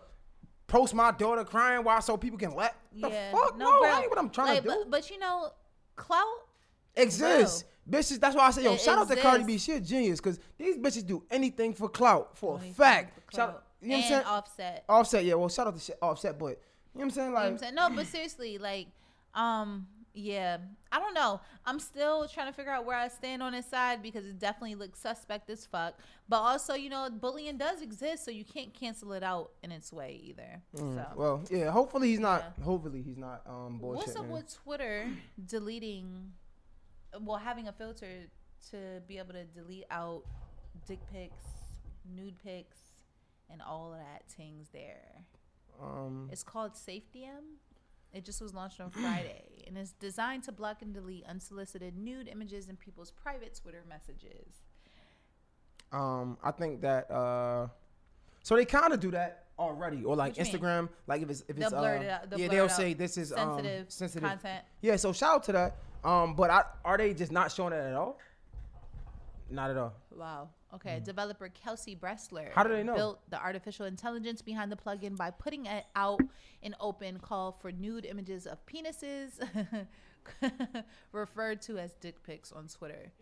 post 0.66 0.92
my 0.92 1.10
daughter 1.10 1.42
crying 1.42 1.82
while 1.84 2.02
so 2.02 2.18
people 2.18 2.38
can 2.38 2.54
let 2.54 2.76
the 2.92 3.08
fuck 3.32 3.56
no, 3.56 3.70
bro. 3.78 3.80
that 3.82 4.00
ain't 4.02 4.10
what 4.10 4.18
I'm 4.18 4.28
trying 4.28 4.48
Like, 4.56 4.64
to 4.64 4.68
do. 4.68 4.74
But, 4.80 4.90
but 4.90 5.10
you 5.10 5.18
know, 5.18 5.48
clout. 5.96 6.26
Exists. 6.96 7.64
Bitches, 7.90 8.20
that's 8.20 8.36
why 8.36 8.46
I 8.46 8.50
say, 8.50 8.64
yo, 8.64 8.74
It 8.74 8.80
shout 8.80 8.98
out 8.98 9.08
to 9.08 9.16
Cardi 9.16 9.44
B. 9.44 9.54
exists. 9.54 9.66
She 9.66 9.72
a 9.72 9.80
genius 9.80 10.20
because 10.20 10.38
these 10.58 10.76
bitches 10.76 11.06
do 11.06 11.22
anything 11.30 11.72
for 11.74 11.88
clout, 11.88 12.36
for 12.36 12.54
Anything 12.56 12.70
a 12.72 12.74
fact. 12.74 13.20
for 13.30 13.36
Shout, 13.36 13.64
you 13.80 13.88
know 13.88 13.96
what 13.96 14.02
I'm 14.04 14.08
saying? 14.10 14.24
Offset. 14.26 14.84
Offset, 14.88 15.24
yeah. 15.24 15.34
Well, 15.34 15.48
shout 15.48 15.66
out 15.68 15.74
to 15.74 15.80
shit, 15.80 15.98
Offset, 16.02 16.38
but 16.38 16.44
you 16.48 16.52
know 16.52 16.56
what 16.92 17.02
I'm 17.04 17.10
saying? 17.10 17.26
You 17.28 17.32
know 17.32 17.34
what 17.34 17.42
Like, 17.44 17.52
I'm 17.52 17.58
saying? 17.58 17.74
No, 17.74 17.90
but 17.90 18.06
seriously, 18.06 18.58
like, 18.58 18.88
um, 19.34 19.86
yeah, 20.14 20.56
I 20.90 20.98
don't 20.98 21.14
know. 21.14 21.40
I'm 21.64 21.78
still 21.78 22.26
trying 22.26 22.48
to 22.48 22.52
figure 22.52 22.72
out 22.72 22.84
where 22.84 22.96
I 22.96 23.06
stand 23.08 23.40
on 23.42 23.52
this 23.52 23.66
side 23.66 24.02
because 24.02 24.24
it 24.26 24.38
definitely 24.40 24.74
looks 24.74 24.98
suspect 24.98 25.48
as 25.48 25.64
fuck. 25.64 25.94
But 26.28 26.38
also, 26.38 26.74
you 26.74 26.90
know, 26.90 27.08
bullying 27.08 27.56
does 27.56 27.82
exist, 27.82 28.24
so 28.24 28.30
you 28.32 28.44
can't 28.44 28.74
cancel 28.74 29.12
it 29.12 29.22
out 29.22 29.52
in 29.62 29.70
its 29.70 29.92
way 29.92 30.20
either. 30.24 30.60
so. 30.74 30.82
mm, 30.82 31.16
well, 31.16 31.42
yeah. 31.50 31.70
Hopefully 31.70 32.08
he's 32.08 32.18
not. 32.18 32.52
Hopefully 32.64 33.00
he's 33.02 33.16
not. 33.16 33.42
Um, 33.46 33.78
bullshit. 33.78 34.08
What's 34.08 34.18
up 34.18 34.26
with 34.26 34.52
Twitter 34.64 35.06
deleting, 35.46 36.32
well, 37.20 37.38
having 37.38 37.68
a 37.68 37.72
filter 37.72 38.26
to 38.70 39.00
be 39.06 39.18
able 39.18 39.32
to 39.34 39.44
delete 39.44 39.84
out 39.90 40.22
dick 40.86 41.00
pics, 41.12 41.44
nude 42.14 42.34
pics, 42.42 42.78
and 43.50 43.62
all 43.62 43.92
of 43.92 43.98
that 43.98 44.24
things 44.30 44.68
there? 44.72 45.22
Um, 45.82 46.28
It's 46.32 46.42
called 46.42 46.72
SafeDM. 46.74 47.56
It 48.12 48.24
just 48.24 48.40
was 48.40 48.54
launched 48.54 48.80
on 48.80 48.90
Friday, 48.90 49.44
and 49.66 49.76
it's 49.76 49.92
designed 49.92 50.42
to 50.44 50.52
block 50.52 50.82
and 50.82 50.94
delete 50.94 51.24
unsolicited 51.26 51.96
nude 51.96 52.26
images 52.28 52.68
in 52.68 52.76
people's 52.76 53.10
private 53.10 53.58
Twitter 53.60 53.82
messages. 53.88 54.62
um, 55.92 56.36
I 56.42 56.50
think 56.50 56.80
that. 56.82 57.10
Uh, 57.10 57.68
so 58.42 58.56
they 58.56 58.64
kind 58.64 58.92
of 58.94 59.00
do 59.00 59.10
that 59.10 59.44
already, 59.58 60.04
or 60.04 60.16
like 60.16 60.38
you 60.38 60.44
mean? 60.44 60.52
Instagram. 60.52 60.88
Like 61.06 61.22
if 61.22 61.30
it's 61.30 61.44
if 61.48 61.58
it's 61.58 61.72
uh, 61.72 61.76
it 61.76 62.08
out- 62.08 62.38
yeah, 62.38 62.48
they'll 62.48 62.68
say 62.68 62.94
this 62.94 63.18
is 63.18 63.32
um, 63.32 63.56
Sensitive, 63.56 63.90
sensitive 63.92 64.28
content. 64.28 64.64
Yeah, 64.80 64.96
so 64.96 65.12
shout 65.12 65.34
out 65.34 65.44
to 65.44 65.52
that. 65.52 65.76
Um, 66.04 66.34
but 66.34 66.50
I, 66.50 66.62
are 66.84 66.96
they 66.96 67.14
just 67.14 67.32
not 67.32 67.52
showing 67.52 67.72
it 67.72 67.76
at 67.76 67.94
all? 67.94 68.18
Not 69.50 69.70
at 69.70 69.76
all. 69.76 69.94
Wow. 70.14 70.48
Okay. 70.74 71.00
Developer 71.02 71.48
Kelsey 71.48 71.96
Bressler. 71.96 72.48
Mm. 72.48 72.54
How 72.54 72.62
do 72.62 72.70
they 72.70 72.82
know? 72.82 72.94
Built 72.94 73.30
the 73.30 73.40
artificial 73.42 73.86
intelligence 73.86 74.42
behind 74.42 74.70
the 74.70 74.76
plugin 74.76 75.16
by 75.16 75.30
putting 75.30 75.66
it 75.66 75.84
out 75.96 76.20
an 76.62 76.74
open 76.80 77.18
call 77.18 77.52
for 77.52 77.72
nude 77.72 78.04
images 78.04 78.46
of 78.46 78.58
penises, 78.66 79.40
referred 81.12 81.62
to 81.62 81.78
as 81.78 81.92
dick 81.94 82.22
pics 82.22 82.52
on 82.52 82.68
Twitter. 82.68 83.12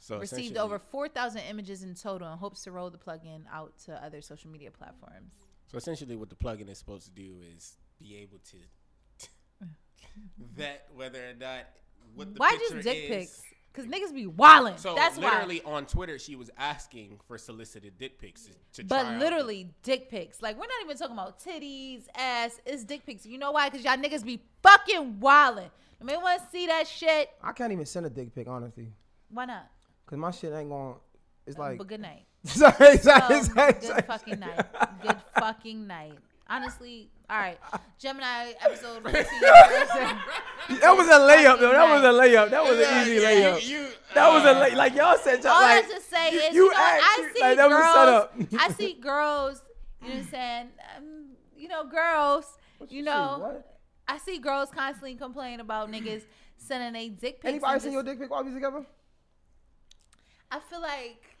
So 0.00 0.18
Received 0.18 0.56
over 0.56 0.80
4,000 0.80 1.42
images 1.48 1.84
in 1.84 1.94
total 1.94 2.26
and 2.26 2.38
hopes 2.40 2.64
to 2.64 2.72
roll 2.72 2.90
the 2.90 2.98
plugin 2.98 3.42
out 3.52 3.78
to 3.84 4.04
other 4.04 4.20
social 4.20 4.50
media 4.50 4.72
platforms. 4.72 5.34
So 5.68 5.78
essentially, 5.78 6.16
what 6.16 6.28
the 6.28 6.34
plugin 6.34 6.68
is 6.68 6.78
supposed 6.78 7.04
to 7.04 7.12
do 7.12 7.36
is 7.54 7.76
be 8.00 8.16
able 8.16 8.38
to 8.50 9.68
vet 10.38 10.88
whether 10.92 11.20
or 11.20 11.34
not 11.38 11.66
what 12.14 12.34
the 12.34 12.38
Why 12.38 12.56
just 12.68 12.82
dick 12.84 12.96
is. 13.04 13.08
pics? 13.08 13.42
Because 13.72 13.90
niggas 13.90 14.14
be 14.14 14.26
wildin'. 14.26 14.78
So 14.78 14.94
That's 14.94 15.16
why. 15.16 15.30
literally 15.30 15.62
on 15.62 15.86
Twitter, 15.86 16.18
she 16.18 16.36
was 16.36 16.50
asking 16.58 17.18
for 17.26 17.38
solicited 17.38 17.96
dick 17.96 18.18
pics 18.18 18.50
to 18.74 18.84
try 18.84 18.98
But 19.04 19.06
out 19.14 19.18
literally, 19.20 19.70
dick 19.82 20.10
pics. 20.10 20.42
Like, 20.42 20.56
we're 20.56 20.66
not 20.66 20.84
even 20.84 20.96
talking 20.98 21.14
about 21.14 21.40
titties, 21.42 22.02
ass. 22.14 22.60
It's 22.66 22.84
dick 22.84 23.06
pics. 23.06 23.24
You 23.24 23.38
know 23.38 23.52
why? 23.52 23.70
Because 23.70 23.82
y'all 23.84 23.96
niggas 23.96 24.24
be 24.26 24.40
fucking 24.62 25.14
wildin'. 25.20 25.70
You 26.00 26.06
may 26.06 26.16
want 26.18 26.42
to 26.42 26.48
see 26.50 26.66
that 26.66 26.86
shit. 26.86 27.30
I 27.42 27.52
can't 27.52 27.72
even 27.72 27.86
send 27.86 28.04
a 28.04 28.10
dick 28.10 28.34
pic, 28.34 28.46
honestly, 28.46 28.88
Why 29.30 29.46
not? 29.46 29.68
cause 30.04 30.18
my 30.18 30.32
shit 30.32 30.52
ain't 30.52 30.68
going. 30.68 30.96
It's 31.46 31.56
like. 31.56 31.78
but 31.78 31.86
good 31.86 32.00
night. 32.00 32.24
sorry, 32.44 32.98
sorry, 32.98 33.36
Um, 33.36 33.44
sorry, 33.44 33.72
good 33.72 33.82
sorry. 33.84 34.02
fucking 34.02 34.38
night. 34.38 34.66
Good 35.02 35.16
fucking 35.38 35.86
night. 35.86 36.18
Honestly, 36.48 37.08
all 37.30 37.38
right. 37.38 37.58
Gemini 37.98 38.52
episode 38.60 39.02
15. 39.10 39.40
That 39.42 40.94
was 40.96 41.08
a 41.08 41.18
layup, 41.20 41.60
though. 41.60 41.72
That 41.72 41.88
was 41.94 42.02
a 42.02 42.18
layup. 42.18 42.50
That 42.50 42.62
was 42.64 42.78
Yeah, 42.78 43.02
an 43.02 43.08
easy 43.08 43.18
layup. 43.24 43.62
you- 43.68 43.78
you, 43.78 43.88
that 44.14 44.28
was 44.30 44.44
a 44.44 44.56
uh, 44.56 44.60
lay. 44.60 44.74
Like 44.74 44.94
y'all 44.94 45.16
said, 45.16 45.42
y'all 45.42 45.52
All 45.52 45.62
I 45.62 45.76
like. 45.76 45.84
have 45.86 45.94
to 45.94 46.00
say 46.02 46.32
you- 46.32 46.38
is, 46.40 46.54
you 46.54 46.64
you 46.64 46.70
know, 46.72 46.76
I 46.78 47.30
see 47.34 47.40
like, 47.40 47.56
that 47.56 47.68
was 47.70 47.78
a 47.78 47.92
setup. 47.92 48.36
girls. 48.38 48.54
I 48.60 48.72
see 48.72 48.92
girls. 48.94 49.62
You 50.02 50.08
know 50.08 50.14
what 50.14 50.22
I'm 50.24 50.30
saying? 50.30 50.68
Um, 50.96 51.26
you 51.56 51.68
know, 51.68 51.84
girls. 51.86 52.44
What 52.78 52.90
You 52.92 53.00
see? 53.02 53.04
know, 53.06 53.38
What? 53.40 53.78
I 54.08 54.18
see 54.18 54.38
girls 54.38 54.68
constantly 54.70 55.14
complain 55.14 55.60
about 55.60 55.90
niggas 55.90 56.22
sending 56.58 56.94
a 57.00 57.08
dick 57.08 57.40
pics. 57.40 57.48
Anybody 57.50 57.72
and 57.74 57.82
seen 57.82 57.92
your 57.92 58.02
dick 58.02 58.18
pic 58.20 58.30
while 58.30 58.42
we 58.42 58.46
was 58.50 58.54
together? 58.54 58.84
I 60.50 60.58
feel 60.60 60.82
like 60.82 61.31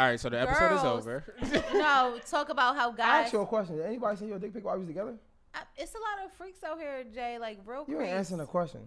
All 0.00 0.06
right, 0.06 0.18
so 0.18 0.30
the 0.30 0.40
episode 0.40 0.76
is 0.76 0.82
over. 0.82 1.34
no. 1.74 2.18
Talk 2.26 2.48
about 2.48 2.74
how 2.74 2.90
I 2.90 2.96
guys. 2.96 3.24
asked 3.24 3.32
you 3.34 3.40
a 3.42 3.46
question. 3.46 3.76
Did 3.76 3.84
anybody 3.84 4.16
send 4.16 4.30
you 4.30 4.36
a 4.36 4.38
dick 4.38 4.54
pic 4.54 4.64
while 4.64 4.74
we 4.76 4.80
was 4.80 4.88
together? 4.88 5.14
I- 5.54 5.60
it's 5.76 5.92
a 5.94 5.98
lot 5.98 6.24
of 6.24 6.32
freaks 6.32 6.64
out 6.64 6.78
here, 6.78 7.04
Jay. 7.14 7.36
Like 7.38 7.58
real 7.66 7.84
You 7.86 7.96
creeps. 7.96 8.08
ain't 8.08 8.16
answering 8.18 8.38
the 8.38 8.46
question. 8.46 8.80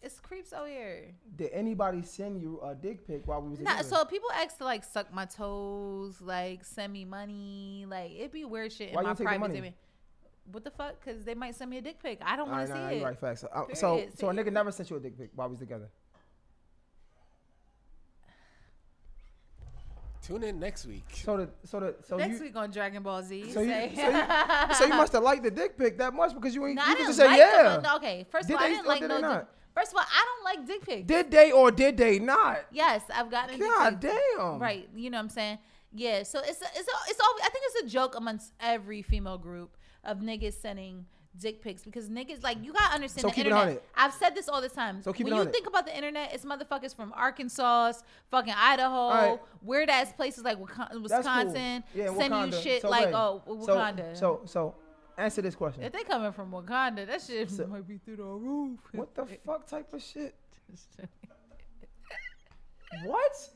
It's 0.00 0.20
creeps 0.20 0.52
out 0.52 0.68
here. 0.68 1.06
Did 1.34 1.50
anybody 1.52 2.02
send 2.02 2.40
you 2.40 2.60
a 2.62 2.72
dick 2.76 3.04
pic 3.04 3.26
while 3.26 3.42
we 3.42 3.50
was 3.50 3.58
Nah, 3.58 3.70
together? 3.78 3.88
so 3.88 4.04
people 4.04 4.28
ask 4.32 4.58
to 4.58 4.64
like 4.64 4.84
suck 4.84 5.12
my 5.12 5.24
toes, 5.24 6.20
like 6.20 6.64
send 6.64 6.92
me 6.92 7.04
money, 7.04 7.84
like 7.88 8.12
it'd 8.12 8.30
be 8.30 8.44
weird 8.44 8.72
shit 8.72 8.90
in 8.90 8.94
Why 8.94 9.00
you 9.00 9.08
my 9.08 9.08
don't 9.08 9.16
take 9.16 9.26
the 9.26 9.38
private. 9.38 9.54
money? 9.60 9.74
What 10.52 10.62
the 10.62 10.70
fuck? 10.70 11.04
Because 11.04 11.24
they 11.24 11.34
might 11.34 11.56
send 11.56 11.68
me 11.70 11.78
a 11.78 11.82
dick 11.82 12.00
pic. 12.00 12.20
I 12.24 12.36
don't 12.36 12.48
want 12.48 12.60
right, 12.60 12.76
to 12.76 12.80
nah, 12.80 12.88
see 12.90 12.94
you 12.94 13.00
it. 13.02 13.04
right, 13.06 13.18
facts. 13.18 13.44
Uh, 13.44 13.64
so, 13.74 14.04
so 14.16 14.30
a 14.30 14.32
nigga 14.32 14.52
never 14.52 14.70
sent 14.70 14.88
you 14.88 14.96
a 14.96 15.00
dick 15.00 15.18
pic 15.18 15.30
while 15.34 15.48
we 15.48 15.52
was 15.54 15.58
together. 15.60 15.88
Tune 20.30 20.44
in 20.44 20.60
next 20.60 20.86
week. 20.86 21.04
So 21.12 21.36
the, 21.38 21.48
so 21.64 21.80
the, 21.80 21.94
so 22.06 22.16
Next 22.16 22.38
you, 22.38 22.44
week 22.44 22.56
on 22.56 22.70
Dragon 22.70 23.02
Ball 23.02 23.20
Z. 23.22 23.50
so 23.52 23.60
you, 23.60 23.68
say- 23.68 23.92
so 23.96 24.08
you, 24.08 24.74
so 24.74 24.84
you 24.84 24.90
must 24.94 25.12
have 25.12 25.24
liked 25.24 25.42
the 25.42 25.50
dick 25.50 25.76
pic 25.76 25.98
that 25.98 26.14
much 26.14 26.34
because 26.34 26.54
you 26.54 26.64
ain't, 26.66 26.76
No, 26.76 26.84
you 26.84 26.90
I 26.92 26.94
didn't 26.94 27.06
just 27.08 27.18
say 27.18 27.26
like 27.26 27.38
yeah. 27.38 27.78
them. 27.78 27.96
Okay, 27.96 28.26
first 28.30 28.46
Did 28.46 28.54
of 28.54 28.60
all, 28.60 28.66
I 28.66 28.70
didn't 28.70 28.86
like 28.86 29.00
did 29.00 29.08
no. 29.08 29.20
they 29.20 29.38
dick- 29.38 29.46
First 29.74 29.92
of 29.92 29.96
all, 29.98 30.04
I 30.04 30.24
don't 30.24 30.44
like 30.44 30.66
dick 30.68 30.86
pics. 30.86 31.06
Did 31.06 31.30
they 31.30 31.52
or 31.52 31.70
did 31.70 31.96
they 31.96 32.18
not? 32.18 32.60
yes, 32.70 33.02
I've 33.14 33.30
gotten. 33.30 33.54
a 33.56 33.58
dick 33.58 33.66
God 33.66 34.00
pic. 34.00 34.12
damn. 34.36 34.58
Right, 34.58 34.88
you 34.94 35.10
know 35.10 35.18
what 35.18 35.22
I'm 35.24 35.28
saying? 35.30 35.58
Yeah, 35.92 36.22
so 36.22 36.38
it's 36.38 36.60
a, 36.62 36.66
it's 36.76 36.88
a, 36.88 36.92
it's 37.08 37.20
all 37.20 37.34
I 37.42 37.48
think 37.50 37.64
it's 37.68 37.82
a 37.84 37.88
joke 37.88 38.16
amongst 38.16 38.52
every 38.60 39.02
female 39.02 39.38
group 39.38 39.76
of 40.04 40.18
niggas 40.18 40.54
sending 40.54 41.06
dick 41.38 41.62
pics 41.62 41.82
because 41.82 42.08
niggas 42.08 42.42
like 42.42 42.58
you 42.62 42.72
gotta 42.72 42.94
understand 42.94 43.22
So 43.22 43.28
the 43.28 43.34
it 43.34 43.38
internet. 43.46 43.56
100. 43.66 43.82
I've 43.96 44.12
said 44.12 44.34
this 44.34 44.48
all 44.48 44.60
the 44.60 44.68
time. 44.68 45.02
So 45.02 45.12
keep 45.12 45.20
it 45.26 45.30
when 45.30 45.34
you 45.34 45.38
100. 45.38 45.52
think 45.52 45.66
about 45.66 45.86
the 45.86 45.94
internet, 45.96 46.34
it's 46.34 46.44
motherfuckers 46.44 46.94
from 46.94 47.12
Arkansas, 47.16 47.92
fucking 48.30 48.54
Idaho, 48.56 49.08
right. 49.10 49.40
weird 49.62 49.88
ass 49.90 50.12
places 50.12 50.42
like 50.44 50.58
Wisconsin, 50.58 51.84
cool. 51.94 52.02
Yeah, 52.02 52.14
send 52.16 52.52
you 52.54 52.60
shit 52.60 52.82
So 52.82 52.90
like 52.90 53.06
wait. 53.06 53.14
oh 53.14 53.42
So- 53.64 53.76
Wakanda. 53.76 54.16
So, 54.16 54.40
so, 54.44 54.74
answer 55.16 55.40
this 55.42 55.54
question. 55.54 55.82
if 55.84 55.92
they 55.92 56.02
coming 56.02 56.32
from 56.32 56.50
Wakanda, 56.50 57.06
that 57.06 57.22
shit 57.22 57.50
So- 57.50 57.66
might 57.66 57.86
be 57.86 57.98
through 57.98 58.16
the 58.16 58.24
roof. 58.24 58.80
What 58.92 59.14
the 59.14 59.26
fuck 59.46 59.66
type 59.66 59.92
of 59.92 60.02
shit? 60.02 60.34
What? 63.04 63.48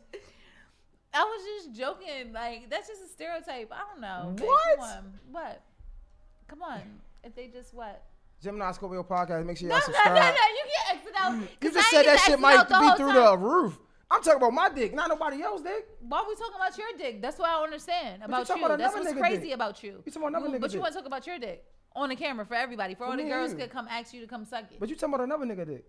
I 1.13 1.23
was 1.23 1.67
just 1.67 1.79
joking. 1.79 2.33
Like 2.33 2.71
that's 2.71 2.89
just 2.89 3.03
a 3.03 3.09
stereotype. 3.09 3.71
I 3.73 3.83
don't 3.93 4.01
know. 4.01 4.35
What? 4.47 4.79
Come 4.79 4.89
on. 4.89 5.13
What? 5.33 5.63
Come 6.49 6.63
on. 6.63 6.81
If 7.25 7.35
they 7.35 7.47
just 7.49 7.73
what? 7.75 8.03
Gemini 8.43 8.73
Scorpio 8.73 9.03
podcast. 9.03 9.45
Make 9.47 9.57
sure 9.57 9.69
y'all 9.69 9.79
no, 9.79 9.81
no, 9.81 9.93
subscribe. 9.93 10.15
no. 10.15 10.21
You 10.31 10.65
can't 10.75 10.99
exit 10.99 11.13
out. 11.19 11.35
You 11.63 11.71
just 11.73 11.91
said 11.91 12.05
that 12.05 12.21
shit 12.21 12.39
might 12.41 12.69
be 12.69 12.75
through 12.97 13.13
time. 13.13 13.25
the 13.25 13.39
roof. 13.39 13.79
I'm 14.11 14.23
talking 14.23 14.37
about 14.37 14.53
my 14.53 14.69
dick, 14.69 14.95
not 14.95 15.09
nobody 15.09 15.43
else 15.43 15.63
dick. 15.63 15.87
Why 16.01 16.19
are 16.19 16.29
we 16.29 16.35
talking 16.35 16.55
about 16.57 16.77
your 16.77 16.87
dick? 16.99 17.23
That's 17.23 17.39
what 17.39 17.49
I 17.49 17.55
don't 17.55 17.65
understand 17.65 18.23
about 18.23 18.49
you. 18.49 18.65
about 18.65 18.79
That's 18.79 18.95
what's 18.95 19.13
crazy 19.15 19.47
dick. 19.47 19.55
about 19.55 19.83
you. 19.83 20.03
You 20.05 20.13
talking 20.13 20.29
about 20.29 20.43
another 20.43 20.49
nigga 20.57 20.61
But 20.61 20.71
you 20.71 20.77
dick. 20.79 20.83
want 20.83 20.93
to 20.93 20.99
talk 20.99 21.07
about 21.07 21.27
your 21.27 21.39
dick 21.39 21.65
on 21.97 22.11
the 22.11 22.17
camera 22.17 22.45
for 22.45 22.55
everybody, 22.55 22.95
for 22.95 23.07
all 23.07 23.17
the 23.17 23.23
girls 23.25 23.55
could 23.55 23.71
come 23.71 23.89
ask 23.91 24.13
you 24.13 24.21
to 24.21 24.27
come 24.27 24.45
suck 24.45 24.65
it. 24.71 24.79
But 24.79 24.89
you 24.91 24.95
talking 24.95 25.15
about 25.15 25.25
another 25.25 25.47
nigga 25.47 25.67
dick. 25.67 25.85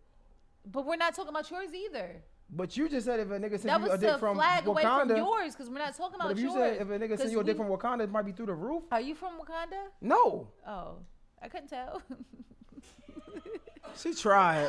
But 0.71 0.85
we're 0.85 0.95
not 0.95 1.13
talking 1.13 1.29
about 1.29 1.51
yours 1.51 1.69
either. 1.73 2.23
But 2.49 2.77
you 2.77 2.87
just 2.87 3.05
said 3.05 3.19
if 3.19 3.27
a 3.31 3.39
nigga 3.39 3.59
send 3.59 3.83
you 3.83 3.91
a 3.91 3.97
dick 3.97 4.11
the 4.13 4.17
from 4.17 4.37
flag 4.37 4.65
away 4.65 4.83
from 4.83 5.09
Wakanda. 5.09 5.17
yours 5.17 5.53
because 5.55 5.69
we're 5.69 5.79
not 5.79 5.95
talking 5.97 6.17
But 6.17 6.25
about 6.27 6.31
if 6.31 6.39
you 6.39 6.45
yours. 6.45 6.55
said 6.55 6.81
if 6.81 6.89
a 6.89 6.99
nigga 6.99 7.17
send 7.17 7.31
you 7.31 7.39
a 7.39 7.43
dick 7.43 7.57
we- 7.57 7.63
from 7.65 7.71
Wakanda, 7.75 8.01
it 8.03 8.11
might 8.11 8.25
be 8.25 8.31
through 8.31 8.45
the 8.47 8.53
roof. 8.53 8.83
Are 8.91 9.01
you 9.01 9.13
from 9.15 9.33
Wakanda? 9.39 9.81
No, 10.01 10.47
Oh, 10.67 10.97
I 11.45 11.47
couldn't 11.47 11.67
tell. 11.69 12.01
she 13.95 14.13
tried. 14.15 14.67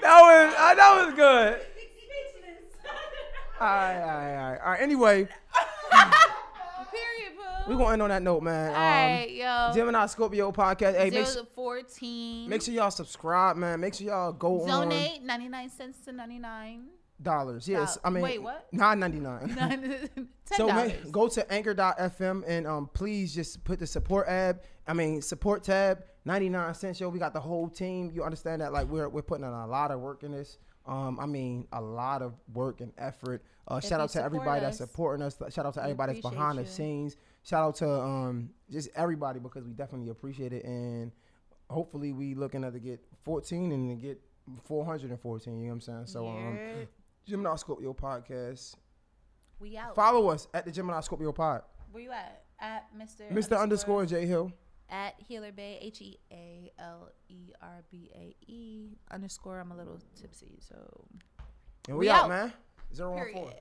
That 0.00 0.20
was 0.20 0.54
uh, 0.58 0.74
that 0.74 1.04
was 1.04 1.14
good. 1.14 1.60
All 3.60 3.68
right, 3.68 4.00
all 4.00 4.06
right, 4.08 4.34
all 4.34 4.50
right. 4.52 4.60
All 4.64 4.70
right. 4.72 4.80
Anyway, 4.80 5.28
Period, 6.90 7.36
boo. 7.36 7.70
we 7.72 7.76
gonna 7.76 7.92
end 7.92 8.02
on 8.02 8.08
that 8.08 8.22
note, 8.22 8.42
man. 8.42 8.70
All 8.70 8.74
right, 8.74 9.30
yo. 9.30 9.46
Um, 9.46 9.74
Gemini 9.74 10.06
Scorpio 10.06 10.50
podcast. 10.50 10.94
Hey, 10.96 11.04
make, 11.10 11.12
Zero 11.12 11.24
su- 11.26 11.40
to 11.40 11.46
fourteen. 11.54 12.48
make 12.48 12.62
sure 12.62 12.74
y'all 12.74 12.90
subscribe, 12.90 13.56
man. 13.56 13.78
Make 13.78 13.94
sure 13.94 14.06
y'all 14.08 14.32
go 14.32 14.62
on 14.62 14.68
Donate 14.68 15.22
ninety 15.22 15.48
nine 15.48 15.68
cents 15.70 15.98
to 16.06 16.12
ninety 16.12 16.38
nine. 16.40 16.86
Dollars. 17.22 17.68
Yes, 17.68 17.98
I 18.04 18.10
mean, 18.10 18.22
Wait, 18.22 18.42
what? 18.42 18.66
Nine 18.72 19.00
ninety 19.00 19.20
nine. 19.20 20.08
So 20.56 20.66
man, 20.66 20.92
go 21.10 21.28
to 21.28 21.50
anchor.fm 21.52 22.44
and 22.46 22.66
um 22.66 22.90
please 22.92 23.34
just 23.34 23.64
put 23.64 23.78
the 23.78 23.86
support 23.86 24.28
ab 24.28 24.60
I 24.86 24.92
mean 24.92 25.22
support 25.22 25.62
tab 25.62 26.04
99 26.26 26.74
cents 26.74 27.00
yo 27.00 27.08
we 27.08 27.18
got 27.18 27.32
the 27.32 27.40
whole 27.40 27.68
team. 27.68 28.10
You 28.12 28.22
understand 28.22 28.60
that 28.60 28.72
like 28.72 28.86
we're 28.86 29.08
we're 29.08 29.22
putting 29.22 29.46
in 29.46 29.50
a 29.50 29.66
lot 29.66 29.90
of 29.90 30.00
work 30.00 30.24
in 30.24 30.32
this. 30.32 30.58
Um 30.84 31.18
I 31.18 31.24
mean 31.24 31.66
a 31.72 31.80
lot 31.80 32.20
of 32.20 32.34
work 32.52 32.82
and 32.82 32.92
effort. 32.98 33.42
Uh 33.66 33.80
shout 33.80 34.00
out 34.00 34.10
to 34.10 34.22
everybody 34.22 34.60
that's 34.60 34.76
supporting 34.78 35.24
us. 35.24 35.38
Shout 35.50 35.64
out 35.64 35.74
to 35.74 35.82
everybody 35.82 36.14
that's 36.14 36.28
behind 36.28 36.58
the 36.58 36.66
scenes. 36.66 37.16
Shout 37.44 37.64
out 37.64 37.74
to 37.76 37.88
um 37.90 38.50
just 38.70 38.90
everybody 38.94 39.40
because 39.40 39.64
we 39.64 39.72
definitely 39.72 40.10
appreciate 40.10 40.52
it. 40.52 40.64
And 40.64 41.12
hopefully 41.70 42.12
we 42.12 42.34
looking 42.34 42.62
at 42.62 42.74
to 42.74 42.78
get 42.78 43.00
14 43.24 43.72
and 43.72 43.88
to 43.98 44.06
get 44.06 44.20
414 44.64 45.54
you 45.54 45.60
know 45.60 45.68
what 45.68 45.74
I'm 45.74 45.80
saying? 45.80 46.06
So 46.06 46.28
um. 46.28 46.58
Gemini 47.26 47.56
Scorpio 47.56 47.92
podcast 47.94 48.74
we 49.60 49.76
out. 49.76 49.94
follow 49.94 50.28
us 50.28 50.48
at 50.54 50.64
the 50.64 50.72
Gemini 50.72 51.00
Scorpio 51.00 51.32
pod 51.32 51.62
Where 51.92 52.02
you 52.02 52.10
at? 52.12 52.42
At 52.60 52.86
Mr. 52.96 53.30
Mr. 53.32 53.58
Underscore 53.58 54.06
J 54.06 54.26
Hill. 54.26 54.52
At 54.88 55.14
Healer 55.26 55.52
Bae, 55.52 55.78
H 55.80 56.00
E 56.02 56.18
A 56.30 56.70
L 56.78 57.10
E 57.28 57.50
R 57.62 57.82
B 57.90 58.10
A 58.14 58.36
E 58.50 58.90
underscore. 59.10 59.58
I'm 59.58 59.72
a 59.72 59.76
little 59.76 59.98
tipsy, 60.20 60.58
so 60.60 60.76
And 61.88 61.96
we, 61.96 62.06
We 62.06 62.10
out, 62.10 62.24
out. 62.24 62.28
man. 62.28 62.52
Zero 62.94 63.14
one 63.14 63.32
four. 63.32 63.52